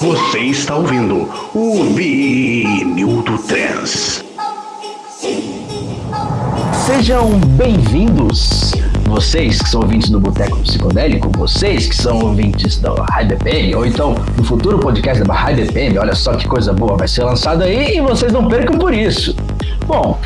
Você 0.00 0.38
está 0.38 0.76
ouvindo 0.76 1.28
o 1.54 1.84
Vinil 1.92 3.20
do 3.20 3.36
Trans. 3.36 4.24
Sejam 6.86 7.38
bem-vindos, 7.38 8.72
vocês 9.04 9.60
que 9.60 9.68
são 9.68 9.82
ouvintes 9.82 10.08
do 10.08 10.18
Boteco 10.18 10.56
Psicodélico, 10.60 11.30
vocês 11.36 11.86
que 11.86 11.94
são 11.94 12.18
ouvintes 12.18 12.78
da 12.78 12.94
High 13.10 13.26
BPM, 13.26 13.74
ou 13.74 13.84
então 13.84 14.14
do 14.38 14.42
futuro 14.42 14.78
podcast 14.78 15.22
da 15.22 15.34
High 15.34 15.56
BPM, 15.56 15.98
olha 15.98 16.14
só 16.14 16.32
que 16.32 16.48
coisa 16.48 16.72
boa 16.72 16.96
vai 16.96 17.06
ser 17.06 17.24
lançado 17.24 17.62
aí 17.62 17.98
e 17.98 18.00
vocês 18.00 18.32
não 18.32 18.48
percam 18.48 18.78
por 18.78 18.94
isso. 18.94 19.36
Bom, 19.86 20.18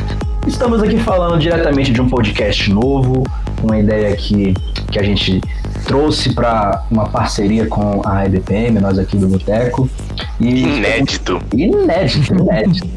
estamos 0.46 0.84
aqui 0.84 1.00
falando 1.00 1.36
diretamente 1.40 1.90
de 1.90 2.00
um 2.00 2.08
podcast 2.08 2.72
novo, 2.72 3.24
uma 3.60 3.76
ideia 3.76 4.14
que, 4.14 4.54
que 4.92 5.00
a 5.00 5.02
gente 5.02 5.40
trouxe 5.84 6.32
para 6.32 6.84
uma 6.90 7.08
parceria 7.08 7.66
com 7.66 8.02
a 8.04 8.24
EBPM, 8.24 8.80
nós 8.80 8.98
aqui 8.98 9.16
do 9.16 9.28
Boteco. 9.28 9.88
E, 10.40 10.62
inédito. 10.62 11.40
Inédito, 11.54 12.34
inédito. 12.34 12.88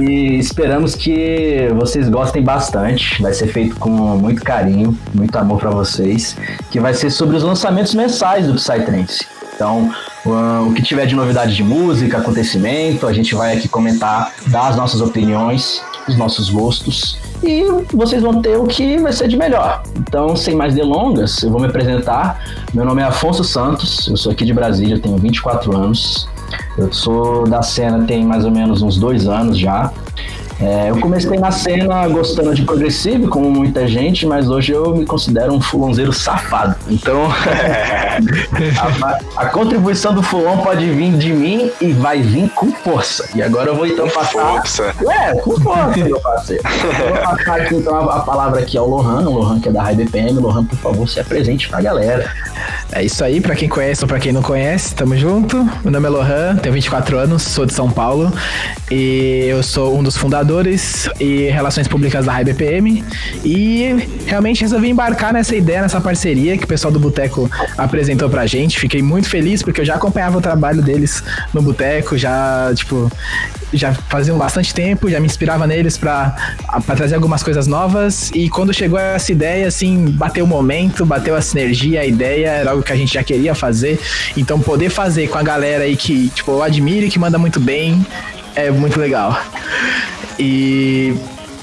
e 0.00 0.38
esperamos 0.38 0.94
que 0.94 1.68
vocês 1.74 2.08
gostem 2.08 2.42
bastante. 2.42 3.20
Vai 3.20 3.34
ser 3.34 3.48
feito 3.48 3.76
com 3.76 3.90
muito 3.90 4.42
carinho, 4.42 4.96
muito 5.12 5.36
amor 5.36 5.58
para 5.58 5.70
vocês. 5.70 6.36
Que 6.70 6.80
vai 6.80 6.94
ser 6.94 7.10
sobre 7.10 7.36
os 7.36 7.42
lançamentos 7.42 7.94
mensais 7.94 8.46
do 8.46 8.54
Psytrance. 8.54 9.26
Então, 9.54 9.92
o 10.24 10.72
que 10.72 10.82
tiver 10.82 11.06
de 11.06 11.14
novidade 11.14 11.54
de 11.54 11.62
música, 11.62 12.18
acontecimento, 12.18 13.06
a 13.06 13.12
gente 13.12 13.34
vai 13.34 13.56
aqui 13.56 13.68
comentar, 13.68 14.32
dar 14.46 14.68
as 14.68 14.76
nossas 14.76 15.00
opiniões, 15.00 15.82
os 16.08 16.16
nossos 16.16 16.48
gostos 16.48 17.18
e 17.42 17.64
vocês 17.92 18.22
vão 18.22 18.40
ter 18.40 18.56
o 18.56 18.66
que 18.66 18.98
vai 18.98 19.12
ser 19.12 19.28
de 19.28 19.36
melhor. 19.36 19.82
Então, 19.96 20.36
sem 20.36 20.54
mais 20.54 20.74
delongas, 20.74 21.42
eu 21.42 21.50
vou 21.50 21.60
me 21.60 21.66
apresentar. 21.66 22.40
Meu 22.72 22.84
nome 22.84 23.02
é 23.02 23.04
Afonso 23.04 23.42
Santos, 23.44 24.08
eu 24.08 24.16
sou 24.16 24.32
aqui 24.32 24.44
de 24.44 24.52
Brasília, 24.52 24.98
tenho 24.98 25.16
24 25.16 25.76
anos. 25.76 26.28
Eu 26.76 26.92
sou 26.92 27.46
da 27.46 27.62
cena 27.62 28.04
tem 28.04 28.24
mais 28.24 28.44
ou 28.44 28.50
menos 28.50 28.82
uns 28.82 28.96
dois 28.96 29.26
anos 29.26 29.58
já. 29.58 29.92
É, 30.60 30.90
eu 30.90 31.00
comecei 31.00 31.38
na 31.38 31.50
cena 31.50 32.06
gostando 32.08 32.54
de 32.54 32.62
progressivo, 32.62 33.28
como 33.28 33.50
muita 33.50 33.86
gente, 33.86 34.26
mas 34.26 34.48
hoje 34.48 34.72
eu 34.72 34.94
me 34.94 35.04
considero 35.04 35.52
um 35.52 35.60
fulonzeiro 35.60 36.12
safado. 36.12 36.76
Então, 36.88 37.26
a, 39.36 39.42
a, 39.42 39.46
contribuição 39.46 40.14
do 40.14 40.22
fulon 40.22 40.58
pode 40.58 40.88
vir 40.88 41.12
de 41.16 41.32
mim 41.32 41.70
e 41.80 41.92
vai 41.92 42.22
vir 42.22 42.48
com 42.50 42.70
força. 42.70 43.28
E 43.34 43.42
agora 43.42 43.70
eu 43.70 43.74
vou 43.74 43.86
então 43.86 44.08
passar. 44.08 44.32
Força. 44.32 44.94
É, 45.10 45.34
com 45.36 45.60
força, 45.60 45.96
meu 45.96 46.20
parceiro. 46.20 46.62
Eu 46.64 47.08
vou 47.08 47.22
passar 47.22 47.60
aqui 47.60 47.74
então 47.74 47.96
a, 47.96 48.16
a 48.16 48.20
palavra 48.20 48.60
aqui 48.60 48.78
ao 48.78 48.88
Lohan, 48.88 49.28
o 49.28 49.34
Lohan 49.34 49.60
que 49.60 49.68
é 49.68 49.72
da 49.72 49.82
High 49.82 49.96
BPM. 49.96 50.38
Lohan, 50.38 50.64
por 50.64 50.78
favor, 50.78 51.08
se 51.08 51.18
apresente 51.18 51.68
pra 51.68 51.80
galera. 51.80 52.30
É 52.92 53.02
isso 53.02 53.24
aí, 53.24 53.40
pra 53.40 53.56
quem 53.56 53.68
conhece 53.68 54.04
ou 54.04 54.08
pra 54.08 54.20
quem 54.20 54.32
não 54.32 54.42
conhece, 54.42 54.94
tamo 54.94 55.16
junto. 55.16 55.56
Meu 55.82 55.90
nome 55.90 56.06
é 56.06 56.10
Lohan, 56.10 56.56
tenho 56.56 56.74
24 56.74 57.18
anos, 57.18 57.42
sou 57.42 57.66
de 57.66 57.72
São 57.72 57.90
Paulo 57.90 58.32
e 58.90 59.46
eu 59.48 59.62
sou 59.62 59.96
um 59.96 60.02
dos 60.02 60.16
fundadores 60.16 60.41
e 61.20 61.48
relações 61.50 61.88
públicas 61.88 62.24
da 62.24 62.42
BPM 62.42 63.04
e 63.44 64.08
realmente 64.26 64.62
resolvi 64.62 64.90
embarcar 64.90 65.32
nessa 65.32 65.54
ideia, 65.54 65.82
nessa 65.82 66.00
parceria 66.00 66.56
que 66.58 66.64
o 66.64 66.66
pessoal 66.66 66.92
do 66.92 66.98
Boteco 66.98 67.50
apresentou 67.76 68.28
pra 68.28 68.46
gente. 68.46 68.78
Fiquei 68.78 69.02
muito 69.02 69.28
feliz 69.28 69.62
porque 69.62 69.80
eu 69.80 69.84
já 69.84 69.94
acompanhava 69.94 70.38
o 70.38 70.40
trabalho 70.40 70.82
deles 70.82 71.22
no 71.52 71.62
Boteco, 71.62 72.16
já, 72.16 72.72
tipo, 72.74 73.10
já 73.72 73.94
faziam 73.94 74.36
bastante 74.36 74.74
tempo, 74.74 75.08
já 75.08 75.18
me 75.20 75.26
inspirava 75.26 75.66
neles 75.66 75.96
para 75.96 76.34
trazer 76.96 77.14
algumas 77.14 77.42
coisas 77.42 77.66
novas. 77.66 78.30
E 78.34 78.48
quando 78.48 78.72
chegou 78.72 78.98
essa 78.98 79.32
ideia, 79.32 79.66
assim, 79.66 80.06
bateu 80.10 80.44
o 80.44 80.48
momento, 80.48 81.06
bateu 81.06 81.34
a 81.34 81.40
sinergia, 81.40 82.00
a 82.00 82.06
ideia, 82.06 82.48
era 82.48 82.70
algo 82.70 82.82
que 82.82 82.92
a 82.92 82.96
gente 82.96 83.14
já 83.14 83.22
queria 83.22 83.54
fazer. 83.54 84.00
Então, 84.36 84.60
poder 84.60 84.90
fazer 84.90 85.28
com 85.28 85.38
a 85.38 85.42
galera 85.42 85.84
aí 85.84 85.96
que, 85.96 86.28
tipo, 86.30 86.52
eu 86.52 86.62
admiro 86.62 87.06
e 87.06 87.10
que 87.10 87.18
manda 87.18 87.38
muito 87.38 87.60
bem, 87.60 88.04
é 88.54 88.70
muito 88.70 88.98
legal. 88.98 89.40
E 90.44 91.14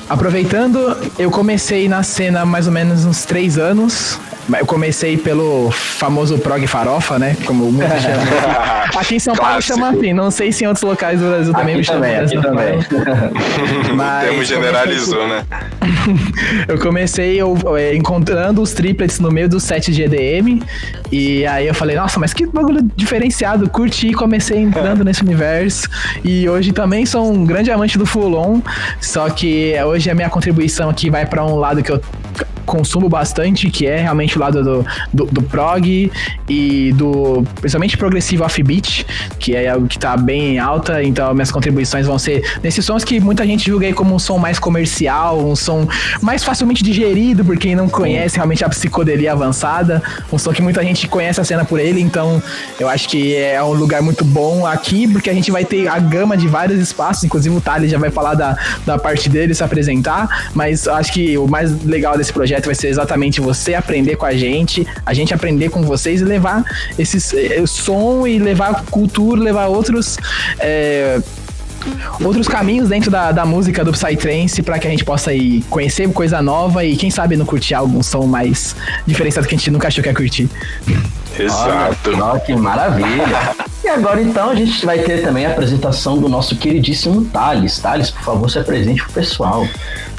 aproveitando, 0.08 0.96
eu 1.18 1.30
comecei 1.30 1.90
na 1.90 2.02
cena 2.02 2.45
mais 2.45 2.66
ou 2.66 2.72
menos 2.72 3.04
uns 3.04 3.26
três 3.26 3.58
anos. 3.58 4.17
Eu 4.58 4.65
comecei 4.65 5.17
pelo 5.17 5.70
famoso 5.71 6.37
prog 6.39 6.65
farofa, 6.65 7.20
né? 7.20 7.36
Como 7.45 7.71
muita 7.71 7.99
chama. 7.99 8.23
Aqui 8.98 9.15
em 9.15 9.20
São 9.20 9.36
Paulo 9.36 9.61
chama 9.61 9.89
assim. 9.89 10.14
Não 10.14 10.32
sei 10.32 10.52
se 10.52 10.64
em 10.64 10.67
outros 10.67 10.83
locais 10.83 11.20
do 11.20 11.27
Brasil 11.27 11.54
também 11.54 11.76
aqui 11.76 11.77
me 11.77 11.83
chamam 11.83 12.23
assim. 12.23 12.42
Também. 12.42 12.80
Mas 13.95 14.23
o 14.23 14.27
termo 14.27 14.43
generalizou, 14.43 15.27
né? 15.27 15.45
eu 16.67 16.80
comecei 16.80 17.39
eu, 17.39 17.58
é, 17.77 17.95
encontrando 17.95 18.61
os 18.61 18.73
triplets 18.73 19.20
no 19.20 19.32
meio 19.32 19.48
do 19.48 19.59
set 19.59 19.92
de 19.92 20.04
EDM. 20.04 20.64
E 21.11 21.45
aí 21.45 21.67
eu 21.67 21.73
falei, 21.73 21.95
nossa, 21.95 22.20
mas 22.20 22.33
que 22.33 22.45
bagulho 22.45 22.82
diferenciado. 22.95 23.70
Curti 23.70 24.08
e 24.08 24.14
comecei 24.14 24.58
entrando 24.58 25.04
nesse 25.04 25.21
universo. 25.21 25.88
E 26.23 26.49
hoje 26.49 26.71
também 26.71 27.05
sou 27.05 27.32
um 27.32 27.45
grande 27.45 27.71
amante 27.71 27.98
do 27.98 28.05
Full 28.05 28.36
On. 28.36 28.61
Só 28.99 29.30
que 29.30 29.73
hoje 29.83 30.09
a 30.09 30.15
minha 30.15 30.30
contribuição 30.30 30.89
aqui 30.89 31.09
vai 31.09 31.26
para 31.26 31.43
um 31.45 31.55
lado 31.55 31.83
que 31.83 31.92
eu 31.92 32.02
consumo 32.70 33.10
bastante, 33.10 33.68
que 33.72 33.88
é 33.88 33.98
realmente 33.98 34.38
o 34.38 34.40
lado 34.40 34.64
do, 34.64 34.86
do, 35.12 35.26
do 35.26 35.42
prog 35.42 36.12
e 36.48 36.94
do 36.94 37.44
principalmente 37.60 37.98
progressivo 37.98 38.44
offbeat, 38.44 39.06
que 39.40 39.56
é 39.56 39.70
algo 39.70 39.88
que 39.88 39.98
tá 39.98 40.16
bem 40.16 40.54
em 40.54 40.60
alta, 40.60 41.04
então 41.04 41.34
minhas 41.34 41.52
contribuições 41.52 42.06
vão 42.06 42.20
ser 42.20 42.44
nesses 42.62 42.86
sons 42.86 43.04
que 43.04 43.20
muita 43.20 43.44
gente 43.44 43.66
julga 43.66 43.88
aí 43.88 43.94
como 43.94 44.14
um 44.14 44.20
som 44.20 44.38
mais 44.38 44.60
comercial, 44.60 45.40
um 45.40 45.56
som 45.56 45.88
mais 46.22 46.44
facilmente 46.44 46.84
digerido 46.84 47.44
por 47.44 47.58
quem 47.58 47.76
não 47.76 47.90
conhece 47.90 48.36
realmente 48.36 48.64
a 48.64 48.70
psicodelia 48.70 49.32
avançada, 49.32 50.02
um 50.32 50.38
som 50.38 50.54
que 50.54 50.62
muita 50.62 50.84
gente 50.84 51.08
conhece 51.08 51.42
a 51.42 51.44
cena 51.44 51.66
por 51.66 51.80
ele, 51.80 52.00
então 52.00 52.42
eu 52.80 52.88
acho 52.88 53.10
que 53.10 53.36
é 53.36 53.62
um 53.64 53.74
lugar 53.74 54.04
muito 54.04 54.24
bom 54.24 54.64
aqui, 54.68 55.08
porque 55.08 55.30
a 55.30 55.34
gente 55.34 55.50
vai 55.50 55.66
ter 55.66 55.88
a 55.88 55.98
gama 55.98 56.38
de 56.38 56.48
vários 56.48 56.80
espaços, 56.80 57.24
inclusive 57.24 57.56
o 57.56 57.62
Thales 57.62 57.90
já 57.90 57.98
vai 57.98 58.12
falar 58.12 58.36
da, 58.36 58.56
da 58.86 59.00
parte 59.00 59.28
dele 59.28 59.56
se 59.56 59.64
apresentar, 59.64 60.52
mas 60.54 60.88
acho 60.88 61.12
que 61.12 61.36
o 61.36 61.48
mais 61.48 61.84
legal 61.84 62.16
desse 62.16 62.32
projeto 62.32 62.58
projeto 62.59 62.65
vai 62.65 62.75
ser 62.75 62.87
exatamente 62.87 63.42
você 63.42 63.73
aprender 63.73 64.15
com 64.15 64.25
a 64.25 64.33
gente, 64.33 64.86
a 65.05 65.14
gente 65.14 65.33
aprender 65.33 65.70
com 65.70 65.81
vocês 65.81 66.21
e 66.21 66.25
levar 66.25 66.64
esse 66.97 67.37
eh, 67.37 67.65
som 67.65 68.27
e 68.27 68.37
levar 68.37 68.86
cultura, 68.86 69.42
levar 69.42 69.67
outros. 69.67 70.17
É, 70.59 71.20
outros 72.21 72.45
caminhos 72.45 72.89
dentro 72.89 73.09
da, 73.09 73.31
da 73.31 73.45
música 73.45 73.86
do 73.86 73.93
Psytrance 73.93 74.61
para 74.61 74.77
que 74.77 74.86
a 74.86 74.89
gente 74.89 75.05
possa 75.05 75.33
ir 75.33 75.64
conhecer 75.70 76.11
coisa 76.11 76.42
nova 76.42 76.83
e 76.83 76.97
quem 76.97 77.09
sabe 77.09 77.37
não 77.37 77.45
curtir 77.45 77.73
algum 77.73 78.03
som 78.03 78.25
mais 78.25 78.76
diferenciado 79.08 79.47
que 79.47 79.55
a 79.55 79.58
gente 79.58 79.71
nunca 79.71 79.87
achou 79.87 80.03
que 80.03 80.09
ia 80.09 80.14
curtir. 80.14 80.49
Exato. 81.38 82.12
Olha, 82.22 82.40
que 82.40 82.56
maravilha. 82.56 83.56
e 83.84 83.88
agora 83.88 84.22
então 84.22 84.50
a 84.50 84.56
gente 84.56 84.86
vai 84.86 85.00
ter 85.00 85.22
também 85.22 85.45
a 85.45 85.52
apresentação 85.52 86.17
do 86.17 86.28
nosso 86.30 86.56
queridíssimo 86.56 87.26
Thales. 87.26 87.80
Thales, 87.80 88.10
por 88.10 88.23
favor, 88.23 88.50
se 88.50 88.60
apresente 88.60 89.02
pro 89.04 89.14
pessoal. 89.14 89.68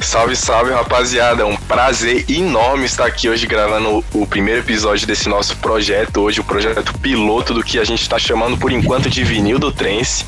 Salve, 0.01 0.35
salve, 0.35 0.73
rapaziada. 0.73 1.43
É 1.43 1.45
um 1.45 1.57
prazer 1.57 2.25
enorme 2.29 2.87
estar 2.87 3.05
aqui 3.05 3.29
hoje 3.29 3.47
gravando 3.47 4.03
o 4.15 4.27
primeiro 4.27 4.61
episódio 4.61 5.07
desse 5.07 5.29
nosso 5.29 5.57
projeto. 5.59 6.23
Hoje, 6.23 6.41
o 6.41 6.45
projeto 6.45 6.99
piloto 6.99 7.53
do 7.53 7.63
que 7.63 7.79
a 7.79 7.85
gente 7.85 8.01
está 8.01 8.19
chamando 8.19 8.57
por 8.57 8.73
enquanto 8.73 9.11
de 9.11 9.23
vinil 9.23 9.59
do 9.59 9.71
Trance. 9.71 10.25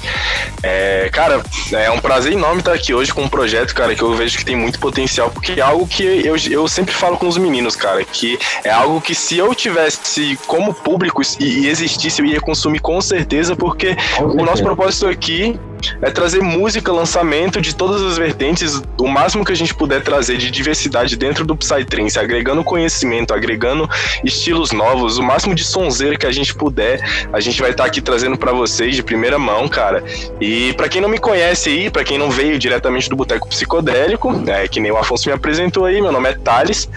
É, 0.63 1.09
cara, 1.11 1.43
é 1.73 1.91
um 1.91 1.99
prazer 1.99 2.33
enorme 2.33 2.61
estar 2.61 2.75
aqui 2.75 2.93
hoje 2.93 3.13
com 3.13 3.23
um 3.23 3.29
projeto, 3.29 3.75
cara, 3.75 3.95
que 3.95 4.03
eu 4.03 4.15
vejo 4.15 4.37
que 4.37 4.45
tem 4.45 4.55
muito 4.55 4.79
potencial, 4.79 5.31
porque 5.31 5.53
é 5.53 5.63
algo 5.63 5.87
que 5.87 6.05
eu, 6.05 6.37
eu 6.51 6.69
sempre 6.69 6.95
falo 6.95 7.17
com 7.17 7.27
os 7.27 7.39
meninos, 7.39 7.75
cara, 7.75 8.05
que 8.05 8.39
é 8.63 8.71
algo 8.71 9.01
que 9.01 9.15
se 9.15 9.39
eu 9.39 9.55
tivesse 9.55 10.39
como 10.47 10.72
público 10.75 11.23
e, 11.41 11.67
existisse, 11.67 12.21
eu 12.21 12.27
ia 12.27 12.41
consumir 12.41 12.81
com 12.81 13.01
certeza, 13.01 13.55
porque 13.57 13.95
com 13.95 14.01
certeza. 14.01 14.43
o 14.43 14.45
nosso 14.45 14.63
propósito 14.63 15.07
aqui 15.07 15.59
é 16.01 16.11
trazer 16.11 16.41
música, 16.41 16.93
lançamento 16.93 17.61
de 17.61 17.75
todas 17.75 18.03
as 18.03 18.17
vertentes, 18.17 18.83
o 18.99 19.09
máximo 19.09 19.45
que 19.45 19.53
a 19.53 19.57
gente 19.57 19.75
puder 19.75 20.03
trazer 20.03 20.37
de 20.37 20.51
diversidade 20.51 21.17
dentro 21.17 21.45
do 21.45 21.57
Psytrance, 21.57 22.19
agregando 22.19 22.63
conhecimento, 22.65 23.35
agregando 23.35 23.89
estilos 24.25 24.73
novos, 24.73 25.19
o 25.19 25.23
máximo 25.23 25.55
de 25.55 25.65
sonzeira 25.65 26.17
que 26.17 26.27
a 26.27 26.33
gente 26.33 26.55
puder, 26.55 27.01
a 27.33 27.41
gente 27.41 27.61
vai 27.61 27.71
estar 27.71 27.85
tá 27.85 27.89
aqui 27.89 28.01
trazendo 28.01 28.37
para 28.37 28.53
vocês 28.53 28.95
de 28.95 29.03
primeira 29.03 29.39
mão, 29.39 29.69
cara. 29.69 30.05
E 30.41 30.73
para 30.75 30.89
quem 30.89 31.01
não 31.01 31.09
me 31.09 31.19
conhece 31.19 31.71
aí, 31.71 31.91
para 31.91 32.05
quem 32.05 32.19
não 32.19 32.31
veio 32.31 32.59
diretamente 32.59 33.09
do 33.09 33.17
Boteco 33.17 33.49
Psicodélico, 33.49 34.43
é, 34.47 34.69
que 34.69 34.81
nem 34.81 34.91
o 34.91 34.97
Afonso 34.97 35.29
me 35.29 35.35
apresentou 35.35 35.85
aí, 35.85 36.01
meu 36.01 36.13
nome 36.13 36.29
é 36.29 36.33
Thales. 36.33 36.89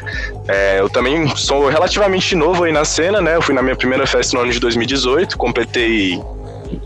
É, 0.48 0.80
eu 0.80 0.90
também 0.90 1.36
sou 1.36 1.70
relativamente 1.70 2.36
novo 2.36 2.64
aí 2.64 2.72
na 2.72 2.86
cena, 2.86 3.22
né? 3.22 3.36
Eu 3.36 3.42
fui 3.42 3.54
na 3.54 3.62
minha 3.62 3.76
primeira 3.76 4.06
festa 4.06 4.36
no 4.38 4.44
ano 4.44 4.52
de 4.52 4.60
2018, 4.60 5.38
completei 5.38 6.22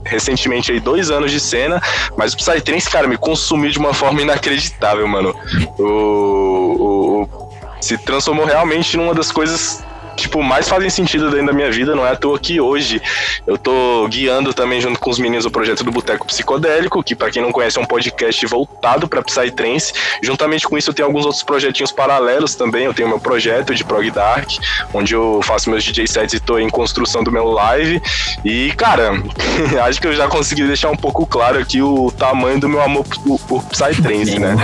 recentemente 0.05 0.71
aí 0.71 0.79
dois 0.79 1.11
anos 1.11 1.31
de 1.31 1.39
cena, 1.39 1.81
mas 2.17 2.33
o 2.33 2.37
Psytrance, 2.37 2.89
cara, 2.89 3.07
me 3.07 3.17
consumiu 3.17 3.69
de 3.69 3.79
uma 3.79 3.93
forma 3.93 4.21
inacreditável, 4.21 5.07
mano. 5.07 5.35
O, 5.77 5.83
o, 5.83 7.21
o 7.23 7.49
se 7.81 7.97
transformou 7.97 8.45
realmente 8.45 8.97
numa 8.97 9.13
das 9.13 9.31
coisas 9.31 9.83
tipo, 10.21 10.43
mais 10.43 10.67
fazem 10.67 10.89
sentido 10.89 11.29
dentro 11.29 11.47
da 11.47 11.53
minha 11.53 11.71
vida. 11.71 11.95
Não 11.95 12.05
é 12.05 12.11
à 12.11 12.15
toa 12.15 12.39
que 12.39 12.59
hoje 12.59 13.01
eu 13.45 13.57
tô 13.57 14.07
guiando 14.07 14.53
também 14.53 14.81
junto 14.81 14.99
com 14.99 15.09
os 15.09 15.19
meninos 15.19 15.45
o 15.45 15.51
projeto 15.51 15.83
do 15.83 15.91
Boteco 15.91 16.25
Psicodélico, 16.27 17.03
que 17.03 17.15
para 17.15 17.31
quem 17.31 17.41
não 17.41 17.51
conhece 17.51 17.77
é 17.77 17.81
um 17.81 17.85
podcast 17.85 18.45
voltado 18.45 19.07
para 19.07 19.21
Psytrance. 19.21 19.93
Juntamente 20.21 20.67
com 20.67 20.77
isso 20.77 20.89
eu 20.89 20.93
tenho 20.93 21.07
alguns 21.07 21.25
outros 21.25 21.43
projetinhos 21.43 21.91
paralelos 21.91 22.55
também. 22.55 22.85
Eu 22.85 22.93
tenho 22.93 23.09
meu 23.09 23.19
projeto 23.19 23.73
de 23.73 23.83
Prog 23.83 24.09
Dark, 24.11 24.49
onde 24.93 25.13
eu 25.13 25.41
faço 25.43 25.69
meus 25.69 25.83
DJ 25.83 26.07
sets 26.07 26.33
e 26.33 26.39
tô 26.39 26.59
em 26.59 26.69
construção 26.69 27.23
do 27.23 27.31
meu 27.31 27.45
live. 27.45 28.01
E, 28.43 28.71
cara, 28.77 29.11
acho 29.85 29.99
que 29.99 30.07
eu 30.07 30.13
já 30.13 30.27
consegui 30.27 30.63
deixar 30.65 30.89
um 30.89 30.97
pouco 30.97 31.25
claro 31.25 31.59
aqui 31.59 31.81
o 31.81 32.11
tamanho 32.11 32.59
do 32.59 32.69
meu 32.69 32.81
amor 32.81 33.05
por, 33.05 33.39
por 33.39 33.63
Psytrance, 33.65 34.39
né? 34.39 34.55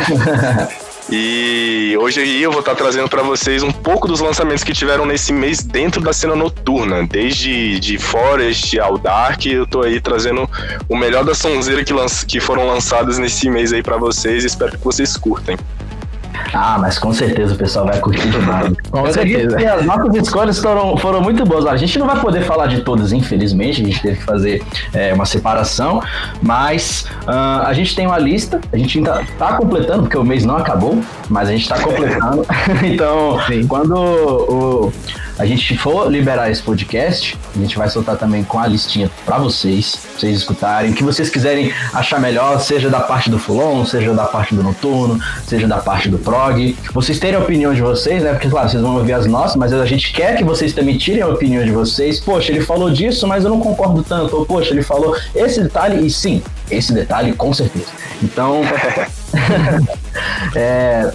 E 1.09 1.95
hoje 1.99 2.41
eu 2.41 2.51
vou 2.51 2.61
estar 2.61 2.73
trazendo 2.73 3.07
para 3.07 3.21
vocês 3.21 3.61
um 3.61 3.71
pouco 3.71 4.07
dos 4.07 4.19
lançamentos 4.21 4.63
que 4.63 4.73
tiveram 4.73 5.05
nesse 5.05 5.31
mês 5.31 5.61
dentro 5.61 6.01
da 6.01 6.11
cena 6.11 6.35
noturna, 6.35 7.05
desde 7.05 7.79
de 7.79 7.99
Forest 7.99 8.79
ao 8.79 8.97
Dark, 8.97 9.45
eu 9.45 9.67
tô 9.67 9.83
aí 9.83 10.01
trazendo 10.01 10.49
o 10.89 10.97
melhor 10.97 11.23
da 11.23 11.35
sonzeira 11.35 11.83
que, 11.83 11.93
que 12.27 12.39
foram 12.39 12.65
lançadas 12.65 13.19
nesse 13.19 13.47
mês 13.51 13.71
aí 13.71 13.83
para 13.83 13.97
vocês, 13.97 14.43
espero 14.43 14.71
que 14.71 14.83
vocês 14.83 15.15
curtem. 15.15 15.55
Ah, 16.53 16.77
mas 16.79 16.97
com 16.97 17.13
certeza 17.13 17.53
o 17.53 17.57
pessoal 17.57 17.85
vai 17.85 17.99
curtir 17.99 18.29
demais. 18.29 18.73
com 18.89 19.05
Eu 19.05 19.13
certeza. 19.13 19.57
Que 19.57 19.65
as 19.65 19.85
nossas 19.85 20.15
escolhas 20.15 20.59
foram, 20.59 20.97
foram 20.97 21.21
muito 21.21 21.45
boas. 21.45 21.65
A 21.65 21.75
gente 21.75 21.97
não 21.99 22.07
vai 22.07 22.19
poder 22.19 22.41
falar 22.41 22.67
de 22.67 22.81
todas, 22.81 23.11
infelizmente. 23.11 23.81
A 23.81 23.85
gente 23.85 24.01
teve 24.01 24.17
que 24.17 24.23
fazer 24.23 24.63
é, 24.93 25.13
uma 25.13 25.25
separação. 25.25 26.01
Mas 26.41 27.07
uh, 27.27 27.65
a 27.65 27.73
gente 27.73 27.95
tem 27.95 28.05
uma 28.07 28.17
lista. 28.17 28.59
A 28.71 28.77
gente 28.77 28.97
ainda 28.97 29.23
tá 29.37 29.53
completando, 29.53 30.03
porque 30.03 30.17
o 30.17 30.23
mês 30.23 30.45
não 30.45 30.57
acabou. 30.57 31.01
Mas 31.29 31.49
a 31.49 31.51
gente 31.51 31.67
tá 31.67 31.79
completando. 31.79 32.45
então, 32.83 33.39
Sim. 33.47 33.67
quando 33.67 33.95
o 33.95 34.93
a 35.37 35.45
gente 35.45 35.77
for 35.77 36.09
liberar 36.11 36.49
esse 36.49 36.61
podcast, 36.61 37.37
a 37.55 37.59
gente 37.59 37.77
vai 37.77 37.89
soltar 37.89 38.17
também 38.17 38.43
com 38.43 38.59
a 38.59 38.67
listinha 38.67 39.09
para 39.25 39.37
vocês, 39.37 39.95
pra 39.95 40.19
vocês 40.19 40.37
escutarem, 40.37 40.91
o 40.91 40.93
que 40.93 41.03
vocês 41.03 41.29
quiserem 41.29 41.73
achar 41.93 42.19
melhor, 42.19 42.59
seja 42.59 42.89
da 42.89 42.99
parte 42.99 43.29
do 43.29 43.37
Fulon, 43.37 43.85
seja 43.85 44.13
da 44.13 44.25
parte 44.25 44.55
do 44.55 44.63
Noturno, 44.63 45.19
seja 45.47 45.67
da 45.67 45.77
parte 45.77 46.09
do 46.09 46.17
Prog. 46.17 46.75
Vocês 46.93 47.19
terem 47.19 47.35
a 47.35 47.39
opinião 47.39 47.73
de 47.73 47.81
vocês, 47.81 48.23
né? 48.23 48.31
Porque, 48.31 48.49
claro, 48.49 48.69
vocês 48.69 48.81
vão 48.81 48.95
ouvir 48.95 49.13
as 49.13 49.25
nossas, 49.25 49.55
mas 49.55 49.73
a 49.73 49.85
gente 49.85 50.13
quer 50.13 50.37
que 50.37 50.43
vocês 50.43 50.73
também 50.73 50.97
tirem 50.97 51.21
a 51.21 51.27
opinião 51.27 51.63
de 51.63 51.71
vocês. 51.71 52.19
Poxa, 52.19 52.51
ele 52.51 52.61
falou 52.61 52.89
disso, 52.89 53.27
mas 53.27 53.43
eu 53.43 53.49
não 53.49 53.59
concordo 53.59 54.03
tanto. 54.03 54.35
Ou, 54.35 54.45
poxa, 54.45 54.71
ele 54.71 54.83
falou 54.83 55.15
esse 55.33 55.61
detalhe, 55.61 56.05
e 56.05 56.09
sim, 56.09 56.41
esse 56.69 56.93
detalhe 56.93 57.33
com 57.33 57.53
certeza. 57.53 57.87
Então, 58.23 58.61
é, 60.55 61.11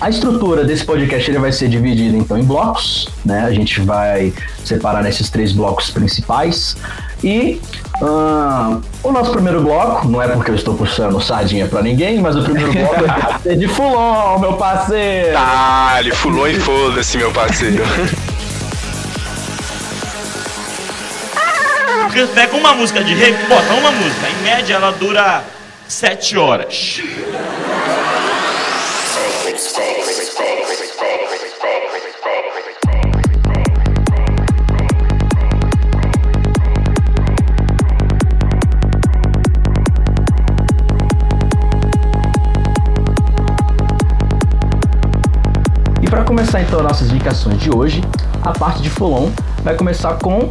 a 0.00 0.08
estrutura 0.08 0.64
desse 0.64 0.84
podcast 0.84 1.30
ele 1.30 1.38
vai 1.38 1.52
ser 1.52 1.68
dividida 1.68 2.16
então 2.16 2.38
em 2.38 2.42
blocos, 2.42 3.06
né? 3.24 3.44
A 3.44 3.52
gente 3.52 3.80
vai 3.82 4.32
separar 4.64 5.02
nesses 5.02 5.28
três 5.28 5.52
blocos 5.52 5.90
principais 5.90 6.74
e 7.22 7.60
uh, 8.00 8.80
o 9.02 9.12
nosso 9.12 9.30
primeiro 9.30 9.60
bloco, 9.60 10.08
não 10.08 10.22
é 10.22 10.28
porque 10.28 10.50
eu 10.50 10.54
estou 10.54 10.74
puxando 10.74 11.20
sardinha 11.20 11.66
para 11.66 11.82
ninguém, 11.82 12.18
mas 12.18 12.34
o 12.34 12.42
primeiro 12.42 12.72
bloco 12.72 13.42
ser 13.42 13.56
de 13.58 13.68
Fulon, 13.68 14.38
meu 14.38 14.54
parceiro. 14.54 15.34
Tá, 15.34 15.96
ele 15.98 16.12
fulou 16.12 16.48
e 16.48 16.58
foda-se, 16.58 17.18
meu 17.18 17.30
parceiro. 17.30 17.84
Pega 22.34 22.56
uma 22.56 22.74
música 22.74 23.04
de 23.04 23.14
rei, 23.14 23.32
bota 23.48 23.72
uma 23.74 23.92
música, 23.92 24.28
em 24.28 24.42
média 24.42 24.74
ela 24.74 24.90
dura 24.90 25.44
sete 25.86 26.36
horas. 26.36 27.00
Começar 46.30 46.62
então 46.62 46.80
nossas 46.80 47.10
indicações 47.10 47.60
de 47.60 47.74
hoje, 47.74 48.00
a 48.40 48.52
parte 48.52 48.80
de 48.80 48.88
Fulon 48.88 49.30
vai 49.64 49.74
começar 49.74 50.14
com 50.14 50.48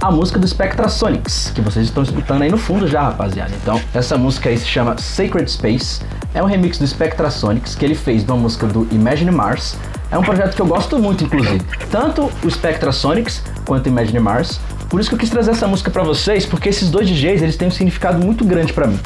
a 0.00 0.10
música 0.10 0.38
do 0.38 0.48
Spectrasonics, 0.48 1.52
que 1.54 1.60
vocês 1.60 1.84
estão 1.84 2.02
escutando 2.02 2.40
aí 2.40 2.50
no 2.50 2.56
fundo 2.56 2.88
já, 2.88 3.02
rapaziada. 3.02 3.50
Então, 3.62 3.78
essa 3.92 4.16
música 4.16 4.48
aí 4.48 4.56
se 4.56 4.66
chama 4.66 4.96
Sacred 4.96 5.50
Space, 5.50 6.00
é 6.32 6.42
um 6.42 6.46
remix 6.46 6.78
do 6.78 6.86
Spectrasonics 6.86 7.74
que 7.74 7.84
ele 7.84 7.94
fez 7.94 8.24
de 8.24 8.32
uma 8.32 8.38
música 8.38 8.66
do 8.66 8.88
Imagine 8.90 9.30
Mars. 9.30 9.76
É 10.10 10.16
um 10.16 10.22
projeto 10.22 10.54
que 10.56 10.62
eu 10.62 10.66
gosto 10.66 10.98
muito, 10.98 11.24
inclusive. 11.24 11.60
Tanto 11.90 12.32
o 12.42 12.50
Spectrasonics 12.50 13.42
quanto 13.66 13.84
o 13.84 13.88
Imagine 13.90 14.20
Mars. 14.20 14.58
Por 14.88 14.98
isso 14.98 15.10
que 15.10 15.14
eu 15.14 15.18
quis 15.18 15.28
trazer 15.28 15.50
essa 15.50 15.66
música 15.66 15.90
para 15.90 16.04
vocês, 16.04 16.46
porque 16.46 16.70
esses 16.70 16.88
dois 16.88 17.06
DJs 17.06 17.42
eles 17.42 17.56
têm 17.58 17.68
um 17.68 17.70
significado 17.70 18.18
muito 18.18 18.46
grande 18.46 18.72
para 18.72 18.86
mim. 18.86 18.98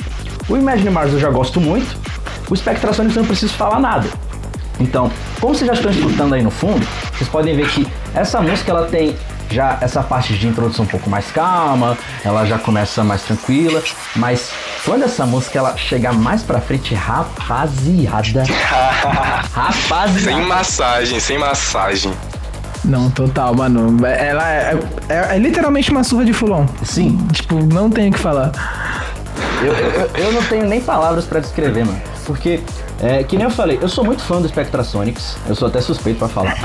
O 0.49 0.57
Imagine 0.57 0.91
Mars 0.91 1.13
eu 1.13 1.19
já 1.19 1.31
gosto 1.31 1.61
muito, 1.61 1.97
o 2.49 2.55
Spectrasonics 2.55 3.17
eu 3.17 3.23
não 3.23 3.29
preciso 3.29 3.55
falar 3.55 3.81
nada. 3.81 4.09
Então, 4.83 5.11
como 5.41 5.55
vocês 5.55 5.67
já 5.67 5.75
estão 5.75 5.91
escutando 5.91 6.35
aí 6.35 6.43
no 6.43 6.51
fundo, 6.51 6.87
vocês 7.15 7.29
podem 7.29 7.57
ver 7.57 7.69
que 7.69 7.87
essa 8.15 8.41
música 8.41 8.71
ela 8.73 8.87
tem 8.87 9.17
já 9.51 9.79
essa 9.81 10.03
parte 10.03 10.35
de 10.35 10.49
introdução 10.49 10.85
um 10.85 10.89
pouco 10.89 11.11
mais 11.11 11.31
calma, 11.31 11.97
ela 12.25 12.45
já 12.47 12.59
começa 12.59 13.05
mais 13.05 13.23
tranquila, 13.23 13.83
mas 14.17 14.51
quando 14.85 15.05
essa 15.05 15.27
música 15.27 15.59
ela 15.59 15.77
chegar 15.77 16.13
mais 16.15 16.43
pra 16.43 16.61
frente, 16.61 16.95
rapaziada. 16.95 18.45
rapaziada. 19.53 20.21
Sem 20.21 20.43
massagem, 20.43 21.21
sem 21.21 21.39
massagem. 21.39 22.13
Não, 22.85 23.11
total, 23.11 23.55
mano. 23.55 24.05
Ela 24.05 24.51
é, 24.51 24.79
é, 25.09 25.37
é 25.37 25.39
literalmente 25.39 25.91
uma 25.93 26.03
surra 26.03 26.25
de 26.25 26.33
fulon. 26.33 26.67
Sim. 26.85 27.17
Tipo, 27.33 27.65
não 27.65 27.89
tenho 27.89 28.11
o 28.11 28.13
que 28.13 28.19
falar. 28.19 28.51
Eu, 29.63 29.73
eu, 29.73 30.11
eu 30.17 30.33
não 30.33 30.43
tenho 30.43 30.67
nem 30.67 30.81
palavras 30.81 31.25
para 31.25 31.39
descrever, 31.39 31.85
mano. 31.85 32.12
Porque 32.27 32.61
é, 33.01 33.25
que 33.25 33.37
nem 33.37 33.45
eu 33.45 33.51
falei, 33.51 33.79
eu 33.81 33.89
sou 33.89 34.05
muito 34.05 34.23
fã 34.23 34.41
do 34.41 34.49
Spectrasonics, 34.49 35.37
eu 35.49 35.55
sou 35.55 35.69
até 35.69 35.81
suspeito 35.81 36.19
pra 36.19 36.29
falar. 36.29 36.57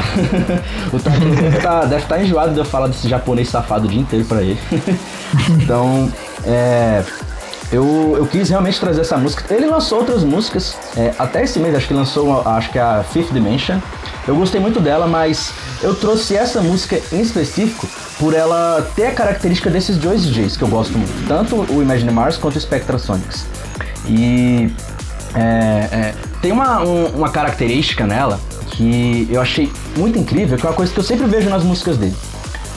o 0.94 1.00
Tarkin 1.00 1.32
deve 1.32 1.60
tá, 1.60 1.84
estar 1.86 2.02
tá 2.02 2.22
enjoado 2.22 2.54
de 2.54 2.60
eu 2.60 2.66
falar 2.66 2.88
desse 2.88 3.08
japonês 3.08 3.50
safado 3.50 3.86
o 3.86 3.90
dia 3.90 4.00
inteiro 4.00 4.26
pra 4.26 4.42
ele. 4.42 4.60
então, 5.62 6.12
é, 6.46 7.04
eu, 7.72 8.16
eu 8.18 8.26
quis 8.28 8.50
realmente 8.50 8.80
trazer 8.80 9.02
essa 9.02 9.18
música. 9.18 9.54
Ele 9.54 9.66
lançou 9.66 10.00
outras 10.00 10.24
músicas, 10.24 10.78
é, 10.96 11.14
até 11.18 11.44
esse 11.44 11.60
mês, 11.60 11.76
acho 11.76 11.88
que 11.88 11.94
lançou, 11.94 12.42
acho 12.48 12.72
que 12.72 12.80
a 12.80 13.04
Fifth 13.04 13.34
Dimension. 13.34 13.80
Eu 14.28 14.36
gostei 14.36 14.60
muito 14.60 14.80
dela, 14.80 15.08
mas 15.08 15.54
eu 15.82 15.96
trouxe 15.96 16.36
essa 16.36 16.62
música 16.62 17.02
em 17.12 17.22
específico 17.22 17.88
por 18.20 18.34
ela 18.34 18.90
ter 18.96 19.08
a 19.08 19.12
característica 19.12 19.70
desses 19.70 19.98
dois 19.98 20.24
DJs 20.24 20.58
que 20.58 20.64
eu 20.64 20.68
gosto 20.68 20.98
muito, 20.98 21.28
tanto 21.28 21.56
o 21.56 21.82
Imagine 21.82 22.12
Mars 22.12 22.36
quanto 22.36 22.58
o 22.58 22.60
Spectrasonics. 22.60 23.46
E 24.06 24.72
é, 25.36 25.40
é, 25.40 26.14
tem 26.42 26.52
uma, 26.52 26.82
um, 26.82 27.08
uma 27.08 27.30
característica 27.30 28.06
nela 28.06 28.40
que 28.72 29.28
eu 29.30 29.42
achei 29.42 29.72
muito 29.96 30.18
incrível, 30.18 30.58
que 30.58 30.66
é 30.66 30.70
uma 30.70 30.76
coisa 30.76 30.94
que 30.94 31.00
eu 31.00 31.04
sempre 31.04 31.26
vejo 31.26 31.50
nas 31.50 31.64
músicas 31.64 31.98
dele. 31.98 32.16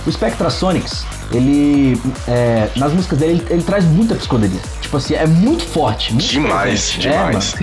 O 0.07 0.11
Spectrasonics, 0.11 1.05
ele. 1.33 2.01
É, 2.27 2.71
nas 2.77 2.93
músicas 2.93 3.19
dele, 3.19 3.33
ele, 3.33 3.47
ele, 3.51 3.63
traz 3.63 3.85
muita 3.85 4.15
psicodelia. 4.15 4.61
Tipo 4.81 4.97
assim, 4.97 5.15
é 5.15 5.27
muito 5.27 5.65
forte. 5.65 6.13
Muito 6.13 6.27
demais, 6.27 6.93
presente. 6.93 7.01
demais. 7.01 7.55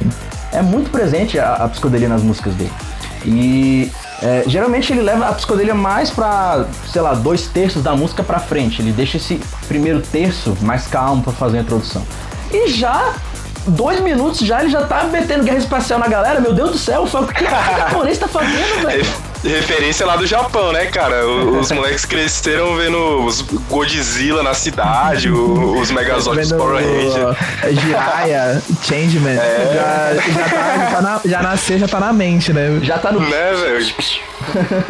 É, 0.52 0.58
é, 0.58 0.62
muito 0.62 0.92
presente 0.92 1.40
a, 1.40 1.56
a, 1.56 1.68
psicodelia 1.68 2.08
nas 2.08 2.22
músicas 2.22 2.54
dele. 2.54 2.72
E 3.26 3.92
é, 4.22 4.44
geralmente 4.46 4.94
ele 4.94 5.02
leva 5.02 5.28
a 5.28 5.34
psicodelia 5.34 5.74
mais 5.74 6.12
pra, 6.12 6.66
sei 6.92 7.02
lá, 7.02 7.16
dois 7.16 7.48
terços 7.48 7.82
da 7.82 7.96
música 7.96 8.22
pra 8.22 8.40
frente. 8.40 8.84
Ele 8.84 8.92
deixa 8.92 9.18
esse 9.18 9.40
primeiro 9.68 10.00
terço 10.02 10.56
mais 10.62 10.86
calmo 10.86 11.24
pra 11.24 11.34
fazer 11.34 11.58
a 11.58 11.62
introdução. 11.62 12.04
E 12.52 12.70
já 12.70 13.16
dois 13.68 14.00
minutos 14.00 14.40
já, 14.40 14.62
ele 14.62 14.70
já 14.70 14.84
tá 14.86 15.04
metendo 15.06 15.44
guerra 15.44 15.58
espacial 15.58 16.00
na 16.00 16.08
galera. 16.08 16.40
Meu 16.40 16.54
Deus 16.54 16.72
do 16.72 16.78
céu, 16.78 17.04
o 17.04 17.08
que 17.28 17.44
o 17.44 17.78
japonês 17.78 18.18
tá 18.18 18.28
fazendo, 18.28 18.86
velho? 18.86 19.27
Referência 19.44 20.06
lá 20.06 20.16
do 20.16 20.26
Japão, 20.26 20.72
né, 20.72 20.86
cara? 20.88 21.26
Os 21.28 21.72
moleques 21.72 22.06
cresceram 22.06 22.76
vendo 22.76 23.26
os 23.26 23.42
Godzilla 23.42 24.42
na 24.42 24.54
cidade, 24.54 25.30
os 25.30 25.92
Megazords 25.92 26.52
Power 26.52 26.84
Rangers. 26.84 27.38
Jiraiya, 27.82 28.62
Changeman. 28.84 29.38
É. 29.38 29.72
Já, 29.74 30.32
já, 30.32 30.50
tá, 30.50 30.78
já, 30.78 30.92
tá 30.92 31.02
na, 31.02 31.22
já 31.26 31.42
nasceu, 31.42 31.80
já 31.80 31.88
tá 31.88 32.00
na 32.00 32.14
mente, 32.14 32.52
né? 32.52 32.80
Já 32.82 32.98
tá 32.98 33.12
no. 33.12 33.20
Né, 33.20 33.54
velho? 33.54 33.96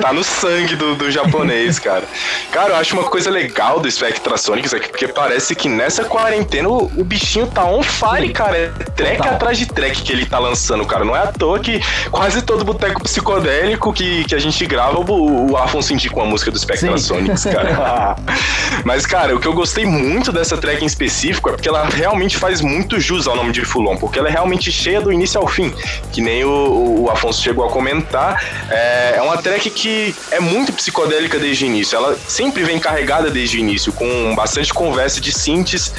tá 0.01 0.13
no 0.13 0.23
sangue 0.23 0.75
do, 0.75 0.95
do 0.95 1.09
japonês, 1.11 1.79
cara. 1.79 2.03
Cara, 2.51 2.69
eu 2.69 2.75
acho 2.75 2.93
uma 2.95 3.09
coisa 3.09 3.29
legal 3.29 3.79
do 3.79 3.89
Spectrasonics 3.89 4.73
aqui, 4.73 4.89
porque 4.89 5.07
parece 5.07 5.55
que 5.55 5.67
nessa 5.67 6.03
quarentena 6.03 6.69
o, 6.69 6.91
o 6.97 7.03
bichinho 7.03 7.47
tá 7.47 7.65
on 7.65 7.81
fire, 7.81 8.31
cara. 8.31 8.57
É 8.57 8.67
track 8.95 9.27
atrás 9.27 9.57
de 9.57 9.65
track 9.65 10.01
que 10.01 10.13
ele 10.13 10.25
tá 10.25 10.39
lançando, 10.39 10.85
cara. 10.85 11.03
Não 11.03 11.15
é 11.15 11.19
à 11.19 11.27
toa 11.27 11.59
que 11.59 11.81
quase 12.11 12.41
todo 12.41 12.63
boteco 12.63 13.01
psicodélico 13.03 13.91
que, 13.93 14.23
que 14.25 14.35
a 14.37 14.41
gente 14.41 14.65
grava, 14.65 14.99
o, 14.99 15.51
o 15.51 15.57
Afonso 15.57 15.93
indica 15.93 16.15
uma 16.15 16.25
música 16.25 16.51
do 16.51 16.59
Spectra 16.59 16.97
Sonics, 16.97 17.43
cara. 17.45 18.15
Mas, 18.85 19.05
cara, 19.05 19.35
o 19.35 19.39
que 19.39 19.47
eu 19.47 19.53
gostei 19.53 19.85
muito 19.85 20.31
dessa 20.31 20.57
track 20.57 20.83
em 20.83 20.87
específico 20.87 21.49
é 21.49 21.53
porque 21.53 21.67
ela 21.67 21.85
realmente 21.85 22.37
faz 22.37 22.61
muito 22.61 22.99
jus 22.99 23.27
ao 23.27 23.35
nome 23.35 23.51
de 23.51 23.65
Fulon, 23.65 23.97
porque 23.97 24.19
ela 24.19 24.29
é 24.29 24.31
realmente 24.31 24.71
cheia 24.71 25.01
do 25.01 25.11
início 25.11 25.39
ao 25.39 25.47
fim, 25.47 25.73
que 26.11 26.21
nem 26.21 26.43
o, 26.43 27.03
o 27.03 27.09
Afonso 27.09 27.41
chegou 27.41 27.65
a 27.65 27.69
comentar. 27.69 28.41
É, 28.69 29.15
é 29.17 29.21
uma 29.21 29.37
track 29.37 29.69
que 29.69 30.15
é 30.31 30.39
muito 30.39 30.71
psicodélica 30.73 31.39
desde 31.39 31.65
o 31.65 31.67
início, 31.67 31.95
ela 31.95 32.17
sempre 32.27 32.63
vem 32.63 32.79
carregada 32.79 33.29
desde 33.29 33.57
o 33.57 33.59
início, 33.59 33.91
com 33.91 34.35
bastante 34.35 34.73
conversa 34.73 35.19
de 35.19 35.31
synths 35.31 35.93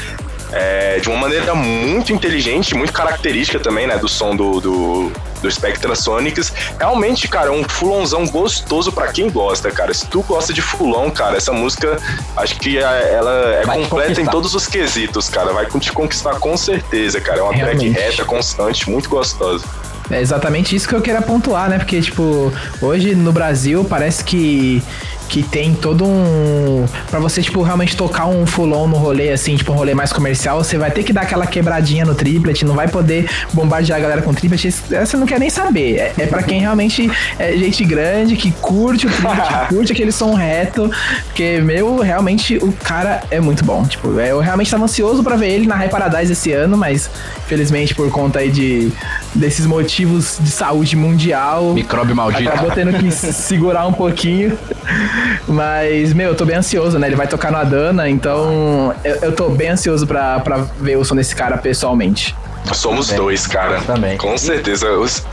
é, 0.52 0.98
de 0.98 1.08
uma 1.08 1.18
maneira 1.18 1.54
muito 1.54 2.12
inteligente, 2.12 2.74
muito 2.74 2.92
característica 2.92 3.58
também, 3.58 3.86
né, 3.86 3.98
do 3.98 4.08
som 4.08 4.34
do, 4.34 4.60
do, 4.60 5.12
do 5.40 5.50
Spectra 5.50 5.94
Sonics. 5.94 6.52
Realmente, 6.78 7.28
cara, 7.28 7.48
é 7.48 7.52
um 7.52 7.64
fulonzão 7.64 8.26
gostoso 8.26 8.92
para 8.92 9.08
quem 9.12 9.30
gosta, 9.30 9.70
cara. 9.70 9.92
Se 9.92 10.06
tu 10.06 10.22
gosta 10.22 10.52
de 10.52 10.62
fulon, 10.62 11.10
cara, 11.10 11.36
essa 11.36 11.52
música, 11.52 11.98
acho 12.36 12.58
que 12.58 12.78
é, 12.78 13.14
ela 13.14 13.32
é 13.54 13.64
vai 13.64 13.78
completa 13.78 14.20
em 14.20 14.26
todos 14.26 14.54
os 14.54 14.66
quesitos, 14.66 15.28
cara. 15.28 15.52
Vai 15.52 15.66
te 15.66 15.92
conquistar 15.92 16.34
com 16.38 16.56
certeza, 16.56 17.20
cara. 17.20 17.40
É 17.40 17.42
uma 17.42 17.52
Realmente. 17.52 17.92
track 17.92 18.10
reta, 18.10 18.24
constante, 18.24 18.90
muito 18.90 19.08
gostosa. 19.08 19.64
É 20.10 20.20
exatamente 20.20 20.74
isso 20.74 20.88
que 20.88 20.94
eu 20.94 21.02
queria 21.02 21.20
pontuar, 21.20 21.68
né? 21.68 21.78
Porque, 21.78 22.00
tipo, 22.00 22.52
hoje 22.80 23.14
no 23.14 23.30
Brasil 23.32 23.84
parece 23.84 24.24
que 24.24 24.82
que 25.28 25.42
tem 25.42 25.74
todo 25.74 26.04
um. 26.04 26.86
Pra 27.10 27.20
você, 27.20 27.42
tipo, 27.42 27.62
realmente 27.62 27.96
tocar 27.96 28.26
um 28.26 28.46
full-on 28.46 28.86
no 28.86 28.96
rolê, 28.96 29.30
assim, 29.30 29.56
tipo, 29.56 29.72
um 29.72 29.76
rolê 29.76 29.94
mais 29.94 30.12
comercial, 30.12 30.62
você 30.62 30.78
vai 30.78 30.90
ter 30.90 31.02
que 31.02 31.12
dar 31.12 31.22
aquela 31.22 31.46
quebradinha 31.46 32.04
no 32.04 32.14
triplet, 32.14 32.64
não 32.64 32.74
vai 32.74 32.88
poder 32.88 33.28
bombardear 33.52 33.98
a 33.98 34.02
galera 34.02 34.22
com 34.22 34.32
triplet. 34.32 34.70
Você 34.70 35.16
não 35.16 35.26
quer 35.26 35.38
nem 35.38 35.50
saber. 35.50 35.96
É, 35.96 36.12
é 36.18 36.26
pra 36.26 36.42
quem 36.42 36.60
realmente 36.60 37.10
é 37.38 37.56
gente 37.56 37.84
grande, 37.84 38.36
que 38.36 38.50
curte 38.52 39.06
o 39.06 39.10
triplet, 39.10 39.68
curte 39.68 39.92
aquele 39.92 40.12
som 40.12 40.34
reto. 40.34 40.90
Porque, 41.26 41.60
meu, 41.60 41.98
realmente 41.98 42.56
o 42.56 42.72
cara 42.72 43.22
é 43.30 43.40
muito 43.40 43.64
bom. 43.64 43.84
Tipo, 43.84 44.18
eu 44.20 44.40
realmente 44.40 44.70
tava 44.70 44.84
ansioso 44.84 45.22
pra 45.22 45.36
ver 45.36 45.50
ele 45.50 45.66
na 45.66 45.74
High 45.74 45.88
Paradise 45.88 46.32
esse 46.32 46.52
ano, 46.52 46.76
mas 46.76 47.10
infelizmente 47.44 47.94
por 47.94 48.10
conta 48.10 48.40
aí 48.40 48.50
de 48.50 48.92
desses 49.34 49.66
motivos 49.66 50.38
de 50.40 50.50
saúde 50.50 50.96
mundial. 50.96 51.72
Micróbio 51.74 52.14
maldito. 52.14 52.48
Acabou 52.48 52.70
tendo 52.70 52.92
que 52.98 53.10
segurar 53.10 53.86
um 53.86 53.92
pouquinho. 53.92 54.58
Mas, 55.46 56.12
meu, 56.12 56.30
eu 56.30 56.34
tô 56.34 56.44
bem 56.44 56.56
ansioso, 56.56 56.98
né? 56.98 57.06
Ele 57.06 57.16
vai 57.16 57.26
tocar 57.26 57.50
no 57.50 57.58
Adana, 57.58 58.08
então 58.08 58.94
eu, 59.04 59.16
eu 59.16 59.32
tô 59.32 59.48
bem 59.48 59.70
ansioso 59.70 60.06
pra, 60.06 60.40
pra 60.40 60.58
ver 60.80 60.96
o 60.96 61.04
som 61.04 61.16
desse 61.16 61.34
cara 61.34 61.56
pessoalmente. 61.58 62.34
Somos 62.72 63.06
também. 63.06 63.22
dois, 63.22 63.46
cara. 63.46 63.80
Também. 63.80 64.16
Com 64.18 64.36
certeza. 64.36 64.90
Os... 64.92 65.24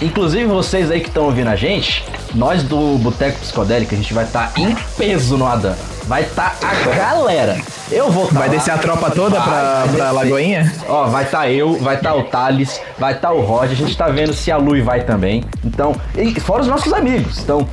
Inclusive, 0.00 0.46
vocês 0.46 0.90
aí 0.90 1.00
que 1.00 1.08
estão 1.08 1.24
ouvindo 1.24 1.48
a 1.48 1.56
gente, 1.56 2.04
nós 2.34 2.62
do 2.62 2.98
Boteco 2.98 3.38
Psicodélico, 3.38 3.94
a 3.94 3.96
gente 3.96 4.12
vai 4.12 4.24
estar 4.24 4.52
tá 4.52 4.60
em 4.60 4.74
peso 4.96 5.36
no 5.36 5.46
Adana. 5.46 5.78
Vai 6.06 6.22
estar 6.22 6.56
tá 6.58 6.68
a 6.68 6.94
galera. 6.96 7.56
Eu 7.90 8.10
vou 8.10 8.26
tá 8.26 8.40
Vai 8.40 8.48
lá, 8.48 8.54
descer 8.54 8.72
a 8.72 8.78
tropa 8.78 9.10
toda 9.10 9.38
vai, 9.38 9.48
pra, 9.48 9.92
pra 9.94 10.10
Lagoinha? 10.10 10.72
Ó, 10.88 11.06
vai 11.06 11.24
estar 11.24 11.38
tá 11.38 11.50
eu, 11.50 11.78
vai 11.78 11.94
estar 11.94 12.10
tá 12.10 12.16
o 12.16 12.24
Thales, 12.24 12.80
vai 12.98 13.12
estar 13.14 13.28
tá 13.28 13.34
o 13.34 13.40
Roger. 13.40 13.72
A 13.72 13.74
gente 13.74 13.96
tá 13.96 14.08
vendo 14.08 14.32
se 14.32 14.50
a 14.50 14.56
Lui 14.56 14.82
vai 14.82 15.04
também. 15.04 15.44
Então, 15.64 15.94
e 16.16 16.38
fora 16.40 16.62
os 16.62 16.68
nossos 16.68 16.92
amigos. 16.92 17.38
Então, 17.38 17.68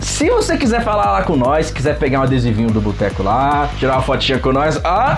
se 0.00 0.28
você 0.30 0.56
quiser 0.56 0.82
falar 0.82 1.10
lá 1.12 1.22
com 1.22 1.36
nós, 1.36 1.70
quiser 1.70 1.98
pegar 1.98 2.20
um 2.20 2.22
adesivinho 2.22 2.70
do 2.70 2.80
boteco 2.80 3.22
lá, 3.22 3.68
tirar 3.78 3.94
uma 3.94 4.02
fotinha 4.02 4.38
com 4.38 4.52
nós, 4.52 4.80
ah, 4.84 5.16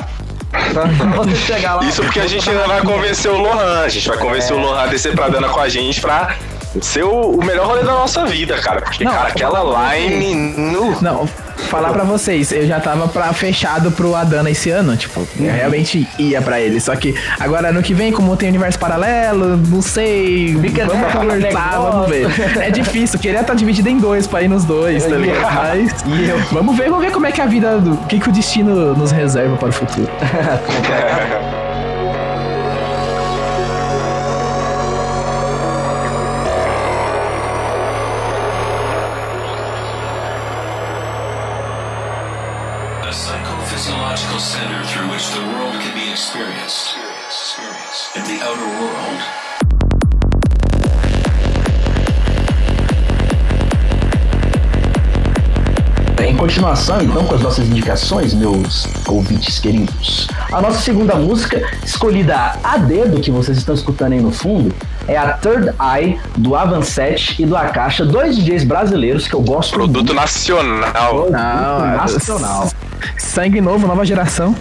Pra 0.72 0.84
você 0.84 1.34
chegar 1.34 1.76
lá. 1.76 1.84
Isso 1.84 2.02
porque 2.02 2.20
a 2.20 2.26
gente 2.26 2.48
ainda 2.48 2.66
vai 2.66 2.82
convencer 2.82 3.30
o 3.30 3.38
Lohan. 3.38 3.80
A 3.80 3.88
gente 3.88 4.06
vai 4.08 4.18
convencer 4.18 4.56
é. 4.56 4.60
o 4.60 4.62
Lohan 4.62 4.82
a 4.82 4.86
descer 4.86 5.14
pra 5.14 5.28
Dana 5.28 5.48
com 5.48 5.60
a 5.60 5.68
gente 5.68 6.00
pra 6.00 6.36
ser 6.80 7.04
o, 7.04 7.32
o, 7.32 7.44
melhor 7.44 7.66
rolê 7.66 7.82
da 7.82 7.92
nossa 7.92 8.24
vida, 8.26 8.58
cara. 8.58 8.80
Porque, 8.80 9.04
não, 9.04 9.12
cara, 9.12 9.28
aquela 9.28 9.94
line. 9.94 10.34
No... 10.34 11.00
Não, 11.00 11.28
falar 11.72 11.90
pra 11.90 12.04
vocês, 12.04 12.52
eu 12.52 12.66
já 12.66 12.78
tava 12.78 13.08
pra, 13.08 13.32
fechado 13.32 13.90
pro 13.92 14.14
Adana 14.14 14.50
esse 14.50 14.68
ano. 14.68 14.94
Tipo, 14.94 15.20
uhum. 15.20 15.46
eu 15.46 15.52
realmente 15.52 16.06
ia 16.18 16.42
pra 16.42 16.60
ele. 16.60 16.78
Só 16.78 16.94
que 16.94 17.14
agora 17.40 17.72
no 17.72 17.82
que 17.82 17.94
vem, 17.94 18.12
como 18.12 18.36
tem 18.36 18.50
universo 18.50 18.78
paralelo, 18.78 19.56
não 19.56 19.80
sei. 19.80 20.54
Fica 20.60 20.84
vamos 20.84 21.10
conversar, 21.10 21.78
vamos 21.78 22.10
ver. 22.10 22.26
É 22.60 22.70
difícil, 22.70 23.18
queria 23.18 23.40
estar 23.40 23.52
tá 23.52 23.58
dividido 23.58 23.88
em 23.88 23.96
dois 23.96 24.26
pra 24.26 24.42
ir 24.42 24.48
nos 24.48 24.64
dois, 24.64 25.06
tá 25.06 25.16
ligado? 25.16 25.40
Mas 25.72 26.50
vamos 26.52 26.76
ver, 26.76 26.90
vamos 26.90 27.06
ver 27.06 27.10
como 27.10 27.26
é 27.26 27.32
que 27.32 27.40
a 27.40 27.46
vida. 27.46 27.78
O 27.78 28.06
que, 28.06 28.20
que 28.20 28.28
o 28.28 28.32
destino 28.32 28.94
nos 28.94 29.10
reserva 29.10 29.56
para 29.56 29.70
o 29.70 29.72
futuro. 29.72 30.10
continuação, 56.82 57.02
então, 57.02 57.24
com 57.24 57.34
as 57.34 57.42
nossas 57.42 57.68
indicações, 57.68 58.34
meus 58.34 58.88
ouvintes 59.06 59.58
queridos. 59.58 60.26
A 60.50 60.60
nossa 60.60 60.80
segunda 60.80 61.14
música, 61.14 61.62
escolhida 61.84 62.54
a 62.62 62.76
dedo, 62.76 63.20
que 63.20 63.30
vocês 63.30 63.56
estão 63.56 63.74
escutando 63.74 64.12
aí 64.12 64.20
no 64.20 64.32
fundo, 64.32 64.74
é 65.06 65.16
a 65.16 65.32
Third 65.34 65.72
Eye, 65.80 66.18
do 66.36 66.56
Avancet 66.56 67.40
e 67.40 67.46
do 67.46 67.56
Akasha, 67.56 68.04
dois 68.04 68.36
DJs 68.36 68.64
brasileiros 68.64 69.28
que 69.28 69.34
eu 69.34 69.40
gosto 69.40 69.72
Produto 69.72 69.96
muito. 69.96 70.14
nacional. 70.14 71.28
É 71.28 71.96
nacional. 71.96 72.70
Sangue 73.16 73.60
novo, 73.60 73.86
nova 73.86 74.04
geração. 74.04 74.54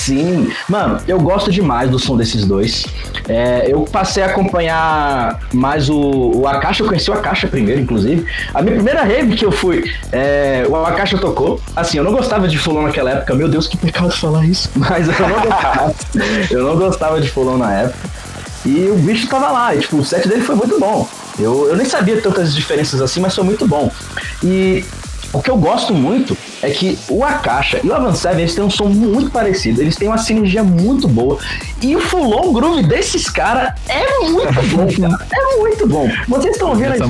Sim, 0.00 0.50
mano, 0.66 0.98
eu 1.06 1.20
gosto 1.20 1.52
demais 1.52 1.90
do 1.90 1.98
som 1.98 2.16
desses 2.16 2.46
dois. 2.46 2.86
É, 3.28 3.66
eu 3.68 3.82
passei 3.82 4.22
a 4.22 4.26
acompanhar 4.26 5.40
mais 5.52 5.90
o, 5.90 6.32
o 6.36 6.48
Akasha, 6.48 6.82
eu 6.82 6.88
conheci 6.88 7.10
o 7.10 7.12
Akasha 7.12 7.46
primeiro, 7.46 7.82
inclusive. 7.82 8.24
A 8.54 8.62
minha 8.62 8.76
primeira 8.76 9.02
rave 9.02 9.36
que 9.36 9.44
eu 9.44 9.52
fui, 9.52 9.92
é, 10.10 10.64
o 10.66 10.74
Akasha 10.76 11.18
tocou. 11.18 11.60
Assim, 11.76 11.98
eu 11.98 12.04
não 12.04 12.12
gostava 12.12 12.48
de 12.48 12.56
Fulon 12.56 12.82
naquela 12.82 13.10
época, 13.10 13.34
meu 13.34 13.46
Deus, 13.46 13.68
que 13.68 13.76
pecado 13.76 14.10
falar 14.10 14.46
isso. 14.46 14.70
Mas 14.74 15.06
eu 15.06 15.28
não 15.28 15.40
gostava. 15.40 15.94
eu 16.50 16.64
não 16.64 16.76
gostava 16.76 17.20
de 17.20 17.28
Fulon 17.28 17.58
na 17.58 17.70
época. 17.70 18.08
E 18.64 18.88
o 18.90 18.96
bicho 18.96 19.26
tava 19.26 19.50
lá, 19.50 19.74
e 19.74 19.80
tipo, 19.80 19.98
o 19.98 20.04
set 20.04 20.26
dele 20.26 20.42
foi 20.42 20.54
muito 20.54 20.78
bom. 20.80 21.06
Eu, 21.38 21.68
eu 21.68 21.76
nem 21.76 21.84
sabia 21.84 22.20
tantas 22.22 22.54
diferenças 22.54 23.00
assim, 23.00 23.20
mas 23.20 23.34
foi 23.34 23.44
muito 23.44 23.66
bom. 23.66 23.90
E 24.42 24.84
o 25.32 25.42
que 25.42 25.50
eu 25.50 25.56
gosto 25.56 25.94
muito 25.94 26.36
é 26.62 26.70
que 26.70 26.98
o 27.08 27.24
Akasha 27.24 27.80
e 27.82 27.90
o 27.90 28.14
Seven 28.14 28.40
eles 28.40 28.54
têm 28.54 28.64
um 28.64 28.70
som 28.70 28.86
muito 28.86 29.30
parecido, 29.30 29.80
eles 29.80 29.96
têm 29.96 30.08
uma 30.08 30.18
sinergia 30.18 30.62
muito 30.62 31.06
boa. 31.08 31.38
E 31.80 31.96
o 31.96 32.00
Full 32.00 32.36
On 32.36 32.52
Groove 32.52 32.82
desses 32.82 33.28
caras 33.30 33.72
é 33.88 34.28
muito 34.28 34.52
bom, 34.76 35.08
cara. 35.08 35.26
É 35.32 35.58
muito 35.58 35.86
bom. 35.86 36.08
Vocês 36.28 36.54
estão 36.54 36.70
ouvindo 36.70 36.92
aí? 36.92 37.00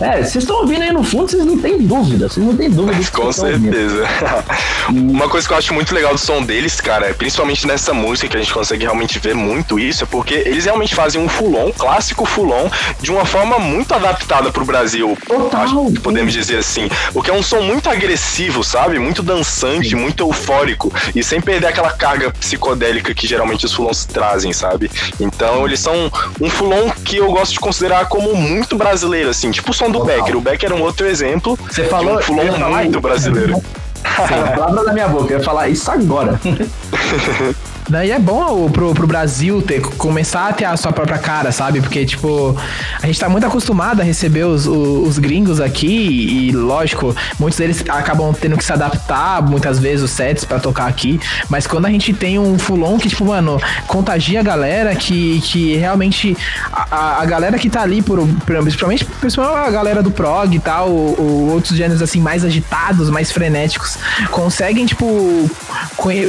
É, 0.00 0.22
vocês 0.22 0.36
estão 0.36 0.60
ouvindo 0.60 0.82
aí 0.82 0.92
no 0.92 1.02
fundo, 1.02 1.30
vocês 1.30 1.44
não 1.44 1.58
têm 1.58 1.78
dúvida, 1.78 2.28
vocês 2.28 2.44
não 2.44 2.56
têm 2.56 2.70
dúvida. 2.70 3.10
Com 3.12 3.32
certeza. 3.32 4.04
Uma 4.88 5.28
coisa 5.28 5.46
que 5.46 5.52
eu 5.52 5.58
acho 5.58 5.74
muito 5.74 5.94
legal 5.94 6.12
do 6.12 6.18
som 6.18 6.42
deles, 6.42 6.80
cara, 6.80 7.12
principalmente 7.14 7.66
nessa 7.66 7.92
música 7.92 8.28
que 8.28 8.36
a 8.36 8.40
gente 8.40 8.52
consegue 8.54 8.84
realmente 8.84 9.18
ver 9.18 9.34
muito 9.34 9.78
isso, 9.78 10.04
é 10.04 10.06
porque 10.06 10.34
eles 10.34 10.64
realmente 10.64 10.94
fazem 10.94 11.20
um 11.20 11.28
fulon, 11.28 11.72
clássico 11.72 12.24
fulon, 12.24 12.68
de 13.00 13.10
uma 13.10 13.24
forma 13.24 13.58
muito 13.58 13.92
adaptada 13.92 14.50
pro 14.52 14.64
Brasil. 14.64 15.18
Total. 15.26 15.62
Acho 15.62 15.92
que 15.92 16.00
podemos 16.00 16.32
dizer 16.32 16.58
assim. 16.58 16.88
O 17.12 17.22
que 17.22 17.30
é 17.30 17.34
um 17.34 17.42
som 17.48 17.62
muito 17.62 17.88
agressivo, 17.88 18.62
sabe? 18.62 18.98
Muito 18.98 19.22
dançante, 19.22 19.90
Sim. 19.90 19.96
muito 19.96 20.22
eufórico. 20.22 20.92
E 21.14 21.24
sem 21.24 21.40
perder 21.40 21.68
aquela 21.68 21.90
carga 21.90 22.30
psicodélica 22.30 23.14
que 23.14 23.26
geralmente 23.26 23.64
os 23.64 23.72
fulons 23.72 24.04
trazem, 24.04 24.52
sabe? 24.52 24.90
Então 25.18 25.64
eles 25.66 25.80
são 25.80 26.10
um 26.40 26.50
fulon 26.50 26.90
que 27.04 27.16
eu 27.16 27.32
gosto 27.32 27.52
de 27.52 27.60
considerar 27.60 28.06
como 28.06 28.34
muito 28.34 28.76
brasileiro, 28.76 29.30
assim, 29.30 29.50
tipo 29.50 29.70
o 29.70 29.74
som 29.74 29.90
do. 29.90 30.04
Becker. 30.04 30.36
O 30.36 30.40
Becker 30.40 30.72
é 30.72 30.74
um 30.74 30.82
outro 30.82 31.06
exemplo. 31.06 31.58
Você 31.70 31.84
falou 31.84 32.18
um 32.18 32.22
fulon 32.22 32.44
muito 32.70 33.00
brasileiro. 33.00 33.54
Sim, 33.54 33.62
palavra 34.54 34.84
da 34.84 34.92
minha 34.92 35.08
boca, 35.08 35.32
eu 35.32 35.38
ia 35.38 35.44
falar 35.44 35.68
isso 35.68 35.90
agora. 35.90 36.38
Daí 37.88 38.10
é 38.10 38.18
bom 38.18 38.68
pro, 38.70 38.92
pro 38.92 39.06
Brasil 39.06 39.62
ter, 39.62 39.80
começar 39.80 40.48
a 40.48 40.52
ter 40.52 40.66
a 40.66 40.76
sua 40.76 40.92
própria 40.92 41.16
cara, 41.16 41.50
sabe? 41.50 41.80
Porque, 41.80 42.04
tipo, 42.04 42.54
a 43.02 43.06
gente 43.06 43.18
tá 43.18 43.28
muito 43.30 43.46
acostumado 43.46 44.00
a 44.00 44.04
receber 44.04 44.44
os, 44.44 44.66
os, 44.66 45.08
os 45.08 45.18
gringos 45.18 45.58
aqui 45.58 45.86
e, 45.86 46.52
lógico, 46.52 47.16
muitos 47.38 47.58
deles 47.58 47.82
acabam 47.88 48.34
tendo 48.34 48.58
que 48.58 48.64
se 48.64 48.72
adaptar 48.72 49.42
muitas 49.42 49.78
vezes 49.78 50.04
os 50.04 50.10
sets 50.10 50.44
para 50.44 50.60
tocar 50.60 50.86
aqui. 50.86 51.18
Mas 51.48 51.66
quando 51.66 51.86
a 51.86 51.90
gente 51.90 52.12
tem 52.12 52.38
um 52.38 52.58
fulon 52.58 52.98
que, 52.98 53.08
tipo, 53.08 53.24
mano, 53.24 53.58
contagia 53.86 54.40
a 54.40 54.42
galera, 54.42 54.94
que, 54.94 55.40
que 55.40 55.76
realmente 55.76 56.36
a, 56.70 57.22
a 57.22 57.24
galera 57.24 57.58
que 57.58 57.70
tá 57.70 57.80
ali, 57.80 58.02
por, 58.02 58.20
principalmente, 58.44 59.04
principalmente 59.04 59.66
a 59.66 59.70
galera 59.70 60.02
do 60.02 60.10
prog 60.10 60.54
e 60.54 60.60
tal, 60.60 60.90
ou, 60.90 61.48
outros 61.52 61.74
gêneros 61.74 62.02
assim, 62.02 62.20
mais 62.20 62.44
agitados, 62.44 63.08
mais 63.08 63.32
frenéticos, 63.32 63.96
conseguem, 64.30 64.84
tipo, 64.84 65.50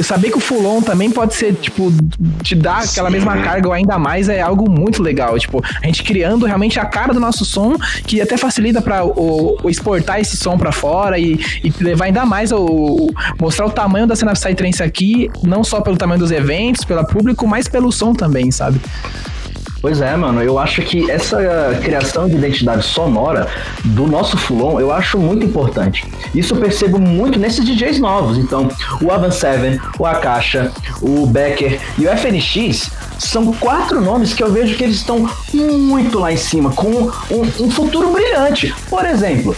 saber 0.02 0.30
que 0.30 0.38
o 0.38 0.40
fulon 0.40 0.80
também 0.80 1.10
pode 1.10 1.34
ser 1.34 1.49
você, 1.50 1.52
tipo, 1.52 1.92
te 2.42 2.54
dá 2.54 2.78
aquela 2.78 3.10
mesma 3.10 3.36
carga 3.38 3.68
ou 3.68 3.74
ainda 3.74 3.98
mais, 3.98 4.28
é 4.28 4.40
algo 4.40 4.70
muito 4.70 5.02
legal. 5.02 5.38
Tipo, 5.38 5.62
a 5.82 5.86
gente 5.86 6.02
criando 6.02 6.46
realmente 6.46 6.78
a 6.78 6.84
cara 6.84 7.12
do 7.12 7.20
nosso 7.20 7.44
som, 7.44 7.76
que 8.06 8.20
até 8.20 8.36
facilita 8.36 8.80
para 8.80 9.02
exportar 9.68 10.20
esse 10.20 10.36
som 10.36 10.56
para 10.56 10.72
fora 10.72 11.18
e, 11.18 11.38
e, 11.62 11.72
levar 11.80 12.06
ainda 12.06 12.24
mais 12.24 12.52
o, 12.52 13.10
mostrar 13.38 13.66
o 13.66 13.70
tamanho 13.70 14.06
da 14.06 14.16
cena 14.16 14.32
Psytrance 14.32 14.82
aqui, 14.82 15.30
não 15.42 15.64
só 15.64 15.80
pelo 15.80 15.96
tamanho 15.96 16.20
dos 16.20 16.30
eventos, 16.30 16.84
pelo 16.84 17.04
público, 17.04 17.46
mas 17.46 17.68
pelo 17.68 17.90
som 17.92 18.12
também, 18.12 18.50
sabe? 18.50 18.80
Pois 19.80 20.00
é, 20.02 20.14
mano, 20.14 20.42
eu 20.42 20.58
acho 20.58 20.82
que 20.82 21.10
essa 21.10 21.38
criação 21.82 22.28
de 22.28 22.36
identidade 22.36 22.84
sonora 22.84 23.48
do 23.84 24.06
nosso 24.06 24.36
Fulon, 24.36 24.78
eu 24.78 24.92
acho 24.92 25.18
muito 25.18 25.44
importante. 25.44 26.06
Isso 26.34 26.54
eu 26.54 26.60
percebo 26.60 26.98
muito 26.98 27.38
nesses 27.38 27.64
DJs 27.64 27.98
novos. 27.98 28.36
Então, 28.36 28.68
o 29.00 29.10
Avan 29.10 29.30
7, 29.30 29.80
o 29.98 30.04
Akasha, 30.04 30.70
o 31.00 31.26
Becker 31.26 31.80
e 31.98 32.06
o 32.06 32.10
FNX 32.10 32.90
são 33.18 33.52
quatro 33.54 34.00
nomes 34.00 34.34
que 34.34 34.42
eu 34.42 34.52
vejo 34.52 34.76
que 34.76 34.84
eles 34.84 34.96
estão 34.96 35.28
muito 35.52 36.18
lá 36.18 36.30
em 36.30 36.36
cima, 36.36 36.70
com 36.72 36.88
um, 36.88 37.42
um 37.60 37.70
futuro 37.70 38.12
brilhante. 38.12 38.74
Por 38.88 39.06
exemplo, 39.06 39.56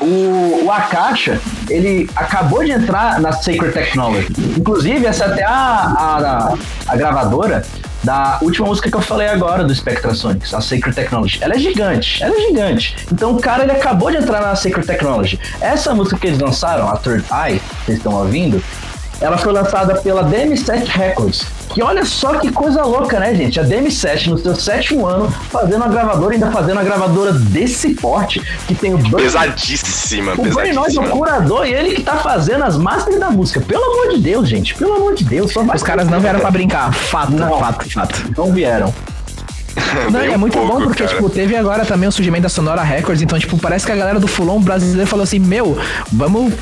o, 0.00 0.64
o 0.64 0.70
Akasha, 0.72 1.40
ele 1.70 2.10
acabou 2.16 2.64
de 2.64 2.72
entrar 2.72 3.20
na 3.20 3.30
Sacred 3.30 3.72
Technology. 3.72 4.28
Inclusive, 4.58 5.06
essa 5.06 5.24
é 5.24 5.26
até 5.28 5.44
a, 5.44 5.50
a, 5.52 6.54
a 6.88 6.96
gravadora 6.96 7.64
da 8.02 8.38
última 8.42 8.66
música 8.66 8.90
que 8.90 8.96
eu 8.96 9.00
falei 9.00 9.28
agora 9.28 9.64
do 9.64 9.74
Spectrasonics, 9.74 10.52
a 10.52 10.60
Sacred 10.60 10.94
Technology. 10.94 11.38
Ela 11.40 11.54
é 11.54 11.58
gigante, 11.58 12.22
ela 12.22 12.34
é 12.34 12.40
gigante. 12.48 12.96
Então 13.12 13.36
o 13.36 13.40
cara 13.40 13.62
ele 13.62 13.72
acabou 13.72 14.10
de 14.10 14.16
entrar 14.16 14.42
na 14.42 14.54
Sacred 14.56 14.86
Technology. 14.86 15.38
Essa 15.60 15.94
música 15.94 16.18
que 16.18 16.26
eles 16.26 16.38
lançaram, 16.38 16.88
a 16.88 16.96
Third 16.96 17.24
Eye, 17.30 17.60
vocês 17.84 17.98
estão 17.98 18.14
ouvindo, 18.14 18.62
ela 19.22 19.38
foi 19.38 19.52
lançada 19.52 19.94
pela 19.94 20.24
DM7 20.24 20.84
Records. 20.86 21.46
Que 21.70 21.82
olha 21.82 22.04
só 22.04 22.34
que 22.34 22.50
coisa 22.50 22.82
louca, 22.82 23.18
né, 23.18 23.34
gente? 23.34 23.58
A 23.58 23.64
DM7 23.64 24.26
no 24.26 24.36
seu 24.36 24.54
sétimo 24.54 25.06
ano 25.06 25.30
fazendo 25.50 25.76
uma 25.76 25.88
gravadora, 25.88 26.34
ainda 26.34 26.50
fazendo 26.50 26.72
uma 26.72 26.84
gravadora 26.84 27.32
desse 27.32 27.94
porte, 27.94 28.40
que 28.66 28.74
tem 28.74 28.92
o 28.92 28.98
Burn... 28.98 29.22
Pesadíssima, 29.22 30.32
O 30.32 30.44
Burn 30.44 30.72
Noise 30.72 30.98
é 30.98 31.00
o 31.00 31.08
curador 31.08 31.66
e 31.66 31.72
ele 31.72 31.94
que 31.94 32.02
tá 32.02 32.16
fazendo 32.16 32.64
as 32.64 32.76
masters 32.76 33.18
da 33.18 33.30
música. 33.30 33.60
Pelo 33.60 33.84
amor 33.84 34.14
de 34.14 34.20
Deus, 34.20 34.48
gente. 34.48 34.74
Pelo 34.74 34.94
amor 34.94 35.14
de 35.14 35.24
Deus. 35.24 35.52
Os 35.56 35.82
caras 35.82 36.08
não 36.08 36.20
vieram 36.20 36.40
pra 36.40 36.50
brincar. 36.50 36.92
Fato, 36.92 37.32
não, 37.32 37.58
fato, 37.58 37.90
fato. 37.90 38.32
Não 38.36 38.52
vieram. 38.52 38.92
Não, 40.10 40.20
é 40.20 40.36
muito 40.36 40.52
pouco, 40.52 40.72
bom 40.72 40.82
porque, 40.82 41.02
cara. 41.02 41.14
tipo, 41.14 41.30
teve 41.30 41.56
agora 41.56 41.84
também 41.84 42.08
o 42.08 42.12
surgimento 42.12 42.42
da 42.42 42.48
Sonora 42.48 42.82
Records, 42.82 43.22
então, 43.22 43.38
tipo, 43.38 43.56
parece 43.58 43.86
que 43.86 43.92
a 43.92 43.96
galera 43.96 44.20
do 44.20 44.26
Fulon 44.26 44.60
brasileiro 44.60 45.08
falou 45.08 45.22
assim, 45.22 45.38
meu, 45.38 45.78
vamos 46.12 46.52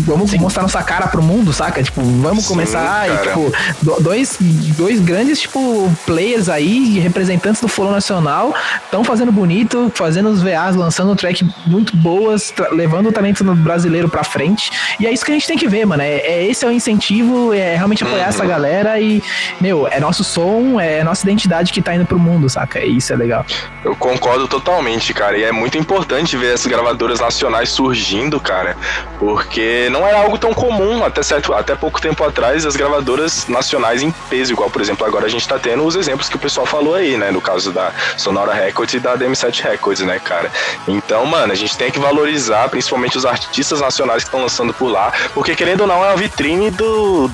vamos 0.00 0.30
Sim. 0.30 0.38
mostrar 0.38 0.62
nossa 0.62 0.82
cara 0.82 1.06
pro 1.06 1.22
mundo, 1.22 1.52
saca? 1.52 1.82
Tipo, 1.82 2.00
vamos 2.02 2.44
Sim, 2.44 2.48
começar 2.48 3.08
e, 3.08 3.28
tipo, 3.28 3.52
dois, 4.00 4.38
dois 4.76 5.00
grandes, 5.00 5.40
tipo, 5.40 5.90
players 6.06 6.48
aí, 6.48 6.98
representantes 6.98 7.60
do 7.60 7.68
Foro 7.68 7.90
Nacional, 7.90 8.54
estão 8.84 9.04
fazendo 9.04 9.32
bonito, 9.32 9.90
fazendo 9.94 10.28
os 10.28 10.42
VAs, 10.42 10.76
lançando 10.76 11.14
track 11.14 11.48
muito 11.66 11.96
boas, 11.96 12.52
levando 12.72 13.08
o 13.08 13.12
talento 13.12 13.44
brasileiro 13.54 14.08
pra 14.08 14.24
frente. 14.24 14.70
E 14.98 15.06
é 15.06 15.12
isso 15.12 15.24
que 15.24 15.30
a 15.30 15.34
gente 15.34 15.46
tem 15.46 15.56
que 15.56 15.68
ver, 15.68 15.86
mano. 15.86 16.02
É, 16.02 16.16
é 16.18 16.46
esse 16.46 16.64
é 16.64 16.68
o 16.68 16.72
incentivo, 16.72 17.52
é 17.52 17.76
realmente 17.76 18.04
apoiar 18.04 18.24
uhum. 18.24 18.28
essa 18.28 18.44
galera 18.44 19.00
e, 19.00 19.22
meu, 19.60 19.86
é 19.88 20.00
nosso 20.00 20.24
som, 20.24 20.80
é 20.80 21.02
nossa 21.04 21.24
identidade 21.24 21.72
que 21.72 21.82
tá 21.82 21.94
indo 21.94 22.06
pro 22.06 22.18
mundo, 22.18 22.48
saca? 22.48 22.84
Isso 22.84 23.12
é 23.12 23.16
legal. 23.16 23.44
Eu 23.84 23.96
concordo 23.96 24.46
totalmente, 24.48 25.12
cara. 25.12 25.36
E 25.36 25.42
é 25.42 25.52
muito 25.52 25.76
importante 25.78 26.36
ver 26.36 26.54
essas 26.54 26.66
gravadoras 26.66 27.20
nacionais 27.20 27.70
surgindo, 27.70 28.40
cara, 28.40 28.76
porque 29.18 29.81
não 29.90 30.06
era 30.06 30.18
algo 30.18 30.38
tão 30.38 30.52
comum 30.52 31.04
até 31.04 31.22
certo, 31.22 31.52
até 31.54 31.74
pouco 31.74 32.00
tempo 32.00 32.22
atrás 32.24 32.64
as 32.66 32.76
gravadoras 32.76 33.46
nacionais 33.48 34.02
em 34.02 34.10
peso, 34.28 34.52
igual 34.52 34.70
por 34.70 34.80
exemplo 34.80 35.06
agora 35.06 35.26
a 35.26 35.28
gente 35.28 35.46
tá 35.46 35.58
tendo 35.58 35.84
os 35.84 35.96
exemplos 35.96 36.28
que 36.28 36.36
o 36.36 36.38
pessoal 36.38 36.66
falou 36.66 36.94
aí, 36.94 37.16
né, 37.16 37.30
no 37.30 37.40
caso 37.40 37.72
da 37.72 37.92
Sonora 38.16 38.52
Records 38.52 38.94
e 38.94 39.00
da 39.00 39.16
DM7 39.16 39.62
Records, 39.62 40.04
né, 40.04 40.18
cara. 40.18 40.50
Então, 40.86 41.24
mano, 41.26 41.52
a 41.52 41.56
gente 41.56 41.76
tem 41.76 41.90
que 41.90 41.98
valorizar 41.98 42.68
principalmente 42.68 43.16
os 43.16 43.24
artistas 43.24 43.80
nacionais 43.80 44.22
que 44.22 44.28
estão 44.28 44.42
lançando 44.42 44.72
por 44.72 44.88
lá, 44.88 45.12
porque 45.34 45.54
querendo 45.54 45.82
ou 45.82 45.86
não 45.86 46.04
é 46.04 46.08
uma 46.08 46.16
vitrine 46.16 46.70
do 46.70 47.30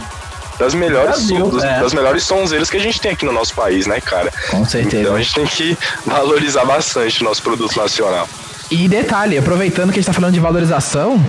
das 0.58 0.74
melhores, 0.74 1.10
Brasil, 1.10 1.48
dos, 1.48 1.62
é. 1.62 1.80
das 1.80 1.94
melhores 1.94 2.24
sonzeiras 2.24 2.68
que 2.68 2.76
a 2.76 2.80
gente 2.80 3.00
tem 3.00 3.12
aqui 3.12 3.24
no 3.24 3.32
nosso 3.32 3.54
país, 3.54 3.86
né, 3.86 4.00
cara? 4.00 4.32
Com 4.50 4.64
certeza. 4.64 5.02
Então 5.02 5.14
a 5.14 5.18
gente 5.18 5.34
tem 5.34 5.46
que 5.46 5.78
valorizar 6.04 6.64
bastante 6.64 7.22
o 7.22 7.24
nosso 7.24 7.42
produto 7.42 7.76
nacional. 7.76 8.28
E 8.70 8.86
detalhe, 8.86 9.38
aproveitando 9.38 9.92
que 9.92 9.98
a 9.98 10.02
gente 10.02 10.06
tá 10.06 10.12
falando 10.12 10.34
de 10.34 10.40
valorização, 10.40 11.24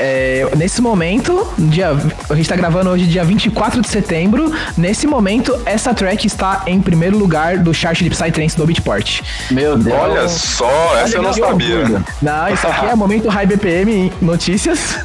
é, 0.00 0.48
nesse 0.56 0.80
momento, 0.80 1.46
dia, 1.58 1.90
a 2.28 2.34
gente 2.34 2.48
tá 2.48 2.56
gravando 2.56 2.88
hoje 2.88 3.06
dia 3.06 3.22
24 3.22 3.82
de 3.82 3.88
setembro. 3.88 4.50
Nesse 4.74 5.06
momento, 5.06 5.60
essa 5.66 5.92
track 5.92 6.26
está 6.26 6.62
em 6.66 6.80
primeiro 6.80 7.18
lugar 7.18 7.58
do 7.58 7.74
chart 7.74 7.98
de 7.98 8.08
Psytrance 8.08 8.56
do 8.56 8.64
Beatport. 8.64 9.20
Meu 9.50 9.76
Deus. 9.76 9.98
Olha 9.98 10.26
só, 10.26 10.96
essa 10.96 11.18
eu 11.18 11.22
não 11.22 11.34
sabia. 11.34 12.02
Não, 12.22 12.48
isso 12.48 12.66
aqui 12.66 12.86
é 12.86 12.94
momento 12.94 13.28
High 13.28 13.46
BPM 13.46 14.10
notícias. 14.22 15.04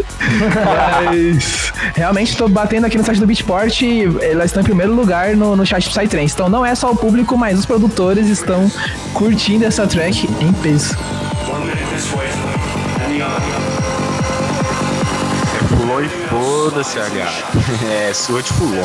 Mas 0.65 1.73
realmente 1.93 2.31
estou 2.31 2.47
batendo 2.47 2.85
aqui 2.85 2.97
no 2.97 3.03
site 3.03 3.19
do 3.19 3.27
Beatport 3.27 3.81
e 3.81 4.03
ela 4.21 4.45
está 4.45 4.61
em 4.61 4.63
primeiro 4.63 4.93
lugar 4.95 5.35
no, 5.35 5.57
no 5.57 5.65
chart 5.65 5.83
de 5.83 5.89
Psytrance. 5.89 6.33
Então 6.33 6.47
não 6.47 6.65
é 6.65 6.73
só 6.73 6.91
o 6.91 6.95
público, 6.95 7.37
mas 7.37 7.59
os 7.59 7.65
produtores 7.65 8.29
estão 8.29 8.71
curtindo 9.13 9.65
essa 9.65 9.85
track 9.85 10.25
em 10.39 10.53
peso. 10.53 10.97
One 11.51 11.65
minute 11.65 11.83
this 11.93 12.07
way, 12.13 12.44
foda-se, 16.35 16.99
H. 16.99 17.29
É, 17.89 18.13
sua 18.13 18.41
de 18.43 18.51
Fulon. 18.51 18.75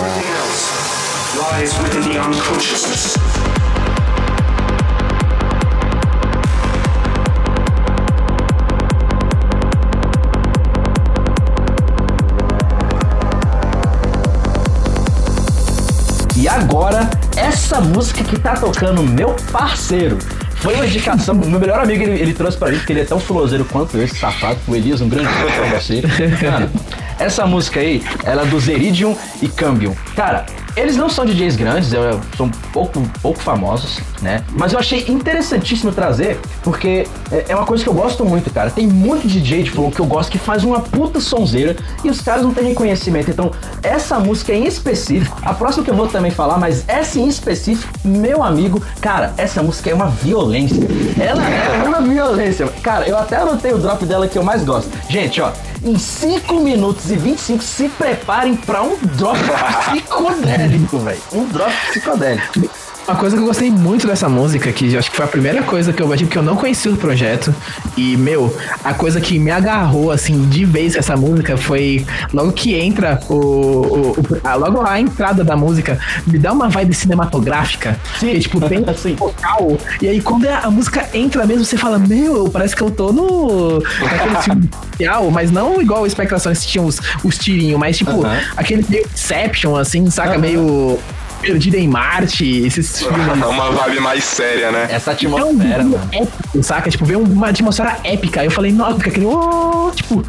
E 16.37 16.49
agora, 16.49 17.11
essa 17.37 17.81
música 17.81 18.23
que 18.23 18.39
tá 18.39 18.55
tocando 18.55 19.03
meu 19.03 19.35
parceiro, 19.51 20.19
foi 20.61 20.75
uma 20.75 20.87
indicação. 20.87 21.35
Meu 21.35 21.59
melhor 21.59 21.81
amigo, 21.81 22.03
ele, 22.03 22.21
ele 22.21 22.35
trouxe 22.35 22.57
pra 22.57 22.71
mim, 22.71 22.79
porque 22.79 22.93
ele 22.93 23.01
é 23.01 23.05
tão 23.05 23.19
fuloseiro 23.19 23.65
quanto 23.65 23.99
esse 23.99 24.17
safado, 24.17 24.59
o 24.69 24.77
Elias, 24.77 25.01
um 25.01 25.09
grande 25.09 25.29
pra 25.29 25.79
você. 25.79 26.03
Mano, 26.51 26.71
essa 27.19 27.47
música 27.47 27.81
aí, 27.81 28.03
ela 28.25 28.43
é 28.43 28.47
do 28.47 28.59
Zeridium 28.61 29.17
e 29.43 29.49
Cambium. 29.49 29.95
Cara, 30.15 30.47
eles 30.81 30.97
não 30.97 31.09
são 31.09 31.25
DJs 31.25 31.57
grandes, 31.57 31.91
são 32.37 32.51
pouco, 32.73 33.03
pouco 33.23 33.39
famosos, 33.39 34.01
né? 34.23 34.43
Mas 34.53 34.73
eu 34.73 34.79
achei 34.79 35.05
interessantíssimo 35.09 35.93
trazer, 35.93 36.39
porque 36.63 37.07
é, 37.31 37.47
é 37.49 37.57
uma 37.57 37.67
coisa 37.67 37.83
que 37.83 37.89
eu 37.89 37.95
gosto 37.95 38.25
muito, 38.25 38.51
cara. 38.51 38.71
Tem 38.71 38.87
muito 38.87 39.27
DJ 39.27 39.65
de 39.65 39.71
flow 39.71 39.91
que 39.91 40.01
eu 40.01 40.07
gosto 40.07 40.31
que 40.31 40.39
faz 40.39 40.65
uma 40.65 40.81
puta 40.81 41.21
sonzeira 41.21 41.77
e 42.03 42.11
os 42.11 42.21
caras 42.21 42.43
não 42.43 42.53
têm 42.53 42.69
reconhecimento. 42.69 43.31
Então, 43.31 43.51
essa 43.83 44.19
música 44.19 44.53
em 44.53 44.67
específico, 44.67 45.37
a 45.43 45.53
próxima 45.53 45.85
que 45.85 45.91
eu 45.91 45.95
vou 45.95 46.09
também 46.09 46.31
falar, 46.31 46.59
mas 46.59 46.85
essa 46.89 47.19
em 47.19 47.29
específico, 47.29 47.93
meu 48.05 48.43
amigo, 48.43 48.83
cara, 49.01 49.35
essa 49.37 49.63
música 49.63 49.91
é 49.91 49.95
uma 49.95 50.09
violência. 50.09 50.81
Ela 51.19 51.43
é 51.49 51.83
uma 51.87 52.01
violência. 52.01 52.67
Cara, 52.83 53.07
eu 53.07 53.17
até 53.17 53.37
anotei 53.37 53.73
o 53.73 53.79
drop 53.79 54.05
dela 54.07 54.27
que 54.27 54.39
eu 54.39 54.43
mais 54.43 54.65
gosto. 54.65 54.91
Gente, 55.09 55.41
ó, 55.41 55.53
em 55.83 55.99
5 55.99 56.61
minutos 56.61 57.11
e 57.11 57.17
25, 57.17 57.63
se 57.63 57.89
preparem 57.89 58.55
para 58.55 58.83
um 58.83 58.97
drop 59.17 59.39
psicodélico, 59.91 60.70
velho. 60.99 61.23
Um 61.33 61.47
drop 61.49 61.73
psicodélico. 61.91 62.80
Uma 63.11 63.19
coisa 63.19 63.37
que 63.37 63.43
eu 63.43 63.47
gostei 63.47 63.73
muito 63.73 64.07
dessa 64.07 64.29
música, 64.29 64.71
que 64.71 64.97
acho 64.97 65.11
que 65.11 65.17
foi 65.17 65.25
a 65.25 65.29
primeira 65.29 65.65
coisa 65.65 65.93
que 65.93 66.01
eu 66.01 66.07
bati, 66.07 66.23
porque 66.23 66.39
eu 66.39 66.45
não 66.45 66.55
conhecia 66.55 66.93
o 66.93 66.97
projeto. 66.97 67.53
E, 67.97 68.17
meu, 68.17 68.57
a 68.85 68.95
coisa 68.95 69.21
que 69.21 69.37
me 69.37 69.51
agarrou, 69.51 70.13
assim, 70.13 70.45
de 70.49 70.65
vez 70.65 70.95
essa 70.95 71.17
música 71.17 71.57
foi 71.57 72.07
logo 72.33 72.53
que 72.53 72.77
entra 72.77 73.19
o. 73.29 73.35
o, 73.35 74.11
o 74.13 74.41
a, 74.45 74.55
logo 74.55 74.81
a 74.83 75.01
entrada 75.01 75.43
da 75.43 75.57
música 75.57 75.99
me 76.25 76.39
dá 76.39 76.53
uma 76.53 76.69
vibe 76.69 76.95
cinematográfica. 76.95 77.99
Sim. 78.21 78.31
Que, 78.31 78.39
tipo, 78.39 78.61
tem 78.61 78.85
assim, 78.87 79.17
vocal. 79.17 79.77
E 80.01 80.07
aí, 80.07 80.21
quando 80.21 80.49
a, 80.49 80.59
a, 80.59 80.71
música 80.71 81.09
entra 81.13 81.45
mesmo, 81.45 81.65
você 81.65 81.77
fala, 81.77 81.99
meu, 81.99 82.49
parece 82.49 82.77
que 82.77 82.83
eu 82.83 82.93
tô 82.93 83.13
no. 83.13 83.81
naquele 83.81 84.37
filme 84.45 84.71
especial, 84.73 85.29
mas 85.33 85.51
não 85.51 85.83
igual 85.83 86.03
o 86.03 86.07
Espectração, 86.07 86.53
que 86.53 86.61
tinha 86.61 86.85
os, 86.85 87.01
os 87.25 87.37
tirinhos, 87.37 87.79
mas 87.81 87.99
tipo, 87.99 88.13
uh 88.13 88.23
-huh. 88.23 88.41
aquele 88.57 88.87
meio 88.89 89.05
Inception, 89.13 89.75
assim, 89.75 90.09
saca? 90.11 90.31
Uh 90.31 90.35
-huh. 90.37 90.39
Meio 90.39 90.99
Perdida 91.41 91.79
em 91.79 91.89
Marte, 91.89 92.45
esses 92.67 92.99
filmes. 93.01 93.27
É 93.27 93.47
uma 93.47 93.71
vibe 93.71 94.01
mais 94.01 94.25
séria, 94.25 94.71
né? 94.71 94.89
Essa 94.91 95.13
atmosfera, 95.13 95.87
é 96.13 96.23
épico, 96.23 96.63
saca? 96.63 96.91
Tipo, 96.91 97.05
veio 97.05 97.21
uma 97.21 97.49
atmosfera 97.49 97.99
épica. 98.05 98.45
Eu 98.45 98.51
falei, 98.51 98.73
nossa, 98.73 98.97
aquele. 98.97 99.27
Oh, 99.27 99.91
tipo, 99.95 100.23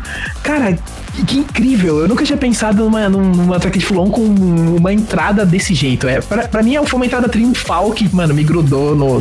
cara, 0.43 0.77
Que, 1.15 1.25
que 1.25 1.37
incrível. 1.39 1.99
Eu 1.99 2.07
nunca 2.07 2.23
tinha 2.23 2.37
pensado 2.37 2.83
numa, 2.83 3.09
numa 3.09 3.59
track 3.59 3.77
de 3.77 3.85
Fulon 3.85 4.09
com 4.09 4.23
uma 4.23 4.93
entrada 4.93 5.45
desse 5.45 5.73
jeito. 5.73 6.07
É, 6.07 6.21
pra, 6.21 6.47
pra 6.47 6.63
mim, 6.63 6.75
foi 6.85 6.97
uma 6.97 7.05
entrada 7.05 7.27
triunfal 7.27 7.91
que, 7.91 8.13
mano, 8.13 8.33
me 8.33 8.43
grudou 8.43 8.95
no, 8.95 9.19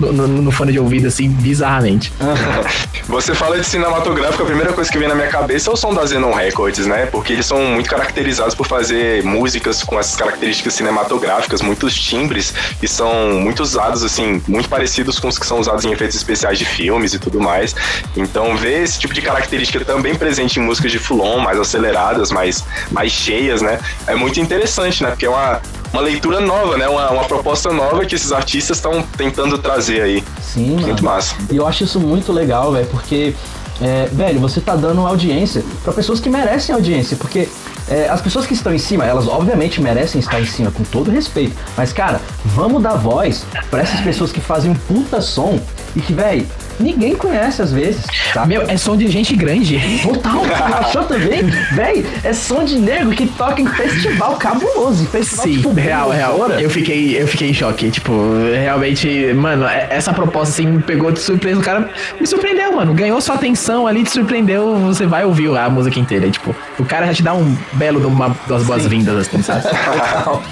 no, 0.00 0.12
no, 0.12 0.28
no 0.28 0.50
fone 0.50 0.72
de 0.72 0.78
ouvido, 0.78 1.06
assim, 1.06 1.28
bizarramente. 1.28 2.12
Você 3.08 3.34
fala 3.34 3.58
de 3.58 3.64
cinematográfico, 3.64 4.42
a 4.42 4.46
primeira 4.46 4.72
coisa 4.72 4.90
que 4.90 4.98
vem 4.98 5.08
na 5.08 5.14
minha 5.14 5.28
cabeça 5.28 5.70
é 5.70 5.72
o 5.72 5.76
som 5.76 5.94
da 5.94 6.04
Zenon 6.04 6.32
Records, 6.32 6.86
né? 6.86 7.06
Porque 7.06 7.32
eles 7.32 7.46
são 7.46 7.58
muito 7.64 7.88
caracterizados 7.88 8.54
por 8.54 8.66
fazer 8.66 9.22
músicas 9.22 9.82
com 9.84 9.98
essas 9.98 10.16
características 10.16 10.74
cinematográficas, 10.74 11.62
muitos 11.62 11.94
timbres, 11.94 12.52
e 12.82 12.88
são 12.88 13.40
muito 13.40 13.62
usados, 13.62 14.02
assim, 14.02 14.42
muito 14.48 14.68
parecidos 14.68 15.18
com 15.18 15.28
os 15.28 15.38
que 15.38 15.46
são 15.46 15.60
usados 15.60 15.84
em 15.84 15.92
efeitos 15.92 16.16
especiais 16.16 16.58
de 16.58 16.64
filmes 16.64 17.14
e 17.14 17.18
tudo 17.18 17.40
mais. 17.40 17.74
Então, 18.16 18.56
ver 18.56 18.82
esse 18.82 18.98
tipo 18.98 19.14
de 19.14 19.22
característica 19.22 19.84
também 19.84 20.14
presente 20.14 20.58
em 20.58 20.62
músicas 20.62 20.90
de 20.90 20.98
Fulon, 20.98 21.25
mais 21.38 21.58
aceleradas, 21.58 22.30
mais, 22.30 22.64
mais 22.90 23.12
cheias, 23.12 23.60
né? 23.60 23.78
É 24.06 24.14
muito 24.14 24.40
interessante, 24.40 25.02
né? 25.02 25.10
Porque 25.10 25.26
é 25.26 25.30
uma, 25.30 25.60
uma 25.92 26.02
leitura 26.02 26.40
nova, 26.40 26.76
né? 26.76 26.88
Uma, 26.88 27.10
uma 27.10 27.24
proposta 27.24 27.70
nova 27.72 28.04
que 28.04 28.14
esses 28.14 28.32
artistas 28.32 28.78
estão 28.78 29.02
tentando 29.16 29.58
trazer 29.58 30.02
aí. 30.02 30.24
Sim, 30.40 30.74
mano. 30.74 30.86
Muito 30.86 31.04
massa. 31.04 31.34
E 31.50 31.56
eu 31.56 31.66
acho 31.66 31.84
isso 31.84 32.00
muito 32.00 32.32
legal, 32.32 32.72
velho, 32.72 32.86
porque, 32.86 33.34
é, 33.80 34.08
velho, 34.12 34.40
você 34.40 34.60
tá 34.60 34.76
dando 34.76 35.06
audiência 35.06 35.64
pra 35.82 35.92
pessoas 35.92 36.20
que 36.20 36.28
merecem 36.28 36.74
audiência, 36.74 37.16
porque 37.16 37.48
é, 37.88 38.08
as 38.08 38.20
pessoas 38.20 38.46
que 38.46 38.54
estão 38.54 38.74
em 38.74 38.78
cima, 38.78 39.04
elas 39.04 39.28
obviamente 39.28 39.80
merecem 39.80 40.20
estar 40.20 40.40
em 40.40 40.46
cima, 40.46 40.70
com 40.70 40.82
todo 40.82 41.10
respeito, 41.10 41.56
mas, 41.76 41.92
cara, 41.92 42.20
vamos 42.44 42.82
dar 42.82 42.94
voz 42.94 43.44
pra 43.70 43.80
essas 43.80 44.00
pessoas 44.00 44.32
que 44.32 44.40
fazem 44.40 44.70
um 44.70 44.74
puta 44.74 45.20
som 45.20 45.60
e 45.94 46.00
que, 46.00 46.12
velho, 46.12 46.46
ninguém 46.78 47.14
conhece 47.14 47.62
às 47.62 47.72
vezes, 47.72 48.02
tá? 48.32 48.44
Meu, 48.46 48.62
é 48.62 48.76
som 48.76 48.96
de 48.96 49.08
gente 49.08 49.34
grande. 49.36 49.78
Total, 50.02 50.40
você 50.40 50.52
achou 50.88 51.04
também? 51.04 51.42
Véi, 51.72 52.04
é 52.24 52.32
som 52.32 52.64
de 52.64 52.78
nego 52.78 53.10
que 53.10 53.26
toca 53.26 53.60
em 53.60 53.66
festival 53.66 54.36
cabuloso. 54.36 55.02
em 55.02 55.06
Festival, 55.06 55.44
Sim, 55.46 55.56
tipo, 55.56 55.72
real, 55.72 56.10
real. 56.10 56.32
Estoura. 56.32 56.60
Eu 56.60 56.70
fiquei, 56.70 57.20
eu 57.20 57.26
fiquei 57.26 57.50
em 57.50 57.54
choque. 57.54 57.90
Tipo, 57.90 58.12
realmente, 58.54 59.32
mano, 59.34 59.64
é- 59.66 59.88
essa 59.90 60.12
proposta 60.12 60.52
assim 60.54 60.66
me 60.66 60.82
pegou 60.82 61.10
de 61.10 61.18
surpresa. 61.20 61.60
O 61.60 61.62
cara 61.62 61.88
me 62.20 62.26
surpreendeu, 62.26 62.74
mano. 62.76 62.92
Ganhou 62.94 63.20
sua 63.20 63.34
atenção 63.36 63.86
ali, 63.86 64.02
te 64.04 64.10
surpreendeu. 64.10 64.76
Você 64.80 65.06
vai 65.06 65.24
ouvir 65.24 65.56
a 65.56 65.68
música 65.68 65.98
inteira. 65.98 66.28
Tipo, 66.30 66.54
o 66.78 66.84
cara 66.84 67.06
já 67.06 67.14
te 67.14 67.22
dá 67.22 67.34
um 67.34 67.56
belo 67.72 68.00
de 68.00 68.06
uma, 68.06 68.36
das 68.46 68.62
boas-vindas, 68.64 69.16
assim, 69.26 69.42
sabe? 69.42 69.62
Total. 69.62 70.42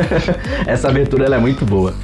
Essa 0.66 0.88
abertura 0.88 1.24
ela 1.26 1.36
é 1.36 1.38
muito 1.38 1.64
boa. 1.64 1.94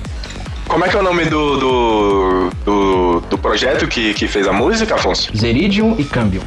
Como 0.71 0.85
é 0.85 0.89
que 0.89 0.95
é 0.97 1.01
o 1.01 1.03
nome 1.03 1.25
do, 1.25 1.57
do, 1.57 2.51
do, 2.65 3.21
do 3.29 3.39
projeto 3.39 3.89
que, 3.89 4.15
que 4.15 4.29
fez 4.29 4.47
a 4.47 4.53
música, 4.53 4.95
Afonso? 4.95 5.37
Zeridium 5.37 5.97
e 5.99 6.05
Cambium. 6.05 6.43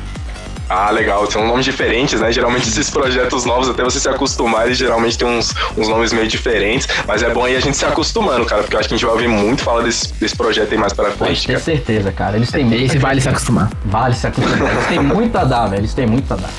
Ah, 0.69 0.89
legal, 0.91 1.29
são 1.29 1.45
nomes 1.45 1.65
diferentes, 1.65 2.21
né? 2.21 2.31
Geralmente 2.31 2.69
esses 2.69 2.89
projetos 2.89 3.43
novos, 3.43 3.67
até 3.67 3.83
você 3.83 3.99
se 3.99 4.07
acostumar, 4.07 4.65
eles 4.65 4.77
geralmente 4.77 5.17
tem 5.17 5.27
uns, 5.27 5.53
uns 5.77 5.89
nomes 5.89 6.13
meio 6.13 6.25
diferentes, 6.25 6.87
mas 7.05 7.21
é 7.21 7.29
bom 7.29 7.43
aí 7.43 7.57
a 7.57 7.59
gente 7.59 7.75
se 7.75 7.85
acostumando, 7.85 8.45
cara, 8.45 8.63
porque 8.63 8.75
eu 8.77 8.79
acho 8.79 8.87
que 8.87 8.95
a 8.95 8.97
gente 8.97 9.05
vai 9.05 9.13
ouvir 9.13 9.27
muito 9.27 9.61
falar 9.61 9.83
desse, 9.83 10.13
desse 10.13 10.35
projeto 10.37 10.71
aí 10.71 10.77
mais 10.77 10.93
pra 10.93 11.05
Pode 11.11 11.17
frente, 11.17 11.45
ter 11.45 11.53
cara. 11.53 11.63
certeza, 11.65 12.11
cara. 12.13 12.37
Eles 12.37 12.49
têm 12.49 12.63
muito. 12.63 12.81
Esse 12.81 12.97
vale 12.97 13.19
se 13.19 13.27
acostumar. 13.27 13.69
Vale 13.85 14.15
se 14.15 14.25
acostumar. 14.25 14.71
Eles 14.71 14.87
têm 14.87 14.99
muito 15.01 15.37
a 15.37 15.43
dar, 15.43 15.67
velho. 15.67 15.81
Eles 15.81 15.93
têm 15.93 16.07
muito 16.07 16.33
a 16.33 16.37
dar. 16.37 16.49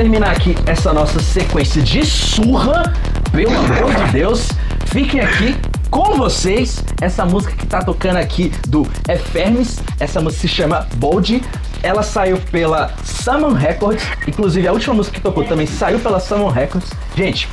Terminar 0.00 0.30
aqui 0.30 0.56
essa 0.64 0.94
nossa 0.94 1.20
sequência 1.20 1.82
de 1.82 2.06
surra, 2.06 2.94
pelo 3.30 3.54
amor 3.54 3.94
de 3.94 4.12
Deus, 4.12 4.48
fiquem 4.86 5.20
aqui 5.20 5.54
com 5.90 6.16
vocês 6.16 6.82
essa 7.02 7.26
música 7.26 7.54
que 7.54 7.66
tá 7.66 7.84
tocando 7.84 8.16
aqui 8.16 8.50
do 8.66 8.88
Efermes. 9.06 9.78
Essa 9.98 10.18
música 10.18 10.40
se 10.40 10.48
chama 10.48 10.88
Bold. 10.94 11.42
Ela 11.82 12.02
saiu 12.02 12.38
pela 12.50 12.90
Summon 13.04 13.52
Records. 13.52 14.02
Inclusive, 14.26 14.66
a 14.68 14.72
última 14.72 14.94
música 14.94 15.16
que 15.16 15.22
tocou 15.22 15.44
também 15.44 15.66
saiu 15.66 16.00
pela 16.00 16.18
Summon 16.18 16.48
Records. 16.48 16.90
Gente, 17.14 17.46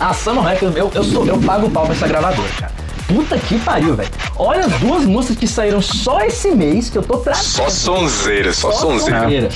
a 0.00 0.12
Summon 0.12 0.42
Records, 0.42 0.76
eu, 0.76 0.90
eu, 0.92 1.04
sou, 1.04 1.24
eu 1.24 1.38
pago 1.42 1.68
o 1.68 1.70
pau 1.70 1.84
pra 1.84 1.94
essa 1.94 2.08
gravadora, 2.08 2.48
cara. 2.58 2.72
Puta 3.06 3.38
que 3.38 3.58
pariu, 3.58 3.94
velho. 3.94 4.08
Olha 4.36 4.64
as 4.64 4.72
duas 4.80 5.04
músicas 5.04 5.36
que 5.36 5.46
saíram 5.46 5.80
só 5.82 6.20
esse 6.20 6.50
mês 6.52 6.88
que 6.88 6.96
eu 6.98 7.02
tô 7.02 7.18
trazendo. 7.18 7.44
Só 7.44 7.68
sonzeira, 7.68 8.52
só, 8.52 8.72
sonzeira. 8.72 9.22
sonzeira. 9.22 9.48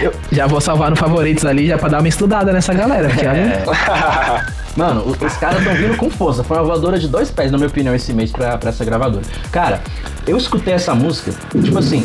Eu, 0.00 0.12
Já 0.30 0.46
vou 0.46 0.60
salvar 0.60 0.90
no 0.90 0.96
favoritos 0.96 1.44
ali, 1.44 1.66
já 1.66 1.76
pra 1.76 1.88
dar 1.88 1.98
uma 2.00 2.08
estudada 2.08 2.52
nessa 2.52 2.72
galera. 2.72 3.08
Porque, 3.08 3.26
olha, 3.26 4.44
Mano, 4.76 5.04
os 5.06 5.36
caras 5.36 5.58
estão 5.58 5.74
vindo 5.74 5.96
com 5.96 6.10
força. 6.10 6.42
Foi 6.42 6.56
uma 6.56 6.64
voadora 6.64 6.98
de 6.98 7.06
dois 7.06 7.30
pés, 7.30 7.50
na 7.50 7.58
minha 7.58 7.68
opinião, 7.68 7.94
esse 7.94 8.12
mês 8.12 8.32
pra, 8.32 8.58
pra 8.58 8.70
essa 8.70 8.84
gravadora. 8.84 9.24
Cara, 9.52 9.80
eu 10.26 10.36
escutei 10.36 10.74
essa 10.74 10.94
música, 10.94 11.32
tipo 11.62 11.78
assim, 11.78 12.04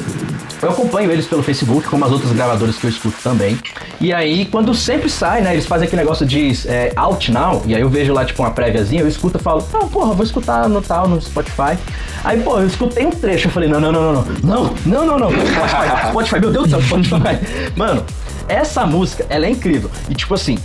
eu 0.62 0.69
acompanho 0.69 1.12
eles 1.12 1.26
pelo 1.26 1.41
Facebook, 1.41 1.88
como 1.88 2.04
as 2.06 2.12
outras 2.12 2.32
gravadoras 2.32 2.78
que 2.78 2.86
eu 2.86 2.89
escuto 2.89 3.17
também. 3.24 3.58
E 4.00 4.13
aí, 4.13 4.45
quando 4.45 4.74
sempre 4.74 5.10
sai, 5.10 5.41
né, 5.41 5.54
eles 5.54 5.65
fazem 5.65 5.88
aquele 5.88 6.02
negócio 6.02 6.26
de 6.26 6.52
é, 6.67 6.91
out 6.95 7.32
now, 7.32 7.62
e 7.65 7.76
aí 7.76 7.82
eu 7.82 7.89
vejo 7.89 8.13
lá, 8.13 8.26
tipo, 8.26 8.41
uma 8.41 8.52
préviazinha, 8.52 9.02
eu 9.02 9.08
escuto 9.08 9.38
e 9.38 9.41
falo, 9.41 9.65
não, 9.72 9.88
porra, 9.88 10.13
vou 10.13 10.24
escutar 10.24 10.67
no 10.67 10.82
tal, 10.82 11.08
no 11.08 11.22
Spotify. 11.22 11.78
Aí, 12.24 12.41
pô, 12.41 12.60
eu 12.60 12.67
escutei 12.67 13.06
um 13.06 13.12
trecho, 13.12 13.48
eu 13.48 13.52
falei, 13.52 13.69
não, 13.69 13.80
não, 13.80 13.91
não, 13.91 14.13
não, 14.13 14.26
não, 14.43 14.76
não, 14.86 15.06
não, 15.06 15.19
não, 15.19 15.30
Spotify, 15.32 16.10
Spotify, 16.10 16.39
meu 16.39 16.52
Deus 16.52 16.67
do 16.67 16.69
céu, 16.72 16.82
Spotify. 16.82 17.72
Mano, 17.76 18.06
essa 18.48 18.86
música, 18.86 19.26
ela 19.30 19.45
é 19.45 19.50
incrível. 19.50 19.89
E, 20.10 20.15
tipo 20.15 20.34
assim, 20.34 20.58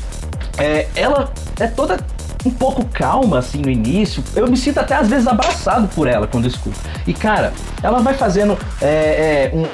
é, 0.59 0.87
ela 0.95 1.33
é 1.61 1.67
toda 1.67 1.99
um 2.45 2.51
pouco 2.51 2.85
calma, 2.87 3.39
assim, 3.39 3.59
no 3.59 3.71
início. 3.71 4.23
Eu 4.37 4.47
me 4.47 4.57
sinto 4.57 4.79
até 4.79 4.95
às 4.95 5.09
vezes 5.09 5.27
abraçado 5.27 5.89
por 5.89 6.07
ela 6.07 6.27
quando 6.27 6.47
escuto. 6.47 6.79
E, 7.07 7.13
cara, 7.15 7.53
ela 7.83 8.01
vai 8.01 8.15
fazendo 8.15 8.57
é, 8.81 8.87
é, 8.87 9.51
um- 9.55 9.67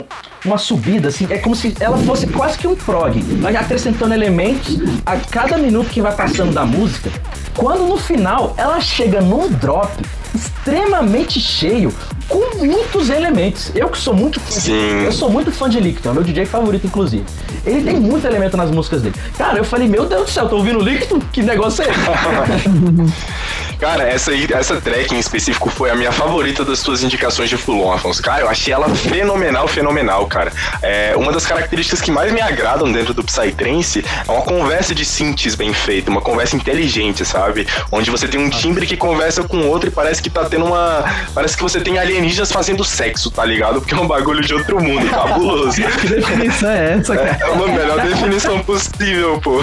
uma 0.45 0.57
subida, 0.57 1.09
assim, 1.09 1.27
é 1.31 1.39
como 1.39 1.55
se 1.55 1.75
ela 1.81 1.99
fosse 1.99 2.27
quase 2.27 2.57
que 2.57 2.67
um 2.67 2.75
prog. 2.77 3.21
Vai 3.41 3.57
acrescentando 3.57 4.15
elementos 4.15 4.79
a 5.05 5.17
cada 5.17 5.59
minuto 5.59 5.91
que 5.91 6.01
vai 6.01 6.15
passando 6.15 6.53
da 6.53 6.65
música. 6.65 7.11
Quando 7.57 7.87
no 7.87 7.97
final 7.99 8.55
ela 8.57 8.81
chega 8.81 9.21
num 9.21 9.49
drop 9.51 9.91
extremamente 10.35 11.41
cheio, 11.41 11.93
com 12.29 12.59
muitos 12.59 13.11
elementos. 13.11 13.71
Eu 13.75 13.89
que 13.89 13.99
sou 13.99 14.15
muito 14.15 14.39
fã 14.41 14.61
de- 14.61 14.71
eu 15.05 15.13
sou 15.13 15.29
muito 15.31 15.51
fã 15.51 15.69
de 15.69 15.81
Licton, 15.81 16.11
é 16.11 16.13
meu 16.13 16.23
DJ 16.23 16.47
favorito, 16.47 16.87
inclusive. 16.87 17.25
Ele 17.67 17.83
tem 17.83 17.99
muito 18.01 18.27
elemento 18.27 18.57
nas 18.57 18.71
músicas 18.71 19.03
dele. 19.03 19.15
Cara, 19.37 19.59
eu 19.59 19.65
falei, 19.65 19.89
meu 19.89 20.07
Deus 20.07 20.25
do 20.27 20.31
céu, 20.31 20.49
tô 20.49 20.57
ouvindo 20.57 20.79
Licton? 20.81 21.21
Que 21.33 21.43
negócio 21.43 21.83
é 21.85 21.89
esse? 21.89 22.01
Cara, 23.81 24.05
essa, 24.05 24.31
aí- 24.33 24.47
essa 24.53 24.81
track 24.81 25.15
em 25.15 25.19
específico 25.19 25.71
foi 25.71 25.91
a 25.91 25.95
minha 25.95 26.13
favorita 26.13 26.65
das 26.65 26.83
tuas 26.83 27.03
indicações 27.03 27.49
de 27.49 27.57
Fulon, 27.57 27.93
Afonso. 27.93 28.23
Cara, 28.23 28.43
eu 28.43 28.49
achei 28.49 28.73
ela 28.73 28.89
fenomenal, 28.91 29.67
fenomenal, 29.67 30.27
cara. 30.27 30.53
É, 30.83 31.15
uma 31.17 31.33
das 31.33 31.47
características 31.47 32.01
que 32.01 32.11
mais 32.11 32.31
me 32.33 32.41
agradam 32.41 32.91
dentro 32.93 33.15
do 33.15 33.25
Psytrance 33.25 34.05
é 34.29 34.31
uma 34.31 34.43
conversa 34.43 34.95
de 34.95 35.05
synths 35.05 35.55
bem 35.55 35.73
feita, 35.73 36.11
uma 36.11 36.21
conversa 36.21 36.57
inteligente, 36.57 37.25
sabe? 37.25 37.67
Onde 37.91 38.11
você 38.11 38.29
tem 38.29 38.39
um 38.39 38.51
timbre 38.51 38.87
que 38.87 38.97
conversa 38.97 39.43
com 39.45 39.67
outro 39.69 39.89
e 39.89 39.93
parece 39.93 40.23
que 40.23 40.29
tá 40.31 40.45
tendo 40.45 40.67
uma. 40.67 41.05
Parece 41.35 41.57
que 41.57 41.63
você 41.63 41.81
tem 41.81 41.99
alienígenas 41.99 42.53
fazendo 42.53 42.85
sexo, 42.85 43.31
tá 43.31 43.45
ligado? 43.45 43.81
Porque 43.81 43.95
é 43.95 43.99
um 43.99 44.07
bagulho 44.07 44.43
de 44.43 44.53
outro 44.55 44.81
mundo, 44.83 45.09
cabuloso. 45.11 45.81
que 45.83 46.07
definição 46.09 46.71
é 46.71 46.93
essa, 46.99 47.17
cara? 47.17 47.39
É 47.41 47.47
uma 47.49 47.67
melhor 47.69 48.01
definição 48.01 48.59
possível, 48.61 49.41
pô. 49.41 49.61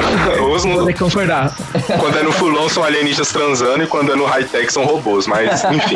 Os 0.53 0.63
Vou 0.63 0.91
concordar. 0.93 1.55
quando 1.99 2.17
é 2.17 2.23
no 2.23 2.31
Fulon 2.31 2.67
são 2.69 2.83
alienígenas 2.83 3.31
transando 3.31 3.83
e 3.83 3.87
quando 3.87 4.06
andando 4.07 4.23
high-tech 4.25 4.71
são 4.71 4.85
robôs, 4.85 5.27
mas 5.27 5.63
enfim. 5.71 5.95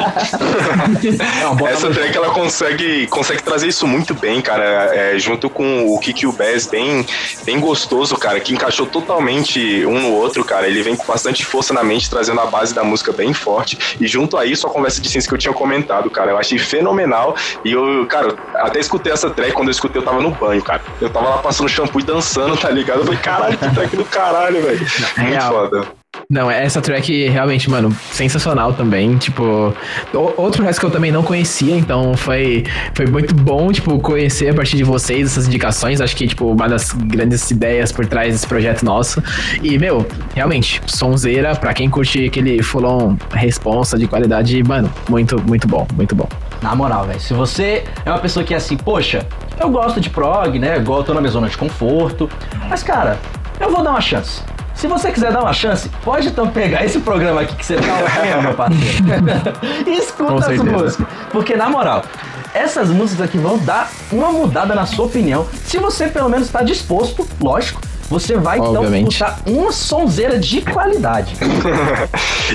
Não, 1.41 1.55
bota 1.55 1.71
Essa 1.71 1.87
no- 1.89 1.93
track 1.95 2.15
ela 2.15 2.29
consegue, 2.31 3.07
consegue 3.07 3.41
trazer 3.43 3.67
isso 3.67 3.87
muito 3.87 4.13
bem, 4.13 4.41
cara. 4.41 4.63
É, 4.95 5.17
junto 5.19 5.49
com 5.49 5.87
o 5.87 5.99
Kick 5.99 6.23
e 6.23 6.27
o 6.27 6.31
Bass, 6.31 6.67
bem, 6.67 7.05
bem 7.43 7.59
gostoso, 7.59 8.15
cara, 8.17 8.39
que 8.39 8.53
encaixou 8.53 8.85
totalmente 8.85 9.85
um 9.85 9.99
no 9.99 10.11
outro, 10.11 10.43
cara. 10.43 10.67
Ele 10.67 10.81
vem 10.83 10.95
com 10.95 11.05
bastante 11.05 11.45
força 11.45 11.73
na 11.73 11.83
mente, 11.83 12.09
trazendo 12.09 12.39
a 12.41 12.45
base 12.45 12.73
da 12.73 12.83
música 12.83 13.11
bem 13.11 13.33
forte. 13.33 13.77
E 13.99 14.07
junto 14.07 14.37
a 14.37 14.45
isso, 14.45 14.67
a 14.67 14.69
conversa 14.69 15.01
de 15.01 15.09
ciência 15.09 15.27
que 15.29 15.35
eu 15.35 15.39
tinha 15.39 15.53
comentado, 15.53 16.09
cara. 16.09 16.31
Eu 16.31 16.37
achei 16.37 16.57
fenomenal. 16.59 17.35
E 17.63 17.71
eu, 17.71 18.05
cara, 18.07 18.35
até 18.55 18.79
escutei 18.79 19.11
essa 19.13 19.29
track. 19.29 19.53
Quando 19.53 19.67
eu 19.69 19.71
escutei, 19.71 20.01
eu 20.01 20.05
tava 20.05 20.21
no 20.21 20.31
banho, 20.31 20.61
cara. 20.61 20.81
Eu 20.99 21.09
tava 21.09 21.29
lá 21.29 21.37
passando 21.37 21.69
shampoo 21.69 21.99
e 21.99 22.03
dançando, 22.03 22.57
tá 22.57 22.69
ligado? 22.69 22.99
Eu 22.99 23.05
falei, 23.05 23.19
caralho, 23.19 23.57
que 23.57 23.69
track 23.73 23.95
do 23.95 24.05
caralho, 24.05 24.61
velho. 24.61 24.79
Muito 24.79 25.29
Real. 25.31 25.51
foda. 25.53 26.00
Não, 26.29 26.51
essa 26.51 26.81
track 26.81 27.29
realmente, 27.29 27.69
mano, 27.69 27.91
sensacional 28.11 28.73
também. 28.73 29.17
Tipo, 29.17 29.73
outro 30.37 30.63
resto 30.63 30.79
que 30.79 30.85
eu 30.85 30.91
também 30.91 31.11
não 31.11 31.23
conhecia, 31.23 31.75
então 31.75 32.15
foi, 32.15 32.65
foi 32.93 33.05
muito 33.05 33.33
bom, 33.33 33.71
tipo, 33.71 33.97
conhecer 33.99 34.49
a 34.49 34.53
partir 34.53 34.77
de 34.77 34.83
vocês 34.83 35.31
essas 35.31 35.47
indicações. 35.47 36.01
Acho 36.01 36.15
que, 36.15 36.27
tipo, 36.27 36.51
uma 36.51 36.67
das 36.67 36.91
grandes 36.91 37.49
ideias 37.49 37.91
por 37.91 38.05
trás 38.05 38.33
desse 38.33 38.47
projeto 38.47 38.83
nosso. 38.83 39.23
E, 39.61 39.77
meu, 39.77 40.05
realmente, 40.35 40.81
sonzeira, 40.85 41.55
pra 41.55 41.73
quem 41.73 41.89
curte 41.89 42.25
aquele 42.25 42.61
full-on 42.61 43.17
responsa 43.31 43.97
de 43.97 44.07
qualidade, 44.07 44.61
mano, 44.63 44.91
muito, 45.09 45.41
muito 45.41 45.67
bom, 45.67 45.87
muito 45.95 46.15
bom. 46.15 46.27
Na 46.61 46.75
moral, 46.75 47.07
velho, 47.07 47.19
se 47.19 47.33
você 47.33 47.83
é 48.05 48.09
uma 48.09 48.19
pessoa 48.19 48.45
que 48.45 48.53
é 48.53 48.57
assim, 48.57 48.77
poxa, 48.77 49.25
eu 49.59 49.69
gosto 49.69 49.99
de 49.99 50.09
prog, 50.09 50.59
né? 50.59 50.77
Eu 50.77 51.03
tô 51.03 51.13
na 51.13 51.21
minha 51.21 51.31
zona 51.31 51.49
de 51.49 51.57
conforto. 51.57 52.29
Mas, 52.69 52.83
cara, 52.83 53.17
eu 53.59 53.71
vou 53.71 53.83
dar 53.83 53.91
uma 53.91 54.01
chance. 54.01 54.41
Se 54.81 54.87
você 54.87 55.11
quiser 55.11 55.31
dar 55.31 55.41
uma 55.41 55.53
chance, 55.53 55.87
pode 56.03 56.29
então 56.29 56.49
pegar 56.49 56.83
esse 56.83 56.99
programa 57.01 57.41
aqui 57.41 57.55
que 57.55 57.63
você 57.63 57.75
tá 57.75 57.99
ouvindo, 57.99 58.41
meu 58.41 58.53
parceiro. 58.55 59.05
e 59.85 59.91
escuta 59.93 60.51
as 60.51 60.57
músicas. 60.57 61.07
Porque, 61.31 61.55
na 61.55 61.69
moral, 61.69 62.03
essas 62.51 62.89
músicas 62.89 63.27
aqui 63.27 63.37
vão 63.37 63.59
dar 63.59 63.91
uma 64.11 64.31
mudada 64.31 64.73
na 64.73 64.87
sua 64.87 65.05
opinião. 65.05 65.47
Se 65.65 65.77
você 65.77 66.07
pelo 66.07 66.27
menos 66.29 66.47
está 66.47 66.63
disposto, 66.63 67.27
lógico, 67.39 67.79
você 68.11 68.35
vai 68.37 68.59
então 68.59 68.83
escutar 68.93 69.39
uma 69.47 69.71
sonzeira 69.71 70.37
de 70.37 70.61
qualidade. 70.61 71.33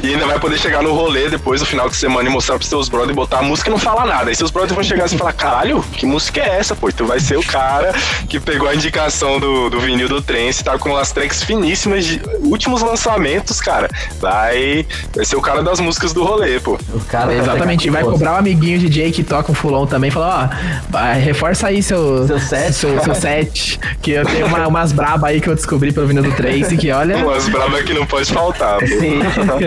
E 0.02 0.12
ainda 0.12 0.26
vai 0.26 0.38
poder 0.38 0.58
chegar 0.58 0.82
no 0.82 0.92
rolê 0.92 1.30
depois, 1.30 1.60
no 1.62 1.66
final 1.66 1.88
de 1.88 1.96
semana, 1.96 2.28
e 2.28 2.32
mostrar 2.32 2.56
pros 2.56 2.68
seus 2.68 2.86
brothers, 2.86 3.16
botar 3.16 3.38
a 3.38 3.42
música 3.42 3.70
e 3.70 3.72
não 3.72 3.78
falar 3.78 4.04
nada. 4.04 4.28
Aí 4.28 4.34
seus 4.36 4.50
brothers 4.50 4.74
vão 4.74 4.84
chegar 4.84 5.04
assim 5.04 5.14
e 5.14 5.18
falar, 5.18 5.32
caralho, 5.32 5.82
que 5.92 6.04
música 6.04 6.40
é 6.42 6.58
essa, 6.58 6.76
pô? 6.76 6.92
Tu 6.92 7.06
vai 7.06 7.18
ser 7.18 7.38
o 7.38 7.42
cara 7.42 7.94
que 8.28 8.38
pegou 8.38 8.68
a 8.68 8.74
indicação 8.74 9.40
do, 9.40 9.70
do 9.70 9.80
vinil 9.80 10.06
do 10.06 10.20
Trance, 10.20 10.62
tá 10.62 10.78
com 10.78 10.94
as 10.96 11.12
tracks 11.12 11.42
finíssimas 11.42 12.04
de 12.04 12.20
últimos 12.40 12.82
lançamentos, 12.82 13.58
cara. 13.60 13.88
Vai, 14.20 14.86
vai 15.14 15.24
ser 15.24 15.36
o 15.36 15.40
cara 15.40 15.62
das 15.62 15.80
músicas 15.80 16.12
do 16.12 16.22
rolê, 16.24 16.60
pô. 16.60 16.78
O 16.92 17.00
cara 17.08 17.26
vai 17.26 17.38
Exatamente, 17.38 17.86
pegar 17.86 18.02
vai 18.02 18.10
cobrar 18.12 18.32
o 18.34 18.36
amiguinho 18.36 18.78
DJ 18.78 19.12
que 19.12 19.22
toca 19.24 19.50
um 19.50 19.54
fulon 19.54 19.86
também 19.86 20.08
e 20.08 20.12
falar, 20.12 20.84
ó, 20.92 21.12
reforça 21.14 21.68
aí 21.68 21.82
seu, 21.82 22.26
Seu 22.26 22.38
set. 22.38 22.72
seu, 22.74 23.00
seu 23.02 23.14
set, 23.16 23.80
que 24.02 24.10
eu 24.10 24.26
tenho 24.26 24.46
uma- 24.46 24.66
umas 24.68 24.92
braba 24.92 25.28
aí 25.28 25.40
que 25.46 25.50
eu 25.50 25.54
descobri 25.54 25.92
pelo 25.92 26.08
vindo 26.08 26.22
do 26.22 26.32
Trace, 26.32 26.76
que 26.76 26.90
olha... 26.90 27.18
Umas 27.18 27.48
bravas 27.48 27.82
que 27.82 27.94
não 27.94 28.04
pode 28.04 28.32
faltar, 28.32 28.80
pô. 28.80 28.86
Sim. 28.86 29.20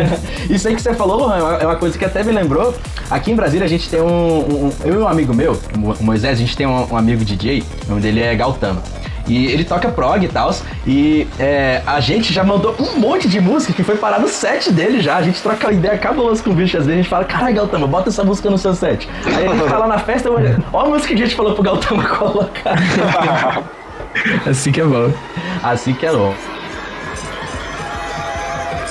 Isso 0.54 0.68
aí 0.68 0.76
que 0.76 0.82
você 0.82 0.94
falou, 0.94 1.18
Lohan, 1.20 1.38
é 1.38 1.42
uma- 1.42 1.58
é 1.58 1.66
uma 1.66 1.76
coisa 1.78 1.98
que 1.98 2.04
até 2.04 2.22
me 2.22 2.34
lembrou. 2.34 2.76
Aqui 3.10 3.32
em 3.32 3.36
Brasília 3.36 3.66
a 3.66 3.70
gente 3.70 3.90
tem 3.90 4.02
um. 4.02 4.40
um- 4.68 4.72
eu 4.84 4.96
e 4.96 4.98
um 4.98 5.08
amigo 5.08 5.34
meu, 5.34 5.58
o 6.00 6.04
Moisés, 6.04 6.34
a 6.38 6.42
gente 6.42 6.56
tem 6.58 6.68
um, 6.68 6.86
um 6.92 6.98
amigo 6.98 7.24
DJ, 7.24 7.64
o 7.86 7.90
nome 7.92 8.02
dele 8.02 8.22
é 8.22 8.36
Gautama. 8.36 8.84
E 9.28 9.46
ele 9.46 9.64
toca 9.64 9.90
prog 9.90 10.24
e 10.26 10.28
tal. 10.28 10.54
E 10.88 11.28
é, 11.40 11.82
a 11.86 12.00
gente 12.00 12.34
já 12.34 12.44
mandou 12.44 12.76
um 12.80 13.00
monte 13.00 13.28
de 13.30 13.40
música 13.40 13.72
que 13.72 13.84
foi 13.84 13.96
parar 13.96 14.20
no 14.20 14.28
set 14.28 14.72
dele 14.72 15.02
já. 15.02 15.18
A 15.18 15.22
gente 15.22 15.40
troca 15.42 15.68
uma 15.68 15.74
ideia 15.74 15.96
cabulosa 16.00 16.42
com 16.44 16.50
o 16.50 16.54
bicho. 16.54 16.76
Às 16.78 16.86
vezes 16.88 17.00
a 17.00 17.04
gente 17.04 17.10
fala, 17.10 17.24
caralho, 17.26 17.56
Gautama, 17.56 17.86
bota 17.86 18.10
essa 18.10 18.24
música 18.24 18.50
no 18.50 18.58
seu 18.58 18.74
set. 18.74 19.08
Aí 19.26 19.46
a 19.48 19.54
gente 19.56 19.70
tá 19.70 19.78
lá 19.78 19.88
na 19.88 20.00
festa, 20.00 20.32
olha 20.32 20.58
a 20.74 20.86
música 20.86 21.10
que 21.10 21.22
a 21.22 21.26
gente 21.26 21.36
falou 21.36 21.54
pro 21.54 21.62
Gautama 21.64 22.04
colocar. 22.06 22.76
Assim 24.50 24.72
que 24.72 24.82
é 24.82 24.86
bom. 24.86 25.14
assim 25.64 25.94
que 25.94 26.06
é 26.06 26.12
bom. 26.12 26.34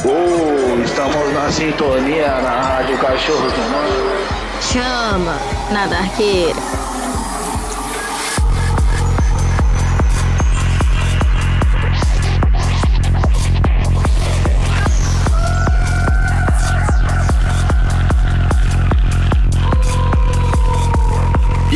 Oh, 0.04 0.82
estamos 0.82 1.32
na 1.34 1.50
sintonia 1.50 2.28
na 2.40 2.60
Rádio 2.60 2.96
Cachorros 2.98 3.52
do 3.52 3.62
Mundo. 3.62 4.28
Chama 4.60 5.36
na 5.70 5.86
darqueira. 5.86 6.77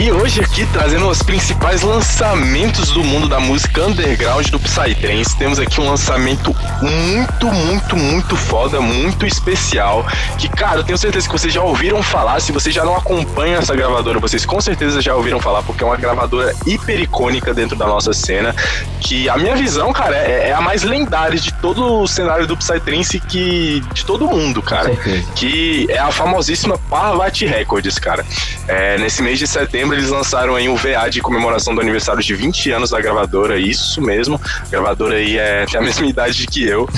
E 0.02 0.10
hoje 0.10 0.40
aqui 0.40 0.66
trazendo 0.72 1.08
os 1.08 1.22
principais 1.22 1.82
lançamentos 1.82 2.90
do 2.90 3.04
mundo 3.04 3.28
da 3.28 3.38
música 3.38 3.84
underground 3.84 4.48
do 4.48 4.58
Psytrance. 4.58 5.38
Temos 5.38 5.60
aqui 5.60 5.80
um 5.80 5.88
lançamento 5.88 6.52
muito, 6.80 7.46
muito, 7.46 7.96
muito 7.96 8.36
foda, 8.36 8.80
muito 8.80 9.24
especial. 9.24 10.04
Que, 10.36 10.48
cara, 10.48 10.80
eu 10.80 10.82
tenho 10.82 10.98
certeza 10.98 11.28
que 11.28 11.32
vocês 11.32 11.54
já 11.54 11.62
ouviram 11.62 12.02
falar. 12.02 12.40
Se 12.40 12.50
vocês 12.50 12.74
já 12.74 12.84
não 12.84 12.96
acompanham 12.96 13.60
essa 13.60 13.76
gravadora, 13.76 14.18
vocês 14.18 14.44
com 14.44 14.60
certeza 14.60 15.00
já 15.00 15.14
ouviram 15.14 15.38
falar, 15.38 15.62
porque 15.62 15.84
é 15.84 15.86
uma 15.86 15.96
gravadora 15.96 16.52
hiper 16.66 16.98
icônica 16.98 17.54
dentro 17.54 17.76
da 17.76 17.86
nossa 17.86 18.12
cena. 18.12 18.52
Que 19.00 19.28
a 19.28 19.36
minha 19.36 19.54
visão, 19.54 19.92
cara, 19.92 20.16
é, 20.16 20.48
é 20.48 20.52
a 20.52 20.60
mais 20.60 20.82
lendária 20.82 21.38
de 21.38 21.54
todo 21.54 22.02
o 22.02 22.08
cenário 22.08 22.44
do 22.44 22.56
Psytrance 22.56 23.20
que 23.20 23.80
de 23.94 24.04
todo 24.04 24.26
mundo, 24.26 24.60
cara 24.60 24.90
que 25.36 25.86
é 25.90 25.98
a 25.98 26.10
famosíssima 26.10 26.76
Parvati 26.90 27.46
Records, 27.46 27.98
cara. 27.98 28.24
É, 28.66 28.96
nesse 28.98 29.22
mês 29.22 29.38
de 29.38 29.46
setembro 29.46 29.91
eles 29.92 30.10
lançaram 30.10 30.54
aí 30.54 30.68
um 30.68 30.76
VA 30.76 31.08
de 31.10 31.20
comemoração 31.20 31.74
do 31.74 31.80
aniversário 31.80 32.22
de 32.22 32.34
20 32.34 32.70
anos 32.70 32.90
da 32.90 33.00
gravadora, 33.00 33.58
isso 33.58 34.00
mesmo. 34.00 34.40
A 34.44 34.68
gravadora 34.70 35.16
aí 35.16 35.38
é, 35.38 35.64
tem 35.66 35.80
a 35.80 35.82
mesma 35.82 36.06
idade 36.06 36.46
que 36.46 36.64
eu, 36.66 36.88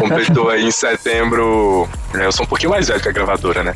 completou 0.00 0.50
aí 0.50 0.64
em 0.64 0.70
setembro. 0.70 1.88
é, 2.14 2.26
Eu 2.26 2.32
sou 2.32 2.44
um 2.44 2.48
pouquinho 2.48 2.70
mais 2.70 2.88
velho 2.88 3.00
que 3.00 3.08
a 3.08 3.12
gravadora, 3.12 3.62
né? 3.62 3.74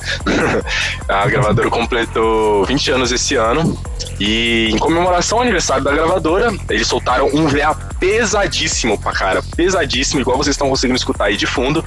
a 1.08 1.26
gravadora 1.26 1.70
completou 1.70 2.64
20 2.64 2.90
anos 2.92 3.12
esse 3.12 3.34
ano. 3.34 3.78
E 4.20 4.70
em 4.72 4.78
comemoração 4.78 5.38
ao 5.38 5.42
aniversário 5.42 5.84
da 5.84 5.92
gravadora, 5.92 6.52
eles 6.68 6.86
soltaram 6.86 7.28
um 7.32 7.46
VA 7.46 7.74
pesadíssimo 8.00 8.98
pra 8.98 9.12
cara, 9.12 9.42
pesadíssimo, 9.56 10.20
igual 10.20 10.36
vocês 10.36 10.54
estão 10.54 10.68
conseguindo 10.68 10.96
escutar 10.96 11.26
aí 11.26 11.36
de 11.36 11.46
fundo, 11.46 11.84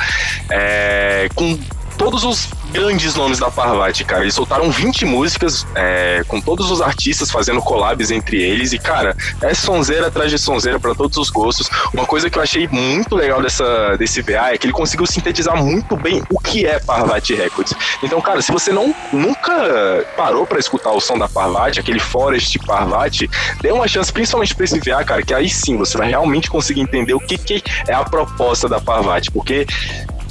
é, 0.49 1.29
com 1.35 1.59
todos 1.97 2.23
os 2.23 2.47
grandes 2.71 3.15
nomes 3.15 3.39
da 3.39 3.51
Parvati, 3.51 4.03
cara. 4.03 4.23
Eles 4.23 4.33
soltaram 4.33 4.71
20 4.71 5.05
músicas 5.05 5.65
é, 5.75 6.23
com 6.27 6.39
todos 6.39 6.71
os 6.71 6.81
artistas 6.81 7.29
fazendo 7.29 7.61
collabs 7.61 8.11
entre 8.11 8.41
eles. 8.41 8.73
E, 8.73 8.79
cara, 8.79 9.15
é 9.41 9.53
sonzeira 9.53 10.07
atrás 10.07 10.31
de 10.31 10.37
sonzeira 10.37 10.79
pra 10.79 10.95
todos 10.95 11.17
os 11.17 11.29
gostos. 11.29 11.69
Uma 11.93 12.05
coisa 12.05 12.29
que 12.29 12.37
eu 12.37 12.41
achei 12.41 12.67
muito 12.67 13.15
legal 13.15 13.41
dessa, 13.41 13.95
desse 13.97 14.21
VA 14.21 14.53
é 14.53 14.57
que 14.57 14.65
ele 14.65 14.73
conseguiu 14.73 15.05
sintetizar 15.05 15.55
muito 15.55 15.95
bem 15.95 16.23
o 16.29 16.39
que 16.39 16.65
é 16.65 16.79
Parvati 16.79 17.35
Records. 17.35 17.73
Então, 18.01 18.21
cara, 18.21 18.41
se 18.41 18.51
você 18.51 18.71
não 18.71 18.95
nunca 19.11 20.05
parou 20.15 20.45
pra 20.45 20.59
escutar 20.59 20.91
o 20.91 21.01
som 21.01 21.17
da 21.17 21.27
Parvati, 21.27 21.79
aquele 21.79 21.99
Forest 21.99 22.59
Parvati, 22.59 23.29
dê 23.61 23.71
uma 23.71 23.87
chance, 23.87 24.11
principalmente 24.11 24.55
pra 24.55 24.65
esse 24.65 24.79
VA, 24.79 25.03
cara, 25.03 25.21
que 25.21 25.33
aí 25.33 25.49
sim 25.49 25.77
você 25.77 25.97
vai 25.97 26.09
realmente 26.09 26.49
conseguir 26.49 26.81
entender 26.81 27.13
o 27.13 27.19
que, 27.19 27.37
que 27.37 27.63
é 27.87 27.93
a 27.93 28.03
proposta 28.03 28.69
da 28.69 28.79
Parvati. 28.79 29.29
Porque 29.31 29.67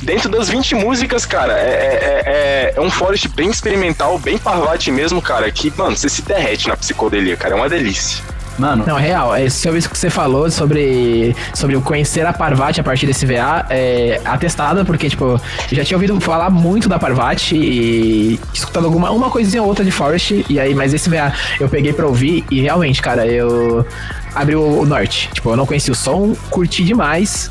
Dentro 0.02 0.30
das 0.30 0.48
20 0.48 0.76
músicas, 0.76 1.26
cara, 1.26 1.52
é, 1.52 1.64
é, 1.64 2.22
é, 2.26 2.74
é 2.76 2.80
um 2.80 2.90
Forest 2.90 3.28
bem 3.28 3.50
experimental, 3.50 4.18
bem 4.18 4.38
Parvati 4.38 4.90
mesmo, 4.90 5.20
cara, 5.20 5.50
que, 5.50 5.72
mano, 5.76 5.96
você 5.96 6.08
se 6.08 6.22
derrete 6.22 6.68
na 6.68 6.76
psicodelia, 6.76 7.36
cara, 7.36 7.54
é 7.54 7.56
uma 7.56 7.68
delícia. 7.68 8.22
Mano, 8.58 8.84
Não, 8.86 8.96
real, 8.96 9.34
é 9.34 9.48
sobre 9.48 9.78
isso 9.78 9.88
que 9.88 9.96
você 9.96 10.10
falou, 10.10 10.50
sobre, 10.50 11.34
sobre 11.54 11.76
o 11.76 11.80
conhecer 11.80 12.26
a 12.26 12.32
Parvati 12.32 12.78
a 12.78 12.84
partir 12.84 13.06
desse 13.06 13.24
VA, 13.24 13.64
é 13.70 14.20
atestada, 14.22 14.84
porque, 14.84 15.08
tipo, 15.08 15.24
eu 15.24 15.76
já 15.76 15.82
tinha 15.82 15.96
ouvido 15.96 16.20
falar 16.20 16.50
muito 16.50 16.86
da 16.86 16.98
Parvati 16.98 17.56
e 17.56 18.40
escutando 18.52 18.84
alguma 18.84 19.10
uma 19.10 19.30
coisinha 19.30 19.62
ou 19.62 19.68
outra 19.68 19.82
de 19.82 19.90
Forest, 19.90 20.44
e 20.48 20.60
aí, 20.60 20.74
mas 20.74 20.92
esse 20.92 21.08
VA 21.08 21.32
eu 21.58 21.70
peguei 21.70 21.94
pra 21.94 22.06
ouvir 22.06 22.44
e 22.50 22.60
realmente, 22.60 23.00
cara, 23.00 23.26
eu 23.26 23.86
abri 24.34 24.54
o, 24.54 24.80
o 24.80 24.84
norte. 24.84 25.30
Tipo, 25.32 25.50
eu 25.50 25.56
não 25.56 25.64
conhecia 25.64 25.92
o 25.92 25.96
som, 25.96 26.34
curti 26.50 26.84
demais. 26.84 27.50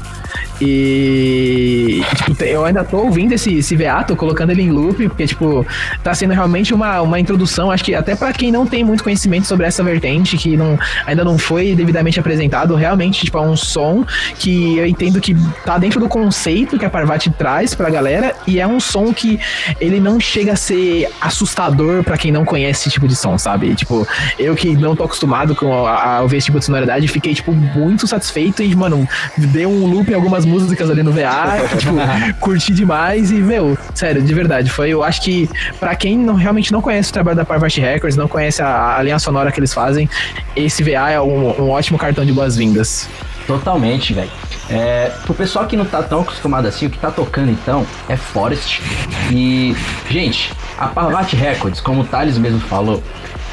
E, 0.62 2.04
tipo, 2.16 2.44
eu 2.44 2.66
ainda 2.66 2.84
tô 2.84 2.98
ouvindo 2.98 3.34
esse, 3.34 3.58
esse 3.58 3.76
VA, 3.76 4.04
tô 4.04 4.16
colocando 4.16 4.52
ele 4.52 4.64
em 4.64 4.72
loop, 4.72 5.08
porque, 5.10 5.26
tipo, 5.26 5.66
tá 6.04 6.14
sendo 6.14 6.34
realmente 6.34 6.74
uma, 6.74 7.02
uma 7.02 7.20
introdução, 7.20 7.72
acho 7.72 7.84
que 7.84 7.96
até 7.96 8.16
pra 8.16 8.34
quem 8.34 8.52
não 8.52 8.66
tem 8.66 8.84
muito 8.84 9.04
conhecimento 9.04 9.48
sobre 9.48 9.66
essa 9.66 9.84
vertente, 9.84 10.38
que 10.38 10.58
não, 10.58 10.78
ainda 11.06 11.24
não 11.24 11.38
foi 11.38 11.76
devidamente 11.76 12.20
apresentado, 12.20 12.76
realmente, 12.76 13.26
tipo, 13.26 13.38
é 13.38 13.42
um 13.42 13.56
som 13.56 14.06
que 14.38 14.78
eu 14.78 14.86
entendo 14.86 15.22
que 15.22 15.36
tá 15.66 15.78
dentro 15.78 16.00
do 16.00 16.10
conceito 16.10 16.78
que 16.78 16.86
a 16.86 16.90
Parvati 16.90 17.30
traz 17.30 17.74
pra 17.74 17.90
galera, 17.90 18.36
e 18.46 18.60
é 18.60 18.68
um 18.68 18.80
som 18.80 19.14
que 19.14 19.40
ele 19.80 20.00
não 20.00 20.20
chega 20.20 20.54
a 20.54 20.56
ser 20.56 21.10
assustador 21.22 22.04
pra 22.04 22.18
quem 22.18 22.32
não 22.32 22.44
conhece 22.44 22.82
esse 22.82 22.90
tipo 22.92 23.08
de 23.08 23.16
som, 23.16 23.38
sabe? 23.38 23.74
Tipo, 23.76 24.08
eu 24.38 24.56
que 24.56 24.76
não 24.76 24.96
tô 24.96 25.04
acostumado 25.04 25.56
com 25.56 25.86
a, 25.86 26.18
a 26.18 26.22
ouvir 26.22 26.38
esse 26.38 26.46
tipo 26.46 26.60
de 26.60 26.66
sonoridade, 26.66 27.08
fiquei, 27.08 27.34
tipo, 27.34 27.54
muito 27.54 28.08
satisfeito 28.08 28.62
e, 28.62 28.76
mano, 28.76 29.08
dei 29.38 29.66
um 29.66 29.86
loop 29.86 30.14
algumas 30.20 30.46
músicas 30.46 30.90
ali 30.90 31.02
no 31.02 31.12
VA, 31.12 31.68
tipo, 31.78 31.94
curti 32.40 32.74
demais 32.74 33.32
e, 33.32 33.36
meu, 33.36 33.78
sério, 33.96 34.22
de 34.22 34.34
verdade, 34.34 34.70
foi, 34.70 34.90
eu 34.90 35.04
acho 35.04 35.22
que 35.22 35.50
pra 35.80 35.96
quem 35.96 36.18
não, 36.18 36.36
realmente 36.36 36.72
não 36.72 36.82
conhece 36.82 37.10
o 37.10 37.14
trabalho 37.14 37.38
da 37.38 37.46
Parvati 37.46 37.80
Records, 37.80 38.16
não 38.16 38.28
conhece 38.28 38.62
a, 38.62 38.98
a 38.98 39.04
linha 39.04 39.20
sonora 39.20 39.52
que 39.52 39.60
eles 39.60 39.74
fazem, 39.74 40.10
esse 40.56 40.84
VA 40.84 41.10
é 41.10 41.22
um, 41.22 41.62
um 41.62 41.70
ótimo 41.70 41.98
cartão 41.98 42.26
de 42.26 42.32
boas-vindas. 42.32 43.10
Totalmente, 43.48 44.14
velho. 44.14 44.30
É, 44.70 45.12
pro 45.24 45.34
pessoal 45.34 45.66
que 45.66 45.76
não 45.76 45.86
tá 45.86 46.04
tão 46.04 46.22
acostumado 46.22 46.68
assim, 46.68 46.86
o 46.86 46.90
que 46.92 47.00
tá 47.00 47.10
tocando 47.10 47.50
então 47.50 47.88
é 48.08 48.16
Forest. 48.16 48.84
E, 49.32 49.76
gente, 50.08 50.54
a 50.78 50.88
Parvati 50.88 51.36
Records, 51.36 51.82
como 51.82 52.02
o 52.02 52.04
Thales 52.06 52.38
mesmo 52.38 52.60
falou, 52.60 53.02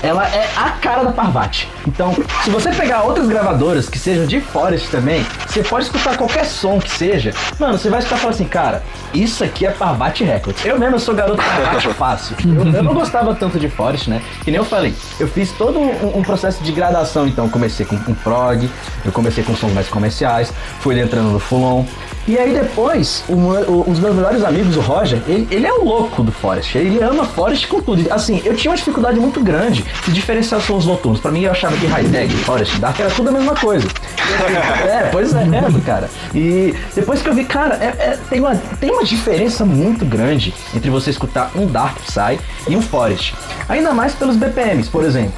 ela 0.02 0.26
é 0.28 0.48
a 0.56 0.70
cara 0.70 1.04
da 1.04 1.12
Parvati. 1.12 1.68
Então, 1.86 2.14
se 2.44 2.50
você 2.50 2.70
pegar 2.72 3.02
outras 3.02 3.28
gravadoras 3.28 3.88
que 3.88 3.98
sejam 3.98 4.26
de 4.26 4.40
Forest 4.40 4.90
também, 4.90 5.24
você 5.46 5.62
pode 5.62 5.86
escutar 5.86 6.16
qualquer 6.16 6.44
som 6.44 6.78
que 6.78 6.90
seja. 6.90 7.32
Mano, 7.58 7.78
você 7.78 7.88
vai 7.88 8.00
escutar 8.00 8.16
e 8.16 8.20
falar 8.20 8.32
assim, 8.32 8.44
cara, 8.44 8.82
isso 9.14 9.44
aqui 9.44 9.66
é 9.66 9.70
Parvati 9.70 10.24
Records. 10.24 10.64
Eu 10.64 10.78
mesmo 10.78 10.98
sou 10.98 11.14
garoto 11.14 11.42
Parvati 11.42 11.88
fácil. 11.94 12.36
Eu, 12.44 12.72
eu, 12.72 12.82
não 12.82 12.94
gostava 12.94 13.34
tanto 13.34 13.58
de 13.58 13.68
Forest, 13.68 14.10
né? 14.10 14.22
Que 14.42 14.50
nem 14.50 14.58
eu 14.58 14.64
falei, 14.64 14.94
eu 15.18 15.28
fiz 15.28 15.52
todo 15.52 15.78
um, 15.78 16.18
um 16.18 16.22
processo 16.22 16.62
de 16.62 16.72
gradação. 16.72 17.26
Então, 17.26 17.48
comecei 17.48 17.86
com 17.86 17.96
um 17.96 18.14
prog, 18.14 18.68
eu 19.04 19.12
comecei 19.12 19.42
com 19.44 19.54
sons 19.54 19.72
mais 19.72 19.88
comerciais, 19.88 20.52
fui 20.80 20.98
entrando 21.00 21.30
no 21.30 21.38
full-on. 21.38 21.86
E 22.28 22.36
aí 22.36 22.52
depois, 22.52 23.22
um, 23.28 23.50
um 23.88 23.92
dos 23.92 24.00
meus 24.00 24.14
melhores 24.16 24.42
amigos, 24.42 24.76
o 24.76 24.80
Roger, 24.80 25.22
ele, 25.28 25.46
ele 25.48 25.64
é 25.64 25.72
o 25.72 25.84
louco 25.84 26.24
do 26.24 26.32
Forest. 26.32 26.76
Ele 26.76 27.00
ama 27.00 27.24
Forest 27.24 27.68
com 27.68 27.80
tudo. 27.80 28.04
Assim, 28.12 28.42
eu 28.44 28.56
tinha 28.56 28.72
uma 28.72 28.76
dificuldade 28.76 29.20
muito 29.20 29.40
grande 29.40 29.85
de 30.06 30.12
diferenciar 30.12 30.60
os 30.60 30.66
sons 30.66 30.86
noturnos. 30.86 31.20
Pra 31.20 31.30
mim, 31.30 31.42
eu 31.42 31.50
achava 31.50 31.76
que 31.76 31.86
High-Tech, 31.86 32.34
Forest, 32.38 32.78
Dark 32.78 32.98
era 32.98 33.10
tudo 33.10 33.28
a 33.28 33.32
mesma 33.32 33.54
coisa. 33.54 33.86
é, 34.86 35.08
pois 35.10 35.34
é, 35.34 35.42
é, 35.42 35.80
cara. 35.84 36.10
E 36.34 36.74
depois 36.94 37.22
que 37.22 37.28
eu 37.28 37.34
vi, 37.34 37.44
cara, 37.44 37.74
é, 37.76 37.86
é, 37.86 38.18
tem, 38.28 38.40
uma, 38.40 38.56
tem 38.56 38.90
uma 38.90 39.04
diferença 39.04 39.64
muito 39.64 40.04
grande 40.04 40.54
entre 40.74 40.90
você 40.90 41.10
escutar 41.10 41.50
um 41.54 41.66
Dark 41.66 41.96
Psy 42.02 42.38
e 42.68 42.76
um 42.76 42.82
Forest. 42.82 43.34
Ainda 43.68 43.92
mais 43.92 44.14
pelos 44.14 44.36
BPMs, 44.36 44.88
por 44.88 45.04
exemplo. 45.04 45.34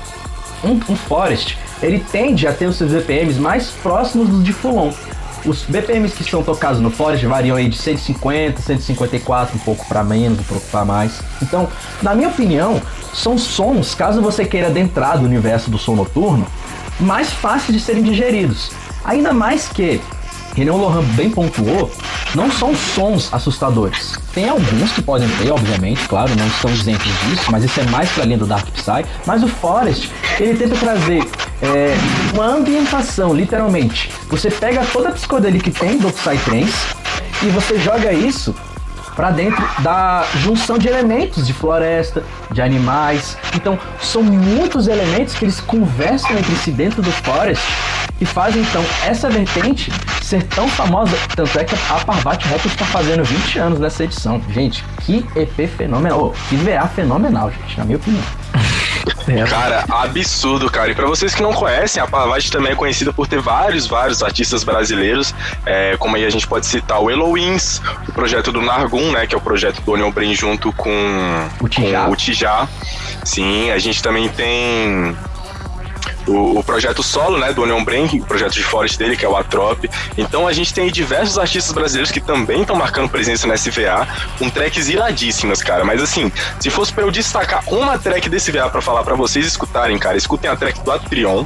Um, 0.65 0.81
um 0.93 0.97
Forest, 0.97 1.57
ele 1.83 2.05
tende 2.11 2.47
a 2.47 2.53
ter 2.53 2.67
os 2.67 2.77
seus 2.77 2.91
BPMs 2.93 3.39
mais 3.39 3.71
próximos 3.71 4.29
dos 4.29 4.45
de 4.45 4.53
Full-On. 4.53 4.93
Os 5.49 5.63
BPMs 5.63 6.15
que 6.15 6.31
são 6.31 6.43
tocados 6.43 6.79
no 6.79 6.91
Forest 6.91 7.25
variam 7.25 7.57
aí 7.57 7.71
de 7.71 7.79
150, 7.79 8.61
154, 8.61 9.57
um 9.57 9.59
pouco 9.59 9.87
para 9.89 10.05
menos, 10.05 10.39
um 10.41 10.43
pouco 10.43 10.67
para 10.67 10.85
mais. 10.85 11.23
Então, 11.41 11.67
na 12.03 12.15
minha 12.15 12.29
opinião, 12.29 12.83
são 13.15 13.39
sons, 13.39 13.95
caso 13.95 14.21
você 14.21 14.45
queira 14.45 14.67
adentrar 14.67 15.19
do 15.19 15.25
universo 15.25 15.71
do 15.71 15.79
som 15.79 15.97
noturno, 15.97 16.47
mais 17.01 17.33
fáceis 17.33 17.73
de 17.73 17.83
serem 17.83 18.03
digeridos. 18.03 18.71
Ainda 19.03 19.33
mais 19.33 19.69
que, 19.69 20.03
Renan 20.59 20.75
Lohan 20.75 21.05
bem 21.15 21.31
pontuou, 21.31 21.89
não 22.35 22.51
são 22.51 22.75
sons 22.75 23.33
assustadores. 23.33 24.17
Tem 24.35 24.49
alguns 24.49 24.91
que 24.91 25.01
podem 25.01 25.29
ter, 25.37 25.53
obviamente, 25.53 26.09
claro, 26.09 26.35
não 26.35 26.47
estão 26.49 26.69
isentos 26.69 27.07
disso, 27.21 27.45
mas 27.53 27.63
isso 27.63 27.79
é 27.79 27.85
mais 27.85 28.11
pra 28.11 28.25
linha 28.25 28.39
do 28.39 28.47
Dark 28.47 28.67
Psy. 28.73 29.07
Mas 29.25 29.45
o 29.45 29.49
Forest, 29.49 30.11
ele 30.41 30.59
tenta 30.59 30.75
trazer 30.75 31.23
é, 31.63 31.97
uma 32.35 32.47
ambientação, 32.47 33.33
literalmente. 33.33 34.11
Você 34.29 34.51
pega 34.51 34.85
toda 34.93 35.11
a 35.11 35.13
psicodelia 35.13 35.61
que 35.61 35.71
tem 35.71 35.97
do 35.97 36.13
Psytrance 36.13 36.89
e 37.41 37.47
você 37.51 37.79
joga 37.79 38.13
isso 38.13 38.53
para 39.19 39.33
dentro 39.33 39.61
da 39.83 40.25
junção 40.37 40.79
de 40.79 40.87
elementos 40.87 41.45
de 41.45 41.53
floresta, 41.53 42.23
de 42.53 42.63
animais. 42.63 43.37
Então, 43.53 43.77
são 44.01 44.23
muitos 44.23 44.87
elementos 44.87 45.35
que 45.35 45.45
eles 45.45 45.61
conversam 45.61 46.39
entre 46.39 46.55
si 46.55 46.71
dentro 46.71 47.03
do 47.03 47.11
Forest 47.11 47.65
e 48.21 48.25
fazem 48.25 48.63
então 48.63 48.85
essa 49.05 49.29
vertente 49.29 49.91
ser 50.23 50.45
tão 50.45 50.69
famosa. 50.69 51.17
Tanto 51.35 51.59
é 51.59 51.65
que 51.65 51.75
a 51.75 51.99
Parvati 52.05 52.47
Records 52.47 52.71
está 52.71 52.85
fazendo 52.85 53.25
20 53.25 53.59
anos 53.59 53.81
nessa 53.81 54.05
edição. 54.05 54.41
Gente, 54.51 54.85
que 55.01 55.27
EP 55.35 55.69
fenomenal. 55.69 56.27
Oh, 56.27 56.49
que 56.49 56.55
VA 56.55 56.87
fenomenal, 56.87 57.51
gente, 57.51 57.77
na 57.77 57.85
minha 57.85 57.99
opinião. 57.99 58.23
Cara, 59.49 59.85
absurdo, 59.89 60.71
cara. 60.71 60.91
E 60.91 60.95
pra 60.95 61.07
vocês 61.07 61.35
que 61.35 61.43
não 61.43 61.53
conhecem, 61.53 62.03
a 62.03 62.07
Parvati 62.07 62.51
também 62.51 62.73
é 62.73 62.75
conhecida 62.75 63.13
por 63.13 63.27
ter 63.27 63.41
vários, 63.41 63.87
vários 63.87 64.23
artistas 64.23 64.65
brasileiros. 64.65 65.35
É, 65.67 65.97
como 65.99 66.17
aí 66.17 66.25
a 66.25 66.31
gente 66.31 66.47
pode 66.47 66.67
citar 66.67 67.01
o 67.01 67.11
Eloins, 67.11 67.81
o 68.09 68.13
projeto 68.13 68.53
do 68.53 68.61
Nargun, 68.61 69.13
né? 69.13 69.27
Que 69.27 69.35
é 69.35 69.39
o 69.39 69.41
projeto 69.41 69.81
do 69.83 69.93
Onion 69.93 70.11
Brain 70.11 70.35
junto 70.35 70.73
com 70.73 70.91
o 71.61 71.69
Tijá. 71.69 72.05
Com 72.05 72.13
o 72.13 72.17
Tijá. 72.17 72.69
Sim, 73.25 73.71
a 73.71 73.79
gente 73.79 74.03
também 74.03 74.29
tem 74.29 75.17
o, 76.29 76.59
o, 76.59 76.65
projeto 76.65 77.03
solo, 77.03 77.39
né, 77.39 77.53
do 77.53 77.63
Onion 77.63 77.85
Brain, 77.85 78.07
o 78.15 78.25
projeto 78.25 78.53
de 78.53 78.63
Forest 78.63 78.99
dele, 78.99 79.17
que 79.17 79.25
é 79.25 79.29
o 79.29 79.37
Atrop. 79.37 79.89
Então 80.17 80.47
a 80.47 80.53
gente 80.53 80.73
tem 80.73 80.91
diversos 80.91 81.39
artistas 81.39 81.73
brasileiros 81.73 82.11
que 82.11 82.21
também 82.21 82.63
estão 82.63 82.77
marcando 82.77 83.09
presença 83.09 83.47
no 83.47 83.57
SVA, 83.57 84.07
com 84.39 84.49
tracks 84.51 84.89
iradíssimas, 84.89 85.63
cara. 85.63 85.85
Mas 85.85 86.03
assim, 86.03 86.31
se 86.61 86.71
fosse 86.71 86.93
para 86.93 87.05
eu 87.05 87.11
destacar 87.11 87.63
uma 87.67 87.99
track 87.99 88.29
desse 88.29 88.53
VA 88.53 88.69
para 88.69 88.83
falar 88.83 89.03
para 89.03 89.15
vocês 89.15 89.47
escutarem, 89.47 89.99
cara, 89.99 90.17
escutem 90.17 90.51
a 90.51 90.57
track 90.57 90.81
do 90.81 90.93
Atrion 90.93 91.45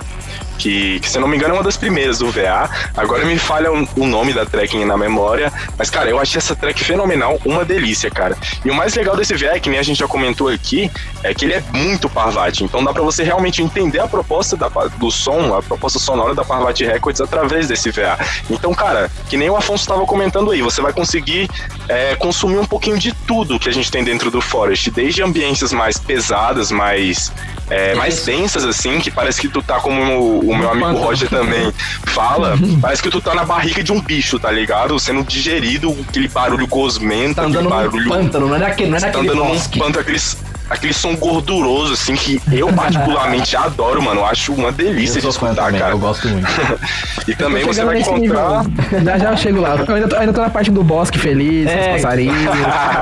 que, 0.58 1.00
que, 1.00 1.08
se 1.08 1.18
não 1.18 1.28
me 1.28 1.36
engano 1.36 1.54
é 1.54 1.56
uma 1.58 1.64
das 1.64 1.76
primeiras 1.76 2.18
do 2.18 2.30
VA. 2.30 2.68
Agora 2.96 3.24
me 3.24 3.38
falha 3.38 3.72
o, 3.72 3.88
o, 3.96 4.06
nome 4.06 4.32
da 4.32 4.44
track 4.44 4.82
na 4.84 4.96
memória, 4.96 5.52
mas 5.78 5.90
cara, 5.90 6.10
eu 6.10 6.18
achei 6.18 6.38
essa 6.38 6.54
track 6.54 6.82
fenomenal, 6.84 7.38
uma 7.44 7.64
delícia, 7.64 8.10
cara. 8.10 8.36
E 8.64 8.70
o 8.70 8.74
mais 8.74 8.94
legal 8.94 9.16
desse 9.16 9.34
VA, 9.34 9.58
que 9.58 9.68
nem 9.68 9.78
a 9.78 9.82
gente 9.82 9.98
já 9.98 10.08
comentou 10.08 10.48
aqui, 10.48 10.90
é 11.22 11.34
que 11.34 11.44
ele 11.44 11.54
é 11.54 11.62
muito 11.72 12.08
Parvati, 12.08 12.64
então 12.64 12.84
dá 12.84 12.92
para 12.92 13.02
você 13.02 13.22
realmente 13.22 13.62
entender 13.62 14.00
a 14.00 14.06
proposta 14.06 14.56
da, 14.56 14.68
do 14.68 15.10
som, 15.10 15.54
a 15.54 15.62
proposta 15.62 15.98
sonora 15.98 16.34
da 16.34 16.44
Parvati 16.44 16.84
Records 16.84 17.20
através 17.20 17.68
desse 17.68 17.90
VA. 17.90 18.18
Então, 18.50 18.74
cara, 18.74 19.10
que 19.28 19.36
nem 19.36 19.48
o 19.48 19.56
Afonso 19.56 19.82
estava 19.82 20.04
comentando 20.04 20.50
aí, 20.50 20.62
você 20.62 20.80
vai 20.80 20.92
conseguir 20.92 21.48
é, 21.88 22.14
consumir 22.16 22.58
um 22.58 22.66
pouquinho 22.66 22.98
de 22.98 23.12
tudo 23.26 23.58
que 23.58 23.68
a 23.68 23.72
gente 23.72 23.90
tem 23.90 24.04
dentro 24.04 24.30
do 24.30 24.40
Forest, 24.40 24.90
desde 24.90 25.22
ambiências 25.22 25.72
mais 25.72 25.98
pesadas, 25.98 26.70
mais 26.70 27.32
é, 27.70 27.94
mais 27.94 28.24
densas, 28.24 28.64
assim, 28.64 29.00
que 29.00 29.10
parece 29.10 29.40
que 29.40 29.48
tu 29.48 29.62
tá 29.62 29.80
como 29.80 30.41
o, 30.42 30.56
meu 30.56 30.70
amigo 30.70 30.92
Roger 30.92 31.28
também 31.28 31.72
fala, 32.06 32.54
parece 32.80 33.02
que 33.02 33.10
tu 33.10 33.20
tá 33.20 33.34
na 33.34 33.44
barriga 33.44 33.82
de 33.82 33.92
um 33.92 34.00
bicho, 34.00 34.38
tá 34.38 34.50
ligado? 34.50 34.98
Sendo 34.98 35.22
digerido, 35.24 35.96
aquele 36.08 36.28
barulho 36.28 36.66
gosmento, 36.66 37.36
tá 37.36 37.46
aquele 37.46 37.68
barulho. 37.68 38.08
Pântano, 38.08 38.48
não 38.48 38.56
é 38.56 38.58
naquele, 38.58 38.90
não 38.90 38.96
é 38.96 39.00
tá 39.00 39.06
naquele 39.06 39.28
andando 39.30 39.44
bosque. 39.44 39.78
num 39.78 39.84
pântano, 39.84 40.02
aquele, 40.02 40.20
aquele 40.70 40.92
som 40.92 41.14
gorduroso, 41.16 41.92
assim, 41.92 42.14
que 42.14 42.40
eu 42.50 42.72
particularmente 42.72 43.56
adoro, 43.56 44.02
mano. 44.02 44.20
Eu 44.20 44.26
acho 44.26 44.52
uma 44.52 44.72
delícia 44.72 45.20
de 45.20 45.28
escutar, 45.28 45.54
também, 45.54 45.80
cara. 45.80 45.92
Eu 45.92 45.98
gosto 45.98 46.28
muito. 46.28 46.46
e 47.28 47.34
também 47.34 47.64
você 47.64 47.84
vai 47.84 48.00
encontrar. 48.00 48.64
nível. 48.64 49.04
Já 49.04 49.18
já 49.18 49.36
chego 49.36 49.60
lá. 49.60 49.76
Eu 49.76 49.94
ainda, 49.94 50.08
tô, 50.08 50.16
ainda 50.16 50.32
tô 50.32 50.40
na 50.40 50.50
parte 50.50 50.70
do 50.70 50.82
bosque 50.82 51.18
feliz, 51.18 51.68
É. 51.68 51.80
os 51.96 52.02
passarinhos, 52.02 52.50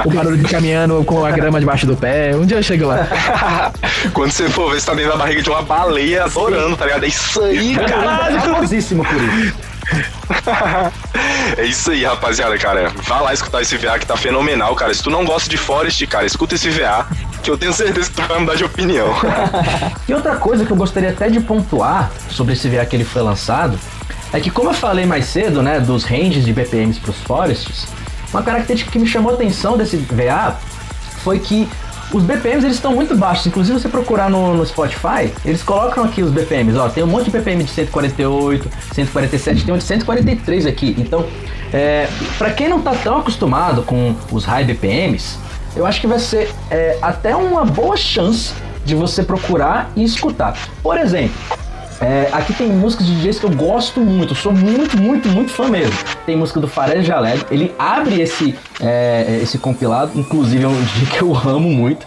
o 0.05 0.11
barulho 0.11 0.37
de 0.37 0.45
caminhando 0.49 1.03
com 1.05 1.25
a 1.25 1.31
grama 1.31 1.61
debaixo 1.61 1.87
do 1.87 1.97
pé. 1.97 2.35
Um 2.35 2.45
dia 2.47 2.57
eu 2.59 2.63
chego 2.63 2.87
lá. 2.87 3.07
Quando 4.13 4.31
você 4.33 4.49
for 4.49 4.73
ver, 4.73 4.81
você 4.81 4.87
tá 4.87 4.95
dentro 4.95 5.13
da 5.13 5.17
barriga 5.19 5.43
de 5.43 5.51
uma 5.51 5.63
baleia 5.63 6.25
adorando, 6.25 6.77
tá 6.77 6.85
ligado? 6.87 7.05
É 7.05 7.09
isso 7.09 7.41
aí, 7.43 7.77
cara. 7.87 8.37
É 8.37 8.41
famosíssimo 8.41 9.05
por 9.05 9.23
isso. 9.23 9.55
É 11.57 11.65
isso 11.65 11.91
aí, 11.91 12.05
rapaziada, 12.05 12.57
cara. 12.59 12.93
Vá 13.07 13.21
lá 13.21 13.33
escutar 13.35 13.63
esse 13.63 13.77
VA 13.77 13.99
que 13.99 14.07
tá 14.07 14.17
fenomenal, 14.17 14.75
cara. 14.75 14.93
Se 14.95 15.03
tu 15.03 15.11
não 15.11 15.25
gosta 15.25 15.49
de 15.49 15.57
Forest, 15.57 16.07
cara, 16.07 16.27
escuta 16.27 16.55
esse 16.55 16.71
VA, 16.71 17.07
que 17.43 17.51
eu 17.51 17.59
tenho 17.59 17.73
certeza 17.73 18.09
que 18.09 18.17
tu 18.17 18.23
vai 18.23 18.39
mudar 18.39 18.55
de 18.55 18.65
opinião. 18.65 19.09
E 20.09 20.15
outra 20.15 20.35
coisa 20.37 20.65
que 20.65 20.73
eu 20.73 20.77
gostaria 20.77 21.11
até 21.11 21.29
de 21.29 21.39
pontuar 21.39 22.11
sobre 22.29 22.55
esse 22.55 22.69
VA 22.69 22.85
que 22.85 22.97
ele 22.97 23.05
foi 23.05 23.23
lançado 23.23 23.79
é 24.33 24.41
que, 24.41 24.51
como 24.51 24.71
eu 24.71 24.75
falei 24.75 25.07
mais 25.07 25.27
cedo, 25.27 25.63
né, 25.63 25.79
dos 25.79 26.05
ranges 26.05 26.45
de 26.45 26.53
BPMs 26.53 26.99
para 26.99 27.11
os 27.11 27.19
Forests, 27.19 27.87
uma 28.33 28.43
característica 28.43 28.91
que 28.91 28.99
me 28.99 29.07
chamou 29.07 29.31
a 29.31 29.35
atenção 29.35 29.77
desse 29.77 29.97
VA 29.97 30.57
foi 31.23 31.39
que 31.39 31.69
os 32.13 32.23
BPMs 32.25 32.65
eles 32.65 32.77
estão 32.77 32.95
muito 32.95 33.17
baixos. 33.17 33.47
Inclusive, 33.47 33.79
você 33.79 33.89
procurar 33.89 34.29
no, 34.29 34.55
no 34.55 34.67
Spotify, 34.67 35.33
eles 35.45 35.63
colocam 35.63 36.05
aqui 36.05 36.23
os 36.23 36.31
BPMs. 36.31 36.77
Ó, 36.79 36.89
tem 36.89 37.05
um 37.05 37.07
monte 37.07 37.27
de 37.27 37.31
BPM 37.31 37.63
de 37.65 37.71
148, 37.71 38.71
147, 38.93 39.65
tem 39.65 39.75
um 39.75 39.79
de 39.79 39.85
143 39.85 40.67
aqui. 40.67 40.95
Então, 40.99 41.27
é, 41.73 42.09
para 42.37 42.51
quem 42.51 42.69
não 42.69 42.81
tá 42.81 42.95
tão 42.95 43.19
acostumado 43.19 43.83
com 43.83 44.15
os 44.33 44.45
high 44.45 44.65
BPMs, 44.65 45.39
eu 45.77 45.87
acho 45.87 46.01
que 46.01 46.07
vai 46.07 46.19
ser 46.19 46.51
é, 46.71 46.99
até 47.01 47.35
uma 47.37 47.65
boa 47.65 47.97
chance 47.97 48.53
de 48.85 48.95
você 48.95 49.23
procurar 49.23 49.91
e 49.95 50.03
escutar. 50.03 50.57
Por 50.83 50.99
exemplo, 50.99 51.37
é, 52.01 52.29
aqui 52.33 52.53
tem 52.55 52.69
músicas 52.69 53.07
de 53.07 53.15
DJs 53.17 53.39
que 53.41 53.45
eu 53.45 53.51
gosto 53.51 54.01
muito, 54.01 54.33
eu 54.33 54.37
sou 54.37 54.53
muito, 54.53 54.97
muito, 55.01 55.29
muito 55.29 55.51
fã 55.51 55.69
mesmo. 55.69 55.93
Tem 56.25 56.37
música 56.37 56.59
do 56.59 56.67
Fares 56.67 57.05
Jaled, 57.05 57.45
ele 57.51 57.75
abre 57.79 58.21
esse, 58.23 58.57
é, 58.81 59.39
esse 59.43 59.59
compilado, 59.59 60.13
inclusive 60.19 60.65
é 60.65 60.69
um 60.69 60.81
DJ 60.83 61.07
que 61.07 61.23
eu 61.23 61.37
amo 61.37 61.69
muito. 61.69 62.07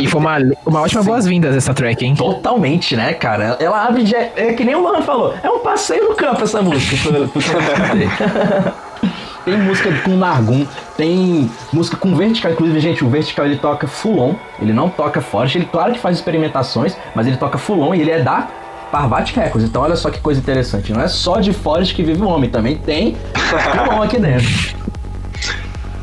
E 0.00 0.08
foi 0.08 0.20
uma, 0.20 0.36
uma 0.66 0.80
ótima 0.82 1.02
boas-vindas 1.04 1.54
essa 1.54 1.72
track, 1.72 2.04
hein? 2.04 2.14
Totalmente, 2.16 2.96
né, 2.96 3.12
cara? 3.12 3.56
Ela 3.60 3.86
abre 3.86 4.02
de. 4.02 4.16
É 4.16 4.52
que 4.52 4.64
nem 4.64 4.74
o 4.74 4.80
Luan 4.80 5.00
falou, 5.02 5.32
é 5.42 5.48
um 5.48 5.60
passeio 5.60 6.08
no 6.08 6.16
campo 6.16 6.42
essa 6.42 6.60
música. 6.60 6.96
pro- 7.08 7.28
pro. 7.28 8.74
Tem 9.44 9.58
música 9.58 9.92
com 10.02 10.16
Nargun, 10.16 10.66
tem 10.96 11.50
música 11.70 11.98
com 11.98 12.16
Vertical, 12.16 12.52
inclusive, 12.52 12.80
gente, 12.80 13.04
o 13.04 13.10
Vertical 13.10 13.44
ele 13.44 13.56
toca 13.58 13.86
full 13.86 14.18
on, 14.18 14.34
ele 14.60 14.72
não 14.72 14.88
toca 14.88 15.20
forte, 15.20 15.58
ele 15.58 15.66
claro 15.66 15.92
que 15.92 15.98
faz 15.98 16.16
experimentações, 16.16 16.96
mas 17.14 17.26
ele 17.26 17.36
toca 17.36 17.58
full 17.58 17.80
on 17.82 17.94
e 17.94 18.00
ele 18.00 18.10
é 18.10 18.20
da 18.22 18.48
Parvati 18.94 19.34
Records. 19.34 19.68
Então 19.68 19.82
olha 19.82 19.96
só 19.96 20.08
que 20.08 20.20
coisa 20.20 20.38
interessante. 20.38 20.92
Não 20.92 21.00
é 21.00 21.08
só 21.08 21.40
de 21.40 21.52
Forest 21.52 21.96
que 21.96 22.02
vive 22.04 22.22
o 22.22 22.28
homem, 22.28 22.48
também 22.48 22.76
tem 22.76 23.16
vilão 23.74 24.00
aqui 24.00 24.20
dentro. 24.20 24.46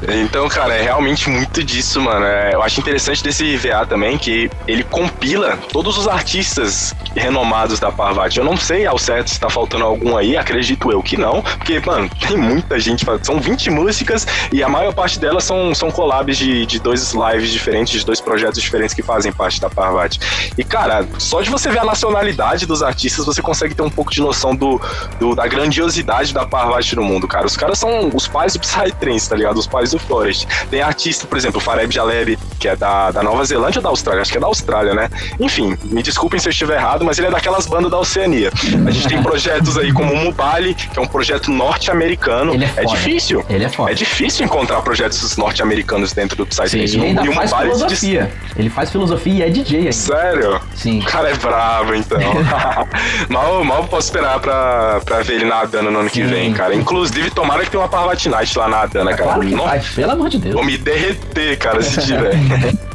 Então, 0.08 0.48
cara, 0.50 0.76
é 0.76 0.82
realmente 0.82 1.30
muito 1.30 1.64
disso, 1.64 2.02
mano. 2.02 2.26
É, 2.26 2.54
eu 2.54 2.64
acho 2.64 2.80
interessante 2.80 3.24
desse 3.24 3.56
VA 3.58 3.86
também 3.86 4.18
que 4.18 4.50
ele 4.68 4.84
compila 4.84 5.58
todos 5.72 5.98
os 5.98 6.08
artistas 6.08 6.94
renomados 7.16 7.80
da 7.80 7.92
Parvati. 7.92 8.40
Eu 8.40 8.46
não 8.46 8.58
sei 8.58 8.86
ao 8.86 8.98
certo 8.98 9.30
se 9.30 9.40
tá 9.40 9.50
faltando 9.50 9.86
algum 9.86 10.18
aí, 10.18 10.36
acredito 10.36 10.92
eu 10.92 11.04
que 11.04 11.18
não, 11.18 11.42
porque, 11.42 11.80
mano, 11.80 12.10
tem 12.28 12.38
muita 12.38 12.80
gente. 12.80 13.06
São 13.22 13.40
20 13.40 13.70
músicas 13.70 14.26
e 14.52 14.64
a 14.64 14.70
maior 14.70 14.94
parte 14.94 15.20
delas 15.20 15.44
são, 15.44 15.74
são 15.76 15.92
collabs 15.92 16.38
de, 16.38 16.66
de 16.66 16.80
dois 16.80 17.14
lives 17.14 17.52
diferentes, 17.52 18.00
de 18.00 18.06
dois 18.06 18.20
projetos 18.20 18.62
diferentes 18.62 18.96
que 18.96 19.04
fazem 19.04 19.32
parte 19.32 19.62
da 19.62 19.70
Parvati. 19.70 20.20
E, 20.58 20.64
cara, 20.64 21.08
só 21.20 21.42
de 21.42 21.50
você 21.50 21.70
ver 21.70 21.80
a 21.80 21.86
nacionalidade 21.86 22.66
dos 22.66 22.82
artistas, 22.82 23.26
você 23.26 23.42
consegue 23.42 23.76
ter 23.76 23.84
um 23.84 23.90
pouco 23.90 24.12
de 24.12 24.22
noção 24.22 24.56
do, 24.56 24.82
do 25.20 25.36
da 25.36 25.48
grandiosidade 25.48 26.34
da 26.34 26.46
Parvati 26.46 26.96
no 26.96 27.04
mundo, 27.04 27.28
cara. 27.28 27.46
Os 27.46 27.56
caras 27.56 27.78
são 27.78 28.10
os 28.14 28.28
pais 28.28 28.54
do 28.54 28.60
Psytrance, 28.60 29.30
tá 29.30 29.36
ligado? 29.36 29.58
Os 29.58 29.68
pais 29.68 29.91
do 29.92 30.00
Forest. 30.00 30.48
Tem 30.70 30.82
artista, 30.82 31.28
por 31.28 31.38
exemplo, 31.38 31.58
o 31.58 31.62
Fareb 31.62 31.92
Jaleb, 31.94 32.38
que 32.60 32.68
é 32.68 32.76
da, 32.76 33.12
da 33.12 33.24
Nova 33.24 33.44
Zelândia 33.46 33.80
ou 33.80 33.84
da 33.84 33.90
Austrália? 33.90 34.22
Acho 34.22 34.32
que 34.32 34.38
é 34.38 34.42
da 34.42 34.48
Austrália, 34.48 34.94
né? 34.94 35.10
Enfim, 35.40 35.78
me 35.86 36.02
desculpem 36.02 36.40
se 36.40 36.48
eu 36.48 36.52
estiver 36.52 36.76
errado, 36.76 37.04
mas 37.06 37.18
ele 37.18 37.28
é 37.28 37.32
daquelas 37.32 37.66
bandas 37.66 37.92
da 37.92 38.00
Oceania. 38.00 38.52
A 38.88 38.92
gente 38.92 39.08
tem 39.08 39.22
projetos 39.24 39.78
aí 39.78 39.92
como 39.94 40.14
o 40.14 40.16
Mubali, 40.18 40.74
que 40.74 40.98
é 40.98 41.02
um 41.02 41.08
projeto 41.08 41.52
norte-americano. 41.52 42.54
Ele 42.54 42.66
é 42.66 42.72
É 42.78 42.86
difícil. 42.86 43.44
Ele 43.50 43.64
é 43.66 43.70
foda. 43.70 43.92
É 43.92 43.94
difícil 43.94 44.46
encontrar 44.46 44.82
projetos 44.82 45.36
norte-americanos 45.38 46.14
dentro 46.14 46.36
do 46.38 46.46
Psytrance. 46.46 46.78
ele 46.78 47.06
ainda 47.06 47.24
E 47.26 47.30
o 47.30 47.34
faz 47.34 47.52
Mubali 47.52 47.72
filosofia. 47.72 48.32
Ele 48.56 48.70
faz 48.70 48.92
filosofia 48.92 49.34
e 49.34 49.42
é 49.42 49.50
DJ 49.50 49.78
ainda. 49.80 49.92
Sério? 49.92 50.62
Sim. 50.76 51.00
O 51.00 51.06
cara 51.06 51.30
é 51.30 51.36
bravo, 51.36 51.96
então. 51.96 52.20
mal, 53.30 53.64
mal 53.64 53.84
posso 53.86 54.08
esperar 54.08 54.40
pra, 54.40 55.00
pra 55.04 55.22
ver 55.22 55.36
ele 55.36 55.46
nadando 55.46 55.92
no 55.92 56.00
ano 56.00 56.10
que 56.10 56.24
Sim. 56.24 56.28
vem, 56.28 56.54
cara. 56.54 56.74
Inclusive, 56.76 57.30
tomara 57.32 57.64
que 57.64 57.72
tenha 57.72 57.82
uma 57.82 57.90
Parvati 57.90 58.30
Night 58.30 58.58
lá 58.58 58.68
nadando, 58.68 59.10
cara. 59.12 59.24
Claro 59.24 59.42
que 59.42 59.56
Nossa, 59.56 59.81
pelo 59.90 60.12
amor 60.12 60.30
de 60.30 60.38
Deus. 60.38 60.56
Vou 60.56 60.66
me 60.66 60.78
derreter, 60.78 61.58
cara, 61.58 61.82
se 61.82 62.02
tiver. 62.02 62.34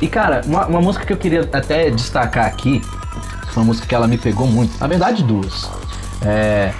E 0.00 0.08
cara, 0.08 0.40
uma, 0.46 0.66
uma 0.66 0.80
música 0.80 1.06
que 1.06 1.12
eu 1.12 1.16
queria 1.16 1.48
até 1.52 1.88
destacar 1.88 2.46
aqui, 2.46 2.82
foi 3.52 3.62
uma 3.62 3.66
música 3.66 3.86
que 3.86 3.94
ela 3.94 4.08
me 4.08 4.18
pegou 4.18 4.48
muito, 4.48 4.76
na 4.80 4.88
verdade 4.88 5.22
duas. 5.22 5.70
É, 6.22 6.72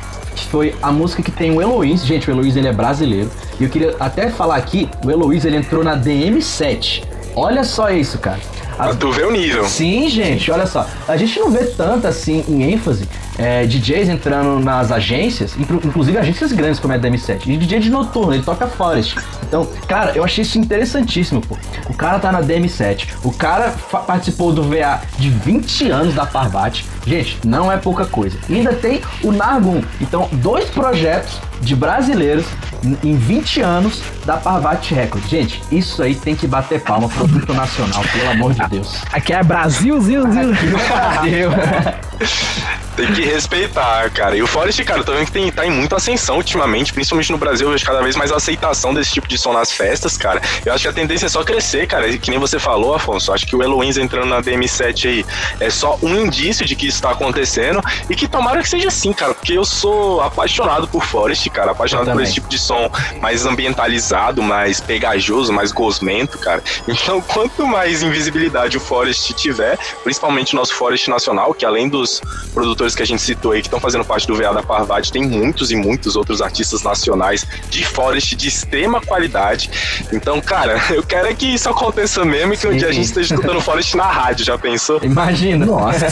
foi 0.50 0.74
a 0.82 0.90
música 0.90 1.22
que 1.22 1.30
tem 1.30 1.50
o 1.50 1.62
Eloise, 1.62 2.04
gente, 2.04 2.28
o 2.28 2.32
Eloise 2.32 2.58
ele 2.58 2.66
é 2.66 2.72
brasileiro. 2.72 3.30
E 3.60 3.64
eu 3.64 3.70
queria 3.70 3.94
até 4.00 4.28
falar 4.28 4.56
aqui, 4.56 4.88
o 5.04 5.10
Eloise 5.10 5.46
ele 5.46 5.56
entrou 5.56 5.84
na 5.84 5.96
DM7. 5.96 7.04
Olha 7.36 7.62
só 7.62 7.90
isso, 7.90 8.18
cara. 8.18 8.40
Pra 8.76 8.94
tu 8.94 9.10
ver 9.12 9.26
o 9.26 9.30
nível. 9.30 9.64
Sim, 9.64 10.08
gente, 10.08 10.50
olha 10.50 10.66
só. 10.66 10.86
A 11.06 11.16
gente 11.16 11.38
não 11.38 11.50
vê 11.50 11.64
tanto 11.64 12.06
assim 12.06 12.44
em 12.48 12.72
ênfase 12.72 13.08
é, 13.38 13.64
DJs 13.66 14.08
entrando 14.08 14.58
nas 14.62 14.90
agências, 14.92 15.56
inclu- 15.58 15.80
inclusive 15.84 16.16
agências 16.18 16.52
grandes 16.52 16.78
como 16.80 16.92
é 16.92 16.96
a 16.96 17.00
DM7. 17.00 17.46
E 17.46 17.56
DJ 17.56 17.80
de 17.80 17.90
noturno, 17.90 18.34
ele 18.34 18.42
toca 18.42 18.66
Forest. 18.66 19.16
Então, 19.46 19.66
cara, 19.86 20.12
eu 20.14 20.24
achei 20.24 20.42
isso 20.42 20.58
interessantíssimo, 20.58 21.40
pô. 21.40 21.56
O 21.88 21.94
cara 21.94 22.18
tá 22.18 22.32
na 22.32 22.40
DM7, 22.42 23.08
o 23.22 23.30
cara 23.32 23.70
participou 24.06 24.52
do 24.52 24.62
VA 24.62 25.00
de 25.18 25.28
20 25.30 25.90
anos 25.90 26.14
da 26.14 26.24
Parvati. 26.26 26.84
Gente, 27.07 27.38
não 27.44 27.70
é 27.70 27.76
pouca 27.76 28.05
coisa. 28.07 28.38
Ainda 28.48 28.72
tem 28.74 29.00
o 29.22 29.32
Nargum. 29.32 29.82
Então, 30.00 30.28
dois 30.32 30.66
projetos 30.70 31.40
de 31.61 31.74
brasileiros 31.74 32.44
em- 32.84 32.96
em 33.11 33.16
20 33.16 33.61
anos 33.61 34.03
da 34.24 34.36
Parvati 34.36 34.94
Records. 34.94 35.28
Gente, 35.28 35.62
isso 35.70 36.03
aí 36.03 36.14
tem 36.14 36.34
que 36.34 36.46
bater 36.46 36.80
palma 36.80 37.09
pro 37.09 37.26
produto 37.28 37.53
nacional, 37.55 38.03
pelo 38.12 38.30
amor 38.30 38.55
de 38.55 38.66
Deus. 38.68 38.96
Aqui 39.12 39.32
é 39.32 39.42
Brasil, 39.42 40.00
zil, 40.00 40.22
zil. 40.30 40.53
Brasil. 40.55 41.50
Tem 42.97 43.12
que 43.12 43.22
respeitar, 43.22 44.11
cara. 44.11 44.36
E 44.36 44.43
o 44.43 44.47
Forest, 44.47 44.84
cara, 44.84 45.03
também 45.03 45.24
tem, 45.24 45.51
tá 45.51 45.66
em 45.66 45.70
muita 45.70 45.97
ascensão 45.97 46.36
ultimamente, 46.36 46.93
principalmente 46.93 47.32
no 47.32 47.38
Brasil, 47.38 47.66
eu 47.66 47.72
vejo 47.72 47.84
cada 47.84 48.03
vez 48.03 48.16
mais 48.16 48.30
aceitação 48.30 48.93
desse 48.93 49.12
tipo 49.12 49.26
de 49.26 49.38
som 49.38 49.53
nas 49.53 49.72
festas, 49.72 50.16
cara. 50.16 50.40
Eu 50.64 50.72
acho 50.72 50.82
que 50.82 50.88
a 50.88 50.93
tendência 50.93 51.26
é 51.26 51.28
só 51.28 51.43
crescer, 51.43 51.86
cara. 51.86 52.09
E 52.09 52.18
que 52.18 52.30
nem 52.30 52.38
você 52.38 52.59
falou, 52.59 52.95
Afonso. 52.95 53.32
Acho 53.32 53.47
que 53.47 53.57
o 53.57 53.62
Eloins 53.62 53.97
entrando 53.97 54.26
na 54.26 54.43
DM7 54.43 55.09
aí 55.09 55.26
é 55.59 55.70
só 55.70 55.99
um 56.03 56.16
indício 56.16 56.66
de 56.66 56.76
que 56.76 56.86
isso 56.86 57.01
tá 57.01 57.11
acontecendo. 57.11 57.80
E 58.11 58.14
que 58.14 58.28
tomara 58.28 58.61
que 58.62 58.68
seja 58.68 58.88
assim, 58.88 59.12
cara. 59.12 59.34
Porque 59.34 59.57
eu 59.57 59.64
sou 59.64 60.20
apaixonado 60.20 60.86
por 60.86 61.05
Forest, 61.05 61.49
cara. 61.51 61.72
Apaixonado 61.72 62.12
por 62.12 62.22
esse 62.22 62.34
tipo 62.34 62.49
de 62.49 62.59
som 62.59 62.90
mais 63.20 63.47
ambientalizado, 63.47 64.43
mais 64.43 64.80
pegajoso, 64.80 65.53
mais 65.53 65.72
gosmento, 65.72 66.38
cara. 66.38 66.62
Então, 66.86 67.20
quanto 67.26 67.66
mais 67.66 68.03
invisibilidade 68.03 68.76
o 68.76 68.80
Forest 68.80 69.32
tiver, 69.34 69.78
principalmente 70.05 70.53
o 70.53 70.57
nosso 70.57 70.74
Forest 70.74 71.09
Nacional, 71.09 71.55
que 71.55 71.64
além 71.64 71.88
dos 71.88 72.20
produtores 72.53 72.82
que 72.91 73.03
a 73.03 73.07
gente 73.07 73.22
citou 73.22 73.53
aí, 73.53 73.61
que 73.61 73.68
estão 73.68 73.80
fazendo 73.80 74.05
parte 74.05 74.26
do 74.26 74.35
VA 74.35 74.53
da 74.53 74.62
Parvati, 74.62 75.12
tem 75.12 75.22
muitos 75.22 75.70
e 75.70 75.76
muitos 75.76 76.16
outros 76.16 76.43
artistas 76.43 76.83
nacionais 76.83 77.47
de 77.70 77.85
Forest 77.85 78.35
de 78.37 78.49
extrema 78.49 79.01
qualidade. 79.01 79.70
Então, 80.12 80.41
cara, 80.41 80.80
eu 80.91 81.03
quero 81.03 81.28
é 81.28 81.35
que 81.35 81.47
isso 81.47 81.68
aconteça 81.68 82.24
mesmo 82.24 82.55
e 82.55 82.57
que 82.57 82.66
um 82.66 82.72
Sim. 82.72 82.78
dia 82.78 82.89
a 82.89 82.93
gente 82.93 83.05
esteja 83.05 83.35
escutando 83.35 83.61
Forest 83.61 83.97
na 83.97 84.07
rádio, 84.07 84.45
já 84.45 84.59
pensou? 84.59 85.01
Imagina. 85.03 85.64
Nossa. 85.64 86.07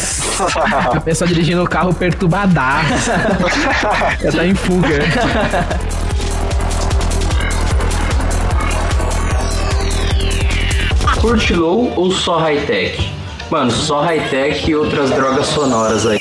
A 0.96 1.00
pessoa 1.00 1.26
dirigindo 1.26 1.62
o 1.62 1.68
carro 1.68 1.92
perturbadaço. 1.92 3.10
Já 4.22 4.32
tá 4.32 4.46
em 4.46 4.54
fuga. 4.54 4.98
Curte 11.20 11.54
low 11.54 11.92
ou 11.96 12.10
só 12.10 12.38
high-tech? 12.38 13.12
Mano, 13.50 13.70
só 13.70 14.00
high-tech 14.00 14.70
e 14.70 14.74
outras 14.74 15.10
drogas 15.10 15.46
sonoras 15.48 16.06
aí. 16.06 16.20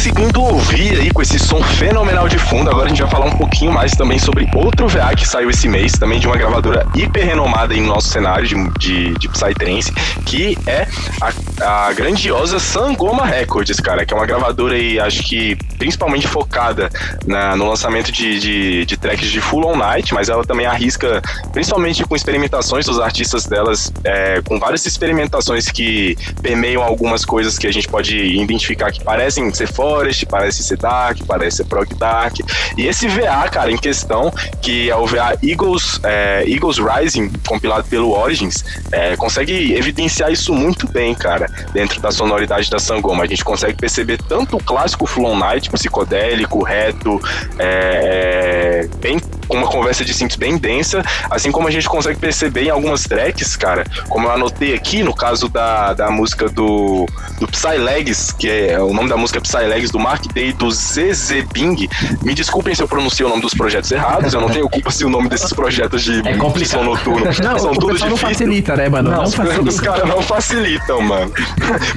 así. 0.00 0.09
Conseguindo 0.20 0.42
ouvir 0.42 1.00
aí 1.00 1.10
com 1.10 1.22
esse 1.22 1.38
som 1.38 1.62
fenomenal 1.62 2.28
de 2.28 2.38
fundo, 2.38 2.68
agora 2.68 2.86
a 2.86 2.88
gente 2.88 3.00
vai 3.00 3.10
falar 3.10 3.24
um 3.26 3.36
pouquinho 3.36 3.72
mais 3.72 3.92
também 3.92 4.18
sobre 4.18 4.46
outro 4.54 4.86
VA 4.86 5.14
que 5.16 5.26
saiu 5.26 5.48
esse 5.48 5.66
mês, 5.66 5.92
também 5.92 6.20
de 6.20 6.26
uma 6.26 6.36
gravadora 6.36 6.86
hiper 6.94 7.24
renomada 7.24 7.74
em 7.74 7.80
nosso 7.80 8.08
cenário 8.08 8.46
de, 8.46 8.54
de, 8.78 9.14
de 9.14 9.28
Psytrance, 9.28 9.90
que 10.26 10.58
é 10.66 10.86
a, 11.22 11.86
a 11.86 11.92
grandiosa 11.94 12.58
Sangoma 12.58 13.24
Records, 13.24 13.80
cara, 13.80 14.04
que 14.04 14.12
é 14.12 14.16
uma 14.16 14.26
gravadora 14.26 14.74
aí, 14.74 15.00
acho 15.00 15.22
que 15.22 15.56
principalmente 15.78 16.28
focada 16.28 16.90
na- 17.26 17.56
no 17.56 17.66
lançamento 17.66 18.12
de, 18.12 18.38
de, 18.38 18.84
de 18.84 18.96
tracks 18.98 19.30
de 19.30 19.40
Full 19.40 19.66
On 19.66 19.76
Night, 19.76 20.12
mas 20.12 20.28
ela 20.28 20.44
também 20.44 20.66
arrisca, 20.66 21.22
principalmente 21.52 22.04
com 22.04 22.14
experimentações 22.14 22.84
dos 22.84 23.00
artistas 23.00 23.46
delas, 23.46 23.90
é, 24.04 24.42
com 24.46 24.58
várias 24.58 24.84
experimentações 24.84 25.70
que 25.70 26.14
permeiam 26.42 26.82
algumas 26.82 27.24
coisas 27.24 27.56
que 27.58 27.66
a 27.66 27.72
gente 27.72 27.88
pode 27.88 28.16
identificar 28.18 28.92
que 28.92 29.02
parecem 29.02 29.50
ser 29.54 29.68
Forest, 30.10 30.26
parecem 30.26 30.62
ser 30.62 30.76
Dark, 30.76 31.18
parecem 31.26 31.58
ser 31.58 31.64
Prog 31.64 31.94
Dark. 31.94 32.36
E 32.76 32.86
esse 32.86 33.08
VA, 33.08 33.48
cara, 33.48 33.70
em 33.70 33.76
questão, 33.76 34.32
que 34.60 34.90
é 34.90 34.96
o 34.96 35.06
VA 35.06 35.36
Eagles, 35.42 36.00
é, 36.02 36.44
Eagles 36.46 36.78
Rising, 36.78 37.30
compilado 37.46 37.86
pelo 37.88 38.10
Origins, 38.10 38.64
é, 38.92 39.16
consegue 39.16 39.74
evidenciar 39.74 40.30
isso 40.30 40.52
muito 40.52 40.88
bem, 40.88 41.14
cara, 41.14 41.46
dentro 41.72 42.00
da 42.00 42.10
sonoridade 42.10 42.68
da 42.70 42.78
Sangoma. 42.78 43.24
A 43.24 43.26
gente 43.26 43.44
consegue 43.44 43.76
perceber 43.76 44.18
tanto 44.28 44.56
o 44.56 44.62
clássico 44.62 45.06
Full 45.06 45.26
On 45.26 45.36
Night, 45.36 45.70
psicodélico, 45.70 46.62
reto, 46.62 47.20
é, 47.58 48.82
é, 48.82 48.88
bem 48.98 49.18
com 49.50 49.56
uma 49.56 49.66
conversa 49.66 50.04
de 50.04 50.14
synths 50.14 50.36
bem 50.36 50.56
densa, 50.56 51.02
assim 51.28 51.50
como 51.50 51.66
a 51.66 51.70
gente 51.72 51.88
consegue 51.88 52.18
perceber 52.20 52.66
em 52.66 52.70
algumas 52.70 53.02
tracks, 53.02 53.56
cara, 53.56 53.84
como 54.08 54.26
eu 54.28 54.30
anotei 54.32 54.74
aqui, 54.74 55.02
no 55.02 55.12
caso 55.12 55.48
da, 55.48 55.92
da 55.92 56.08
música 56.08 56.48
do, 56.48 57.04
do 57.40 57.48
Psylegs, 57.48 58.30
que 58.30 58.48
é 58.48 58.80
o 58.80 58.94
nome 58.94 59.08
da 59.08 59.16
música 59.16 59.38
é 59.40 59.42
Psylegs, 59.42 59.90
do 59.90 59.98
Mark 59.98 60.24
Day, 60.32 60.52
do 60.52 60.70
ZZ 60.70 61.44
Bing. 61.52 61.88
Me 62.22 62.32
desculpem 62.32 62.74
se 62.76 62.82
eu 62.82 62.86
pronunciei 62.86 63.26
o 63.26 63.28
nome 63.28 63.42
dos 63.42 63.52
projetos 63.52 63.90
errados, 63.90 64.32
eu 64.32 64.40
não 64.40 64.48
tenho 64.48 64.68
culpa 64.68 64.90
se 64.92 65.04
o 65.04 65.08
nome 65.10 65.28
desses 65.28 65.52
projetos 65.52 66.02
de, 66.04 66.26
É 66.28 66.36
complicado. 66.36 66.84
noturno 66.84 67.26
Não, 67.42 67.58
são 67.58 67.72
o 67.72 67.74
tudo 67.74 67.92
pessoal 67.94 68.10
não 68.10 68.16
facilita, 68.16 68.76
né, 68.76 68.88
mano? 68.88 69.10
Não, 69.10 69.24
Os 69.24 69.34
facilita. 69.34 69.82
caras 69.82 70.08
não 70.08 70.22
facilitam, 70.22 71.02
mano. 71.02 71.32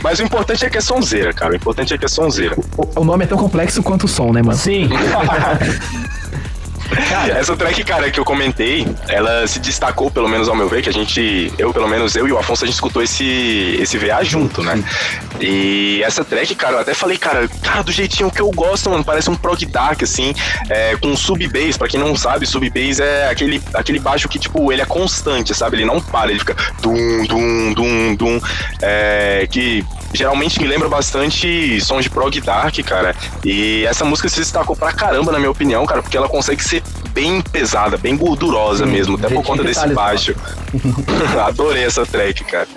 Mas 0.02 0.20
o 0.20 0.24
importante 0.24 0.66
é 0.66 0.70
que 0.70 0.78
é 0.78 0.82
sonzeira, 0.82 1.32
cara. 1.34 1.54
O 1.54 1.56
importante 1.56 1.94
é 1.94 1.98
que 1.98 2.06
é 2.06 2.08
sonzeira. 2.08 2.56
O, 2.76 3.02
o 3.02 3.04
nome 3.04 3.26
é 3.26 3.28
tão 3.28 3.38
complexo 3.38 3.84
quanto 3.84 4.06
o 4.06 4.08
som, 4.08 4.32
né, 4.32 4.42
mano? 4.42 4.58
Sim. 4.58 4.90
Essa 7.38 7.56
track, 7.56 7.84
cara, 7.84 8.12
que 8.12 8.20
eu 8.20 8.26
comentei, 8.26 8.88
ela 9.08 9.46
se 9.48 9.60
destacou, 9.60 10.12
pelo 10.12 10.28
menos 10.28 10.48
ao 10.48 10.56
meu 10.56 10.68
ver, 10.70 10.82
que 10.82 10.90
a 10.90 10.94
gente, 10.94 11.52
eu, 11.58 11.74
pelo 11.74 11.88
menos 11.88 12.16
eu 12.16 12.28
e 12.28 12.32
o 12.32 12.38
Afonso, 12.38 12.64
a 12.64 12.68
gente 12.68 12.76
escutou 12.76 13.02
esse, 13.02 13.78
esse 13.80 13.98
VA 13.98 14.24
junto, 14.24 14.62
né? 14.62 14.84
E 15.40 16.02
essa 16.04 16.24
track, 16.24 16.56
cara, 16.56 16.76
eu 16.76 16.80
até 16.80 16.94
falei, 16.94 17.18
cara, 17.18 17.48
cara, 17.62 17.84
do 17.84 17.92
jeitinho 17.92 18.32
que 18.32 18.42
eu 18.42 18.50
gosto, 18.52 18.90
mano, 18.90 19.04
parece 19.04 19.30
um 19.30 19.36
prog 19.36 19.66
dark, 19.66 20.04
assim, 20.04 20.34
é, 20.70 20.96
com 20.98 21.16
sub 21.16 21.46
bass. 21.48 21.78
Pra 21.78 21.88
quem 21.88 22.00
não 22.00 22.16
sabe, 22.16 22.46
sub 22.46 22.70
bass 22.70 23.00
é 23.00 23.30
aquele, 23.30 23.62
aquele 23.74 24.00
baixo 24.00 24.30
que, 24.30 24.38
tipo, 24.38 24.72
ele 24.72 24.82
é 24.82 24.86
constante, 24.86 25.54
sabe? 25.54 25.78
Ele 25.78 25.86
não 25.86 26.00
para, 26.00 26.30
ele 26.30 26.40
fica 26.40 26.56
dum, 26.82 27.26
dum, 27.26 27.74
dum, 27.74 28.16
dum. 28.16 28.42
É, 28.82 29.48
que 29.50 29.84
geralmente 30.14 30.62
me 30.62 30.68
lembra 30.68 30.88
bastante 30.88 31.82
sons 31.82 32.04
de 32.04 32.10
prog 32.10 32.40
dark, 32.42 32.78
cara. 32.86 33.16
E 33.44 33.86
essa 33.86 34.06
música 34.06 34.30
se 34.30 34.40
destacou 34.40 34.76
pra 34.76 34.94
caramba, 34.94 35.32
na 35.32 35.40
minha 35.40 35.52
opinião, 35.52 35.86
cara, 35.86 36.02
porque 36.02 36.16
ela 36.16 36.30
consegue 36.30 36.64
ser 36.64 36.83
bem 37.14 37.42
pesada, 37.42 37.98
bem 37.98 38.18
gordurosa 38.18 38.86
mesmo, 38.86 39.16
até 39.16 39.30
por 39.30 39.44
conta 39.44 39.64
desse 39.64 39.88
baixo. 39.94 40.36
Adorei 41.46 41.84
essa 41.84 42.06
track, 42.06 42.44
cara. 42.46 42.68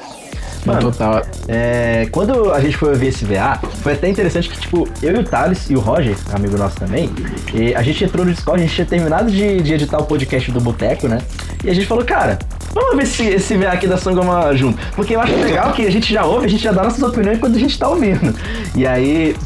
Mano, 0.66 0.90
Total. 0.90 1.22
É, 1.46 2.08
quando 2.10 2.52
a 2.52 2.60
gente 2.60 2.76
foi 2.76 2.90
ouvir 2.90 3.06
esse 3.06 3.24
VA, 3.24 3.60
foi 3.82 3.92
até 3.92 4.08
interessante 4.08 4.48
que, 4.48 4.58
tipo, 4.58 4.88
eu 5.00 5.14
e 5.14 5.18
o 5.20 5.24
Thales 5.24 5.70
e 5.70 5.76
o 5.76 5.80
Roger, 5.80 6.16
amigo 6.32 6.58
nosso 6.58 6.76
também, 6.76 7.08
e 7.54 7.72
a 7.72 7.82
gente 7.82 8.04
entrou 8.04 8.26
no 8.26 8.32
Discord, 8.32 8.60
a 8.60 8.66
gente 8.66 8.74
tinha 8.74 8.86
terminado 8.86 9.30
de, 9.30 9.62
de 9.62 9.74
editar 9.74 9.98
o 9.98 10.04
podcast 10.04 10.50
do 10.50 10.60
Boteco, 10.60 11.06
né? 11.06 11.18
E 11.62 11.70
a 11.70 11.74
gente 11.74 11.86
falou, 11.86 12.04
cara, 12.04 12.36
vamos 12.74 12.96
ver 12.96 13.04
esse, 13.04 13.24
esse 13.28 13.56
VA 13.56 13.70
aqui 13.70 13.86
da 13.86 13.96
Sangoma 13.96 14.54
junto. 14.56 14.76
Porque 14.96 15.14
eu 15.14 15.20
acho 15.20 15.36
legal 15.36 15.72
que 15.72 15.86
a 15.86 15.90
gente 15.90 16.12
já 16.12 16.24
ouve, 16.24 16.46
a 16.46 16.48
gente 16.48 16.64
já 16.64 16.72
dá 16.72 16.82
nossas 16.82 17.02
opiniões 17.02 17.38
quando 17.38 17.54
a 17.54 17.60
gente 17.60 17.78
tá 17.78 17.88
ouvindo. 17.88 18.34
E 18.74 18.84
aí, 18.84 19.36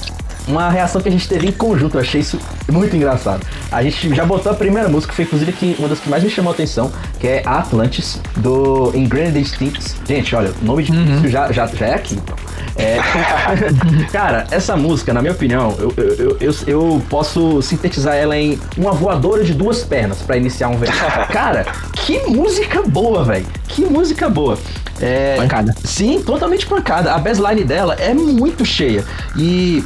uma 0.50 0.68
reação 0.70 1.00
que 1.00 1.08
a 1.08 1.12
gente 1.12 1.28
teve 1.28 1.46
em 1.46 1.52
conjunto, 1.52 1.96
eu 1.96 2.00
achei 2.00 2.20
isso 2.20 2.38
muito 2.70 2.94
engraçado. 2.94 3.46
A 3.70 3.82
gente 3.82 4.14
já 4.14 4.24
botou 4.24 4.52
a 4.52 4.54
primeira 4.54 4.88
música, 4.88 5.12
foi 5.12 5.24
inclusive 5.24 5.52
que, 5.52 5.76
uma 5.78 5.88
das 5.88 6.00
que 6.00 6.08
mais 6.08 6.22
me 6.22 6.30
chamou 6.30 6.50
a 6.50 6.54
atenção, 6.54 6.92
que 7.18 7.26
é 7.26 7.42
Atlantis, 7.46 8.20
do 8.36 8.92
Ingranted 8.94 9.44
Stinks. 9.44 9.96
Gente, 10.06 10.34
olha, 10.34 10.52
o 10.60 10.64
nome 10.64 10.84
de 10.84 11.28
já, 11.28 11.50
já, 11.52 11.66
já 11.66 11.86
é 11.86 11.94
aqui, 11.94 12.14
então. 12.14 12.36
É... 12.76 12.98
Cara, 14.10 14.46
essa 14.50 14.76
música, 14.76 15.12
na 15.12 15.20
minha 15.20 15.32
opinião, 15.32 15.76
eu, 15.78 15.92
eu, 15.96 16.36
eu, 16.40 16.54
eu, 16.66 17.02
posso 17.08 17.60
sintetizar 17.62 18.14
ela 18.16 18.36
em 18.36 18.58
uma 18.76 18.92
voadora 18.92 19.44
de 19.44 19.54
duas 19.54 19.82
pernas 19.82 20.18
pra 20.22 20.36
iniciar 20.36 20.68
um 20.68 20.76
VA. 20.76 20.86
Cara, 21.30 21.66
que 21.92 22.18
música 22.26 22.82
boa, 22.82 23.24
velho. 23.24 23.46
Que 23.68 23.84
música 23.84 24.28
boa. 24.28 24.58
É... 25.00 25.36
Pancada. 25.36 25.74
Sim, 25.84 26.22
totalmente 26.22 26.66
pancada. 26.66 27.12
A 27.14 27.18
baseline 27.18 27.64
dela 27.64 27.94
é 27.98 28.12
muito 28.12 28.64
cheia. 28.64 29.04
E 29.36 29.84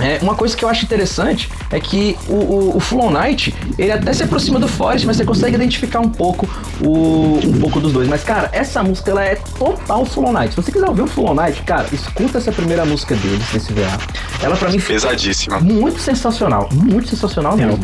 é, 0.00 0.18
uma 0.22 0.34
coisa 0.34 0.56
que 0.56 0.64
eu 0.64 0.68
acho 0.68 0.84
interessante 0.84 1.50
é 1.70 1.78
que 1.78 2.16
o, 2.28 2.34
o, 2.34 2.76
o 2.76 2.80
Flow 2.80 3.10
Knight, 3.10 3.54
ele 3.78 3.92
até 3.92 4.12
se 4.12 4.22
aproxima 4.22 4.58
do 4.58 4.68
Forest, 4.68 5.06
mas 5.06 5.16
você 5.16 5.24
consegue 5.24 5.56
identificar 5.56 6.00
um 6.00 6.08
pouco 6.08 6.48
o, 6.80 7.38
um 7.44 7.60
pouco 7.60 7.80
dos 7.80 7.92
dois. 7.92 8.08
Mas, 8.08 8.22
cara, 8.24 8.48
essa 8.52 8.82
música, 8.82 9.10
ela 9.10 9.24
é 9.24 9.36
total 9.58 10.04
Flow 10.04 10.32
Knight. 10.32 10.50
Se 10.50 10.56
você 10.56 10.72
quiser 10.72 10.88
ouvir 10.88 11.02
o 11.02 11.06
Flow 11.06 11.34
Knight, 11.34 11.62
cara, 11.62 11.86
escuta 11.92 12.38
essa 12.38 12.52
primeira 12.52 12.84
música 12.84 13.14
deles, 13.14 13.46
desse 13.52 13.72
VA. 13.72 13.98
Ela, 14.42 14.56
pra 14.56 14.70
mim, 14.70 14.80
Pesadíssima. 14.80 15.60
muito 15.60 15.98
sensacional. 15.98 16.68
Muito 16.72 17.08
sensacional 17.08 17.56
mesmo. 17.56 17.78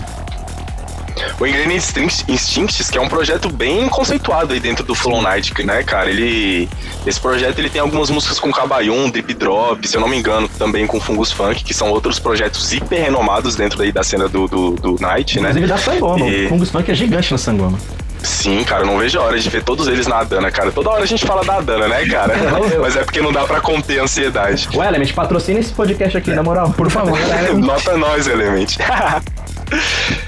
O 1.38 1.46
Instinct- 1.46 2.24
Instincts, 2.28 2.90
que 2.90 2.96
é 2.96 3.00
um 3.00 3.08
projeto 3.08 3.50
bem 3.50 3.88
conceituado 3.88 4.54
aí 4.54 4.60
dentro 4.60 4.82
do 4.84 4.94
Flow 4.94 5.20
Knight, 5.22 5.52
né, 5.64 5.82
cara? 5.82 6.08
Ele. 6.08 6.66
Esse 7.06 7.20
projeto 7.20 7.58
ele 7.58 7.68
tem 7.68 7.80
algumas 7.80 8.08
músicas 8.10 8.38
com 8.40 8.50
Cabayun, 8.50 9.10
Drip 9.10 9.34
Drop, 9.34 9.86
se 9.86 9.96
eu 9.96 10.00
não 10.00 10.08
me 10.08 10.16
engano, 10.16 10.48
também 10.48 10.86
com 10.86 10.98
Fungus 10.98 11.30
Funk, 11.32 11.62
que 11.62 11.74
são 11.74 11.90
outros 11.90 12.18
projetos 12.18 12.72
hiper 12.72 13.02
renomados 13.04 13.54
dentro 13.54 13.82
aí 13.82 13.92
da 13.92 14.02
cena 14.02 14.28
do, 14.28 14.48
do, 14.48 14.70
do 14.76 14.96
Night, 14.98 15.38
né? 15.38 15.50
Inclusive 15.50 15.66
da 15.66 15.76
Sangoma. 15.78 16.26
E- 16.26 16.46
O 16.46 16.48
Fungus 16.48 16.70
Funk 16.70 16.90
é 16.90 16.94
gigante 16.94 17.30
na 17.30 17.38
Sangoma. 17.38 17.78
Sim, 18.22 18.64
cara, 18.64 18.84
não 18.84 18.98
vejo 18.98 19.20
a 19.20 19.22
hora 19.22 19.38
de 19.38 19.48
ver 19.48 19.62
todos 19.62 19.86
eles 19.86 20.06
na 20.06 20.16
Adana, 20.20 20.50
cara. 20.50 20.72
Toda 20.72 20.90
hora 20.90 21.04
a 21.04 21.06
gente 21.06 21.24
fala 21.24 21.44
da 21.44 21.56
Adana, 21.58 21.86
né, 21.86 22.04
cara? 22.06 22.34
Mas 22.80 22.96
é 22.96 23.04
porque 23.04 23.20
não 23.20 23.30
dá 23.30 23.44
pra 23.44 23.60
conter 23.60 24.00
a 24.00 24.04
ansiedade. 24.04 24.68
O 24.74 24.82
Element, 24.82 25.12
patrocina 25.12 25.60
esse 25.60 25.72
podcast 25.72 26.16
aqui, 26.16 26.30
na 26.32 26.42
moral. 26.42 26.72
Por 26.72 26.90
favor. 26.90 27.16
Nota 27.54 27.96
nós, 27.96 28.26
Element. 28.26 28.78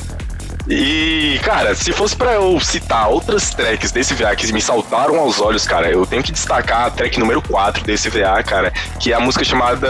E, 0.70 1.40
cara, 1.42 1.74
se 1.74 1.92
fosse 1.92 2.14
pra 2.14 2.34
eu 2.34 2.60
citar 2.60 3.08
outras 3.08 3.50
tracks 3.50 3.90
desse 3.90 4.12
VA 4.12 4.36
que 4.36 4.52
me 4.52 4.60
saltaram 4.60 5.18
aos 5.18 5.40
olhos, 5.40 5.66
cara, 5.66 5.90
eu 5.90 6.04
tenho 6.04 6.22
que 6.22 6.30
destacar 6.30 6.86
a 6.86 6.90
track 6.90 7.18
número 7.18 7.40
4 7.40 7.82
desse 7.84 8.10
VA, 8.10 8.42
cara, 8.42 8.70
que 9.00 9.12
é 9.12 9.16
a 9.16 9.20
música 9.20 9.44
chamada 9.44 9.88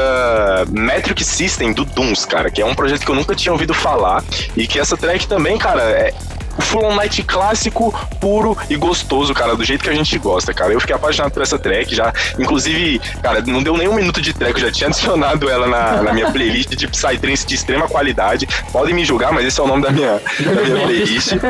Metric 0.71 1.25
System 1.25 1.73
do 1.73 1.85
Dooms, 1.85 2.25
cara, 2.25 2.49
que 2.49 2.63
é 2.63 2.65
um 2.65 2.77
projeto 2.77 3.05
que 3.05 3.11
eu 3.11 3.17
nunca 3.17 3.35
tinha 3.35 3.53
ouvido 3.53 3.75
falar 3.75 4.23
e 4.57 4.69
que 4.69 4.79
essa 4.79 4.97
track 4.97 5.27
também, 5.27 5.59
cara, 5.59 5.83
é 5.83 6.15
o 6.59 6.63
Full 6.63 6.95
Night 6.95 7.23
clássico, 7.23 7.95
puro 8.21 8.57
e 8.69 8.77
gostoso, 8.77 9.33
cara, 9.33 9.57
do 9.57 9.65
jeito 9.65 9.85
que 9.85 9.91
a 9.91 9.95
gente 9.95 10.19
gosta, 10.19 10.53
cara. 10.53 10.73
Eu 10.73 10.81
fiquei 10.81 10.95
apaixonado 10.97 11.33
por 11.33 11.43
essa 11.43 11.59
track 11.59 11.95
já. 11.95 12.13
Inclusive, 12.39 13.01
cara, 13.23 13.43
não 13.47 13.63
deu 13.63 13.77
nem 13.77 13.89
um 13.89 13.95
minuto 13.95 14.21
de 14.21 14.33
track, 14.33 14.61
eu 14.61 14.67
já 14.67 14.73
tinha 14.73 14.89
adicionado 14.99 15.49
ela 15.49 15.67
na, 15.67 16.03
na 16.03 16.13
minha 16.13 16.31
playlist 16.31 16.71
de 16.71 16.89
Psytrance 16.89 17.47
de 17.47 17.55
extrema 17.55 17.89
qualidade. 17.89 18.47
Podem 18.73 18.95
me 18.95 19.05
julgar, 19.05 19.33
mas 19.33 19.47
esse 19.47 19.61
é 19.61 19.63
o 19.63 19.67
nome 19.67 19.83
da 19.83 19.91
minha, 19.91 20.21
da 20.41 20.63
minha 20.63 20.87
playlist. 20.87 21.33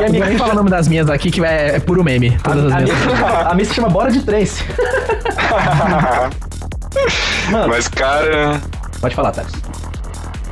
E 0.00 0.04
a 0.04 0.08
minha 0.08 0.26
nem 0.26 0.38
falar 0.38 0.52
o 0.52 0.56
nome 0.56 0.70
das 0.70 0.88
minhas 0.88 1.08
aqui, 1.08 1.30
que 1.30 1.44
é, 1.44 1.76
é 1.76 1.80
puro 1.80 2.02
meme. 2.02 2.36
Todas 2.42 2.66
as 2.66 2.72
A, 2.72 2.76
a, 2.76 2.80
minhas. 2.80 2.98
minha, 2.98 3.26
a 3.50 3.54
minha 3.54 3.64
se 3.64 3.74
chama 3.74 3.88
Bora 3.88 4.10
de 4.10 4.20
Trance. 4.22 4.62
Mano, 7.50 7.68
mas, 7.68 7.88
cara. 7.88 8.60
pode 9.00 9.14
falar, 9.14 9.32
Thales. 9.32 9.52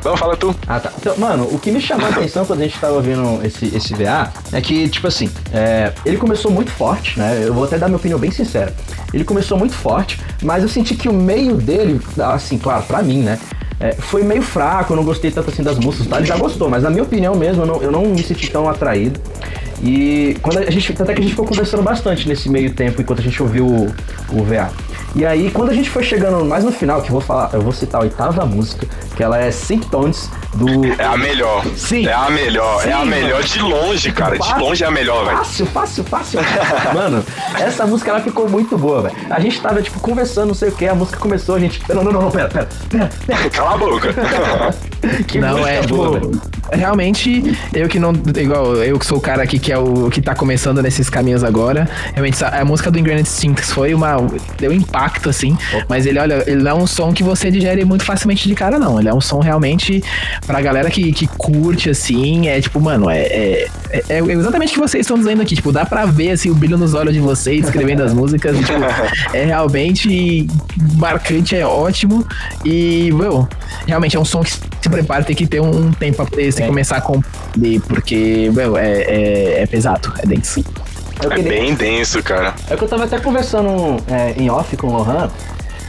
Não, 0.05 0.17
fala 0.17 0.37
tu. 0.37 0.55
Ah, 0.67 0.81
tá. 0.81 0.93
Então, 0.99 1.17
mano, 1.17 1.49
o 1.53 1.59
que 1.59 1.71
me 1.71 1.81
chamou 1.81 2.07
a 2.07 2.11
atenção 2.13 2.45
quando 2.45 2.61
a 2.61 2.65
gente 2.65 2.79
tava 2.79 2.95
ouvindo 2.95 3.41
esse, 3.45 3.67
esse 3.75 3.95
VA 3.95 4.33
é 4.53 4.61
que, 4.61 4.89
tipo 4.89 5.07
assim, 5.07 5.31
é, 5.53 5.93
ele 6.05 6.17
começou 6.17 6.51
muito 6.51 6.71
forte, 6.71 7.19
né? 7.19 7.43
Eu 7.45 7.55
vou 7.55 7.65
até 7.65 7.79
dar 7.79 7.87
minha 7.87 7.99
opinião 7.99 8.19
bem 8.19 8.31
sincera. 8.31 8.75
Ele 9.13 9.25
começou 9.25 9.59
muito 9.59 9.75
forte, 9.75 10.21
mas 10.43 10.63
eu 10.63 10.69
senti 10.69 10.95
que 10.95 11.09
o 11.09 11.13
meio 11.13 11.57
dele, 11.57 12.01
assim, 12.19 12.59
claro, 12.59 12.85
pra 12.85 13.03
mim, 13.03 13.23
né? 13.23 13.39
é, 13.83 13.93
foi 13.93 14.23
meio 14.23 14.43
fraco, 14.43 14.93
eu 14.93 14.97
não 14.97 15.05
gostei 15.05 15.33
tanto 15.33 15.51
assim 15.51 15.63
das 15.63 15.77
músicas, 15.77 16.07
tá? 16.07 16.19
Ele 16.19 16.27
já 16.27 16.37
gostou, 16.37 16.71
mas 16.71 16.85
na 16.85 16.91
minha 16.91 17.03
opinião 17.03 17.35
mesmo, 17.35 17.63
eu 17.63 17.67
não, 17.67 17.83
eu 17.83 17.91
não 17.91 18.03
me 18.07 18.23
senti 18.23 18.49
tão 18.49 18.69
atraído. 18.69 19.21
E 19.83 20.37
quando 20.41 20.59
a 20.59 20.71
gente, 20.71 20.93
tanto 20.93 21.11
é 21.11 21.15
que 21.15 21.21
a 21.21 21.23
gente 21.23 21.33
ficou 21.33 21.45
conversando 21.45 21.83
bastante 21.83 22.29
nesse 22.29 22.49
meio 22.49 22.73
tempo 22.73 23.03
enquanto 23.03 23.19
a 23.19 23.23
gente 23.23 23.43
ouviu 23.43 23.67
o, 23.67 23.93
o 24.33 24.45
VA. 24.45 24.71
E 25.15 25.27
aí, 25.27 25.51
quando 25.51 25.71
a 25.71 25.75
gente 25.75 25.91
foi 25.91 26.03
chegando 26.03 26.45
mais 26.45 26.65
no 26.65 26.73
final, 26.73 27.03
que 27.03 27.09
eu 27.09 27.13
vou 27.13 27.21
falar, 27.21 27.51
eu 27.53 27.61
vou 27.61 27.73
citar 27.73 28.01
a 28.01 28.05
oitava 28.05 28.47
música, 28.47 28.87
que 29.15 29.23
ela 29.23 29.39
é 29.39 29.51
Sync 29.51 29.87
Tones 29.89 30.31
do. 30.55 30.85
É 30.99 31.05
a 31.05 31.17
melhor. 31.17 31.65
Sim. 31.77 32.07
É 32.07 32.13
a 32.13 32.31
melhor. 32.31 32.83
Sim, 32.83 32.89
é 32.89 32.93
a 32.93 32.99
mano. 32.99 33.11
melhor 33.11 33.43
de 33.43 33.59
longe, 33.61 34.13
cara. 34.13 34.33
De 34.33 34.39
Fácil, 34.39 34.59
longe 34.59 34.85
é 34.85 34.87
a 34.87 34.91
melhor, 34.91 35.25
velho. 35.25 35.37
Fácil, 35.39 35.67
fácil, 35.67 36.05
fácil. 36.05 36.41
Mano, 36.95 37.25
essa 37.59 37.87
música 37.87 38.11
ela 38.11 38.21
ficou 38.21 38.49
muito 38.49 38.77
boa, 38.77 39.03
velho. 39.03 39.15
A 39.31 39.41
gente 39.41 39.61
tava, 39.61 39.83
tipo, 39.83 39.99
conversando, 40.01 40.49
não 40.49 40.55
sei 40.55 40.69
o 40.69 40.73
que, 40.73 40.87
a 40.87 40.95
música 40.95 41.19
começou, 41.19 41.57
a 41.57 41.59
gente. 41.59 41.81
Não, 41.89 42.05
não, 42.05 42.13
não, 42.13 42.23
não, 42.23 42.31
pera, 42.31 42.49
pera, 42.49 42.69
pera, 42.89 43.11
pera. 43.27 43.51
Cala 43.51 43.75
a 43.75 43.79
boca. 43.79 44.15
Que 45.27 45.41
não, 45.41 45.67
é, 45.67 45.85
boa, 45.85 46.21
tipo, 46.21 46.31
velho. 46.31 46.43
realmente, 46.73 47.59
eu 47.75 47.89
que 47.89 47.99
não. 47.99 48.13
Igual, 48.37 48.77
eu 48.77 48.97
que 49.01 49.05
sou 49.05 49.19
o 49.19 49.21
cara 49.21 49.43
aqui 49.43 49.59
que 49.59 49.73
é 49.73 49.77
o 49.77 50.09
que 50.09 50.23
tá 50.23 50.33
começando 50.33 50.81
nesses 50.81 51.11
caminhos 51.11 51.43
agora. 51.43 51.89
Realmente, 52.13 52.43
a, 52.45 52.61
a 52.61 52.65
música 52.65 52.89
do 52.89 53.01
Ingredient 53.01 53.27
Instincts 53.27 53.73
foi 53.73 53.95
uma. 53.95 54.17
Deu 54.61 54.73
impacto, 54.73 55.02
assim. 55.29 55.57
Mas 55.89 56.07
ele, 56.07 56.19
olha, 56.19 56.43
ele 56.47 56.63
não 56.63 56.71
é 56.71 56.75
um 56.75 56.87
som 56.87 57.13
que 57.13 57.23
você 57.23 57.51
digere 57.51 57.85
muito 57.85 58.05
facilmente 58.05 58.49
de 58.49 58.55
cara, 58.55 58.79
não. 58.79 58.99
Ele 58.99 59.09
é 59.09 59.15
um 59.15 59.21
som 59.21 59.41
realmente 59.41 60.03
pra 60.47 60.61
galera 60.61 60.91
que, 60.91 61.13
que 61.13 61.27
curte, 61.27 61.91
assim. 61.91 62.49
É 62.49 62.61
tipo, 62.61 62.81
mano, 62.81 63.09
é, 63.11 63.19
é, 63.21 63.69
é- 63.91 64.03
é 64.09 64.19
exatamente 64.33 64.71
o 64.71 64.75
que 64.75 64.81
vocês 64.81 65.03
estão 65.05 65.17
dizendo 65.19 65.43
aqui. 65.43 65.55
Tipo, 65.55 65.73
dá 65.73 65.85
pra 65.85 66.05
ver, 66.07 66.33
assim, 66.33 66.51
o 66.51 66.55
brilho 66.55 66.77
nos 66.79 66.95
olhos 66.95 67.13
de 67.15 67.21
vocês 67.21 67.65
escrevendo 67.65 68.03
as 68.03 68.13
músicas. 68.13 68.57
e, 68.57 68.61
tipo, 68.63 68.81
é 69.35 69.45
realmente 69.45 70.47
marcante, 70.97 71.57
é 71.57 71.67
ótimo. 71.67 72.27
E, 72.65 73.11
meu, 73.13 73.49
realmente 73.87 74.17
é 74.17 74.21
um 74.21 74.25
som 74.25 74.43
que 74.43 74.51
se 74.53 74.61
prepara, 74.91 75.23
tem 75.25 75.35
que 75.37 75.47
ter 75.47 75.61
um 75.61 75.93
tempo 75.93 76.17
pra 76.17 76.27
poder 76.27 76.53
É. 76.57 76.67
começar 76.67 76.97
a 76.97 77.01
compreender, 77.01 77.81
porque, 77.89 78.51
meu, 78.55 78.77
é, 78.77 79.03
é, 79.03 79.63
é 79.63 79.67
pesado, 79.67 80.13
é 80.23 80.27
denso. 80.27 80.65
Eu 81.23 81.31
É 81.33 81.35
queria- 81.37 81.51
bem 81.51 81.75
denso, 81.75 82.23
cara. 82.23 82.55
É 82.71 82.77
que 82.77 82.83
eu 82.83 82.89
tava 82.89 83.05
até 83.05 83.19
conversando 83.19 83.97
é, 84.09 84.35
em 84.37 84.51
off 84.51 84.77
com 84.77 84.87
o 84.89 84.93
Lohan. 84.97 85.31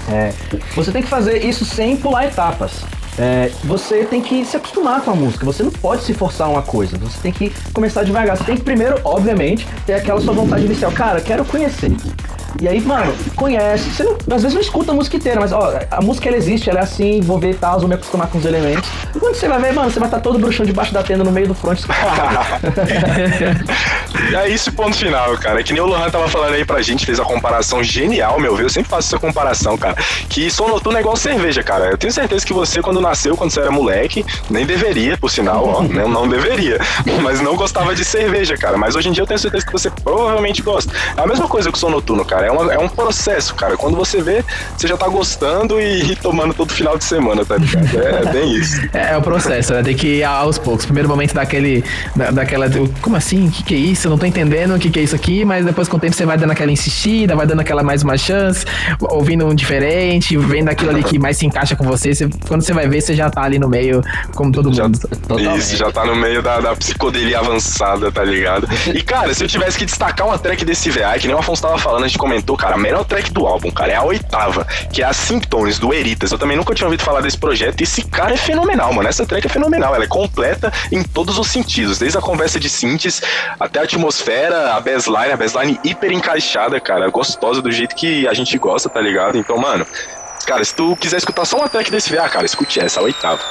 É, 0.09 0.33
você 0.75 0.91
tem 0.91 1.01
que 1.01 1.07
fazer 1.07 1.45
isso 1.45 1.63
sem 1.63 1.95
pular 1.95 2.25
etapas. 2.25 2.81
É, 3.17 3.51
você 3.63 4.03
tem 4.05 4.21
que 4.21 4.43
se 4.43 4.57
acostumar 4.57 5.01
com 5.01 5.11
a 5.11 5.15
música. 5.15 5.45
Você 5.45 5.61
não 5.63 5.71
pode 5.71 6.03
se 6.03 6.13
forçar 6.13 6.49
uma 6.49 6.63
coisa. 6.63 6.97
Você 6.97 7.17
tem 7.21 7.31
que 7.31 7.53
começar 7.71 8.03
devagar. 8.03 8.35
Você 8.35 8.43
tem 8.43 8.55
que 8.57 8.63
primeiro, 8.63 8.99
obviamente, 9.03 9.67
ter 9.85 9.93
aquela 9.93 10.19
sua 10.19 10.33
vontade 10.33 10.65
inicial. 10.65 10.91
Cara, 10.91 11.21
quero 11.21 11.45
conhecer. 11.45 11.91
E 12.61 12.67
aí, 12.67 12.79
mano, 12.81 13.13
conhece. 13.35 13.89
Você 13.89 14.03
não- 14.03 14.13
às 14.13 14.41
vezes 14.41 14.53
não 14.53 14.61
escuta 14.61 14.91
a 14.91 14.95
música 14.95 15.17
inteira, 15.17 15.39
mas 15.39 15.51
ó, 15.51 15.73
a 15.91 16.01
música 16.01 16.29
ela 16.29 16.37
existe, 16.37 16.69
ela 16.69 16.79
é 16.79 16.83
assim, 16.83 17.19
vou 17.21 17.39
ver 17.39 17.55
tal, 17.55 17.79
vou 17.79 17.87
me 17.89 17.95
acostumar 17.95 18.27
com 18.27 18.37
os 18.37 18.45
elementos. 18.45 18.89
E 19.15 19.19
quando 19.19 19.35
você 19.35 19.47
vai 19.47 19.59
ver, 19.59 19.73
mano, 19.73 19.89
você 19.91 19.99
vai 19.99 20.07
estar 20.07 20.19
todo 20.19 20.37
bruxão 20.39 20.65
debaixo 20.65 20.93
da 20.93 21.03
tenda 21.03 21.23
no 21.23 21.31
meio 21.31 21.47
do 21.47 21.53
front. 21.55 21.79
É 24.33 24.47
isso, 24.49 24.71
ponto 24.71 24.95
final, 24.95 25.35
cara. 25.37 25.59
É 25.59 25.63
que 25.63 25.73
nem 25.73 25.81
o 25.81 25.85
Lohan 25.85 26.09
tava 26.09 26.27
falando 26.27 26.53
aí 26.53 26.63
pra 26.65 26.81
gente, 26.81 27.05
fez 27.05 27.19
a 27.19 27.23
comparação 27.25 27.83
genial, 27.83 28.39
meu 28.39 28.55
ver. 28.55 28.63
Eu 28.63 28.69
sempre 28.69 28.89
faço 28.89 29.07
essa 29.09 29.19
comparação, 29.19 29.77
cara. 29.77 29.95
Que 30.29 30.49
som 30.49 30.67
noturno 30.67 30.97
é 30.97 31.01
igual 31.01 31.15
cerveja, 31.15 31.61
cara. 31.63 31.85
Eu 31.85 31.97
tenho 31.97 32.11
certeza 32.13 32.45
que 32.45 32.53
você, 32.53 32.81
quando 32.81 33.01
nasceu, 33.01 33.35
quando 33.35 33.51
você 33.51 33.59
era 33.59 33.71
moleque, 33.71 34.25
nem 34.49 34.65
deveria, 34.65 35.17
por 35.17 35.29
sinal, 35.29 35.67
ó, 35.67 35.81
não, 35.83 36.07
não 36.07 36.27
deveria. 36.27 36.79
Mas 37.21 37.41
não 37.41 37.55
gostava 37.55 37.93
de 37.95 38.03
cerveja, 38.05 38.55
cara. 38.57 38.77
Mas 38.77 38.95
hoje 38.95 39.09
em 39.09 39.11
dia 39.11 39.23
eu 39.23 39.27
tenho 39.27 39.39
certeza 39.39 39.65
que 39.65 39.71
você 39.71 39.89
provavelmente 39.89 40.61
gosta. 40.61 40.91
É 41.17 41.21
a 41.21 41.27
mesma 41.27 41.47
coisa 41.47 41.71
que 41.71 41.77
o 41.77 41.79
som 41.79 41.89
noturno, 41.89 42.23
cara. 42.23 42.42
É, 42.45 42.51
uma, 42.51 42.73
é 42.73 42.79
um 42.79 42.89
processo, 42.89 43.53
cara. 43.55 43.77
Quando 43.77 43.95
você 43.95 44.21
vê, 44.21 44.43
você 44.77 44.87
já 44.87 44.97
tá 44.97 45.07
gostando 45.07 45.79
e, 45.79 46.11
e 46.11 46.15
tomando 46.15 46.53
todo 46.53 46.71
final 46.73 46.97
de 46.97 47.03
semana, 47.03 47.45
tá 47.45 47.57
ligado? 47.57 47.99
É, 47.99 48.21
é 48.21 48.31
bem 48.31 48.53
isso. 48.53 48.81
É, 48.93 49.13
é 49.13 49.17
o 49.17 49.21
processo, 49.21 49.73
né? 49.73 49.81
Tem 49.81 49.95
que 49.95 50.17
ir 50.17 50.23
aos 50.23 50.57
poucos. 50.57 50.85
Primeiro 50.85 51.09
momento 51.09 51.33
daquele. 51.33 51.83
Da, 52.15 52.31
daquela. 52.31 52.67
Como 53.01 53.15
assim? 53.15 53.47
O 53.47 53.51
que, 53.51 53.63
que 53.63 53.73
é 53.73 53.77
isso? 53.77 54.07
Eu 54.07 54.11
não 54.11 54.17
tô 54.17 54.25
entendendo 54.25 54.75
o 54.75 54.79
que, 54.79 54.89
que 54.89 54.99
é 54.99 55.03
isso 55.03 55.15
aqui, 55.15 55.43
mas 55.43 55.65
depois 55.65 55.87
com 55.87 55.97
o 55.97 55.99
tempo 55.99 56.15
você 56.15 56.25
vai 56.25 56.37
dando 56.37 56.51
aquela 56.51 56.71
insistida, 56.71 57.35
vai 57.35 57.45
dando 57.47 57.61
aquela 57.61 57.81
mais 57.83 58.03
uma 58.03 58.17
chance, 58.17 58.65
ouvindo 58.99 59.45
um 59.45 59.55
diferente, 59.55 60.37
vendo 60.37 60.69
aquilo 60.69 60.91
ali 60.91 61.03
que 61.03 61.17
mais 61.17 61.37
se 61.37 61.45
encaixa 61.45 61.75
com 61.75 61.83
você. 61.85 62.13
você 62.13 62.29
quando 62.47 62.61
você 62.61 62.73
vai 62.73 62.87
ver, 62.87 63.01
você 63.01 63.15
já 63.15 63.29
tá 63.29 63.41
ali 63.43 63.57
no 63.57 63.67
meio, 63.69 64.01
como 64.35 64.51
todo 64.51 64.71
Já- 64.73 64.83
mundo. 64.83 64.99
Isso, 65.57 65.75
já 65.75 65.91
tá 65.91 66.05
no 66.05 66.15
meio 66.15 66.41
da, 66.41 66.59
da 66.59 66.75
psicodelia 66.75 67.39
avançada, 67.39 68.11
tá 68.11 68.23
ligado? 68.23 68.67
E, 68.93 69.01
cara, 69.01 69.33
se 69.33 69.43
eu 69.43 69.47
tivesse 69.47 69.77
que 69.77 69.85
destacar 69.85 70.27
uma 70.27 70.37
track 70.37 70.63
desse 70.65 70.89
VA, 70.91 71.17
que 71.19 71.27
nem 71.27 71.35
o 71.35 71.39
Afonso 71.39 71.61
tava 71.61 71.77
falando, 71.77 72.03
a 72.03 72.07
gente 72.07 72.17
comentou, 72.17 72.32
cara, 72.57 72.75
a 72.75 72.77
melhor 72.77 73.03
track 73.03 73.31
do 73.31 73.45
álbum, 73.45 73.71
cara, 73.71 73.91
é 73.91 73.95
a 73.95 74.03
oitava, 74.03 74.65
que 74.91 75.01
é 75.01 75.05
a 75.05 75.13
Symptoms, 75.13 75.79
do 75.79 75.93
Eritas. 75.93 76.31
Eu 76.31 76.37
também 76.37 76.57
nunca 76.57 76.73
tinha 76.73 76.87
ouvido 76.87 77.03
falar 77.03 77.21
desse 77.21 77.37
projeto 77.37 77.81
e 77.81 77.83
esse 77.83 78.03
cara 78.03 78.33
é 78.33 78.37
fenomenal, 78.37 78.93
mano. 78.93 79.07
Essa 79.07 79.25
track 79.25 79.45
é 79.45 79.49
fenomenal, 79.49 79.93
ela 79.93 80.03
é 80.03 80.07
completa 80.07 80.71
em 80.91 81.03
todos 81.03 81.37
os 81.37 81.47
sentidos, 81.47 81.99
desde 81.99 82.17
a 82.17 82.21
conversa 82.21 82.59
de 82.59 82.69
synths 82.69 83.21
até 83.59 83.79
a 83.79 83.83
atmosfera, 83.83 84.73
a 84.73 84.79
bassline, 84.79 85.31
a 85.31 85.37
bassline 85.37 85.79
hiper 85.83 86.11
encaixada, 86.11 86.79
cara, 86.79 87.09
gostosa 87.09 87.61
do 87.61 87.71
jeito 87.71 87.95
que 87.95 88.27
a 88.27 88.33
gente 88.33 88.57
gosta, 88.57 88.89
tá 88.89 89.01
ligado? 89.01 89.37
Então, 89.37 89.57
mano, 89.57 89.85
cara, 90.45 90.63
se 90.63 90.73
tu 90.73 90.95
quiser 90.95 91.17
escutar 91.17 91.45
só 91.45 91.57
uma 91.57 91.69
track 91.69 91.91
desse 91.91 92.13
VA, 92.13 92.27
cara, 92.29 92.45
escute 92.45 92.79
essa, 92.79 92.99
a 92.99 93.03
oitava. 93.03 93.41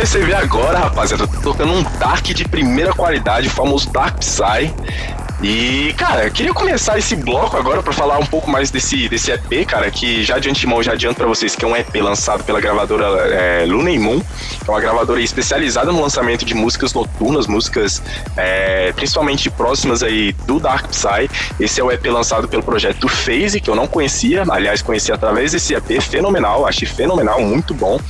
Perceber 0.00 0.32
agora, 0.32 0.78
rapaziada, 0.78 1.26
tô 1.26 1.52
tocando 1.52 1.74
um 1.74 1.82
Dark 1.98 2.24
de 2.24 2.48
primeira 2.48 2.90
qualidade, 2.94 3.48
o 3.48 3.50
famoso 3.50 3.90
Dark 3.90 4.16
Psy. 4.16 4.72
E, 5.42 5.92
cara, 5.92 6.24
eu 6.24 6.30
queria 6.30 6.54
começar 6.54 6.98
esse 6.98 7.14
bloco 7.14 7.54
agora 7.54 7.82
pra 7.82 7.92
falar 7.92 8.18
um 8.18 8.24
pouco 8.24 8.50
mais 8.50 8.70
desse, 8.70 9.10
desse 9.10 9.30
EP, 9.30 9.66
cara, 9.66 9.90
que 9.90 10.22
já 10.24 10.38
de 10.38 10.48
antemão 10.48 10.82
já 10.82 10.92
adianto 10.92 11.16
pra 11.16 11.26
vocês 11.26 11.54
que 11.54 11.66
é 11.66 11.68
um 11.68 11.76
EP 11.76 11.94
lançado 11.96 12.42
pela 12.44 12.62
gravadora 12.62 13.04
é, 13.28 13.66
Luna 13.66 13.90
Moon, 14.00 14.20
que 14.20 14.70
é 14.70 14.72
uma 14.72 14.80
gravadora 14.80 15.20
especializada 15.20 15.92
no 15.92 16.00
lançamento 16.00 16.46
de 16.46 16.54
músicas 16.54 16.94
noturnas, 16.94 17.46
músicas 17.46 18.02
é, 18.38 18.92
principalmente 18.92 19.50
próximas 19.50 20.02
aí 20.02 20.32
do 20.46 20.58
Dark 20.58 20.88
Psy. 20.88 21.30
Esse 21.60 21.78
é 21.78 21.84
o 21.84 21.92
EP 21.92 22.06
lançado 22.06 22.48
pelo 22.48 22.62
projeto 22.62 23.06
Phase, 23.06 23.60
que 23.60 23.68
eu 23.68 23.74
não 23.74 23.86
conhecia, 23.86 24.44
aliás, 24.48 24.80
conheci 24.80 25.12
através 25.12 25.52
desse 25.52 25.74
EP, 25.74 26.00
fenomenal, 26.00 26.66
achei 26.66 26.88
fenomenal, 26.88 27.42
muito 27.42 27.74
bom. 27.74 28.00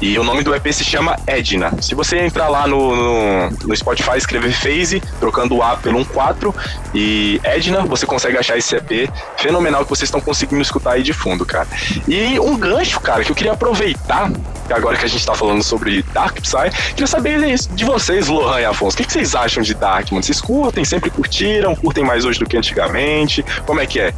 E 0.00 0.18
o 0.18 0.24
nome 0.24 0.42
do 0.42 0.54
EP 0.54 0.72
se 0.72 0.84
chama 0.84 1.16
Edna. 1.26 1.72
Se 1.80 1.94
você 1.94 2.18
entrar 2.18 2.48
lá 2.48 2.66
no, 2.66 2.94
no, 2.94 3.50
no 3.50 3.76
Spotify, 3.76 4.16
escrever 4.16 4.52
Phase, 4.52 5.02
trocando 5.18 5.56
o 5.56 5.62
A 5.62 5.76
pelo 5.76 6.04
14 6.04 6.54
e 6.94 7.40
Edna, 7.42 7.82
você 7.82 8.04
consegue 8.04 8.36
achar 8.36 8.58
esse 8.58 8.76
EP 8.76 9.10
fenomenal 9.36 9.84
que 9.84 9.90
vocês 9.90 10.08
estão 10.08 10.20
conseguindo 10.20 10.60
escutar 10.60 10.92
aí 10.92 11.02
de 11.02 11.12
fundo, 11.12 11.46
cara. 11.46 11.68
E 12.06 12.38
um 12.38 12.56
gancho, 12.58 13.00
cara, 13.00 13.24
que 13.24 13.30
eu 13.30 13.36
queria 13.36 13.52
aproveitar, 13.52 14.30
agora 14.70 14.96
que 14.96 15.04
a 15.04 15.08
gente 15.08 15.24
tá 15.24 15.34
falando 15.34 15.62
sobre 15.62 16.02
Dark 16.12 16.40
Psy, 16.40 16.70
queria 16.90 17.06
saber 17.06 17.56
de 17.56 17.84
vocês, 17.84 18.28
Lohan 18.28 18.60
e 18.60 18.64
Afonso, 18.64 18.94
o 18.94 18.98
que, 18.98 19.04
que 19.04 19.12
vocês 19.12 19.34
acham 19.34 19.62
de 19.62 19.74
Dark, 19.74 20.10
mano? 20.10 20.22
Vocês 20.22 20.40
curtem, 20.40 20.84
sempre 20.84 21.10
curtiram, 21.10 21.74
curtem 21.74 22.04
mais 22.04 22.24
hoje 22.24 22.38
do 22.38 22.46
que 22.46 22.56
antigamente? 22.56 23.44
Como 23.64 23.80
é 23.80 23.86
que 23.86 24.00
é? 24.00 24.12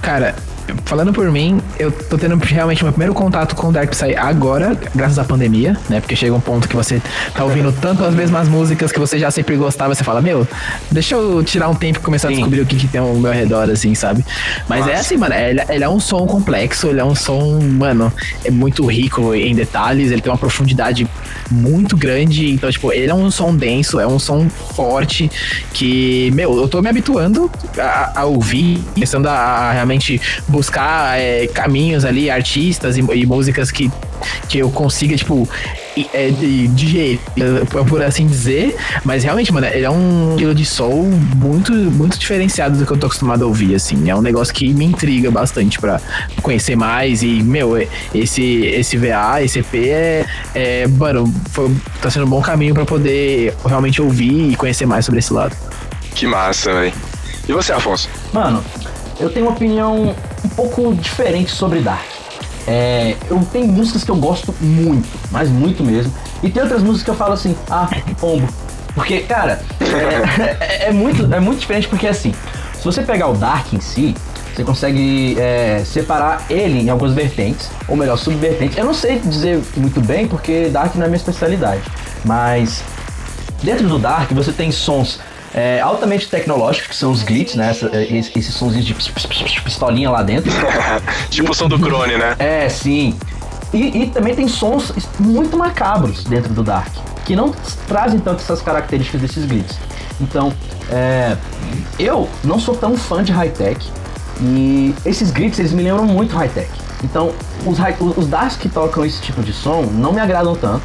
Cara, 0.00 0.34
falando 0.84 1.12
por 1.12 1.30
mim, 1.30 1.60
eu 1.78 1.90
tô 1.90 2.16
tendo 2.16 2.36
realmente 2.36 2.82
meu 2.82 2.92
primeiro 2.92 3.14
contato 3.14 3.54
com 3.54 3.68
o 3.68 3.72
Dark 3.72 3.90
Psy 3.90 4.16
agora, 4.16 4.76
graças 4.94 5.18
à 5.18 5.24
pandemia, 5.24 5.76
né? 5.88 6.00
Porque 6.00 6.16
chega 6.16 6.34
um 6.34 6.40
ponto 6.40 6.68
que 6.68 6.76
você 6.76 7.00
tá 7.34 7.44
ouvindo 7.44 7.72
tanto 7.80 8.04
as 8.04 8.14
mesmas 8.14 8.48
músicas 8.48 8.92
que 8.92 8.98
você 8.98 9.18
já 9.18 9.30
sempre 9.30 9.56
gostava, 9.56 9.94
você 9.94 10.04
fala, 10.04 10.20
meu, 10.20 10.46
deixa 10.90 11.14
eu 11.14 11.42
tirar 11.42 11.68
um 11.68 11.74
tempo 11.74 11.98
e 11.98 12.02
começar 12.02 12.28
a 12.28 12.30
descobrir 12.32 12.60
o 12.60 12.66
que, 12.66 12.76
que 12.76 12.88
tem 12.88 13.00
ao 13.00 13.14
meu 13.14 13.32
redor, 13.32 13.70
assim, 13.70 13.94
sabe? 13.94 14.24
Mas 14.68 14.86
é 14.86 14.94
assim, 14.96 15.16
mano, 15.16 15.34
ele, 15.34 15.60
ele 15.68 15.84
é 15.84 15.88
um 15.88 16.00
som 16.00 16.26
complexo, 16.26 16.88
ele 16.88 17.00
é 17.00 17.04
um 17.04 17.14
som, 17.14 17.60
mano, 17.60 18.12
é 18.44 18.50
muito 18.50 18.84
rico 18.86 19.34
em 19.34 19.54
detalhes, 19.54 20.10
ele 20.10 20.20
tem 20.20 20.30
uma 20.30 20.38
profundidade 20.38 21.08
muito 21.50 21.96
grande, 21.96 22.50
então, 22.50 22.70
tipo, 22.70 22.92
ele 22.92 23.10
é 23.10 23.14
um 23.14 23.30
som 23.30 23.54
denso, 23.54 24.00
é 24.00 24.06
um 24.06 24.18
som 24.18 24.48
forte, 24.48 25.30
que, 25.72 26.30
meu, 26.32 26.56
eu 26.56 26.68
tô 26.68 26.80
me 26.80 26.88
habituando 26.88 27.50
a, 27.78 28.20
a 28.20 28.24
ouvir, 28.24 28.82
começando 28.94 29.26
a, 29.26 29.34
a 29.34 29.72
realmente 29.72 30.20
buscar 30.54 31.18
é, 31.18 31.46
caminhos 31.48 32.04
ali, 32.04 32.30
artistas 32.30 32.96
e, 32.96 33.00
e 33.00 33.26
músicas 33.26 33.70
que, 33.72 33.90
que 34.48 34.58
eu 34.58 34.70
consiga, 34.70 35.16
tipo, 35.16 35.48
é, 36.12 36.30
de- 36.30 36.68
digerir, 36.68 37.18
por- 37.70 37.84
por 37.84 38.02
assim 38.02 38.26
dizer. 38.26 38.76
Mas 39.04 39.24
realmente, 39.24 39.52
mano, 39.52 39.66
ele 39.66 39.84
é 39.84 39.90
um 39.90 40.30
estilo 40.30 40.54
de 40.54 40.64
soul 40.64 41.04
muito, 41.36 41.72
muito 41.72 42.16
diferenciado 42.18 42.78
do 42.78 42.86
que 42.86 42.92
eu 42.92 42.96
tô 42.96 43.06
acostumado 43.06 43.42
a 43.44 43.46
ouvir, 43.48 43.74
assim. 43.74 44.08
É 44.08 44.14
um 44.14 44.22
negócio 44.22 44.54
que 44.54 44.72
me 44.72 44.84
intriga 44.84 45.30
bastante 45.30 45.78
pra 45.80 46.00
conhecer 46.40 46.76
mais. 46.76 47.22
E, 47.22 47.42
meu, 47.42 47.76
é- 47.76 47.88
esse, 48.14 48.42
esse 48.66 48.96
VA, 48.96 49.42
esse 49.42 49.58
EP 49.58 49.74
é, 49.88 50.24
é 50.54 50.86
mano, 50.86 51.32
foi, 51.50 51.74
tá 52.00 52.08
sendo 52.10 52.26
um 52.26 52.30
bom 52.30 52.40
caminho 52.40 52.74
pra 52.74 52.84
poder 52.84 53.54
realmente 53.66 54.00
ouvir 54.00 54.52
e 54.52 54.56
conhecer 54.56 54.86
mais 54.86 55.04
sobre 55.04 55.18
esse 55.18 55.32
lado. 55.32 55.54
Que 56.14 56.26
massa, 56.28 56.72
velho. 56.72 56.92
E 57.48 57.52
você, 57.52 57.72
Afonso? 57.72 58.08
Mano, 58.32 58.64
eu 59.20 59.28
tenho 59.30 59.46
uma 59.46 59.52
opinião 59.52 60.14
um 60.44 60.48
pouco 60.48 60.94
diferente 60.94 61.50
sobre 61.50 61.80
Dark. 61.80 62.04
É, 62.66 63.16
eu 63.30 63.38
tenho 63.52 63.66
músicas 63.68 64.04
que 64.04 64.10
eu 64.10 64.16
gosto 64.16 64.54
muito, 64.60 65.06
mas 65.30 65.48
muito 65.48 65.82
mesmo. 65.84 66.12
E 66.42 66.48
tem 66.50 66.62
outras 66.62 66.82
músicas 66.82 67.02
que 67.04 67.10
eu 67.10 67.14
falo 67.14 67.34
assim, 67.34 67.54
ah, 67.70 67.88
pombo. 68.20 68.48
Porque, 68.94 69.20
cara, 69.20 69.60
é, 69.80 70.64
é- 70.64 70.88
é 70.88 70.92
muito, 70.92 71.32
é 71.34 71.40
muito 71.40 71.60
diferente 71.60 71.88
porque 71.88 72.06
assim, 72.06 72.32
se 72.74 72.84
você 72.84 73.02
pegar 73.02 73.28
o 73.28 73.34
Dark 73.34 73.72
em 73.72 73.80
si, 73.80 74.14
você 74.54 74.62
consegue 74.62 75.36
é, 75.38 75.82
separar 75.84 76.44
ele 76.48 76.80
em 76.80 76.88
algumas 76.88 77.12
vertentes, 77.12 77.68
ou 77.88 77.96
melhor, 77.96 78.16
subvertentes. 78.16 78.78
Eu 78.78 78.84
não 78.84 78.94
sei 78.94 79.18
dizer 79.18 79.60
muito 79.76 80.00
bem 80.00 80.28
porque 80.28 80.68
Dark 80.68 80.94
não 80.94 81.04
é 81.04 81.08
minha 81.08 81.16
especialidade, 81.16 81.82
mas 82.24 82.82
Dentro 83.62 83.88
do 83.88 83.98
Dark 83.98 84.30
você 84.32 84.52
tem 84.52 84.70
sons 84.70 85.18
é, 85.54 85.80
altamente 85.80 86.28
tecnológicos, 86.28 86.88
que 86.88 86.96
são 86.96 87.12
os 87.12 87.22
glitches, 87.22 87.54
né? 87.54 87.70
Essa- 87.70 87.90
esse- 87.96 88.32
esses 88.38 88.54
sonzinhos 88.54 88.84
de 88.86 88.92
pis- 88.94 89.08
pis- 89.08 89.26
pis- 89.26 89.58
pistolinha 89.60 90.10
lá 90.10 90.22
dentro. 90.22 90.50
tipo 91.30 91.52
o 91.52 91.54
som 91.54 91.68
do 91.68 91.78
Crone, 91.78 92.16
né? 92.16 92.34
É, 92.38 92.68
sim. 92.68 93.16
E, 93.72 94.02
e 94.02 94.06
também 94.10 94.34
tem 94.34 94.46
sons 94.48 94.92
muito 95.18 95.56
macabros 95.56 96.24
dentro 96.24 96.52
do 96.52 96.62
Dark, 96.62 96.92
que 97.24 97.34
não 97.34 97.52
trazem 97.88 98.20
tanto 98.20 98.42
essas 98.42 98.60
características 98.62 99.20
desses 99.20 99.44
glitches. 99.46 99.76
Então, 100.20 100.52
é, 100.90 101.36
eu 101.98 102.28
não 102.44 102.58
sou 102.60 102.76
tão 102.76 102.96
fã 102.96 103.22
de 103.22 103.32
high-tech, 103.32 103.84
e 104.40 104.94
esses 105.04 105.30
glitches 105.30 105.58
eles 105.60 105.72
me 105.72 105.82
lembram 105.82 106.04
muito 106.04 106.36
high-tech. 106.36 106.70
Então, 107.02 107.32
os 107.66 107.78
os 108.16 108.26
Darks 108.28 108.56
que 108.56 108.68
tocam 108.68 109.04
esse 109.04 109.20
tipo 109.20 109.42
de 109.42 109.52
som 109.52 109.82
não 109.82 110.12
me 110.12 110.20
agradam 110.20 110.54
tanto. 110.54 110.82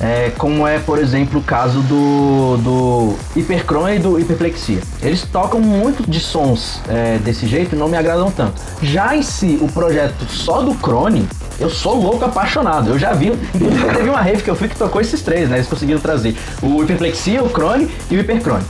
É, 0.00 0.32
como 0.36 0.66
é, 0.66 0.78
por 0.78 0.98
exemplo, 0.98 1.40
o 1.40 1.42
caso 1.42 1.80
do, 1.82 2.56
do 2.58 3.16
Hipercron 3.36 3.88
e 3.88 3.98
do 3.98 4.18
Hiperplexia. 4.18 4.80
Eles 5.00 5.22
tocam 5.22 5.60
muito 5.60 6.08
de 6.08 6.20
sons 6.20 6.80
é, 6.88 7.18
desse 7.18 7.46
jeito 7.46 7.74
e 7.74 7.78
não 7.78 7.88
me 7.88 7.96
agradam 7.96 8.30
tanto. 8.30 8.60
Já 8.82 9.16
em 9.16 9.22
si, 9.22 9.58
o 9.60 9.68
projeto 9.68 10.24
só 10.28 10.62
do 10.62 10.74
Crone, 10.74 11.28
eu 11.58 11.70
sou 11.70 11.94
louco 11.94 12.24
apaixonado. 12.24 12.90
Eu 12.90 12.98
já 12.98 13.12
vi, 13.12 13.32
teve 13.52 14.08
uma 14.08 14.20
rave 14.20 14.42
que 14.42 14.50
eu 14.50 14.56
fui 14.56 14.68
que 14.68 14.76
tocou 14.76 15.00
esses 15.00 15.22
três, 15.22 15.48
né? 15.48 15.58
Eles 15.58 15.68
conseguiram 15.68 16.00
trazer 16.00 16.36
o 16.60 16.82
Hiperplexia, 16.82 17.42
o 17.42 17.48
Crone 17.48 17.88
e 18.10 18.16
o 18.16 18.20
Hipercrone. 18.20 18.64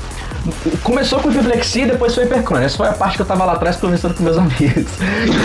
Começou 0.82 1.20
com 1.20 1.30
hiperplexia 1.30 1.84
e 1.84 1.86
depois 1.86 2.14
foi 2.14 2.24
hipercrone. 2.24 2.66
Essa 2.66 2.76
foi 2.76 2.88
a 2.88 2.92
parte 2.92 3.16
que 3.16 3.22
eu 3.22 3.26
tava 3.26 3.46
lá 3.46 3.54
atrás 3.54 3.76
conversando 3.76 4.14
com 4.14 4.22
meus 4.22 4.36
amigos. 4.38 4.92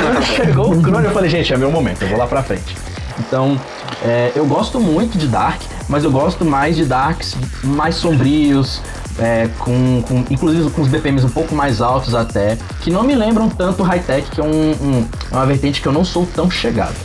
Quando 0.02 0.26
chegou 0.26 0.74
o 0.74 0.82
crone, 0.82 1.06
eu 1.06 1.12
falei, 1.12 1.30
gente, 1.30 1.54
é 1.54 1.58
meu 1.58 1.72
momento, 1.72 2.02
eu 2.02 2.10
vou 2.10 2.18
lá 2.18 2.28
pra 2.28 2.44
frente. 2.44 2.76
Então, 3.20 3.60
é, 4.04 4.32
eu 4.36 4.46
gosto 4.46 4.80
muito 4.80 5.18
de 5.18 5.28
Dark. 5.28 5.62
mas 5.88 6.04
eu 6.04 6.12
gosto 6.12 6.46
mais 6.46 6.76
de 6.76 6.86
darks 6.86 7.36
mais 7.64 7.96
sombrios, 7.96 8.82
é, 9.18 9.50
com, 9.60 10.02
com, 10.08 10.24
inclusive 10.30 10.70
com 10.70 10.82
os 10.82 10.88
BPMs 10.88 11.26
um 11.26 11.30
pouco 11.30 11.54
mais 11.54 11.82
altos 11.82 12.16
até, 12.16 12.58
que 12.82 12.92
não 12.92 13.04
me 13.04 13.16
lembram 13.16 13.50
tanto 13.50 13.84
high-tech, 13.84 14.30
que 14.30 14.40
é 14.40 14.44
um, 14.44 14.72
um, 14.72 15.08
uma 15.32 15.46
vertente 15.46 15.82
que 15.82 15.88
eu 15.88 15.92
não 15.92 16.06
sou 16.06 16.26
tão 16.34 16.50
chegado. 16.50 16.96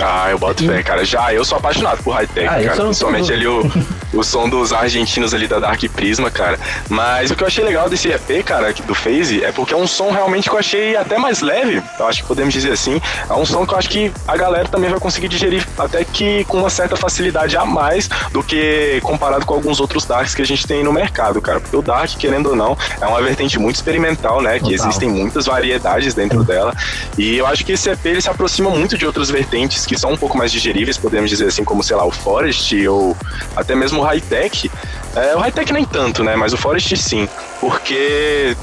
Ah, 0.00 0.30
eu 0.30 0.38
boto 0.38 0.64
fé, 0.64 0.80
cara. 0.82 1.04
Já 1.04 1.34
eu 1.34 1.44
sou 1.44 1.58
apaixonado 1.58 2.02
por 2.04 2.14
high-tech, 2.14 2.46
ah, 2.46 2.62
cara. 2.62 2.84
Principalmente 2.84 3.32
ali 3.32 3.46
o, 3.46 3.62
o 4.12 4.22
som 4.22 4.48
dos 4.48 4.72
argentinos 4.72 5.34
ali 5.34 5.46
da 5.46 5.58
Dark 5.58 5.82
Prisma, 5.94 6.30
cara. 6.30 6.58
Mas 6.88 7.30
o 7.30 7.36
que 7.36 7.42
eu 7.42 7.46
achei 7.46 7.64
legal 7.64 7.88
desse 7.88 8.08
EP, 8.08 8.44
cara, 8.44 8.72
do 8.72 8.94
Phase, 8.94 9.44
é 9.44 9.52
porque 9.52 9.74
é 9.74 9.76
um 9.76 9.86
som 9.86 10.10
realmente 10.10 10.48
que 10.48 10.54
eu 10.54 10.58
achei 10.58 10.96
até 10.96 11.18
mais 11.18 11.40
leve. 11.40 11.82
Eu 11.98 12.06
acho 12.06 12.22
que 12.22 12.28
podemos 12.28 12.52
dizer 12.52 12.72
assim. 12.72 13.00
É 13.28 13.32
um 13.34 13.44
som 13.44 13.66
que 13.66 13.74
eu 13.74 13.78
acho 13.78 13.88
que 13.88 14.12
a 14.26 14.36
galera 14.36 14.68
também 14.68 14.90
vai 14.90 15.00
conseguir 15.00 15.28
digerir 15.28 15.66
até 15.78 16.04
que 16.04 16.44
com 16.44 16.58
uma 16.58 16.70
certa 16.70 16.96
facilidade 16.96 17.56
a 17.56 17.64
mais 17.64 18.08
do 18.32 18.42
que 18.42 19.00
comparado 19.02 19.44
com 19.44 19.54
alguns 19.54 19.80
outros 19.80 20.04
Darks 20.04 20.34
que 20.34 20.42
a 20.42 20.46
gente 20.46 20.66
tem 20.66 20.82
no 20.82 20.92
mercado, 20.92 21.40
cara. 21.40 21.60
Porque 21.60 21.76
o 21.76 21.82
Dark, 21.82 22.10
querendo 22.18 22.50
ou 22.50 22.56
não, 22.56 22.76
é 23.00 23.06
uma 23.06 23.20
vertente 23.20 23.58
muito 23.58 23.76
experimental, 23.76 24.40
né? 24.40 24.54
Que 24.58 24.70
Total. 24.70 24.74
existem 24.74 25.08
muitas 25.08 25.46
variedades 25.46 26.14
dentro 26.14 26.42
dela. 26.44 26.74
E 27.16 27.36
eu 27.36 27.46
acho 27.46 27.64
que 27.64 27.72
esse 27.72 27.90
EP 27.90 28.06
ele 28.06 28.20
se 28.20 28.28
aproxima 28.28 28.70
muito 28.70 28.96
de 28.96 29.04
outras 29.04 29.30
vertentes 29.30 29.84
que 29.86 29.98
são 29.98 30.12
um 30.12 30.16
pouco 30.16 30.36
mais 30.36 30.50
digeríveis, 30.50 30.96
podemos 30.96 31.30
dizer 31.30 31.46
assim, 31.46 31.64
como, 31.64 31.82
sei 31.82 31.96
lá, 31.96 32.04
o 32.04 32.10
Forest 32.10 32.86
ou 32.88 33.16
até 33.56 33.74
mesmo 33.74 33.97
o 33.98 34.02
High-Tech. 34.02 34.70
É, 35.14 35.36
o 35.36 35.38
High-Tech 35.38 35.72
nem 35.72 35.84
tanto, 35.84 36.22
né? 36.22 36.36
Mas 36.36 36.52
o 36.52 36.56
Forest 36.56 36.96
sim, 36.96 37.28
porque 37.60 38.56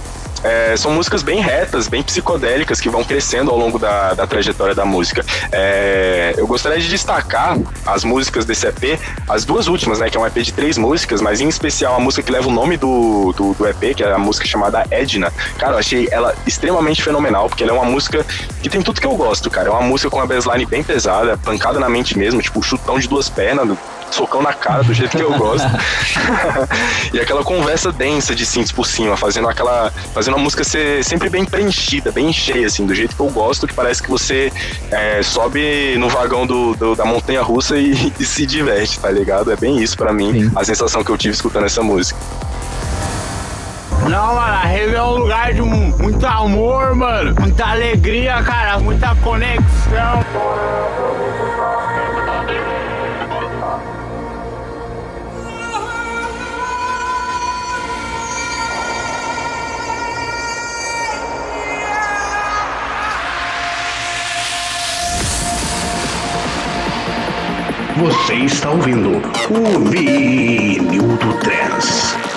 é, 0.45 0.77
são 0.77 0.91
músicas 0.91 1.23
bem 1.23 1.41
retas, 1.41 1.88
bem 1.88 2.03
psicodélicas, 2.03 2.79
que 2.79 2.88
vão 2.88 3.03
crescendo 3.03 3.49
ao 3.49 3.57
longo 3.57 3.79
da, 3.79 4.13
da 4.13 4.27
trajetória 4.27 4.75
da 4.75 4.86
música. 4.86 5.25
É, 5.51 6.36
eu 6.38 6.45
gostaria 6.45 6.79
de 6.79 6.88
destacar 6.88 7.57
as 7.86 8.03
músicas 8.03 8.45
desse 8.45 8.67
EP, 8.67 8.99
as 9.27 9.43
duas 9.43 9.67
últimas, 9.67 9.99
né, 9.99 10.09
que 10.09 10.15
é 10.15 10.19
um 10.19 10.25
EP 10.25 10.36
de 10.36 10.53
três 10.53 10.77
músicas, 10.77 11.19
mas 11.19 11.41
em 11.41 11.47
especial 11.47 11.95
a 11.95 11.99
música 11.99 12.21
que 12.21 12.31
leva 12.31 12.47
o 12.47 12.51
nome 12.51 12.77
do, 12.77 13.33
do, 13.36 13.53
do 13.55 13.67
EP, 13.67 13.95
que 13.95 14.03
é 14.03 14.13
a 14.13 14.19
música 14.19 14.45
chamada 14.45 14.86
Edna. 14.91 15.33
Cara, 15.57 15.73
eu 15.73 15.79
achei 15.79 16.07
ela 16.11 16.36
extremamente 16.45 17.01
fenomenal, 17.01 17.49
porque 17.49 17.63
ela 17.63 17.71
é 17.71 17.75
uma 17.75 17.86
música 17.86 18.23
que 18.61 18.69
tem 18.69 18.83
tudo 18.83 19.01
que 19.01 19.07
eu 19.07 19.15
gosto, 19.15 19.49
cara. 19.49 19.69
É 19.69 19.71
uma 19.71 19.81
música 19.81 20.11
com 20.11 20.17
uma 20.17 20.27
bassline 20.27 20.65
bem 20.67 20.83
pesada, 20.83 21.38
pancada 21.38 21.79
na 21.79 21.89
mente 21.89 22.15
mesmo, 22.15 22.39
tipo, 22.39 22.61
chutão 22.61 22.99
de 22.99 23.07
duas 23.07 23.29
pernas, 23.29 23.67
socão 24.11 24.41
na 24.41 24.53
cara 24.53 24.83
do 24.83 24.93
jeito 24.93 25.15
que 25.15 25.23
eu 25.23 25.33
gosto. 25.33 25.67
e 27.13 27.19
aquela 27.19 27.43
conversa 27.43 27.91
densa 27.91 28.35
de 28.35 28.45
synths 28.45 28.71
por 28.71 28.85
cima, 28.85 29.17
fazendo 29.17 29.47
aquela. 29.47 29.91
fazendo 30.13 30.35
a 30.35 30.39
música 30.39 30.63
ser 30.63 31.03
sempre 31.03 31.29
bem 31.29 31.45
preenchida, 31.45 32.11
bem 32.11 32.31
cheia, 32.31 32.67
assim, 32.67 32.85
do 32.85 32.93
jeito 32.93 33.15
que 33.15 33.21
eu 33.21 33.29
gosto, 33.29 33.67
que 33.67 33.73
parece 33.73 34.01
que 34.01 34.09
você 34.09 34.51
é, 34.91 35.21
sobe 35.23 35.95
no 35.97 36.09
vagão 36.09 36.45
do, 36.45 36.75
do 36.75 36.95
da 36.95 37.05
montanha 37.05 37.41
russa 37.41 37.77
e, 37.77 38.13
e, 38.19 38.25
se 38.25 38.45
diverte, 38.45 38.99
tá 38.99 39.09
ligado? 39.09 39.51
É 39.51 39.55
bem 39.55 39.81
isso 39.81 39.97
para 39.97 40.13
mim, 40.13 40.31
Sim. 40.31 40.51
a 40.55 40.63
sensação 40.63 41.03
que 41.03 41.11
eu 41.11 41.17
tive 41.17 41.33
escutando 41.33 41.65
essa 41.65 41.81
música. 41.81 42.19
Não, 44.09 44.35
mano, 44.35 44.53
a 44.53 44.59
rave 44.59 44.93
é 44.93 45.01
um 45.01 45.15
lugar 45.17 45.53
de 45.53 45.61
muito 45.61 46.25
amor, 46.27 46.93
mano. 46.95 47.33
Muita 47.39 47.65
alegria, 47.65 48.41
cara, 48.43 48.77
muita 48.77 49.15
conexão. 49.15 50.23
Você 67.97 68.33
está 68.33 68.71
ouvindo 68.71 69.21
o 69.49 69.89
vinil 69.89 71.03
do 71.03 71.39
Trans. 71.39 72.34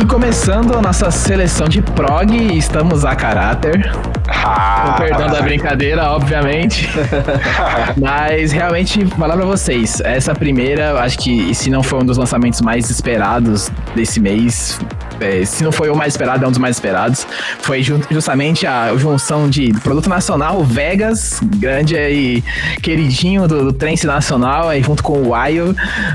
E 0.00 0.04
começando 0.04 0.76
a 0.76 0.80
nossa 0.80 1.10
seleção 1.10 1.68
de 1.68 1.82
prog, 1.82 2.32
estamos 2.56 3.04
a 3.04 3.16
caráter. 3.16 3.90
Com 3.92 4.92
perdão 4.96 5.26
da 5.26 5.42
brincadeira, 5.42 6.12
obviamente. 6.12 6.88
Mas 8.00 8.52
realmente, 8.52 9.04
falar 9.06 9.36
pra 9.36 9.44
vocês, 9.44 10.00
essa 10.02 10.36
primeira, 10.36 11.00
acho 11.00 11.18
que 11.18 11.52
se 11.52 11.68
não 11.68 11.82
foi 11.82 11.98
um 12.00 12.06
dos 12.06 12.16
lançamentos 12.16 12.60
mais 12.60 12.88
esperados 12.90 13.72
desse 13.96 14.20
mês, 14.20 14.78
é, 15.20 15.44
se 15.44 15.64
não 15.64 15.72
foi 15.72 15.90
o 15.90 15.96
mais 15.96 16.12
esperado, 16.12 16.44
é 16.44 16.46
um 16.48 16.50
dos 16.50 16.58
mais 16.58 16.76
esperados. 16.76 17.26
Foi 17.60 17.82
ju 17.82 18.00
justamente 18.10 18.66
a 18.66 18.94
junção 18.96 19.48
de 19.50 19.72
produto 19.80 20.08
nacional, 20.08 20.62
Vegas, 20.62 21.40
grande 21.56 21.96
e 21.96 22.44
queridinho 22.82 23.48
do, 23.48 23.64
do 23.64 23.72
Trance 23.72 24.06
Nacional, 24.06 24.68
aí 24.68 24.82
junto 24.82 25.02
com 25.02 25.14
o 25.14 25.28
Waio, 25.30 25.74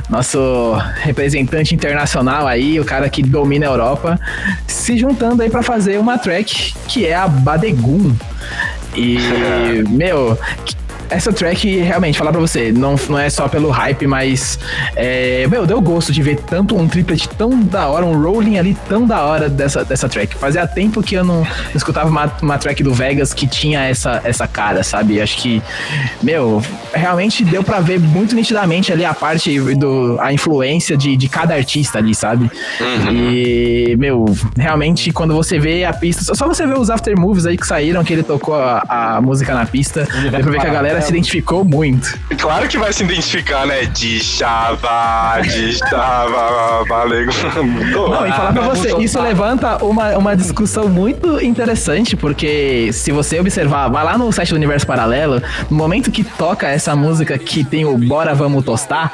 nosso 0.10 0.74
representante 1.02 1.76
internacional 1.76 2.48
aí, 2.48 2.80
o 2.80 2.86
cara 2.86 3.10
que 3.10 3.22
domina 3.22 3.73
Europa, 3.74 4.20
se 4.68 4.98
juntando 4.98 5.42
aí 5.42 5.50
para 5.50 5.64
fazer 5.64 6.00
uma 6.00 6.18
track 6.18 6.74
que 6.88 7.06
é 7.06 7.16
a 7.16 7.28
Badegun. 7.28 8.16
E, 8.96 9.18
meu, 9.90 10.38
essa 11.10 11.32
track, 11.32 11.78
realmente, 11.78 12.18
falar 12.18 12.32
pra 12.32 12.42
você, 12.42 12.72
não, 12.72 12.96
não 13.10 13.20
é 13.20 13.30
só 13.30 13.48
pelo 13.48 13.70
hype, 13.70 14.08
mas. 14.08 14.60
É, 14.96 15.46
meu, 15.48 15.66
deu 15.66 15.82
gosto 15.82 16.12
de 16.12 16.22
ver 16.22 16.40
tanto 16.40 16.76
um 16.76 16.88
triplet 16.88 17.28
tão 17.30 17.60
da 17.62 17.88
hora, 17.88 18.06
um 18.06 18.22
rolling 18.22 18.58
ali 18.58 18.76
tão 18.88 19.06
da 19.06 19.22
hora 19.24 19.50
dessa, 19.50 19.84
dessa 19.84 20.10
track. 20.10 20.36
Fazia 20.36 20.68
tempo 20.68 21.02
que 21.02 21.16
eu 21.16 21.24
não, 21.24 21.46
escutava 21.74 22.10
uma, 22.10 22.32
uma 22.42 22.58
track 22.58 22.84
do 22.84 22.94
Vegas 22.94 23.34
que 23.34 23.48
tinha 23.48 23.84
essa, 23.84 24.22
essa 24.24 24.48
cara, 24.48 24.84
sabe? 24.84 25.22
Acho 25.22 25.38
que, 25.38 25.62
meu, 26.22 26.62
realmente 26.94 27.44
deu 27.44 27.64
pra 27.64 27.80
ver 27.80 28.00
muito 28.00 28.36
nitidamente 28.36 28.92
ali 28.92 29.06
a 29.06 29.14
parte 29.14 29.60
do. 29.76 30.18
a 30.20 30.34
influência 30.34 30.98
de, 30.98 31.16
de 31.16 31.30
cada 31.30 31.54
artista 31.54 32.00
ali, 32.00 32.16
sabe? 32.16 32.50
Uhum. 32.80 33.12
E, 33.12 33.96
meu, 33.98 34.26
realmente, 34.58 35.12
quando 35.12 35.34
você 35.34 35.60
vê 35.60 35.84
a 35.84 35.94
pista, 35.94 36.34
só 36.36 36.48
você 36.48 36.66
vê 36.66 36.74
os 36.74 36.90
aftermoves 36.90 37.46
aí 37.46 37.58
que 37.58 37.68
saíram, 37.68 38.04
que 38.04 38.14
ele 38.14 38.24
tocou 38.24 38.56
a, 38.56 38.84
a 38.88 39.22
música 39.22 39.54
na 39.54 39.66
pista, 39.66 40.08
dá 40.32 40.40
pra 40.40 40.52
ver 40.52 40.60
que 40.60 40.68
a 40.68 40.74
galera 40.74 41.03
se 41.04 41.12
identificou 41.12 41.64
muito. 41.64 42.18
Claro 42.38 42.68
que 42.68 42.78
vai 42.78 42.92
se 42.94 43.04
identificar, 43.04 43.66
né? 43.66 43.86
De 43.86 44.20
chava, 44.24 45.42
de 45.42 45.78
chava, 45.78 46.84
valeu. 46.88 47.28
Não, 47.56 48.28
e 48.28 48.32
falar 48.32 48.54
pra 48.54 48.62
você, 48.64 48.96
isso 48.98 49.22
levanta 49.22 49.84
uma, 49.84 50.18
uma 50.18 50.36
discussão 50.36 50.88
muito 50.88 51.42
interessante, 51.44 52.16
porque 52.16 52.92
se 52.94 53.12
você 53.12 53.40
observar, 53.40 53.90
vai 53.90 54.04
lá 54.04 54.18
no 54.18 54.32
site 54.32 54.50
do 54.50 54.56
Universo 54.56 54.86
Paralelo, 54.86 55.42
no 55.70 55.78
momento 55.78 56.12
que 56.12 56.24
toca 56.24 56.68
essa 56.68 56.96
música 56.96 57.38
que 57.38 57.64
tem 57.64 57.86
o 57.86 57.98
Bora 57.98 58.34
Vamos 58.34 58.64
Tostar, 58.64 59.12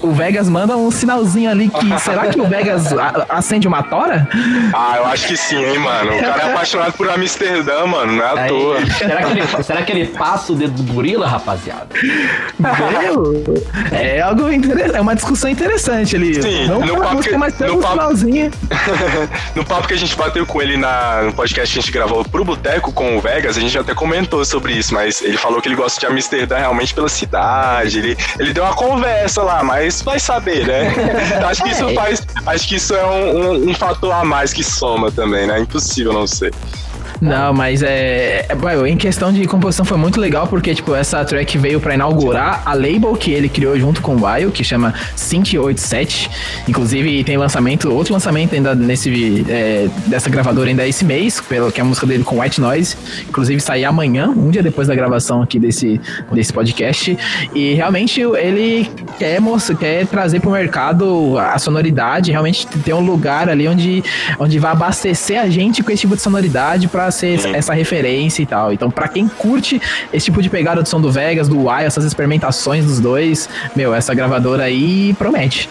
o 0.00 0.12
Vegas 0.12 0.48
manda 0.48 0.76
um 0.76 0.90
sinalzinho 0.90 1.50
ali 1.50 1.68
que 1.68 1.98
será 2.00 2.26
que 2.26 2.40
o 2.40 2.46
Vegas 2.46 2.88
acende 3.28 3.66
uma 3.66 3.82
tora? 3.82 4.28
Ah, 4.72 4.94
eu 4.98 5.06
acho 5.06 5.26
que 5.26 5.36
sim, 5.36 5.62
hein, 5.62 5.78
mano. 5.78 6.16
O 6.16 6.20
cara 6.20 6.42
é 6.42 6.52
apaixonado 6.52 6.92
por 6.92 7.08
Amsterdã, 7.10 7.86
mano, 7.86 8.12
não 8.12 8.24
é 8.24 8.44
à 8.44 8.48
toa. 8.48 8.86
Será 8.86 9.22
que, 9.22 9.32
ele, 9.32 9.62
será 9.62 9.82
que 9.82 9.92
ele 9.92 10.06
passa 10.06 10.52
o 10.52 10.56
dedo 10.56 10.82
do 10.82 10.92
gorila, 10.92 11.21
rapaziada. 11.26 11.88
Meu, 12.58 13.44
é 13.90 14.20
algo 14.20 14.50
interessante, 14.50 14.96
é 14.96 15.00
uma 15.00 15.14
discussão 15.14 15.50
interessante 15.50 16.16
ali. 16.16 16.42
Sim, 16.42 16.66
não 16.66 16.80
no 16.80 17.00
papo, 17.00 17.22
que, 17.22 17.36
mas 17.36 17.58
no, 17.58 17.80
papo, 17.80 18.14
no 19.54 19.64
papo 19.64 19.88
que 19.88 19.94
a 19.94 19.96
gente 19.96 20.16
bateu 20.16 20.46
com 20.46 20.60
ele 20.60 20.76
na, 20.76 21.22
no 21.22 21.32
podcast 21.32 21.72
que 21.72 21.78
a 21.78 21.82
gente 21.82 21.92
gravou 21.92 22.24
pro 22.24 22.44
Boteco 22.44 22.92
com 22.92 23.16
o 23.16 23.20
Vegas, 23.20 23.56
a 23.56 23.60
gente 23.60 23.76
até 23.78 23.94
comentou 23.94 24.44
sobre 24.44 24.72
isso, 24.74 24.94
mas 24.94 25.22
ele 25.22 25.36
falou 25.36 25.60
que 25.60 25.68
ele 25.68 25.76
gosta 25.76 25.98
de 26.00 26.06
Amsterdã 26.06 26.58
realmente 26.58 26.94
pela 26.94 27.08
cidade. 27.08 27.98
Ele, 27.98 28.16
ele 28.38 28.52
deu 28.52 28.64
uma 28.64 28.74
conversa 28.74 29.42
lá, 29.42 29.62
mas 29.62 30.02
vai 30.02 30.18
saber, 30.18 30.66
né? 30.66 30.92
acho 31.46 31.62
que 31.62 31.70
isso 31.70 31.88
é. 31.88 31.94
faz. 31.94 32.26
Acho 32.46 32.68
que 32.68 32.76
isso 32.76 32.94
é 32.94 33.04
um, 33.04 33.36
um, 33.36 33.70
um 33.70 33.74
fator 33.74 34.12
a 34.12 34.24
mais 34.24 34.52
que 34.52 34.64
soma 34.64 35.10
também, 35.10 35.46
né? 35.46 35.58
É 35.58 35.60
impossível 35.60 36.12
não 36.12 36.26
ser. 36.26 36.52
Não, 37.22 37.54
mas 37.54 37.84
é, 37.84 38.46
é. 38.48 38.88
Em 38.88 38.96
questão 38.96 39.32
de 39.32 39.46
composição 39.46 39.84
foi 39.84 39.96
muito 39.96 40.20
legal, 40.20 40.48
porque, 40.48 40.74
tipo, 40.74 40.92
essa 40.92 41.24
track 41.24 41.56
veio 41.56 41.78
para 41.78 41.94
inaugurar 41.94 42.62
a 42.64 42.74
label 42.74 43.14
que 43.14 43.30
ele 43.30 43.48
criou 43.48 43.78
junto 43.78 44.02
com 44.02 44.16
o 44.16 44.26
Wild, 44.26 44.50
que 44.50 44.64
chama 44.64 44.92
Sync 45.14 45.56
87. 45.56 46.28
Inclusive, 46.66 47.22
tem 47.22 47.36
lançamento, 47.36 47.88
outro 47.92 48.12
lançamento 48.12 48.56
ainda 48.56 48.74
nesse. 48.74 49.46
É, 49.48 49.88
dessa 50.06 50.28
gravadora 50.28 50.68
ainda 50.68 50.86
esse 50.86 51.04
mês, 51.04 51.40
pelo, 51.40 51.70
que 51.70 51.80
é 51.80 51.82
a 51.82 51.86
música 51.86 52.08
dele 52.08 52.24
com 52.24 52.40
White 52.40 52.60
Noise. 52.60 52.96
Inclusive, 53.28 53.60
sair 53.60 53.84
amanhã, 53.84 54.28
um 54.28 54.50
dia 54.50 54.62
depois 54.62 54.88
da 54.88 54.94
gravação 54.94 55.42
aqui 55.42 55.60
desse, 55.60 56.00
desse 56.32 56.52
podcast. 56.52 57.16
E 57.54 57.74
realmente 57.74 58.20
ele 58.20 58.90
quer, 59.16 59.40
moça, 59.40 59.76
quer 59.76 60.08
trazer 60.08 60.40
pro 60.40 60.50
mercado 60.50 61.38
a 61.38 61.56
sonoridade, 61.56 62.32
realmente 62.32 62.66
ter 62.66 62.94
um 62.94 63.00
lugar 63.00 63.48
ali 63.48 63.68
onde, 63.68 64.02
onde 64.40 64.58
vai 64.58 64.72
abastecer 64.72 65.40
a 65.40 65.48
gente 65.48 65.84
com 65.84 65.92
esse 65.92 66.00
tipo 66.00 66.16
de 66.16 66.22
sonoridade 66.22 66.88
para 66.88 67.11
ser 67.12 67.38
Sim. 67.38 67.54
essa 67.54 67.72
referência 67.72 68.42
e 68.42 68.46
tal. 68.46 68.72
Então, 68.72 68.90
para 68.90 69.06
quem 69.06 69.28
curte 69.28 69.80
esse 70.12 70.24
tipo 70.26 70.42
de 70.42 70.50
pegada 70.50 70.82
do 70.82 70.88
som 70.88 71.00
do 71.00 71.12
Vegas, 71.12 71.48
do 71.48 71.56
Y, 71.60 71.84
essas 71.84 72.04
experimentações 72.04 72.84
dos 72.84 72.98
dois, 72.98 73.48
meu, 73.76 73.94
essa 73.94 74.12
gravadora 74.14 74.64
aí 74.64 75.14
promete. 75.14 75.68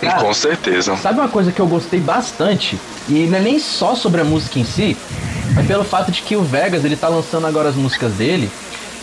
Cara, 0.00 0.20
Com 0.20 0.32
certeza. 0.32 0.96
Sabe 0.96 1.18
uma 1.18 1.28
coisa 1.28 1.50
que 1.52 1.60
eu 1.60 1.66
gostei 1.66 2.00
bastante? 2.00 2.78
E 3.08 3.26
não 3.26 3.38
é 3.38 3.40
nem 3.40 3.58
só 3.58 3.94
sobre 3.94 4.20
a 4.20 4.24
música 4.24 4.58
em 4.58 4.64
si, 4.64 4.96
é 5.56 5.62
pelo 5.62 5.84
fato 5.84 6.12
de 6.12 6.22
que 6.22 6.36
o 6.36 6.42
Vegas, 6.42 6.84
ele 6.84 6.96
tá 6.96 7.08
lançando 7.08 7.46
agora 7.46 7.68
as 7.68 7.74
músicas 7.74 8.12
dele, 8.12 8.50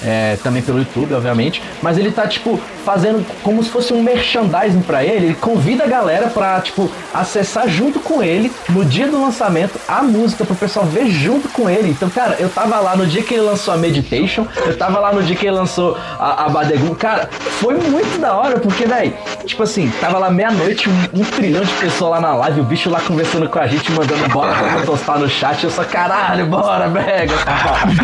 é, 0.03 0.38
também 0.43 0.61
pelo 0.61 0.79
YouTube, 0.79 1.13
obviamente, 1.13 1.61
mas 1.81 1.97
ele 1.97 2.11
tá, 2.11 2.27
tipo, 2.27 2.59
fazendo 2.86 3.25
como 3.41 3.63
se 3.63 3.69
fosse 3.69 3.91
um 3.91 4.01
merchandising 4.01 4.81
pra 4.81 5.03
ele, 5.03 5.25
ele 5.25 5.36
convida 5.36 5.83
a 5.83 5.88
galera 5.88 6.27
pra, 6.27 6.61
tipo, 6.61 6.89
acessar 7.13 7.67
junto 7.67 7.99
com 7.99 8.21
ele, 8.21 8.51
no 8.69 8.86
dia 8.86 9.07
do 9.07 9.19
lançamento, 9.19 9.79
a 9.88 10.03
música 10.03 10.45
pro 10.45 10.55
pessoal 10.55 10.86
ver 10.86 11.07
junto 11.07 11.49
com 11.49 11.69
ele. 11.69 11.89
Então, 11.89 12.09
cara, 12.09 12.36
eu 12.39 12.47
tava 12.47 12.79
lá 12.79 12.95
no 12.95 13.07
dia 13.07 13.23
que 13.23 13.33
ele 13.33 13.43
lançou 13.43 13.73
a 13.73 13.77
Meditation, 13.77 14.45
eu 14.65 14.77
tava 14.77 14.99
lá 14.99 15.11
no 15.11 15.23
dia 15.23 15.36
que 15.36 15.45
ele 15.45 15.55
lançou 15.55 15.97
a, 16.19 16.45
a 16.45 16.95
cara, 16.95 17.29
foi 17.59 17.75
muito 17.75 18.19
da 18.19 18.36
hora, 18.36 18.59
porque, 18.59 18.86
véi, 18.86 19.13
tipo 19.45 19.63
assim, 19.63 19.91
tava 19.99 20.19
lá 20.19 20.29
meia-noite, 20.29 20.88
um, 20.88 21.21
um 21.21 21.23
trilhão 21.23 21.63
de 21.63 21.73
pessoas 21.73 22.11
lá 22.11 22.21
na 22.21 22.36
live, 22.36 22.61
o 22.61 22.63
bicho 22.63 22.89
lá 22.89 23.01
conversando 23.01 23.49
com 23.49 23.59
a 23.59 23.67
gente, 23.67 23.91
mandando 23.91 24.29
bora 24.29 24.53
pra 24.53 24.81
tostar 24.83 25.19
no 25.19 25.27
chat, 25.27 25.63
eu 25.63 25.71
só, 25.71 25.83
caralho, 25.83 26.45
bora, 26.45 26.88
Vegas. 26.89 27.39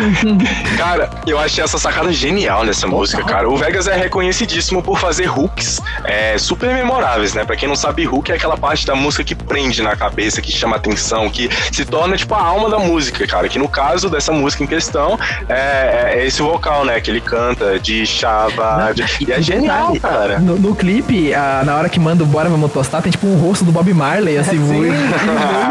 Cara, 0.76 1.10
eu 1.26 1.38
achei 1.38 1.62
essa 1.62 1.78
sacada 1.78 2.12
genial 2.12 2.64
nessa 2.64 2.86
música, 2.86 3.22
cara. 3.24 3.48
O 3.48 3.56
Vegas 3.56 3.86
é 3.86 3.96
reconhecidíssimo 3.96 4.71
por 4.80 4.98
fazer 4.98 5.28
hooks 5.28 5.80
é, 6.04 6.38
super 6.38 6.72
memoráveis, 6.72 7.34
né? 7.34 7.44
Pra 7.44 7.56
quem 7.56 7.68
não 7.68 7.76
sabe, 7.76 8.06
hook 8.06 8.30
é 8.30 8.34
aquela 8.36 8.56
parte 8.56 8.86
da 8.86 8.94
música 8.94 9.24
que 9.24 9.34
prende 9.34 9.82
na 9.82 9.96
cabeça, 9.96 10.40
que 10.40 10.50
chama 10.52 10.76
atenção, 10.76 11.28
que 11.28 11.50
se 11.72 11.84
torna, 11.84 12.16
tipo, 12.16 12.34
a 12.34 12.40
alma 12.42 12.70
da 12.70 12.78
música, 12.78 13.26
cara. 13.26 13.48
Que 13.48 13.58
no 13.58 13.68
caso 13.68 14.08
dessa 14.08 14.32
música 14.32 14.62
em 14.64 14.66
questão, 14.66 15.18
é, 15.48 16.12
é 16.16 16.26
esse 16.26 16.40
vocal, 16.40 16.84
né? 16.84 17.00
Que 17.00 17.10
ele 17.10 17.20
canta 17.20 17.78
de 17.78 18.06
chava. 18.06 18.92
de- 18.94 19.02
E 19.26 19.32
é 19.32 19.42
genial, 19.42 19.94
cara. 20.00 20.38
No, 20.38 20.56
no 20.56 20.74
clipe, 20.74 21.34
a- 21.34 21.62
na 21.64 21.76
hora 21.76 21.88
que 21.88 21.98
manda 22.00 22.22
o 22.22 22.26
Bora 22.26 22.48
Vamos 22.48 22.70
Tostar, 22.72 23.02
tem 23.02 23.10
tipo 23.10 23.26
um 23.26 23.36
rosto 23.36 23.64
do 23.64 23.72
Bob 23.72 23.92
Marley, 23.92 24.38
assim, 24.38 24.56
voando, 24.62 24.94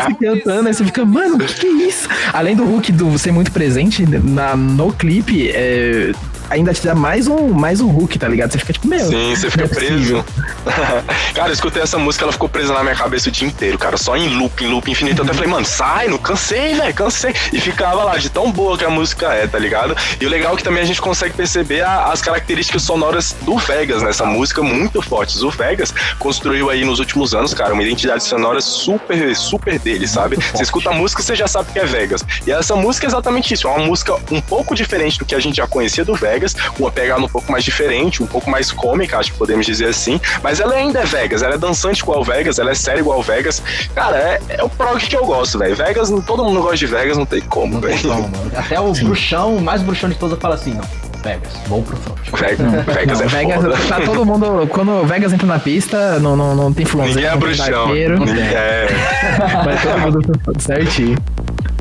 e 0.09 0.13
cantando, 0.15 0.67
aí 0.67 0.73
você 0.73 0.83
fica, 0.83 1.05
mano, 1.05 1.35
o 1.35 1.39
que, 1.39 1.53
que 1.53 1.67
é 1.67 1.69
isso? 1.87 2.09
Além 2.33 2.55
do 2.55 2.65
Hulk 2.65 2.91
do 2.91 3.17
ser 3.17 3.31
muito 3.31 3.51
presente 3.51 4.05
na, 4.05 4.55
no 4.55 4.91
clipe, 4.91 5.49
é, 5.53 6.11
ainda 6.51 6.73
te 6.73 6.85
dá 6.85 6.93
mais 6.93 7.27
um, 7.27 7.49
mais 7.53 7.79
um 7.81 7.87
Hulk, 7.87 8.19
tá 8.19 8.27
ligado? 8.27 8.51
Você 8.51 8.59
fica 8.59 8.73
tipo, 8.73 8.87
meu. 8.87 8.99
Sim, 9.05 9.35
você 9.35 9.49
fica 9.49 9.63
é 9.63 9.67
preso. 9.67 10.23
cara, 11.33 11.49
eu 11.49 11.53
escutei 11.53 11.81
essa 11.81 11.97
música, 11.97 12.25
ela 12.25 12.31
ficou 12.31 12.49
presa 12.49 12.73
na 12.73 12.83
minha 12.83 12.95
cabeça 12.95 13.29
o 13.29 13.31
dia 13.31 13.47
inteiro, 13.47 13.77
cara. 13.77 13.97
Só 13.97 14.15
em 14.17 14.27
loop, 14.37 14.63
em 14.63 14.67
loop 14.67 14.89
infinito. 14.91 15.19
Eu 15.21 15.25
até 15.25 15.33
falei, 15.33 15.49
mano, 15.49 15.65
sai, 15.65 16.07
não 16.07 16.17
cansei, 16.17 16.75
velho, 16.75 16.93
cansei. 16.93 17.33
E 17.53 17.59
ficava 17.59 18.03
lá, 18.03 18.17
de 18.17 18.29
tão 18.29 18.51
boa 18.51 18.77
que 18.77 18.83
a 18.85 18.89
música 18.89 19.27
é, 19.33 19.47
tá 19.47 19.57
ligado? 19.57 19.95
E 20.19 20.25
o 20.25 20.29
legal 20.29 20.53
é 20.53 20.57
que 20.57 20.63
também 20.63 20.83
a 20.83 20.85
gente 20.85 21.01
consegue 21.01 21.33
perceber 21.33 21.81
a- 21.81 22.11
as 22.11 22.21
características 22.21 22.83
sonoras 22.83 23.35
do 23.41 23.57
Vegas 23.57 24.01
nessa 24.03 24.25
música, 24.25 24.61
muito 24.61 25.01
fortes. 25.01 25.41
O 25.41 25.49
Vegas 25.49 25.93
construiu 26.19 26.69
aí 26.69 26.83
nos 26.83 26.99
últimos 26.99 27.33
anos, 27.33 27.53
cara, 27.53 27.73
uma 27.73 27.81
identidade 27.83 28.23
sonora 28.23 28.59
super, 28.61 29.35
super 29.35 29.79
dele, 29.79 30.07
sabe? 30.07 30.37
Você 30.53 30.63
escuta 30.63 30.89
a 30.89 30.93
música, 30.93 31.21
você 31.23 31.35
já 31.35 31.47
sabe 31.47 31.71
que 31.71 31.79
é 31.79 31.85
Vegas. 31.85 32.23
E 32.45 32.51
essa 32.51 32.75
música 32.75 33.05
é 33.05 33.09
exatamente 33.09 33.53
isso. 33.53 33.67
É 33.67 33.71
uma 33.71 33.85
música 33.85 34.15
um 34.31 34.41
pouco 34.41 34.75
diferente 34.75 35.17
do 35.17 35.25
que 35.25 35.33
a 35.35 35.39
gente 35.39 35.55
já 35.57 35.67
conhecia 35.67 36.03
do 36.03 36.13
Vegas, 36.15 36.40
uma 36.79 36.91
pegada 36.91 37.21
um 37.21 37.27
pouco 37.27 37.51
mais 37.51 37.63
diferente, 37.63 38.21
um 38.23 38.27
pouco 38.27 38.49
mais 38.49 38.71
cômica, 38.71 39.17
acho 39.17 39.31
que 39.31 39.37
podemos 39.37 39.65
dizer 39.65 39.87
assim. 39.87 40.19
Mas 40.43 40.59
ela 40.59 40.73
ainda 40.73 40.99
é 40.99 41.05
Vegas, 41.05 41.41
ela 41.41 41.55
é 41.55 41.57
dançante 41.57 42.01
igual 42.01 42.23
Vegas, 42.23 42.59
ela 42.59 42.71
é 42.71 42.75
séria 42.75 42.99
igual 42.99 43.21
Vegas. 43.21 43.61
Cara, 43.95 44.17
é, 44.17 44.41
é 44.49 44.63
o 44.63 44.69
prog 44.69 44.99
que 44.99 45.15
eu 45.15 45.25
gosto, 45.25 45.57
velho. 45.59 45.75
Vegas, 45.75 46.09
todo 46.25 46.43
mundo 46.43 46.61
gosta 46.61 46.77
de 46.77 46.87
Vegas, 46.87 47.17
não 47.17 47.25
tem 47.25 47.41
como, 47.41 47.79
velho. 47.79 48.29
Até 48.55 48.79
o 48.79 48.91
bruxão, 48.93 49.55
o 49.57 49.61
mais 49.61 49.81
bruxão 49.81 50.09
de 50.09 50.15
todos, 50.15 50.37
fala 50.39 50.55
assim, 50.55 50.73
não, 50.73 50.83
Vegas, 51.23 51.53
vou 51.67 51.83
pro 51.83 51.95
front. 51.97 52.17
Vegas, 52.33 52.85
Vegas 52.95 53.19
Não, 53.19 53.25
é 53.25 53.29
Vegas, 53.29 53.61
foda. 53.61 53.77
tá 53.87 54.01
todo 54.01 54.25
mundo. 54.25 54.67
Quando 54.69 55.05
Vegas 55.05 55.33
entra 55.33 55.45
na 55.47 55.59
pista, 55.59 56.19
não, 56.19 56.35
não, 56.35 56.55
não 56.55 56.73
tem 56.73 56.85
flonzeiro. 56.85 57.19
Ninguém 57.19 57.27
é 57.27 57.31
tem 57.31 57.39
bruxão. 57.39 57.87
Ninguém 57.89 58.43
é, 58.43 58.87
Vai 59.63 59.81
todo 59.81 59.99
mundo 59.99 60.61
certinho. 60.61 61.17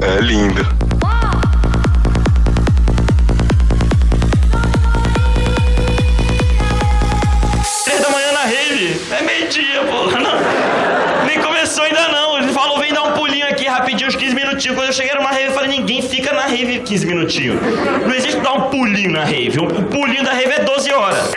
é 0.03 0.21
lindo. 0.21 0.67
Minutinhos. 14.61 14.77
Quando 14.77 14.89
eu 14.89 14.93
cheguei 14.93 15.15
numa 15.15 15.31
rave, 15.31 15.47
eu 15.47 15.53
falei, 15.53 15.71
ninguém 15.71 16.03
fica 16.03 16.33
na 16.33 16.43
rave 16.43 16.81
15 16.81 17.07
minutinhos. 17.07 17.61
Não 18.07 18.15
existe 18.15 18.41
dar 18.41 18.53
um 18.53 18.71
pulinho 18.71 19.11
na 19.11 19.25
rave. 19.25 19.59
O 19.59 19.85
pulinho 19.85 20.23
da 20.23 20.33
rave 20.33 20.53
é 20.53 20.61
12 20.61 20.93
horas. 20.93 21.33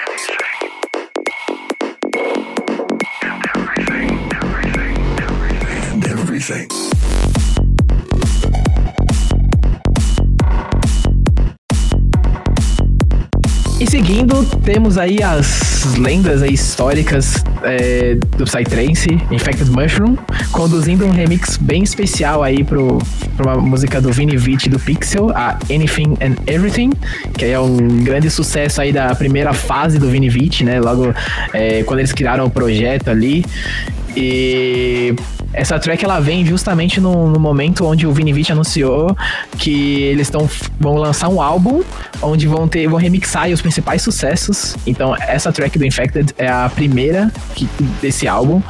Seguindo, 14.05 14.45
temos 14.65 14.97
aí 14.97 15.23
as 15.23 15.95
lendas 15.97 16.41
aí 16.41 16.53
históricas 16.53 17.41
é, 17.63 18.15
do 18.37 18.43
Psytrance, 18.43 19.07
Infected 19.31 19.71
Mushroom, 19.71 20.17
conduzindo 20.51 21.05
um 21.05 21.11
remix 21.11 21.55
bem 21.55 21.83
especial 21.83 22.43
aí 22.43 22.65
pro, 22.65 22.97
uma 23.39 23.55
música 23.55 24.01
do 24.01 24.11
Vini 24.11 24.35
Vici 24.35 24.67
do 24.67 24.77
Pixel, 24.77 25.29
a 25.29 25.57
Anything 25.73 26.17
and 26.19 26.35
Everything, 26.47 26.89
que 27.37 27.45
é 27.45 27.57
um 27.57 28.03
grande 28.03 28.29
sucesso 28.29 28.81
aí 28.81 28.91
da 28.91 29.15
primeira 29.15 29.53
fase 29.53 29.97
do 29.97 30.09
Vini 30.09 30.27
Vici, 30.27 30.65
né? 30.65 30.81
Logo 30.81 31.13
é, 31.53 31.83
quando 31.83 31.99
eles 31.99 32.11
criaram 32.11 32.43
o 32.43 32.49
projeto 32.49 33.09
ali. 33.09 33.45
E 34.17 35.15
essa 35.53 35.79
track 35.79 36.03
ela 36.03 36.19
vem 36.19 36.45
justamente 36.45 36.99
no, 36.99 37.29
no 37.29 37.39
momento 37.39 37.85
onde 37.85 38.05
o 38.07 38.11
Vini 38.11 38.33
Vici 38.33 38.51
anunciou 38.51 39.15
que 39.57 40.01
eles 40.03 40.27
estão 40.27 40.49
vão 40.79 40.95
lançar 40.95 41.29
um 41.29 41.41
álbum 41.41 41.81
onde 42.21 42.47
vão 42.47 42.67
ter 42.67 42.87
vão 42.87 42.97
remixar 42.99 43.49
os 43.49 43.61
principais 43.61 44.01
sucessos. 44.01 44.75
Então 44.85 45.15
essa 45.19 45.51
track 45.51 45.77
do 45.77 45.85
Infected 45.85 46.33
é 46.37 46.47
a 46.47 46.69
primeira 46.73 47.31
que- 47.55 47.67
desse 48.01 48.27
álbum. 48.27 48.61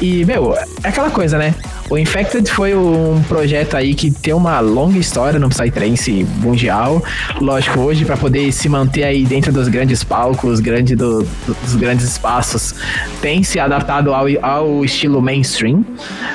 E 0.00 0.24
meu, 0.24 0.54
é 0.82 0.88
aquela 0.88 1.10
coisa, 1.10 1.38
né? 1.38 1.54
O 1.90 1.98
Infected 1.98 2.50
foi 2.50 2.74
um 2.74 3.22
projeto 3.28 3.76
aí 3.76 3.94
que 3.94 4.10
tem 4.10 4.32
uma 4.32 4.58
longa 4.60 4.98
história 4.98 5.38
no 5.38 5.48
Psytrance 5.50 6.26
mundial. 6.40 7.02
Lógico, 7.40 7.78
hoje 7.80 8.04
para 8.06 8.16
poder 8.16 8.50
se 8.52 8.68
manter 8.68 9.04
aí 9.04 9.24
dentro 9.24 9.52
dos 9.52 9.68
grandes 9.68 10.02
palcos, 10.02 10.60
grande 10.60 10.96
do- 10.96 11.26
dos 11.62 11.76
grandes 11.76 12.06
espaços, 12.06 12.74
tem 13.20 13.42
se 13.42 13.60
adaptado 13.60 14.14
ao, 14.14 14.24
ao 14.42 14.84
estilo 14.84 15.20
mainstream, 15.20 15.84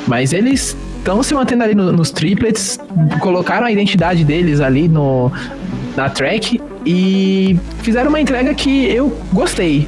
mas 0.08 0.34
eles 0.34 0.78
estão 1.00 1.24
se 1.24 1.34
mantendo 1.34 1.64
ali 1.64 1.74
no- 1.74 1.92
nos 1.92 2.12
triplets, 2.12 2.78
colocaram 3.20 3.66
a 3.66 3.72
identidade 3.72 4.24
deles 4.24 4.62
ali 4.62 4.88
no, 4.88 5.32
na 5.98 6.10
track 6.10 6.62
e 6.86 7.58
fizeram 7.82 8.10
uma 8.10 8.22
entrega 8.22 8.54
que 8.54 8.86
eu 8.86 9.18
gostei. 9.34 9.88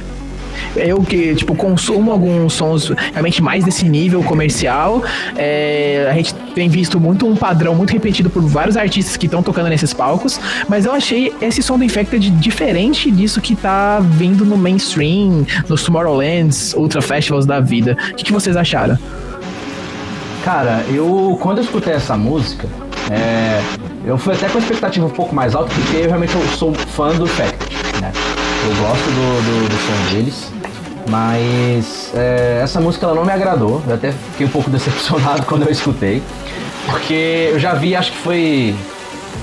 Eu 0.74 1.02
que, 1.02 1.34
tipo, 1.34 1.54
consumo 1.54 2.10
alguns 2.10 2.54
sons 2.54 2.92
realmente 3.12 3.42
mais 3.42 3.64
desse 3.64 3.88
nível 3.88 4.22
comercial. 4.22 5.02
é, 5.36 6.08
a 6.10 6.14
gente 6.14 6.34
tem 6.54 6.68
visto 6.68 6.98
muito 6.98 7.26
um 7.26 7.36
padrão 7.36 7.74
muito 7.74 7.92
repetido 7.92 8.30
por 8.30 8.42
vários 8.42 8.76
artistas 8.76 9.16
que 9.16 9.26
estão 9.26 9.42
tocando 9.42 9.68
nesses 9.68 9.92
palcos. 9.92 10.40
Mas 10.68 10.86
eu 10.86 10.92
achei 10.92 11.32
esse 11.40 11.62
som 11.62 11.78
do 11.78 11.84
Infected 11.84 12.30
diferente 12.30 13.10
disso 13.10 13.40
que 13.40 13.54
tá 13.54 14.00
vindo 14.00 14.44
no 14.44 14.56
mainstream, 14.56 15.46
nos 15.68 15.82
Tomorrowlands, 15.82 16.74
Ultra 16.74 17.02
Festivals 17.02 17.46
da 17.46 17.60
vida. 17.60 17.96
O 18.12 18.14
que, 18.14 18.24
que 18.24 18.32
vocês 18.32 18.56
acharam? 18.56 18.98
Cara, 20.44 20.84
eu 20.88 21.38
quando 21.40 21.58
eu 21.58 21.64
escutei 21.64 21.92
essa 21.92 22.16
música, 22.16 22.66
é, 23.10 23.60
eu 24.04 24.18
fui 24.18 24.34
até 24.34 24.48
com 24.48 24.58
a 24.58 24.60
expectativa 24.60 25.06
um 25.06 25.10
pouco 25.10 25.34
mais 25.34 25.54
alta, 25.54 25.72
porque 25.72 25.98
eu 25.98 26.08
realmente 26.08 26.34
eu 26.34 26.42
sou 26.56 26.74
fã 26.74 27.14
do 27.14 27.24
né? 27.24 27.81
Eu 28.64 28.76
gosto 28.76 29.04
do, 29.04 29.42
do, 29.42 29.68
do 29.68 29.76
som 29.76 30.14
deles, 30.14 30.52
mas 31.08 32.12
é, 32.14 32.60
essa 32.62 32.80
música 32.80 33.06
ela 33.06 33.14
não 33.14 33.24
me 33.24 33.32
agradou, 33.32 33.82
eu 33.88 33.94
até 33.94 34.12
fiquei 34.12 34.46
um 34.46 34.50
pouco 34.50 34.70
decepcionado 34.70 35.44
quando 35.46 35.64
eu 35.64 35.70
escutei, 35.72 36.22
porque 36.86 37.50
eu 37.52 37.58
já 37.58 37.74
vi, 37.74 37.96
acho 37.96 38.12
que 38.12 38.18
foi 38.18 38.74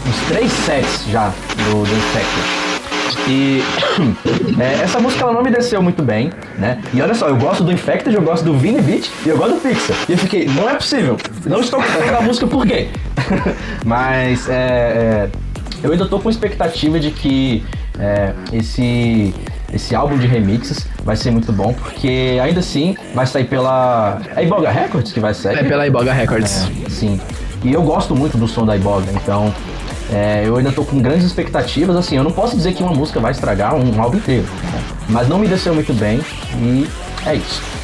uns 0.07 0.28
três 0.30 0.51
sets 0.51 1.05
já 1.11 1.34
do, 1.57 1.84
do 1.84 1.95
Infected. 1.95 2.70
E 3.28 3.61
é, 4.59 4.84
essa 4.84 4.99
música 4.99 5.24
ela 5.24 5.34
não 5.34 5.43
me 5.43 5.51
desceu 5.51 5.82
muito 5.82 6.01
bem, 6.01 6.32
né? 6.57 6.82
E 6.93 7.01
olha 7.01 7.13
só, 7.13 7.28
eu 7.28 7.36
gosto 7.36 7.63
do 7.63 7.72
Infected, 7.72 8.15
eu 8.15 8.22
gosto 8.22 8.43
do 8.45 8.57
Vini 8.57 8.82
Beat 8.82 9.09
e 9.26 9.30
eu 9.30 9.38
gosto 9.38 9.55
do 9.55 9.61
Pixar. 9.61 9.97
E 10.07 10.13
eu 10.13 10.17
fiquei, 10.17 10.45
não 10.47 10.70
é 10.70 10.76
possível, 10.76 11.17
não 11.45 11.59
estou 11.59 11.82
gostando 11.82 12.11
da 12.11 12.22
música 12.22 12.47
por 12.47 12.65
quê? 12.65 12.88
Mas 13.86 14.47
é, 14.47 14.53
é, 14.53 15.30
eu 15.84 15.91
ainda 15.91 16.07
tô 16.07 16.20
com 16.20 16.30
expectativa 16.30 16.99
de 16.99 17.11
que 17.11 17.63
é, 18.00 18.34
esse, 18.54 19.34
esse 19.74 19.93
álbum 19.93 20.18
de 20.18 20.26
remixes 20.26 20.88
vai 21.04 21.16
ser 21.16 21.32
muito 21.32 21.52
bom, 21.52 21.74
porque 21.74 22.39
ainda 22.41 22.62
assim 22.62 22.95
vai 23.14 23.26
sair 23.26 23.45
pela. 23.45 24.22
É 24.36 24.43
Iboga 24.43 24.70
Records 24.72 25.12
que 25.12 25.20
vai 25.20 25.34
sair? 25.34 25.60
É 25.60 25.64
pela 25.64 25.86
Iboga 25.86 26.14
Records. 26.14 26.70
É, 26.86 26.89
sim. 26.89 27.20
E 27.64 27.74
eu 27.74 27.82
gosto 27.84 28.16
muito 28.16 28.38
do 28.38 28.47
som 28.47 28.66
da 28.66 28.76
Iboga, 28.76 29.12
então 29.12 29.54
é, 30.12 30.43
eu 30.45 30.56
ainda 30.56 30.72
tô 30.72 30.86
com 30.86 31.00
grandes 31.02 31.26
expectativas. 31.26 31.95
Assim, 31.95 32.16
eu 32.16 32.24
não 32.24 32.32
posso 32.32 32.56
dizer 32.56 32.74
que 32.74 32.82
uma 32.82 32.93
música 32.93 33.20
vai 33.20 33.32
estragar 33.32 33.76
um 33.76 34.02
álbum 34.02 34.18
inteiro, 34.18 34.47
né? 34.64 34.84
mas 35.10 35.28
não 35.28 35.38
me 35.38 35.47
desceu 35.47 35.74
muito 35.74 35.93
bem 35.93 36.22
e 36.58 36.88
é 37.26 37.36
isso. 37.36 37.78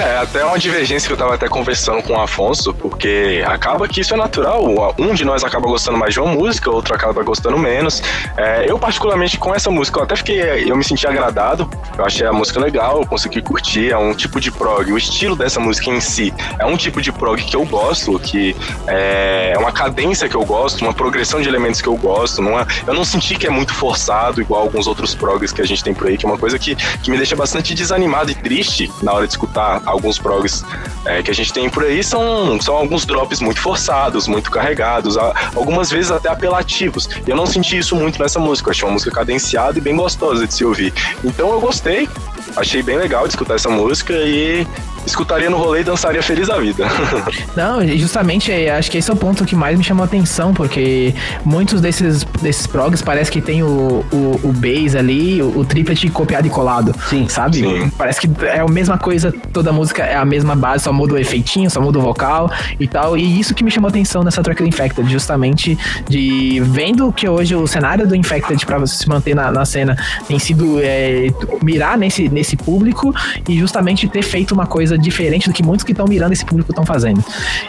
É, 0.00 0.18
até 0.18 0.44
uma 0.44 0.58
divergência 0.58 1.06
que 1.06 1.12
eu 1.12 1.16
tava 1.16 1.34
até 1.34 1.48
conversando 1.48 2.02
com 2.02 2.14
o 2.14 2.20
Afonso, 2.20 2.74
porque 2.74 3.44
acaba 3.46 3.86
que 3.86 4.00
isso 4.00 4.12
é 4.14 4.16
natural. 4.16 4.94
Um 4.98 5.14
de 5.14 5.24
nós 5.24 5.44
acaba 5.44 5.68
gostando 5.68 5.96
mais 5.96 6.12
de 6.12 6.20
uma 6.20 6.32
música, 6.32 6.70
outro 6.70 6.94
acaba 6.94 7.22
gostando 7.22 7.56
menos. 7.56 8.02
É, 8.36 8.68
eu, 8.68 8.78
particularmente, 8.78 9.38
com 9.38 9.54
essa 9.54 9.70
música, 9.70 10.00
eu 10.00 10.04
até 10.04 10.16
fiquei. 10.16 10.70
Eu 10.70 10.76
me 10.76 10.82
senti 10.82 11.06
agradado. 11.06 11.68
Eu 11.96 12.04
achei 12.04 12.26
a 12.26 12.32
música 12.32 12.58
legal, 12.58 12.98
eu 12.98 13.06
consegui 13.06 13.40
curtir. 13.40 13.92
É 13.92 13.96
um 13.96 14.12
tipo 14.14 14.40
de 14.40 14.50
prog. 14.50 14.92
O 14.92 14.98
estilo 14.98 15.36
dessa 15.36 15.60
música 15.60 15.90
em 15.90 16.00
si 16.00 16.34
é 16.58 16.66
um 16.66 16.76
tipo 16.76 17.00
de 17.00 17.12
prog 17.12 17.40
que 17.42 17.54
eu 17.54 17.64
gosto, 17.64 18.18
que 18.18 18.56
é 18.86 19.54
uma 19.58 19.70
cadência 19.70 20.28
que 20.28 20.34
eu 20.34 20.44
gosto, 20.44 20.82
uma 20.82 20.92
progressão 20.92 21.40
de 21.40 21.48
elementos 21.48 21.80
que 21.80 21.88
eu 21.88 21.96
gosto. 21.96 22.42
Não 22.42 22.58
é, 22.58 22.66
eu 22.86 22.94
não 22.94 23.04
senti 23.04 23.36
que 23.36 23.46
é 23.46 23.50
muito 23.50 23.72
forçado, 23.72 24.40
igual 24.40 24.62
alguns 24.62 24.86
outros 24.86 25.14
progs 25.14 25.52
que 25.52 25.62
a 25.62 25.66
gente 25.66 25.84
tem 25.84 25.94
por 25.94 26.08
aí, 26.08 26.16
que 26.16 26.26
é 26.26 26.28
uma 26.28 26.38
coisa 26.38 26.58
que, 26.58 26.74
que 26.74 27.10
me 27.10 27.16
deixa 27.16 27.36
bastante 27.36 27.74
desanimado 27.74 28.30
e 28.30 28.34
triste 28.34 28.90
na 29.02 29.12
hora 29.12 29.26
de 29.26 29.32
escutar 29.32 29.83
alguns 29.86 30.18
progs 30.18 30.64
é, 31.04 31.22
que 31.22 31.30
a 31.30 31.34
gente 31.34 31.52
tem 31.52 31.68
por 31.68 31.84
aí. 31.84 32.02
São, 32.02 32.60
são 32.60 32.76
alguns 32.76 33.04
drops 33.04 33.40
muito 33.40 33.60
forçados, 33.60 34.26
muito 34.26 34.50
carregados, 34.50 35.16
algumas 35.54 35.90
vezes 35.90 36.10
até 36.10 36.28
apelativos. 36.28 37.08
E 37.26 37.30
eu 37.30 37.36
não 37.36 37.46
senti 37.46 37.78
isso 37.78 37.96
muito 37.96 38.20
nessa 38.20 38.38
música. 38.38 38.68
Eu 38.68 38.70
achei 38.72 38.88
uma 38.88 38.92
música 38.92 39.10
cadenciada 39.10 39.78
e 39.78 39.80
bem 39.80 39.96
gostosa 39.96 40.46
de 40.46 40.54
se 40.54 40.64
ouvir. 40.64 40.92
Então 41.22 41.50
eu 41.50 41.60
gostei, 41.60 42.08
achei 42.56 42.82
bem 42.82 42.96
legal 42.96 43.24
de 43.24 43.34
escutar 43.34 43.54
essa 43.54 43.68
música 43.68 44.12
e 44.12 44.66
escutaria 45.06 45.50
no 45.50 45.56
rolê 45.56 45.80
e 45.80 45.84
dançaria 45.84 46.22
feliz 46.22 46.48
da 46.48 46.58
vida. 46.58 46.86
Não, 47.56 47.86
justamente, 47.86 48.50
é, 48.50 48.76
acho 48.76 48.90
que 48.90 48.98
esse 48.98 49.10
é 49.10 49.14
o 49.14 49.16
ponto 49.16 49.44
que 49.44 49.54
mais 49.54 49.76
me 49.76 49.84
chamou 49.84 50.02
a 50.02 50.06
atenção, 50.06 50.52
porque 50.52 51.14
muitos 51.44 51.80
desses, 51.80 52.24
desses 52.40 52.66
progs 52.66 53.02
parece 53.02 53.30
que 53.30 53.40
tem 53.40 53.62
o, 53.62 54.04
o, 54.12 54.40
o 54.42 54.52
bass 54.52 54.94
ali, 54.94 55.42
o, 55.42 55.58
o 55.58 55.64
triplet 55.64 56.08
copiado 56.10 56.46
e 56.46 56.50
colado. 56.50 56.94
Sim. 57.08 57.28
Sabe? 57.28 57.58
Sim. 57.58 57.90
Parece 57.96 58.20
que 58.20 58.30
é 58.44 58.60
a 58.60 58.66
mesma 58.66 58.98
coisa, 58.98 59.32
toda 59.52 59.70
a 59.70 59.72
música 59.72 60.02
é 60.02 60.16
a 60.16 60.24
mesma 60.24 60.54
base, 60.54 60.84
só 60.84 60.92
muda 60.92 61.14
o 61.14 61.18
efeitinho, 61.18 61.70
só 61.70 61.80
muda 61.80 61.98
o 61.98 62.02
vocal 62.02 62.50
e 62.78 62.86
tal. 62.86 63.16
E 63.16 63.40
isso 63.40 63.54
que 63.54 63.64
me 63.64 63.70
chamou 63.70 63.88
a 63.88 63.90
atenção 63.90 64.22
nessa 64.22 64.42
track 64.42 64.62
do 64.62 64.68
Infected, 64.68 65.10
justamente 65.10 65.78
de 66.08 66.60
vendo 66.64 67.12
que 67.12 67.28
hoje 67.28 67.54
o 67.54 67.66
cenário 67.66 68.06
do 68.06 68.14
Infected 68.14 68.64
para 68.64 68.78
você 68.78 68.96
se 68.96 69.08
manter 69.08 69.34
na, 69.34 69.50
na 69.50 69.64
cena 69.64 69.96
tem 70.26 70.38
sido 70.38 70.78
é, 70.80 71.28
mirar 71.62 71.96
nesse, 71.98 72.28
nesse 72.28 72.56
público 72.56 73.14
e 73.48 73.58
justamente 73.58 74.08
ter 74.08 74.22
feito 74.22 74.52
uma 74.52 74.66
coisa 74.66 74.93
coisa 74.94 74.98
diferente 74.98 75.48
do 75.48 75.52
que 75.52 75.62
muitos 75.62 75.84
que 75.84 75.92
estão 75.92 76.06
mirando 76.06 76.32
esse 76.32 76.44
público 76.44 76.70
estão 76.70 76.86
fazendo. 76.86 77.22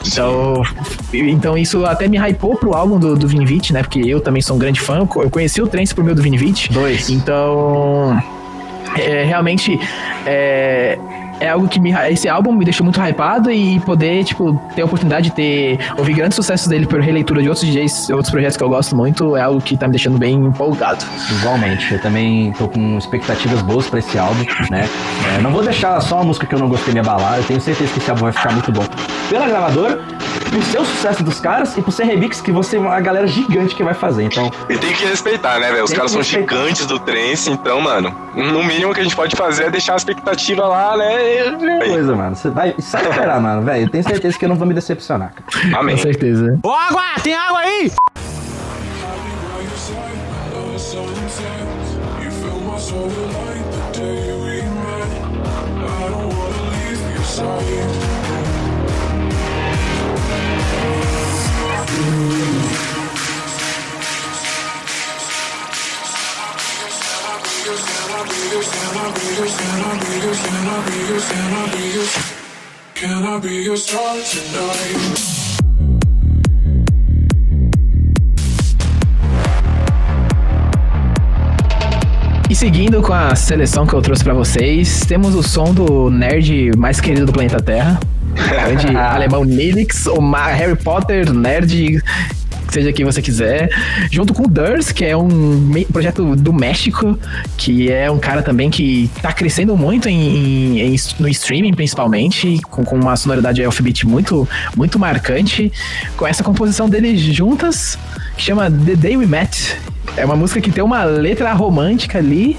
Então, 0.05 0.61
então 1.13 1.57
isso 1.57 1.85
até 1.85 2.07
me 2.07 2.17
hypou 2.17 2.55
pro 2.55 2.73
álbum 2.73 2.99
do, 2.99 3.15
do 3.15 3.27
Vinivit, 3.27 3.73
né? 3.73 3.81
Porque 3.81 3.99
eu 3.99 4.21
também 4.21 4.41
sou 4.41 4.55
um 4.55 4.59
grande 4.59 4.79
fã. 4.79 4.97
Eu 4.97 5.29
conheci 5.29 5.61
o 5.61 5.67
Trance 5.67 5.93
por 5.93 6.03
meio 6.03 6.15
do 6.15 6.21
Vinivit. 6.21 6.71
Dois. 6.71 7.09
Então, 7.09 8.21
é, 8.97 9.23
realmente, 9.23 9.77
é, 10.25 10.97
é 11.39 11.49
algo 11.49 11.67
que 11.67 11.79
me. 11.79 11.93
Esse 12.09 12.27
álbum 12.27 12.51
me 12.51 12.63
deixou 12.63 12.83
muito 12.83 12.99
hypado 12.99 13.51
e 13.51 13.79
poder, 13.81 14.23
tipo, 14.23 14.53
ter 14.75 14.81
a 14.81 14.85
oportunidade 14.85 15.29
de 15.29 15.35
ter. 15.35 15.79
ouvir 15.97 16.13
grandes 16.13 16.35
sucessos 16.35 16.67
dele 16.67 16.85
por 16.85 16.99
releitura 16.99 17.41
de 17.41 17.49
outros 17.49 17.65
DJs, 17.65 18.09
outros 18.09 18.29
projetos 18.29 18.57
que 18.57 18.63
eu 18.63 18.69
gosto 18.69 18.95
muito, 18.95 19.35
é 19.35 19.41
algo 19.41 19.61
que 19.61 19.77
tá 19.77 19.87
me 19.87 19.91
deixando 19.91 20.17
bem 20.17 20.35
empolgado. 20.35 21.05
Igualmente, 21.39 21.93
eu 21.93 22.01
também 22.01 22.51
tô 22.53 22.67
com 22.67 22.97
expectativas 22.97 23.61
boas 23.61 23.87
pra 23.89 23.99
esse 23.99 24.17
álbum, 24.17 24.43
né? 24.69 24.87
É, 25.35 25.41
não 25.41 25.51
vou 25.51 25.63
deixar 25.63 25.99
só 26.01 26.19
a 26.19 26.23
música 26.23 26.45
que 26.45 26.55
eu 26.55 26.59
não 26.59 26.69
gostei 26.69 26.93
me 26.93 26.99
abalar, 26.99 27.37
eu 27.37 27.43
tenho 27.43 27.61
certeza 27.61 27.91
que 27.91 27.99
esse 27.99 28.09
álbum 28.09 28.23
vai 28.23 28.31
ficar 28.31 28.51
muito 28.51 28.71
bom. 28.71 28.83
Pela 29.29 29.47
gravadora, 29.47 29.99
por 30.55 30.63
ser 30.63 30.79
o 30.79 30.85
sucesso 30.85 31.21
dos 31.21 31.41
caras 31.41 31.77
e 31.77 31.81
por 31.81 31.91
ser 31.91 32.05
remix 32.05 32.39
que 32.39 32.49
você 32.49 32.77
é 32.77 32.79
uma 32.79 33.01
galera 33.01 33.27
gigante 33.27 33.75
que 33.75 33.83
vai 33.83 33.93
fazer, 33.93 34.23
então. 34.23 34.49
E 34.69 34.77
tem 34.77 34.93
que 34.93 35.05
respeitar, 35.05 35.59
né, 35.59 35.69
velho? 35.69 35.83
Os 35.83 35.91
caras 35.91 36.11
são 36.11 36.21
respeitar. 36.21 36.55
gigantes 36.55 36.85
do 36.85 36.97
trance, 36.97 37.51
então, 37.51 37.81
mano, 37.81 38.15
no 38.33 38.63
mínimo 38.63 38.93
que 38.93 39.01
a 39.01 39.03
gente 39.03 39.17
pode 39.17 39.35
fazer 39.35 39.65
é 39.65 39.69
deixar 39.69 39.93
a 39.93 39.97
expectativa 39.97 40.65
lá, 40.65 40.95
né? 40.95 41.85
Coisa, 41.85 42.15
mano. 42.15 42.37
Você 42.37 42.49
vai 42.49 42.73
só 42.79 42.99
esperar, 42.99 43.41
mano, 43.41 43.63
velho. 43.63 43.83
Eu 43.83 43.89
tenho 43.89 44.03
certeza 44.05 44.39
que 44.39 44.45
eu 44.45 44.49
não 44.49 44.55
vou 44.55 44.65
me 44.65 44.73
decepcionar, 44.73 45.33
cara. 45.33 45.45
Amém. 45.77 45.97
Com 45.97 46.03
certeza. 46.03 46.57
Ô, 46.63 46.71
água! 46.71 47.03
Tem 47.21 47.33
água 47.33 47.59
aí? 47.59 47.91
Can 72.95 73.23
I 73.23 73.39
be 73.39 73.63
your 73.63 73.77
star 73.77 74.15
tonight? 74.15 75.45
E 82.49 82.55
seguindo 82.55 83.01
com 83.01 83.13
a 83.13 83.35
seleção 83.35 83.85
que 83.85 83.93
eu 83.93 84.01
trouxe 84.01 84.23
para 84.23 84.33
vocês, 84.33 85.01
temos 85.01 85.35
o 85.35 85.43
som 85.43 85.73
do 85.73 86.09
nerd 86.09 86.71
mais 86.77 87.01
querido 87.01 87.25
do 87.25 87.33
planeta 87.33 87.61
Terra. 87.61 87.99
Grande 88.33 88.87
alemão 88.95 89.43
Nilix, 89.43 90.05
o 90.05 90.19
Harry 90.31 90.75
Potter 90.75 91.33
nerd 91.33 92.01
seja 92.75 92.91
quem 92.91 93.05
você 93.05 93.21
quiser, 93.21 93.69
junto 94.11 94.33
com 94.33 94.43
o 94.43 94.47
Durs, 94.47 94.91
que 94.91 95.05
é 95.05 95.15
um 95.15 95.71
projeto 95.93 96.35
do 96.35 96.51
México, 96.51 97.17
que 97.57 97.89
é 97.89 98.11
um 98.11 98.19
cara 98.19 98.41
também 98.41 98.69
que 98.69 99.09
tá 99.21 99.31
crescendo 99.31 99.77
muito 99.77 100.09
em, 100.09 100.81
em, 100.81 100.95
no 101.17 101.29
streaming, 101.29 101.73
principalmente, 101.73 102.59
com, 102.69 102.83
com 102.83 102.97
uma 102.97 103.15
sonoridade 103.15 103.63
alphabet 103.63 104.05
muito, 104.05 104.47
muito 104.75 104.99
marcante, 104.99 105.71
com 106.17 106.27
essa 106.27 106.43
composição 106.43 106.89
deles 106.89 107.21
juntas, 107.21 107.97
que 108.35 108.43
chama 108.43 108.69
The 108.69 108.95
Day 108.97 109.15
We 109.15 109.25
Met. 109.25 109.77
É 110.17 110.25
uma 110.25 110.35
música 110.35 110.59
que 110.59 110.69
tem 110.69 110.83
uma 110.83 111.05
letra 111.05 111.53
romântica 111.53 112.17
ali, 112.17 112.57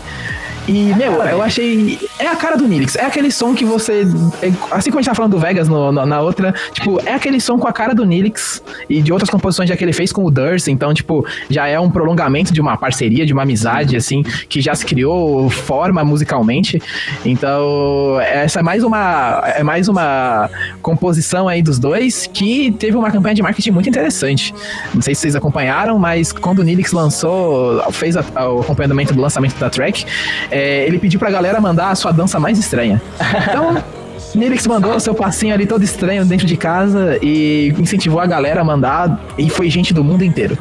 e, 0.68 0.94
meu, 0.94 1.12
eu 1.22 1.40
achei. 1.40 1.98
É 2.18 2.26
a 2.26 2.34
cara 2.34 2.56
do 2.56 2.66
Nilix. 2.66 2.96
É 2.96 3.04
aquele 3.04 3.30
som 3.30 3.54
que 3.54 3.64
você. 3.64 4.06
É, 4.42 4.50
assim 4.72 4.90
como 4.90 4.98
a 4.98 5.02
gente 5.02 5.10
tá 5.10 5.14
falando 5.14 5.32
do 5.32 5.38
Vegas 5.38 5.68
no, 5.68 5.92
no, 5.92 6.04
na 6.04 6.20
outra, 6.20 6.52
tipo, 6.72 7.00
é 7.06 7.14
aquele 7.14 7.40
som 7.40 7.58
com 7.58 7.68
a 7.68 7.72
cara 7.72 7.94
do 7.94 8.04
Nilix 8.04 8.62
e 8.88 9.00
de 9.00 9.12
outras 9.12 9.30
composições 9.30 9.68
já 9.68 9.76
que 9.76 9.84
ele 9.84 9.92
fez 9.92 10.12
com 10.12 10.24
o 10.24 10.30
Durst. 10.30 10.66
Então, 10.68 10.92
tipo, 10.92 11.24
já 11.48 11.68
é 11.68 11.78
um 11.78 11.90
prolongamento 11.90 12.52
de 12.52 12.60
uma 12.60 12.76
parceria, 12.76 13.24
de 13.24 13.32
uma 13.32 13.42
amizade, 13.42 13.96
assim, 13.96 14.22
que 14.48 14.60
já 14.60 14.74
se 14.74 14.84
criou 14.84 15.48
forma 15.48 16.04
musicalmente. 16.04 16.82
Então, 17.24 18.20
essa 18.20 18.60
é 18.60 18.62
mais 18.62 18.82
uma. 18.82 19.42
É 19.54 19.62
mais 19.62 19.88
uma 19.88 20.50
composição 20.82 21.48
aí 21.48 21.62
dos 21.62 21.78
dois 21.78 22.26
que 22.32 22.72
teve 22.72 22.96
uma 22.96 23.10
campanha 23.10 23.34
de 23.36 23.42
marketing 23.42 23.70
muito 23.70 23.88
interessante. 23.88 24.52
Não 24.92 25.02
sei 25.02 25.14
se 25.14 25.20
vocês 25.22 25.36
acompanharam, 25.36 25.98
mas 25.98 26.32
quando 26.32 26.58
o 26.58 26.62
Nilix 26.64 26.92
lançou, 26.92 27.80
fez 27.92 28.16
a, 28.16 28.24
o 28.48 28.60
acompanhamento 28.60 29.14
do 29.14 29.20
lançamento 29.20 29.56
da 29.58 29.70
track 29.70 30.04
é, 30.50 30.55
ele 30.56 30.98
pediu 30.98 31.18
pra 31.18 31.30
galera 31.30 31.60
mandar 31.60 31.90
a 31.90 31.94
sua 31.94 32.12
dança 32.12 32.38
mais 32.38 32.58
estranha. 32.58 33.00
Então, 33.48 33.82
Nilix 34.36 34.66
mandou 34.66 34.94
o 34.94 35.00
seu 35.00 35.14
passinho 35.14 35.54
ali 35.54 35.66
todo 35.66 35.82
estranho 35.82 36.24
dentro 36.24 36.46
de 36.46 36.56
casa 36.56 37.18
e 37.22 37.74
incentivou 37.78 38.20
a 38.20 38.26
galera 38.26 38.60
a 38.60 38.64
mandar 38.64 39.18
e 39.38 39.48
foi 39.48 39.70
gente 39.70 39.94
do 39.94 40.04
mundo 40.04 40.22
inteiro. 40.22 40.58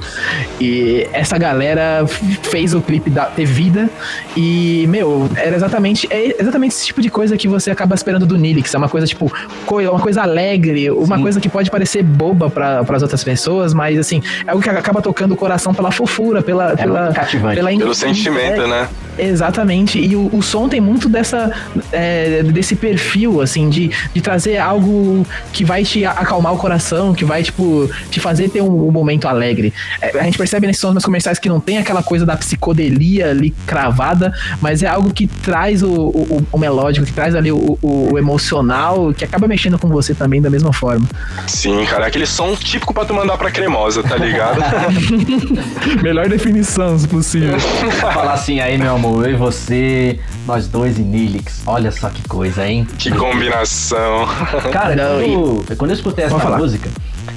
E 0.60 1.08
essa 1.12 1.38
galera 1.38 2.06
fez 2.44 2.74
o 2.74 2.82
clipe 2.82 3.10
da, 3.10 3.26
ter 3.26 3.46
vida 3.46 3.90
e, 4.36 4.86
meu, 4.88 5.30
era 5.36 5.56
exatamente, 5.56 6.08
é 6.10 6.42
exatamente 6.42 6.72
esse 6.72 6.86
tipo 6.86 7.02
de 7.02 7.10
coisa 7.10 7.36
que 7.38 7.48
você 7.48 7.70
acaba 7.70 7.96
esperando 7.96 8.26
do 8.26 8.38
Nilix. 8.38 8.74
É 8.74 8.78
uma 8.78 8.90
coisa, 8.90 9.06
tipo, 9.06 9.32
uma 9.70 10.00
coisa 10.00 10.22
alegre, 10.22 10.90
uma 10.92 11.18
Sim. 11.18 11.22
coisa 11.22 11.42
que 11.42 11.50
pode 11.50 11.70
parecer 11.70 12.02
boba 12.02 12.50
para 12.50 12.80
as 12.80 13.02
outras 13.02 13.24
pessoas, 13.24 13.74
mas, 13.74 14.00
assim, 14.00 14.22
é 14.48 14.52
algo 14.52 14.64
que 14.64 14.70
acaba 14.70 15.02
tocando 15.02 15.34
o 15.34 15.38
coração 15.38 15.74
pela 15.74 15.92
fofura, 15.92 16.42
pela... 16.42 16.72
É 16.72 16.76
pela, 16.76 17.12
pela 17.56 17.70
Pelo 17.70 17.96
sentimento, 17.96 18.62
é, 18.62 18.68
né? 18.68 18.88
Exatamente. 19.18 20.00
E 20.00 20.16
o, 20.16 20.30
o 20.34 20.42
som 20.42 20.68
tem 20.68 20.82
muito 20.82 21.08
dessa, 21.10 21.52
é, 21.92 22.44
desse 22.44 22.76
perfil, 22.76 23.42
assim, 23.42 23.70
de, 23.70 23.92
de 24.14 24.22
trazer 24.22 24.58
algo 24.58 25.26
que 25.54 25.64
vai 25.64 25.84
te 25.84 26.06
acalmar 26.06 26.54
o 26.54 26.58
coração, 26.58 27.14
que 27.14 27.26
vai, 27.26 27.44
tipo, 27.44 27.90
te 28.10 28.20
fazer 28.20 28.50
ter 28.50 28.62
um, 28.62 28.88
um 28.88 28.92
momento 28.92 29.28
alegre. 29.28 29.74
É, 30.02 30.20
a 30.20 30.24
gente 30.24 30.38
percebe 30.38 30.68
nesses 30.68 30.82
sons 30.82 31.04
comerciais 31.04 31.40
que 31.40 31.50
não 31.50 31.60
tem 31.60 31.78
aquela 31.78 32.04
coisa 32.04 32.26
da 32.26 32.36
psicodelia 32.36 33.30
ali 33.30 33.54
cravada, 33.66 34.34
mas 34.62 34.84
é 34.84 34.88
algo 34.88 35.14
que 35.14 35.28
traz 35.28 35.82
o, 35.82 35.92
o, 35.92 36.48
o 36.52 36.58
melódico, 36.58 37.06
que 37.06 37.14
traz 37.14 37.36
ali 37.36 37.52
o, 37.52 37.78
o, 37.82 38.18
emocional, 38.18 39.14
que 39.14 39.24
acaba 39.24 39.48
mexendo 39.48 39.78
com 39.78 39.88
você 39.88 40.14
também 40.14 40.42
da 40.42 40.50
mesma 40.50 40.74
forma. 40.74 41.08
Sim, 41.48 41.86
cara, 41.86 42.06
é 42.06 42.08
aquele 42.08 42.26
som 42.26 42.56
típico 42.56 42.94
pra 42.94 43.06
tu 43.06 43.14
mandar 43.14 43.38
pra 43.38 43.52
cremosa, 43.52 44.04
tá 44.04 44.16
ligado? 44.16 44.60
Melhor 46.02 46.28
definição, 46.28 46.98
se 46.98 47.08
possível. 47.08 47.60
Falar 47.60 48.34
assim 48.34 48.60
aí, 48.60 48.78
meu 48.78 48.96
amor, 48.96 49.05
eu 49.24 49.32
e 49.32 49.36
você, 49.36 50.20
nós 50.46 50.68
dois 50.68 50.98
e 50.98 51.02
Nilix. 51.02 51.62
Olha 51.66 51.92
só 51.92 52.10
que 52.10 52.28
coisa, 52.28 52.68
hein? 52.68 52.88
Que 52.98 53.12
combinação. 53.12 54.26
Cara, 54.72 54.96
quando, 54.96 55.78
quando 55.78 55.92
eu 55.92 55.96
escutei 55.96 56.26
essa 56.26 56.58
música, 56.58 56.90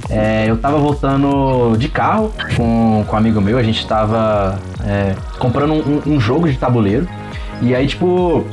é, 0.09 0.45
eu 0.47 0.57
tava 0.57 0.77
voltando 0.77 1.75
de 1.77 1.87
carro 1.87 2.33
com, 2.55 3.03
com 3.07 3.15
um 3.15 3.17
amigo 3.17 3.39
meu, 3.39 3.57
a 3.57 3.63
gente 3.63 3.85
tava 3.85 4.59
é, 4.85 5.15
comprando 5.37 5.73
um, 5.73 6.15
um, 6.15 6.19
jogo 6.19 6.49
de 6.49 6.57
tabuleiro. 6.57 7.07
E 7.61 7.75
aí, 7.75 7.87
tipo, 7.87 8.45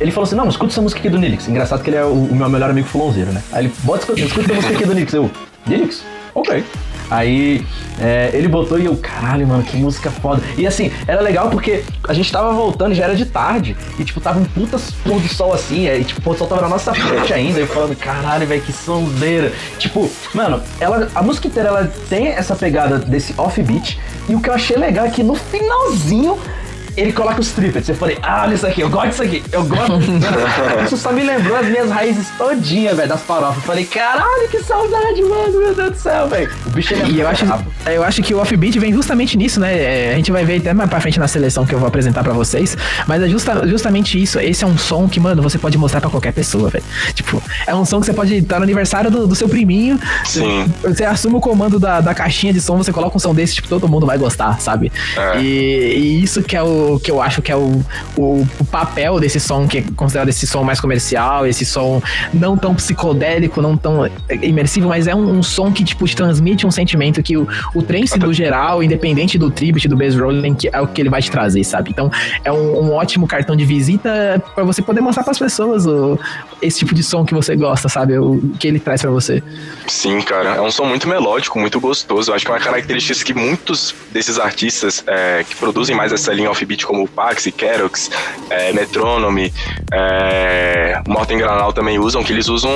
ele 0.00 0.10
falou 0.10 0.26
assim: 0.26 0.36
Não, 0.36 0.48
escuta 0.48 0.72
essa 0.72 0.82
música 0.82 1.00
aqui 1.00 1.08
do 1.08 1.18
Nilix. 1.18 1.48
Engraçado 1.48 1.82
que 1.82 1.90
ele 1.90 1.96
é 1.96 2.04
o, 2.04 2.12
o 2.12 2.34
meu 2.34 2.48
melhor 2.48 2.70
amigo 2.70 2.86
fulonzeiro, 2.86 3.32
né? 3.32 3.42
Aí 3.52 3.64
ele, 3.64 3.74
bota, 3.82 4.00
escuta, 4.02 4.20
escuta 4.20 4.44
essa 4.46 4.54
música 4.54 4.74
aqui 4.74 4.84
do 4.84 4.94
Nilix. 4.94 5.12
Eu, 5.12 5.30
Nilix? 5.66 6.04
Ok. 6.34 6.64
Aí 7.10 7.64
é, 8.00 8.30
ele 8.32 8.48
botou 8.48 8.78
e 8.78 8.86
eu, 8.86 8.96
caralho, 8.96 9.46
mano, 9.46 9.62
que 9.62 9.76
música 9.76 10.10
foda. 10.10 10.42
E 10.56 10.66
assim, 10.66 10.90
era 11.06 11.20
legal 11.20 11.50
porque 11.50 11.84
a 12.08 12.12
gente 12.12 12.30
tava 12.30 12.52
voltando, 12.52 12.94
já 12.94 13.04
era 13.04 13.14
de 13.14 13.26
tarde, 13.26 13.76
e 13.98 14.04
tipo, 14.04 14.20
tava 14.20 14.40
um 14.40 14.44
puta 14.44 14.78
pôr 15.04 15.20
do 15.20 15.28
sol 15.28 15.52
assim, 15.52 15.86
e 15.86 16.04
tipo, 16.04 16.20
o 16.20 16.22
pôr 16.22 16.34
do 16.34 16.38
sol 16.38 16.46
tava 16.46 16.62
na 16.62 16.68
nossa 16.68 16.94
frente 16.94 17.32
ainda, 17.32 17.60
eu 17.60 17.66
falando, 17.66 17.96
caralho, 17.96 18.46
velho, 18.46 18.62
que 18.62 18.72
sonzeira. 18.72 19.52
Tipo, 19.78 20.10
mano, 20.32 20.62
ela, 20.80 21.08
a 21.14 21.22
música 21.22 21.46
inteira 21.46 21.68
ela 21.68 21.92
tem 22.08 22.28
essa 22.28 22.56
pegada 22.56 22.98
desse 22.98 23.34
offbeat, 23.36 23.98
e 24.28 24.34
o 24.34 24.40
que 24.40 24.48
eu 24.48 24.54
achei 24.54 24.76
legal 24.76 25.06
é 25.06 25.10
que 25.10 25.22
no 25.22 25.34
finalzinho 25.34 26.38
ele 26.96 27.12
coloca 27.12 27.40
os 27.40 27.50
triplets. 27.52 27.88
Eu 27.88 27.94
falei, 27.96 28.18
ah, 28.22 28.42
olha 28.44 28.54
isso 28.54 28.66
aqui, 28.66 28.80
eu 28.80 28.88
gosto 28.90 29.08
disso 29.10 29.22
aqui, 29.22 29.42
eu 29.52 29.64
gosto 29.64 29.98
disso. 29.98 30.26
isso 30.84 30.96
só 30.96 31.12
me 31.12 31.22
lembrou 31.22 31.56
as 31.56 31.66
minhas 31.66 31.90
raízes 31.90 32.26
todinha, 32.38 32.94
velho, 32.94 33.08
das 33.08 33.20
farofas. 33.22 33.56
Eu 33.56 33.62
falei, 33.62 33.84
caralho, 33.84 34.48
que 34.50 34.58
saudade, 34.62 35.22
mano, 35.22 35.58
meu 35.58 35.74
Deus 35.74 35.90
do 35.92 35.96
céu, 35.98 36.28
velho. 36.28 36.50
O 36.66 36.70
bicho 36.70 36.94
ele 36.94 37.02
é 37.02 37.08
E 37.08 37.20
eu 37.20 37.28
acho, 37.28 37.44
eu 37.86 38.04
acho 38.04 38.22
que 38.22 38.34
o 38.34 38.40
offbeat 38.40 38.78
vem 38.78 38.92
justamente 38.92 39.36
nisso, 39.36 39.60
né? 39.60 39.74
É, 39.76 40.12
A 40.12 40.16
gente 40.16 40.30
vai 40.32 40.44
ver 40.44 40.58
até 40.58 40.72
mais 40.74 40.88
pra 40.88 41.00
frente 41.00 41.18
na 41.18 41.28
seleção 41.28 41.64
que 41.66 41.74
eu 41.74 41.78
vou 41.78 41.88
apresentar 41.88 42.22
pra 42.22 42.32
vocês. 42.32 42.76
Mas 43.06 43.22
é 43.22 43.28
justa- 43.28 43.66
justamente 43.66 44.20
isso. 44.20 44.38
Esse 44.38 44.64
é 44.64 44.66
um 44.66 44.76
som 44.78 45.08
que, 45.08 45.18
mano, 45.20 45.42
você 45.42 45.58
pode 45.58 45.76
mostrar 45.78 46.00
pra 46.00 46.10
qualquer 46.10 46.32
pessoa, 46.32 46.68
velho. 46.70 46.84
Tipo, 47.14 47.42
é 47.66 47.74
um 47.74 47.84
som 47.84 48.00
que 48.00 48.06
você 48.06 48.12
pode 48.12 48.34
estar 48.36 48.56
no 48.58 48.62
aniversário 48.64 49.10
do, 49.10 49.26
do 49.26 49.34
seu 49.34 49.48
priminho. 49.48 49.98
Sim. 50.24 50.72
Você 50.82 51.04
assume 51.04 51.36
o 51.36 51.40
comando 51.40 51.78
da, 51.78 52.00
da 52.00 52.14
caixinha 52.14 52.52
de 52.52 52.60
som, 52.60 52.76
você 52.76 52.92
coloca 52.92 53.16
um 53.16 53.20
som 53.20 53.34
desse, 53.34 53.54
tipo, 53.54 53.68
todo 53.68 53.88
mundo 53.88 54.06
vai 54.06 54.18
gostar, 54.18 54.60
sabe? 54.60 54.92
É. 55.16 55.40
E, 55.40 55.94
e 55.96 56.22
isso 56.22 56.42
que 56.42 56.56
é 56.56 56.62
o 56.62 56.83
que 57.02 57.10
eu 57.10 57.20
acho 57.20 57.42
que 57.42 57.50
é 57.50 57.56
o, 57.56 57.84
o, 58.16 58.46
o 58.60 58.64
papel 58.70 59.20
desse 59.20 59.40
som, 59.40 59.66
que 59.66 59.78
é 59.78 59.84
considerado 59.96 60.28
esse 60.28 60.46
som 60.46 60.62
mais 60.62 60.80
comercial, 60.80 61.46
esse 61.46 61.64
som 61.64 62.02
não 62.32 62.56
tão 62.56 62.74
psicodélico, 62.74 63.60
não 63.60 63.76
tão 63.76 64.08
imersivo, 64.42 64.88
mas 64.88 65.06
é 65.06 65.14
um, 65.14 65.38
um 65.38 65.42
som 65.42 65.72
que, 65.72 65.84
tipo, 65.84 66.06
te 66.06 66.16
transmite 66.16 66.66
um 66.66 66.70
sentimento 66.70 67.22
que 67.22 67.36
o, 67.36 67.46
o 67.74 67.82
trance 67.82 68.18
no 68.18 68.32
geral, 68.32 68.82
independente 68.82 69.38
do 69.38 69.50
tribute, 69.50 69.88
do 69.88 69.96
bass 69.96 70.16
rolling, 70.16 70.56
é 70.72 70.80
o 70.80 70.86
que 70.86 71.00
ele 71.00 71.10
vai 71.10 71.22
te 71.22 71.30
trazer, 71.30 71.64
sabe? 71.64 71.90
Então, 71.90 72.10
é 72.44 72.52
um, 72.52 72.84
um 72.84 72.92
ótimo 72.92 73.26
cartão 73.26 73.56
de 73.56 73.64
visita 73.64 74.42
pra 74.54 74.64
você 74.64 74.82
poder 74.82 75.00
mostrar 75.00 75.24
pras 75.24 75.38
pessoas 75.38 75.86
o, 75.86 76.18
esse 76.60 76.80
tipo 76.80 76.94
de 76.94 77.02
som 77.02 77.24
que 77.24 77.34
você 77.34 77.56
gosta, 77.56 77.88
sabe? 77.88 78.18
O 78.18 78.40
que 78.58 78.66
ele 78.66 78.78
traz 78.78 79.02
pra 79.02 79.10
você. 79.10 79.42
Sim, 79.86 80.20
cara. 80.20 80.56
É 80.56 80.60
um 80.60 80.70
som 80.70 80.84
muito 80.84 81.08
melódico, 81.08 81.58
muito 81.58 81.80
gostoso. 81.80 82.30
Eu 82.30 82.34
acho 82.34 82.44
que 82.44 82.50
é 82.50 82.54
uma 82.54 82.60
característica 82.60 83.24
que 83.24 83.34
muitos 83.34 83.94
desses 84.12 84.38
artistas 84.38 85.04
é, 85.06 85.44
que 85.48 85.54
produzem 85.56 85.94
mais 85.94 86.12
essa 86.12 86.32
linha 86.32 86.50
offbeat, 86.50 86.73
como 86.82 87.04
o 87.04 87.08
Paxi, 87.08 87.52
Kerox, 87.52 88.10
é, 88.50 88.72
Metronome, 88.72 89.52
é, 89.92 91.00
Morten 91.06 91.38
Granal 91.38 91.72
também 91.72 91.98
usam, 91.98 92.24
que 92.24 92.32
eles 92.32 92.48
usam 92.48 92.72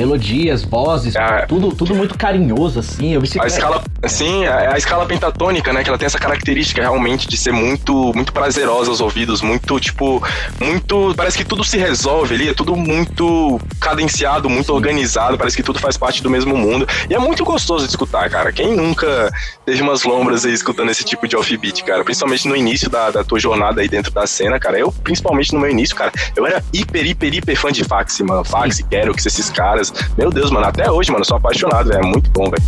Melodias, 0.00 0.62
vozes, 0.62 1.12
tudo, 1.46 1.74
tudo 1.74 1.94
muito 1.94 2.16
carinhoso, 2.16 2.80
assim. 2.80 3.12
Eu 3.12 3.20
vi 3.20 3.28
a 3.38 3.46
escala, 3.46 3.82
sim, 4.06 4.46
a, 4.46 4.72
a 4.72 4.78
escala 4.78 5.04
pentatônica, 5.04 5.72
né? 5.74 5.82
Que 5.82 5.90
ela 5.90 5.98
tem 5.98 6.06
essa 6.06 6.18
característica 6.18 6.80
realmente 6.80 7.28
de 7.28 7.36
ser 7.36 7.52
muito, 7.52 8.10
muito 8.14 8.32
prazerosa 8.32 8.90
aos 8.90 9.02
ouvidos, 9.02 9.42
muito 9.42 9.78
tipo, 9.78 10.22
muito, 10.58 11.14
parece 11.14 11.36
que 11.36 11.44
tudo 11.44 11.62
se 11.62 11.76
resolve 11.76 12.34
ali, 12.34 12.48
é 12.48 12.54
tudo 12.54 12.74
muito 12.74 13.60
cadenciado, 13.78 14.48
muito 14.48 14.72
organizado, 14.72 15.36
parece 15.36 15.54
que 15.54 15.62
tudo 15.62 15.78
faz 15.78 15.98
parte 15.98 16.22
do 16.22 16.30
mesmo 16.30 16.56
mundo 16.56 16.88
e 17.08 17.14
é 17.14 17.18
muito 17.18 17.44
gostoso 17.44 17.84
de 17.84 17.90
escutar, 17.90 18.30
cara. 18.30 18.52
Quem 18.52 18.74
nunca 18.74 19.30
teve 19.66 19.82
umas 19.82 20.02
lombras 20.04 20.46
aí 20.46 20.54
escutando 20.54 20.90
esse 20.90 21.04
tipo 21.04 21.28
de 21.28 21.36
offbeat, 21.36 21.84
cara? 21.84 22.02
Principalmente 22.02 22.48
no 22.48 22.56
início 22.56 22.88
da, 22.88 23.10
da 23.10 23.22
tua 23.22 23.38
jornada 23.38 23.82
aí 23.82 23.88
dentro 23.88 24.10
da 24.10 24.26
cena, 24.26 24.58
cara. 24.58 24.78
Eu, 24.78 24.90
principalmente 24.90 25.52
no 25.52 25.60
meu 25.60 25.70
início, 25.70 25.94
cara, 25.94 26.10
eu 26.34 26.46
era 26.46 26.64
hiper, 26.72 27.04
hiper, 27.04 27.34
hiper 27.34 27.56
fã 27.56 27.70
de 27.70 27.84
Faxi, 27.84 28.22
mano. 28.24 28.44
Faxi, 28.44 28.82
Kerox, 28.84 29.26
esses 29.26 29.50
caras. 29.50 29.89
Meu 30.16 30.30
Deus, 30.30 30.50
mano, 30.50 30.66
até 30.66 30.90
hoje, 30.90 31.10
mano, 31.12 31.24
sou 31.24 31.36
apaixonado. 31.36 31.92
É 31.92 32.00
muito 32.02 32.30
bom, 32.30 32.50
velho. 32.50 32.62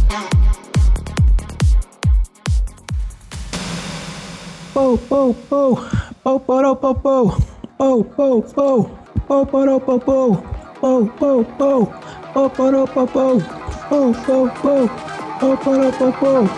Pou, 4.72 4.98
pou, 4.98 5.34
pou, 5.48 5.80
pou, 6.24 6.40
porou, 6.40 6.76
pou, 6.76 6.94
pou, 6.94 7.36
pou, 7.76 8.04
pou, 8.04 8.42
pou, 8.42 8.90
pou, 9.26 9.46
porou, 9.46 9.80
pou, 9.80 9.98
pou, 10.00 10.42
pou, 10.80 11.06
pou, 11.18 11.44
pou, 11.58 11.88
pou, 12.32 12.50
porou, 12.50 12.86
pou, 12.86 13.06
pou, 13.06 13.42
pou, 13.88 14.14
pou, 14.14 14.50
pou, 14.62 14.90
pou, 15.38 15.56
porou, 15.58 15.92
pou, 15.92 16.12
pou. 16.12 16.48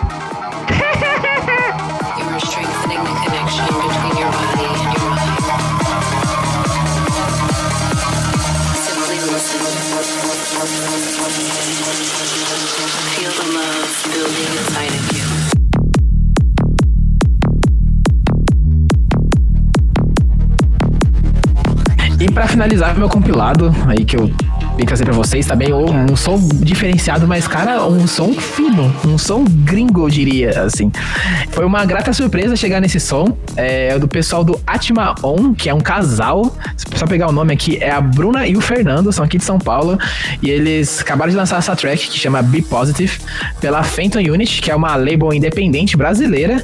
E 22.19 22.31
pra 22.31 22.47
finalizar 22.47 22.97
meu 22.97 23.09
compilado, 23.09 23.73
aí 23.87 24.05
que 24.05 24.15
eu 24.15 24.31
vim 24.77 24.85
trazer 24.85 25.05
pra 25.05 25.13
vocês 25.13 25.45
também, 25.45 25.73
um, 25.73 26.11
um 26.11 26.15
som 26.15 26.37
diferenciado, 26.55 27.27
mas, 27.27 27.47
cara, 27.47 27.85
um 27.87 28.05
som 28.07 28.33
fino, 28.33 28.93
um 29.05 29.17
som 29.17 29.45
gringo, 29.45 30.05
eu 30.05 30.09
diria, 30.09 30.63
assim. 30.63 30.91
Foi 31.51 31.65
uma 31.65 31.85
grata 31.85 32.11
surpresa 32.11 32.55
chegar 32.55 32.81
nesse 32.81 32.99
som, 32.99 33.37
é 33.55 33.97
do 33.97 34.07
pessoal 34.07 34.43
do 34.43 34.59
Atma 34.67 35.15
On, 35.23 35.53
que 35.53 35.69
é 35.69 35.73
um 35.73 35.79
casal, 35.79 36.55
só 36.95 37.07
pegar 37.07 37.29
o 37.29 37.31
nome 37.31 37.53
aqui, 37.53 37.77
é 37.81 37.91
a 37.91 38.01
Bruna 38.01 38.45
e 38.47 38.57
o 38.57 38.61
Fernando, 38.61 39.11
são 39.11 39.23
aqui 39.23 39.37
de 39.37 39.45
São 39.45 39.57
Paulo, 39.57 39.97
e 40.41 40.49
eles 40.49 40.99
acabaram 41.01 41.31
de 41.31 41.37
lançar 41.37 41.57
essa 41.57 41.75
track 41.75 42.09
que 42.09 42.17
chama 42.17 42.41
Be 42.41 42.61
Positive, 42.61 43.19
pela 43.61 43.81
Fenton 43.83 44.19
Unit, 44.19 44.61
que 44.61 44.69
é 44.69 44.75
uma 44.75 44.95
label 44.95 45.33
independente 45.33 45.95
brasileira, 45.95 46.63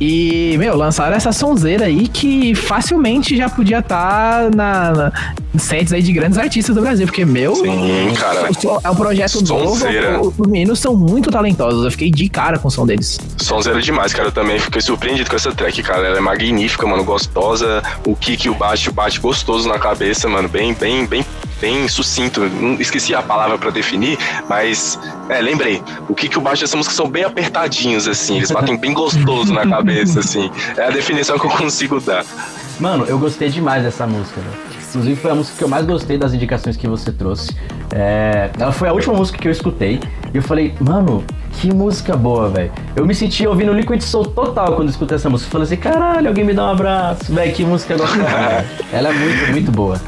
e, 0.00 0.54
meu, 0.58 0.76
lançaram 0.76 1.16
essa 1.16 1.32
sonzeira 1.32 1.86
aí 1.86 2.06
que 2.06 2.54
facilmente 2.54 3.36
já 3.36 3.48
podia 3.48 3.80
estar 3.80 4.50
na, 4.54 4.92
na 4.92 5.12
sets 5.58 5.92
aí 5.92 6.02
de 6.02 6.12
grandes 6.12 6.38
artistas 6.38 6.74
do 6.74 6.80
Brasil, 6.80 7.06
porque, 7.06 7.24
meu, 7.32 7.54
Sim, 7.56 8.12
cara. 8.18 8.48
é 8.84 8.90
um 8.90 8.94
projeto 8.94 9.44
Sonzeira. 9.46 10.18
novo, 10.18 10.34
os 10.38 10.46
meninos 10.46 10.78
são 10.78 10.94
muito 10.96 11.30
talentosos, 11.30 11.84
eu 11.84 11.90
fiquei 11.90 12.10
de 12.10 12.28
cara 12.28 12.58
com 12.58 12.68
o 12.68 12.70
som 12.70 12.86
deles. 12.86 13.18
Sonzeira 13.38 13.80
demais, 13.80 14.12
cara. 14.12 14.28
Eu 14.28 14.32
também 14.32 14.58
fiquei 14.58 14.80
surpreendido 14.80 15.28
com 15.28 15.36
essa 15.36 15.52
track, 15.52 15.82
cara. 15.82 16.06
Ela 16.06 16.18
é 16.18 16.20
magnífica, 16.20 16.86
mano. 16.86 17.02
Gostosa. 17.04 17.82
O 18.06 18.14
kick 18.14 18.46
e 18.46 18.50
o 18.50 18.54
baixo, 18.54 18.90
o 18.90 18.92
bate 18.92 19.18
gostoso 19.18 19.68
na 19.68 19.78
cabeça, 19.78 20.28
mano. 20.28 20.48
Bem, 20.48 20.74
bem, 20.74 21.06
bem, 21.06 21.24
bem 21.60 21.88
sucinto. 21.88 22.40
Não- 22.40 22.74
Esqueci 22.80 23.14
a 23.14 23.22
palavra 23.22 23.56
pra 23.58 23.70
definir, 23.70 24.18
mas. 24.48 24.98
É, 25.28 25.40
lembrei. 25.40 25.82
O 26.08 26.14
kick 26.14 26.34
e 26.34 26.38
o 26.38 26.40
baixo 26.40 26.62
dessa 26.62 26.76
música 26.76 26.94
são 26.94 27.08
bem 27.08 27.24
apertadinhos, 27.24 28.06
assim. 28.06 28.36
Eles 28.36 28.50
batem 28.50 28.76
bem 28.76 28.92
gostoso 28.92 29.52
na 29.52 29.66
cabeça, 29.68 30.20
assim. 30.20 30.50
É 30.76 30.86
a 30.86 30.90
definição 30.90 31.38
que 31.38 31.46
eu 31.46 31.50
consigo 31.50 32.00
dar. 32.00 32.24
Mano, 32.78 33.04
eu 33.06 33.18
gostei 33.18 33.48
demais 33.48 33.82
dessa 33.82 34.06
música, 34.06 34.40
velho. 34.40 34.71
Inclusive 34.92 35.16
foi 35.16 35.30
a 35.30 35.34
música 35.34 35.56
que 35.56 35.64
eu 35.64 35.68
mais 35.68 35.86
gostei 35.86 36.18
das 36.18 36.34
indicações 36.34 36.76
que 36.76 36.86
você 36.86 37.10
trouxe. 37.10 37.50
É, 37.94 38.50
ela 38.60 38.72
foi 38.72 38.88
a 38.88 38.92
última 38.92 39.14
música 39.14 39.38
que 39.38 39.48
eu 39.48 39.52
escutei. 39.52 39.98
E 40.34 40.36
eu 40.36 40.42
falei, 40.42 40.74
mano, 40.78 41.24
que 41.52 41.72
música 41.72 42.14
boa, 42.14 42.50
velho. 42.50 42.70
Eu 42.94 43.06
me 43.06 43.14
senti 43.14 43.46
ouvindo 43.46 43.72
Liquid 43.72 44.02
Soul 44.02 44.26
total 44.26 44.74
quando 44.74 44.88
eu 44.88 44.90
escutei 44.90 45.16
essa 45.16 45.30
música. 45.30 45.48
Eu 45.48 45.52
falei 45.52 45.64
assim, 45.66 45.76
caralho, 45.76 46.28
alguém 46.28 46.44
me 46.44 46.52
dá 46.52 46.66
um 46.66 46.70
abraço, 46.72 47.32
velho, 47.32 47.52
que 47.54 47.64
música 47.64 47.96
gostosa. 47.96 48.64
Ela 48.92 49.08
é 49.08 49.12
muito, 49.14 49.50
muito 49.50 49.72
boa. 49.72 49.98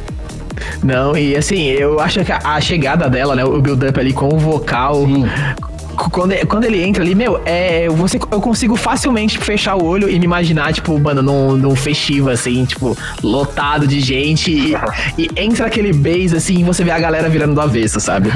Não, 0.82 1.16
e 1.16 1.34
assim, 1.34 1.64
eu 1.68 1.98
acho 1.98 2.22
que 2.22 2.30
a, 2.30 2.38
a 2.44 2.60
chegada 2.60 3.08
dela, 3.08 3.34
né, 3.34 3.42
o 3.44 3.60
build-up 3.62 3.98
ali 3.98 4.12
com 4.12 4.28
o 4.28 4.38
vocal. 4.38 4.96
c- 5.06 5.73
Quando, 5.94 6.34
quando 6.46 6.64
ele 6.64 6.82
entra 6.82 7.02
ali, 7.02 7.14
meu, 7.14 7.40
é, 7.44 7.88
você, 7.88 8.16
eu 8.16 8.40
consigo 8.40 8.76
facilmente 8.76 9.38
fechar 9.38 9.76
o 9.76 9.84
olho 9.84 10.08
e 10.08 10.18
me 10.18 10.24
imaginar, 10.24 10.72
tipo, 10.72 10.98
mano, 10.98 11.22
num, 11.22 11.56
num 11.56 11.76
festivo, 11.76 12.30
assim, 12.30 12.64
tipo, 12.64 12.96
lotado 13.22 13.86
de 13.86 14.00
gente 14.00 14.50
e, 14.50 14.74
e 15.18 15.30
entra 15.36 15.66
aquele 15.66 15.92
bass, 15.92 16.32
assim, 16.34 16.58
e 16.60 16.64
você 16.64 16.82
vê 16.84 16.90
a 16.90 16.98
galera 16.98 17.28
virando 17.28 17.54
do 17.54 17.60
avesso, 17.60 18.00
sabe? 18.00 18.30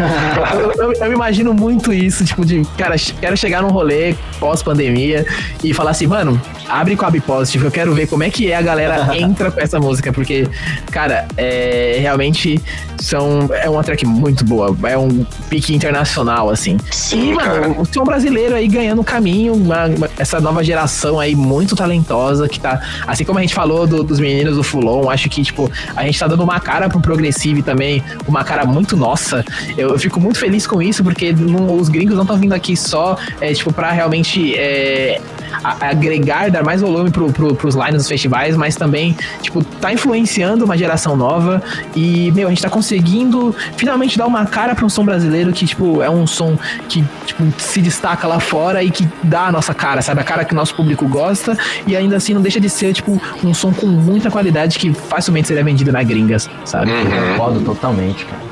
eu, 0.55 0.73
eu- 0.87 0.93
eu 0.93 1.09
me 1.09 1.15
imagino 1.15 1.53
muito 1.53 1.93
isso, 1.93 2.25
tipo, 2.25 2.45
de, 2.45 2.63
cara, 2.77 2.95
quero 3.21 3.37
chegar 3.37 3.63
num 3.63 3.69
rolê 3.71 4.15
pós-pandemia 4.41 5.27
e 5.63 5.75
falar 5.75 5.91
assim, 5.91 6.07
mano, 6.07 6.41
abre 6.69 6.97
com 6.97 7.05
a 7.05 7.13
Positive, 7.19 7.65
eu 7.65 7.71
quero 7.71 7.93
ver 7.95 8.07
como 8.07 8.23
é 8.23 8.31
que 8.31 8.51
é 8.51 8.57
a 8.57 8.63
galera 8.63 9.09
entra 9.19 9.51
com 9.51 9.61
essa 9.61 9.79
música, 9.81 10.13
porque, 10.13 10.47
cara, 10.91 11.27
é, 11.37 11.99
realmente 12.01 12.61
são, 12.99 13.49
é 13.53 13.69
uma 13.69 13.83
track 13.83 14.07
muito 14.07 14.45
boa, 14.45 14.77
é 14.85 14.97
um 14.97 15.25
pique 15.51 15.75
internacional, 15.75 16.49
assim. 16.51 16.77
Sim, 16.91 17.31
e, 17.33 17.35
mano, 17.35 17.48
o 17.79 17.85
som 17.85 18.05
brasileiro 18.05 18.55
aí 18.55 18.69
ganhando 18.69 19.03
caminho, 19.05 19.55
uma- 19.55 19.87
uma- 19.87 20.11
essa 20.19 20.41
nova 20.41 20.63
geração 20.65 21.19
aí 21.21 21.35
muito 21.35 21.75
talentosa, 21.77 22.49
que 22.49 22.59
tá, 22.61 22.81
assim 23.07 23.25
como 23.25 23.39
a 23.39 23.43
gente 23.43 23.55
falou 23.55 23.87
do- 23.87 24.03
dos 24.03 24.21
meninos 24.21 24.57
do 24.57 24.63
Fulon, 24.63 25.09
acho 25.11 25.29
que, 25.29 25.43
tipo, 25.43 25.71
a 25.97 26.05
gente 26.05 26.19
tá 26.19 26.27
dando 26.27 26.43
uma 26.43 26.61
cara 26.61 26.89
pro 26.89 27.01
Progressive 27.01 27.63
também, 27.63 28.03
uma 28.27 28.45
cara 28.45 28.65
muito 28.65 28.97
nossa. 28.97 29.45
Eu, 29.77 29.91
eu 29.91 29.99
fico 29.99 30.21
muito 30.21 30.39
feliz 30.39 30.67
com 30.67 30.81
isso, 30.83 31.03
porque 31.03 31.33
não- 31.33 31.77
os 31.77 31.89
gringos 31.89 32.15
não 32.15 32.23
estão 32.23 32.37
vindo 32.37 32.53
aqui 32.53 32.77
só, 32.77 33.17
é, 33.41 33.53
tipo, 33.53 33.73
pra 33.73 33.91
realmente 33.93 34.55
é, 34.57 35.21
a- 35.63 35.89
agregar, 35.91 36.51
dar 36.51 36.63
mais 36.65 36.81
volume 36.81 37.11
pro, 37.11 37.33
pro, 37.33 37.55
pros 37.55 37.75
lines 37.75 37.97
dos 37.97 38.09
festivais, 38.09 38.57
mas 38.57 38.77
também, 38.77 39.17
tipo, 39.43 39.63
tá 39.65 39.93
influenciando 39.93 40.65
uma 40.65 40.77
geração 40.77 41.17
nova 41.17 41.63
e, 41.95 42.31
meu, 42.33 42.47
a 42.47 42.51
gente 42.51 42.63
tá 42.63 42.71
conseguindo 42.71 43.55
finalmente 43.77 44.17
dar 44.19 44.27
uma 44.27 44.45
cara 44.47 44.75
pra 44.75 44.85
um 44.85 44.89
som 44.89 45.05
brasileiro 45.05 45.53
que, 45.53 45.67
tipo, 45.67 46.03
é 46.03 46.11
um 46.11 46.27
som 46.27 46.57
que, 46.89 47.05
tipo, 47.27 47.43
se 47.59 47.81
destaca 47.81 48.27
lá 48.27 48.41
fora 48.41 48.83
e 48.83 48.91
que 48.91 49.09
dá 49.23 49.47
a 49.47 49.53
nossa 49.53 49.73
cara, 49.75 50.03
sabe? 50.03 50.21
A 50.21 50.25
cara 50.25 50.45
que 50.45 50.53
o 50.53 50.57
nosso 50.57 50.75
público 50.75 51.07
gosta 51.09 51.57
e 51.87 51.97
ainda 51.97 52.17
assim 52.17 52.35
não 52.35 52.41
deixa 52.43 52.61
de 52.61 52.69
ser, 52.69 52.93
tipo, 52.93 53.21
um 53.45 53.55
som 53.55 53.73
com 53.73 53.87
muita 53.87 54.31
qualidade 54.31 54.79
que 54.79 54.93
facilmente 54.93 55.49
seria 55.49 55.65
vendido 55.65 55.91
na 55.93 56.03
gringas, 56.03 56.49
sabe? 56.65 56.91
Uhum. 56.91 57.31
Concordo 57.33 57.61
totalmente, 57.61 58.25
cara. 58.25 58.43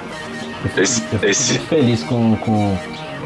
Eu 0.64 0.68
fico, 0.70 0.80
Esse- 0.80 1.00
eu 1.12 1.18
fico 1.18 1.26
esse- 1.26 1.58
feliz 1.60 2.02
com, 2.02 2.36
com, 2.36 2.76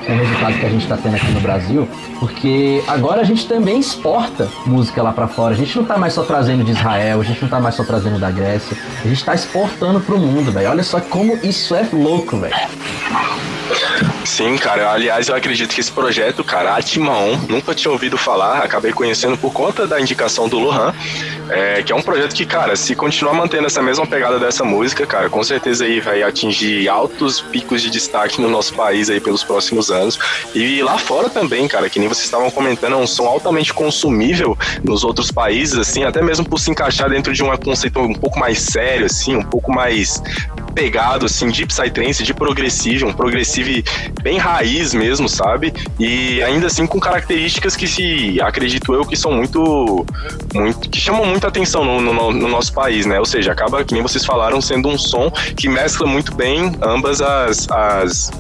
com 0.07 0.12
o 0.12 0.16
resultado 0.16 0.59
que 0.59 0.66
a 0.66 0.68
gente 0.68 0.86
tá 0.86 0.96
tendo 0.96 1.16
aqui 1.16 1.30
no 1.32 1.40
Brasil, 1.40 1.88
porque 2.18 2.82
agora 2.86 3.20
a 3.20 3.24
gente 3.24 3.46
também 3.46 3.78
exporta 3.80 4.48
música 4.66 5.03
lá 5.03 5.12
pra 5.12 5.28
fora. 5.28 5.55
A 5.55 5.57
gente 5.57 5.76
não 5.76 5.84
tá 5.84 5.96
mais 5.98 6.12
só 6.12 6.22
trazendo 6.22 6.64
de 6.64 6.72
Israel, 6.72 7.20
a 7.20 7.24
gente 7.24 7.42
não 7.42 7.48
tá 7.48 7.61
mais 7.61 7.74
só 7.74 7.84
trazendo 7.84 8.18
da 8.18 8.30
Grécia, 8.30 8.76
a 9.05 9.09
gente 9.09 9.24
tá 9.24 9.34
exportando 9.34 10.01
pro 10.01 10.18
mundo, 10.18 10.51
velho. 10.53 10.70
Olha 10.70 10.82
só 10.82 11.01
como 11.01 11.38
isso 11.42 11.74
é 11.74 11.86
louco, 11.92 12.38
velho. 12.38 12.55
Sim, 14.24 14.56
cara. 14.56 14.92
Aliás, 14.92 15.28
eu 15.28 15.34
acredito 15.34 15.74
que 15.74 15.80
esse 15.80 15.90
projeto, 15.90 16.44
cara, 16.44 16.76
Atmaon, 16.76 17.36
nunca 17.48 17.74
tinha 17.74 17.90
ouvido 17.90 18.16
falar, 18.16 18.58
acabei 18.58 18.92
conhecendo 18.92 19.36
por 19.36 19.52
conta 19.52 19.86
da 19.86 20.00
indicação 20.00 20.48
do 20.48 20.58
Lohan, 20.58 20.94
é, 21.48 21.82
que 21.82 21.92
é 21.92 21.96
um 21.96 22.02
projeto 22.02 22.34
que, 22.34 22.46
cara, 22.46 22.76
se 22.76 22.95
continuar 22.95 23.34
mantendo 23.34 23.66
essa 23.66 23.82
mesma 23.82 24.07
pegada 24.07 24.38
dessa 24.38 24.64
música, 24.64 25.07
cara, 25.07 25.28
com 25.28 25.42
certeza 25.42 25.84
aí 25.84 26.00
vai 26.00 26.22
atingir 26.22 26.88
altos 26.88 27.40
picos 27.40 27.82
de 27.82 27.90
destaque 27.90 28.40
no 28.40 28.49
nosso 28.49 28.74
país 28.74 29.11
aí 29.11 29.20
pelos 29.20 29.42
próximos 29.42 29.90
anos. 29.90 30.18
E 30.54 30.82
lá 30.82 30.99
fora 30.99 31.28
também, 31.28 31.66
cara, 31.66 31.88
que 31.88 31.99
nem 31.99 32.08
vocês 32.08 32.24
estavam 32.24 32.50
comentando, 32.50 32.95
é 32.95 32.96
um 32.96 33.07
som 33.07 33.26
altamente 33.26 33.72
consumível 33.72 34.57
nos 34.84 35.03
outros 35.04 35.30
países, 35.30 35.78
assim, 35.78 36.04
até 36.04 36.22
mesmo 36.22 36.49
por 36.49 36.58
se 36.58 36.70
encaixar 36.70 37.11
dentro 37.11 37.32
de 37.32 37.42
um 37.42 37.57
conceito 37.57 38.00
um 38.00 38.14
pouco 38.14 38.38
mais 38.38 38.58
sério, 38.61 39.07
assim, 39.07 39.36
um 39.36 39.42
pouco 39.42 39.72
mais 39.72 40.22
pegado, 40.71 41.26
assim, 41.26 41.49
de 41.51 41.67
psytrance, 41.67 42.22
de 42.22 42.33
progressive, 42.34 43.05
um 43.05 43.13
progressive 43.13 43.84
bem 44.22 44.38
raiz 44.38 44.95
mesmo, 44.95 45.29
sabe? 45.29 45.72
E 45.99 46.42
ainda 46.42 46.67
assim 46.68 46.87
com 46.87 46.99
características 47.01 47.76
que 47.76 47.87
se, 47.87 48.41
acredito 48.41 48.92
eu, 48.95 49.05
que 49.05 49.17
são 49.17 49.33
muito, 49.33 50.07
muito 50.55 50.88
que 50.88 50.99
chamam 51.01 51.25
muita 51.26 51.49
atenção 51.49 51.84
no, 51.84 52.01
no- 52.01 52.33
no 52.33 52.49
nosso 52.49 52.72
país, 52.72 53.07
né? 53.07 53.18
Ou 53.18 53.26
seja, 53.26 53.53
acaba, 53.53 53.84
que 53.84 53.92
nem 53.95 54.03
vocês 54.03 54.25
falaram, 54.25 54.61
sendo 54.61 54.88
um 54.88 54.97
som 54.99 55.30
que 55.30 55.68
mescla 55.68 56.07
muito 56.07 56.34
bem 56.34 56.72
ambas 56.83 57.21
as, 57.21 57.68
as 57.71 58.30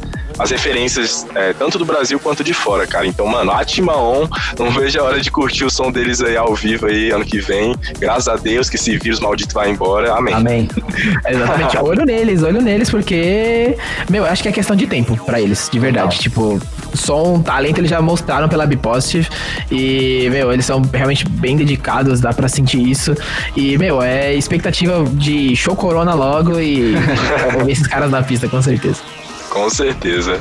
as 0.40 0.50
referências 0.50 1.26
é, 1.34 1.52
tanto 1.52 1.78
do 1.78 1.84
Brasil 1.84 2.18
quanto 2.18 2.42
de 2.42 2.54
fora, 2.54 2.86
cara. 2.86 3.06
Então, 3.06 3.26
mano, 3.26 3.52
Atmaon, 3.52 4.26
não 4.58 4.70
vejo 4.72 4.98
a 4.98 5.04
hora 5.04 5.20
de 5.20 5.30
curtir 5.30 5.64
o 5.64 5.70
som 5.70 5.92
deles 5.92 6.22
aí 6.22 6.36
ao 6.36 6.54
vivo 6.54 6.86
aí 6.86 7.10
ano 7.10 7.24
que 7.24 7.38
vem. 7.38 7.76
Graças 7.98 8.26
a 8.26 8.36
Deus 8.36 8.70
que 8.70 8.76
esse 8.76 8.96
vírus 8.96 9.20
maldito 9.20 9.54
vai 9.54 9.70
embora. 9.70 10.14
Amém. 10.14 10.34
Amém. 10.34 10.68
Exatamente. 11.28 11.76
olho 11.76 12.04
neles, 12.06 12.42
olho 12.42 12.62
neles, 12.62 12.88
porque, 12.88 13.76
meu, 14.08 14.24
acho 14.24 14.42
que 14.42 14.48
é 14.48 14.52
questão 14.52 14.74
de 14.74 14.86
tempo 14.86 15.14
pra 15.26 15.40
eles, 15.40 15.68
de 15.70 15.78
verdade. 15.78 16.18
Tipo, 16.18 16.58
som, 16.94 17.42
talento 17.42 17.78
eles 17.78 17.90
já 17.90 18.00
mostraram 18.00 18.48
pela 18.48 18.66
Bipositive 18.66 19.28
e, 19.70 20.28
meu, 20.30 20.50
eles 20.52 20.64
são 20.64 20.80
realmente 20.92 21.28
bem 21.28 21.56
dedicados, 21.56 22.18
dá 22.18 22.32
pra 22.32 22.48
sentir 22.48 22.80
isso. 22.80 23.14
E, 23.54 23.76
meu, 23.76 24.02
é 24.02 24.34
expectativa 24.34 25.04
de 25.12 25.54
show 25.54 25.76
corona 25.76 26.14
logo 26.14 26.58
e 26.58 26.94
vou 27.52 27.66
ver 27.66 27.72
esses 27.72 27.86
caras 27.86 28.10
na 28.10 28.22
pista, 28.22 28.48
com 28.48 28.62
certeza. 28.62 29.00
Com 29.50 29.68
certeza. 29.68 30.40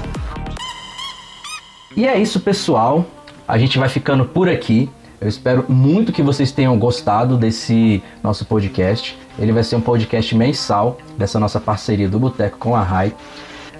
E 1.98 2.08
é 2.08 2.18
isso, 2.18 2.40
pessoal. 2.40 3.06
A 3.48 3.58
gente 3.58 3.80
vai 3.80 3.90
ficando 3.90 4.24
por 4.24 4.48
aqui. 4.48 4.90
Eu 5.20 5.28
espero 5.28 5.66
muito 5.68 6.14
que 6.14 6.22
vocês 6.22 6.52
tenham 6.52 6.78
gostado 6.78 7.36
desse 7.36 8.02
nosso 8.24 8.46
podcast. 8.46 9.18
Ele 9.38 9.52
vai 9.52 9.64
ser 9.64 9.76
um 9.76 9.82
podcast 9.82 10.34
mensal 10.36 10.98
dessa 11.18 11.40
nossa 11.40 11.60
parceria 11.60 12.08
do 12.08 12.20
Boteco 12.20 12.58
com 12.58 12.76
a 12.76 12.84
Rai. 12.84 13.14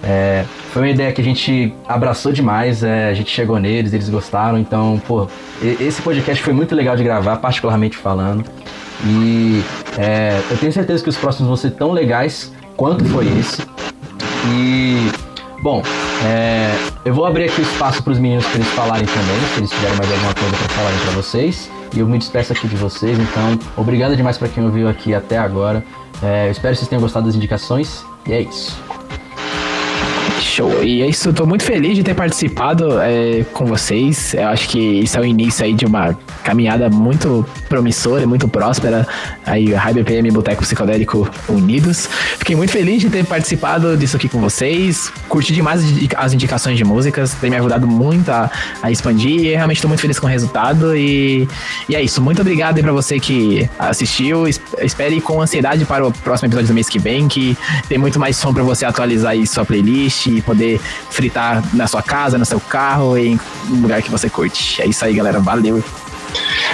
É, 0.02 0.44
foi 0.72 0.82
uma 0.82 0.90
ideia 0.90 1.12
que 1.12 1.20
a 1.20 1.24
gente 1.24 1.72
abraçou 1.86 2.32
demais, 2.32 2.82
é, 2.82 3.08
a 3.08 3.14
gente 3.14 3.30
chegou 3.30 3.58
neles, 3.58 3.92
eles 3.92 4.08
gostaram, 4.08 4.58
então, 4.58 5.00
pô, 5.06 5.28
esse 5.62 6.00
podcast 6.00 6.42
foi 6.42 6.54
muito 6.54 6.74
legal 6.74 6.96
de 6.96 7.04
gravar, 7.04 7.36
particularmente 7.36 7.96
falando. 7.96 8.44
E 9.04 9.62
é, 9.98 10.40
eu 10.50 10.56
tenho 10.56 10.72
certeza 10.72 11.02
que 11.02 11.08
os 11.10 11.16
próximos 11.16 11.48
vão 11.48 11.56
ser 11.56 11.72
tão 11.72 11.92
legais 11.92 12.52
quanto 12.76 13.04
foi 13.04 13.26
esse. 13.38 13.62
E, 14.48 15.10
bom, 15.62 15.82
é, 16.24 16.74
eu 17.04 17.14
vou 17.14 17.26
abrir 17.26 17.44
aqui 17.44 17.60
o 17.60 17.62
espaço 17.62 18.02
para 18.02 18.12
os 18.12 18.18
meninos 18.18 18.44
para 18.46 18.56
eles 18.56 18.68
falarem 18.68 19.06
também, 19.06 19.40
se 19.52 19.60
eles 19.60 19.70
tiverem 19.70 19.96
mais 19.96 20.10
alguma 20.10 20.34
coisa 20.34 20.56
para 20.56 20.68
falarem 20.68 20.98
para 21.00 21.10
vocês. 21.12 21.70
E 21.94 21.98
eu 21.98 22.06
me 22.06 22.18
despeço 22.18 22.52
aqui 22.52 22.68
de 22.68 22.76
vocês, 22.76 23.18
então, 23.18 23.58
obrigado 23.76 24.16
demais 24.16 24.38
para 24.38 24.48
quem 24.48 24.64
ouviu 24.64 24.88
aqui 24.88 25.14
até 25.14 25.38
agora. 25.38 25.84
É, 26.22 26.46
eu 26.46 26.52
espero 26.52 26.72
que 26.72 26.78
vocês 26.78 26.88
tenham 26.88 27.00
gostado 27.00 27.26
das 27.26 27.34
indicações. 27.34 28.04
E 28.26 28.32
é 28.32 28.42
isso. 28.42 28.78
Show. 30.42 30.82
E 30.82 31.02
é 31.02 31.06
isso, 31.08 31.32
tô 31.32 31.46
muito 31.46 31.62
feliz 31.64 31.94
de 31.96 32.02
ter 32.02 32.14
participado 32.14 33.00
é, 33.00 33.44
com 33.52 33.64
vocês. 33.66 34.34
Eu 34.34 34.48
acho 34.48 34.68
que 34.68 34.78
isso 34.78 35.16
é 35.16 35.20
o 35.20 35.24
início 35.24 35.64
aí 35.64 35.72
de 35.74 35.84
uma 35.86 36.16
caminhada 36.42 36.88
muito 36.90 37.44
promissora 37.68 38.22
e 38.22 38.26
muito 38.26 38.48
próspera. 38.48 39.06
Aí, 39.46 39.72
High 39.72 39.94
BPM 39.94 40.28
e 40.28 40.32
Boteco 40.32 40.62
Psicodélico 40.62 41.28
unidos. 41.48 42.08
Fiquei 42.38 42.56
muito 42.56 42.70
feliz 42.72 43.00
de 43.00 43.10
ter 43.10 43.24
participado 43.24 43.96
disso 43.96 44.16
aqui 44.16 44.28
com 44.28 44.40
vocês. 44.40 45.12
Curti 45.28 45.52
demais 45.52 45.80
as 45.84 45.90
indica- 45.90 46.18
as 46.18 46.32
indicações 46.34 46.76
de 46.76 46.84
músicas. 46.84 47.34
Tem 47.34 47.50
me 47.50 47.56
ajudado 47.56 47.86
muito 47.86 48.30
a, 48.30 48.50
a 48.82 48.90
expandir. 48.90 49.40
E 49.40 49.54
realmente 49.54 49.80
tô 49.82 49.88
muito 49.88 50.00
feliz 50.00 50.18
com 50.18 50.26
o 50.26 50.30
resultado. 50.30 50.96
E, 50.96 51.48
e 51.88 51.94
é 51.94 52.02
isso. 52.02 52.20
Muito 52.20 52.40
obrigado 52.40 52.76
aí 52.76 52.82
pra 52.82 52.92
você 52.92 53.18
que 53.20 53.68
assistiu. 53.78 54.46
Es- 54.48 54.60
Espere 54.80 55.20
com 55.20 55.40
ansiedade 55.40 55.84
para 55.84 56.06
o 56.06 56.12
próximo 56.12 56.46
episódio 56.48 56.68
do 56.68 56.74
mês 56.74 56.88
que 56.88 56.98
vem, 56.98 57.28
que 57.28 57.56
tem 57.88 57.98
muito 57.98 58.18
mais 58.18 58.36
som 58.36 58.52
pra 58.52 58.62
você 58.62 58.84
atualizar 58.84 59.32
aí 59.32 59.46
sua 59.46 59.64
playlist 59.64 60.26
e 60.38 60.42
poder 60.42 60.80
fritar 61.10 61.62
na 61.72 61.86
sua 61.86 62.02
casa, 62.02 62.38
no 62.38 62.44
seu 62.44 62.60
carro 62.60 63.16
em 63.16 63.38
um 63.70 63.80
lugar 63.82 64.02
que 64.02 64.10
você 64.10 64.28
curte. 64.28 64.80
É 64.80 64.86
isso 64.86 65.04
aí, 65.04 65.14
galera. 65.14 65.40
Valeu. 65.40 65.82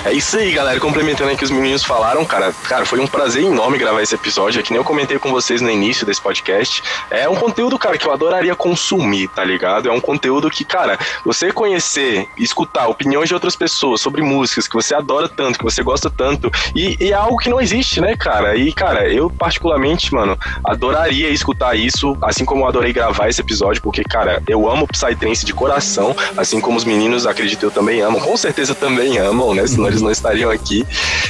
É 0.05 0.12
isso 0.12 0.37
aí, 0.39 0.53
galera. 0.53 0.78
Complementando 0.78 1.31
aí 1.31 1.37
que 1.37 1.45
os 1.45 1.51
meninos 1.51 1.85
falaram, 1.85 2.24
cara. 2.24 2.53
Cara, 2.69 2.87
foi 2.87 3.01
um 3.01 3.07
prazer 3.07 3.45
enorme 3.45 3.78
gravar 3.78 4.03
esse 4.03 4.15
episódio. 4.15 4.61
É 4.61 4.62
que 4.62 4.70
nem 4.70 4.78
eu 4.78 4.85
comentei 4.85 5.19
com 5.19 5.31
vocês 5.31 5.61
no 5.61 5.70
início 5.70 6.07
desse 6.07 6.20
podcast. 6.20 6.83
É 7.11 7.28
um 7.28 7.35
conteúdo, 7.35 7.78
cara, 7.78 7.99
que 7.99 8.07
eu 8.07 8.12
adoraria 8.12 8.55
consumir, 8.55 9.28
tá 9.28 9.45
ligado? 9.45 9.89
É 9.89 9.93
um 9.93 10.01
conteúdo 10.01 10.51
que, 10.51 10.65
cara, 10.65 10.99
você 11.24 11.53
conhecer, 11.53 12.28
escutar 12.37 12.89
opiniões 12.89 13.28
de 13.28 13.35
outras 13.35 13.57
pessoas 13.57 14.01
sobre 14.01 14.23
músicas 14.23 14.69
que 14.69 14.74
você 14.74 14.95
adora 14.95 15.28
tanto, 15.28 15.59
que 15.59 15.65
você 15.65 15.83
gosta 15.83 16.11
tanto. 16.11 16.51
E, 16.74 16.97
e 17.01 17.11
é 17.11 17.15
algo 17.15 17.37
que 17.37 17.49
não 17.49 17.61
existe, 17.61 18.01
né, 18.01 18.16
cara? 18.16 18.57
E, 18.57 18.73
cara, 18.73 19.09
eu 19.09 19.31
particularmente, 19.31 20.12
mano, 20.12 20.39
adoraria 20.65 21.28
escutar 21.31 21.74
isso, 21.74 22.16
assim 22.23 22.45
como 22.45 22.62
eu 22.62 22.69
adorei 22.69 22.93
gravar 22.93 23.28
esse 23.28 23.41
episódio, 23.41 23.83
porque, 23.83 24.03
cara, 24.03 24.43
eu 24.47 24.70
amo 24.70 24.87
Psytrance 24.87 25.45
de 25.45 25.53
coração, 25.53 26.15
assim 26.37 26.61
como 26.61 26.77
os 26.77 26.85
meninos, 26.85 27.27
acredito 27.27 27.65
eu, 27.65 27.70
também 27.70 28.01
amam. 28.01 28.20
Com 28.20 28.37
certeza 28.37 28.74
também 28.74 29.19
amam, 29.19 29.45
né? 29.55 29.66
Senão 29.66 29.89
eles 29.89 30.02
não 30.02 30.10
estariam 30.10 30.51
aqui. 30.51 30.86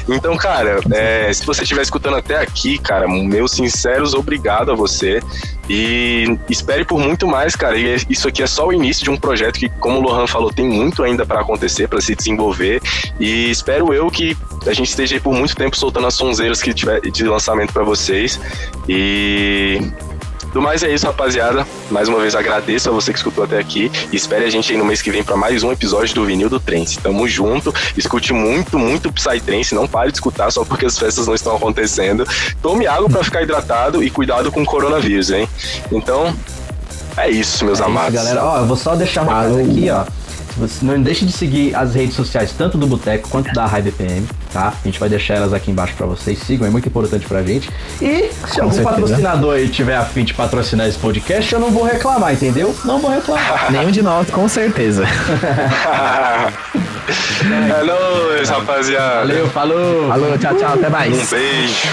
Então, 0.09 0.37
cara, 0.37 0.81
é, 0.93 1.33
se 1.33 1.45
você 1.45 1.63
estiver 1.63 1.83
escutando 1.83 2.17
até 2.17 2.41
aqui, 2.41 2.79
cara, 2.79 3.09
meus 3.09 3.53
sinceros 3.53 4.15
obrigado 4.15 4.71
a 4.71 4.75
você. 4.75 5.21
E 5.69 6.39
espere 6.49 6.85
por 6.85 6.99
muito 6.99 7.27
mais, 7.27 7.57
cara. 7.57 7.77
E 7.77 7.97
isso 8.09 8.29
aqui 8.29 8.43
é 8.43 8.47
só 8.47 8.69
o 8.69 8.73
início 8.73 9.03
de 9.03 9.11
um 9.11 9.17
projeto 9.17 9.59
que, 9.59 9.69
como 9.69 9.99
o 9.99 10.03
Lohan 10.03 10.27
falou, 10.27 10.53
tem 10.53 10.69
muito 10.69 11.03
ainda 11.03 11.27
para 11.27 11.41
acontecer, 11.41 11.89
para 11.89 12.01
se 12.01 12.15
desenvolver. 12.15 12.81
E 13.19 13.51
espero 13.51 13.93
eu 13.93 14.09
que 14.11 14.37
a 14.67 14.73
gente 14.73 14.89
esteja 14.89 15.17
aí 15.17 15.21
por 15.21 15.35
muito 15.35 15.57
tempo 15.57 15.77
soltando 15.77 16.07
as 16.07 16.15
sonzeiras 16.15 16.63
que 16.63 16.73
tiver 16.73 17.01
de 17.01 17.25
lançamento 17.25 17.73
para 17.73 17.83
vocês. 17.83 18.39
E 18.89 19.81
do 20.57 20.63
mais 20.63 20.83
é 20.83 20.91
isso, 20.91 21.05
rapaziada. 21.05 21.67
Mais 21.91 22.09
uma 22.09 22.19
vez 22.19 22.35
agradeço 22.35 22.89
a 22.89 22.93
você 22.93 23.13
que 23.13 23.19
escutou 23.19 23.45
até 23.45 23.59
aqui. 23.59 23.93
E 24.11 24.17
espere 24.17 24.47
a 24.47 24.51
gente 24.51 24.73
aí 24.73 24.79
no 24.79 24.87
mês 24.87 25.03
que 25.03 25.11
vem 25.11 25.23
para 25.23 25.37
mais 25.37 25.63
um 25.63 25.71
episódio 25.71 26.15
do 26.15 26.25
Vinil 26.25 26.49
do 26.49 26.59
Trance. 26.59 26.99
Tamo 26.99 27.29
junto. 27.29 27.75
Escute 27.95 28.33
muito, 28.33 28.79
muito 28.79 29.13
Psytrance. 29.13 29.75
Não 29.75 29.87
pare 29.87 30.11
de 30.11 30.17
escutar 30.17 30.51
só 30.51 30.65
porque 30.65 30.87
as 30.87 30.99
festas 30.99 31.27
não 31.27 31.35
estão 31.35 31.55
acontecendo. 31.55 32.27
Tome 32.63 32.87
água 32.87 33.07
para 33.07 33.23
ficar 33.23 33.43
hidratado 33.43 34.03
e 34.03 34.09
cuidado 34.09 34.51
com 34.51 34.63
o 34.63 34.65
coronavírus, 34.65 35.31
hein? 35.31 35.47
Então, 35.93 36.35
é 37.19 37.29
isso, 37.29 37.63
meus 37.63 37.79
É 37.79 37.83
isso, 37.83 37.91
amados. 37.91 38.15
galera. 38.15 38.43
Ó, 38.43 38.57
eu 38.61 38.67
vou 38.67 38.79
só 38.79 38.95
deixar 38.95 39.25
um 39.25 39.27
recado 39.27 39.59
aqui, 39.59 39.91
ó. 39.91 40.05
Você 40.59 40.85
não 40.85 41.01
deixe 41.01 41.25
de 41.27 41.33
seguir 41.33 41.75
as 41.75 41.95
redes 41.95 42.17
sociais, 42.17 42.53
tanto 42.57 42.79
do 42.79 42.87
Boteco 42.87 43.29
quanto 43.29 43.53
da 43.53 43.67
High 43.67 43.83
BPM, 43.83 44.27
tá? 44.53 44.73
A 44.83 44.87
gente 44.87 44.99
vai 44.99 45.09
deixar 45.09 45.35
elas 45.35 45.53
aqui 45.53 45.71
embaixo 45.71 45.95
pra 45.95 46.07
vocês. 46.07 46.39
Sigam, 46.39 46.67
é 46.67 46.71
muito 46.71 46.89
importante 46.89 47.27
pra 47.27 47.43
gente. 47.43 47.69
E 48.01 48.31
se 48.31 48.55
Com 48.55 48.63
algum 48.63 48.75
certeza. 48.75 48.83
patrocinador 48.83 49.55
aí 49.57 49.69
tiver 49.69 49.97
afim 49.97 50.25
de 50.25 50.33
patrocinar 50.33 50.89
esse 50.89 50.99
podcast, 50.99 51.53
eu 51.53 51.61
não 51.61 51.71
vou 51.71 51.85
reclamar, 51.85 52.33
entendeu? 52.33 52.75
Não 52.85 52.99
vou 52.99 53.11
reclamar. 53.11 53.71
Nenhum 53.73 53.91
de 53.91 54.01
nós, 54.03 54.31
com 54.31 54.49
certeza. 54.49 55.05
é 57.45 57.85
nóis, 57.85 58.49
rapaziada. 58.49 59.27
Valeu, 59.27 59.51
falou. 59.51 60.09
Falou, 60.09 60.39
tchau, 60.39 60.55
tchau, 60.55 60.75
até 60.75 60.89
mais. 60.89 61.15
Um 61.15 61.27
beijo. 61.37 61.89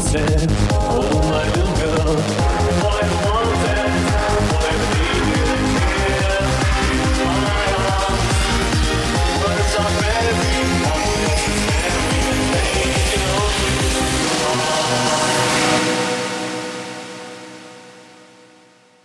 understand. 0.00 0.89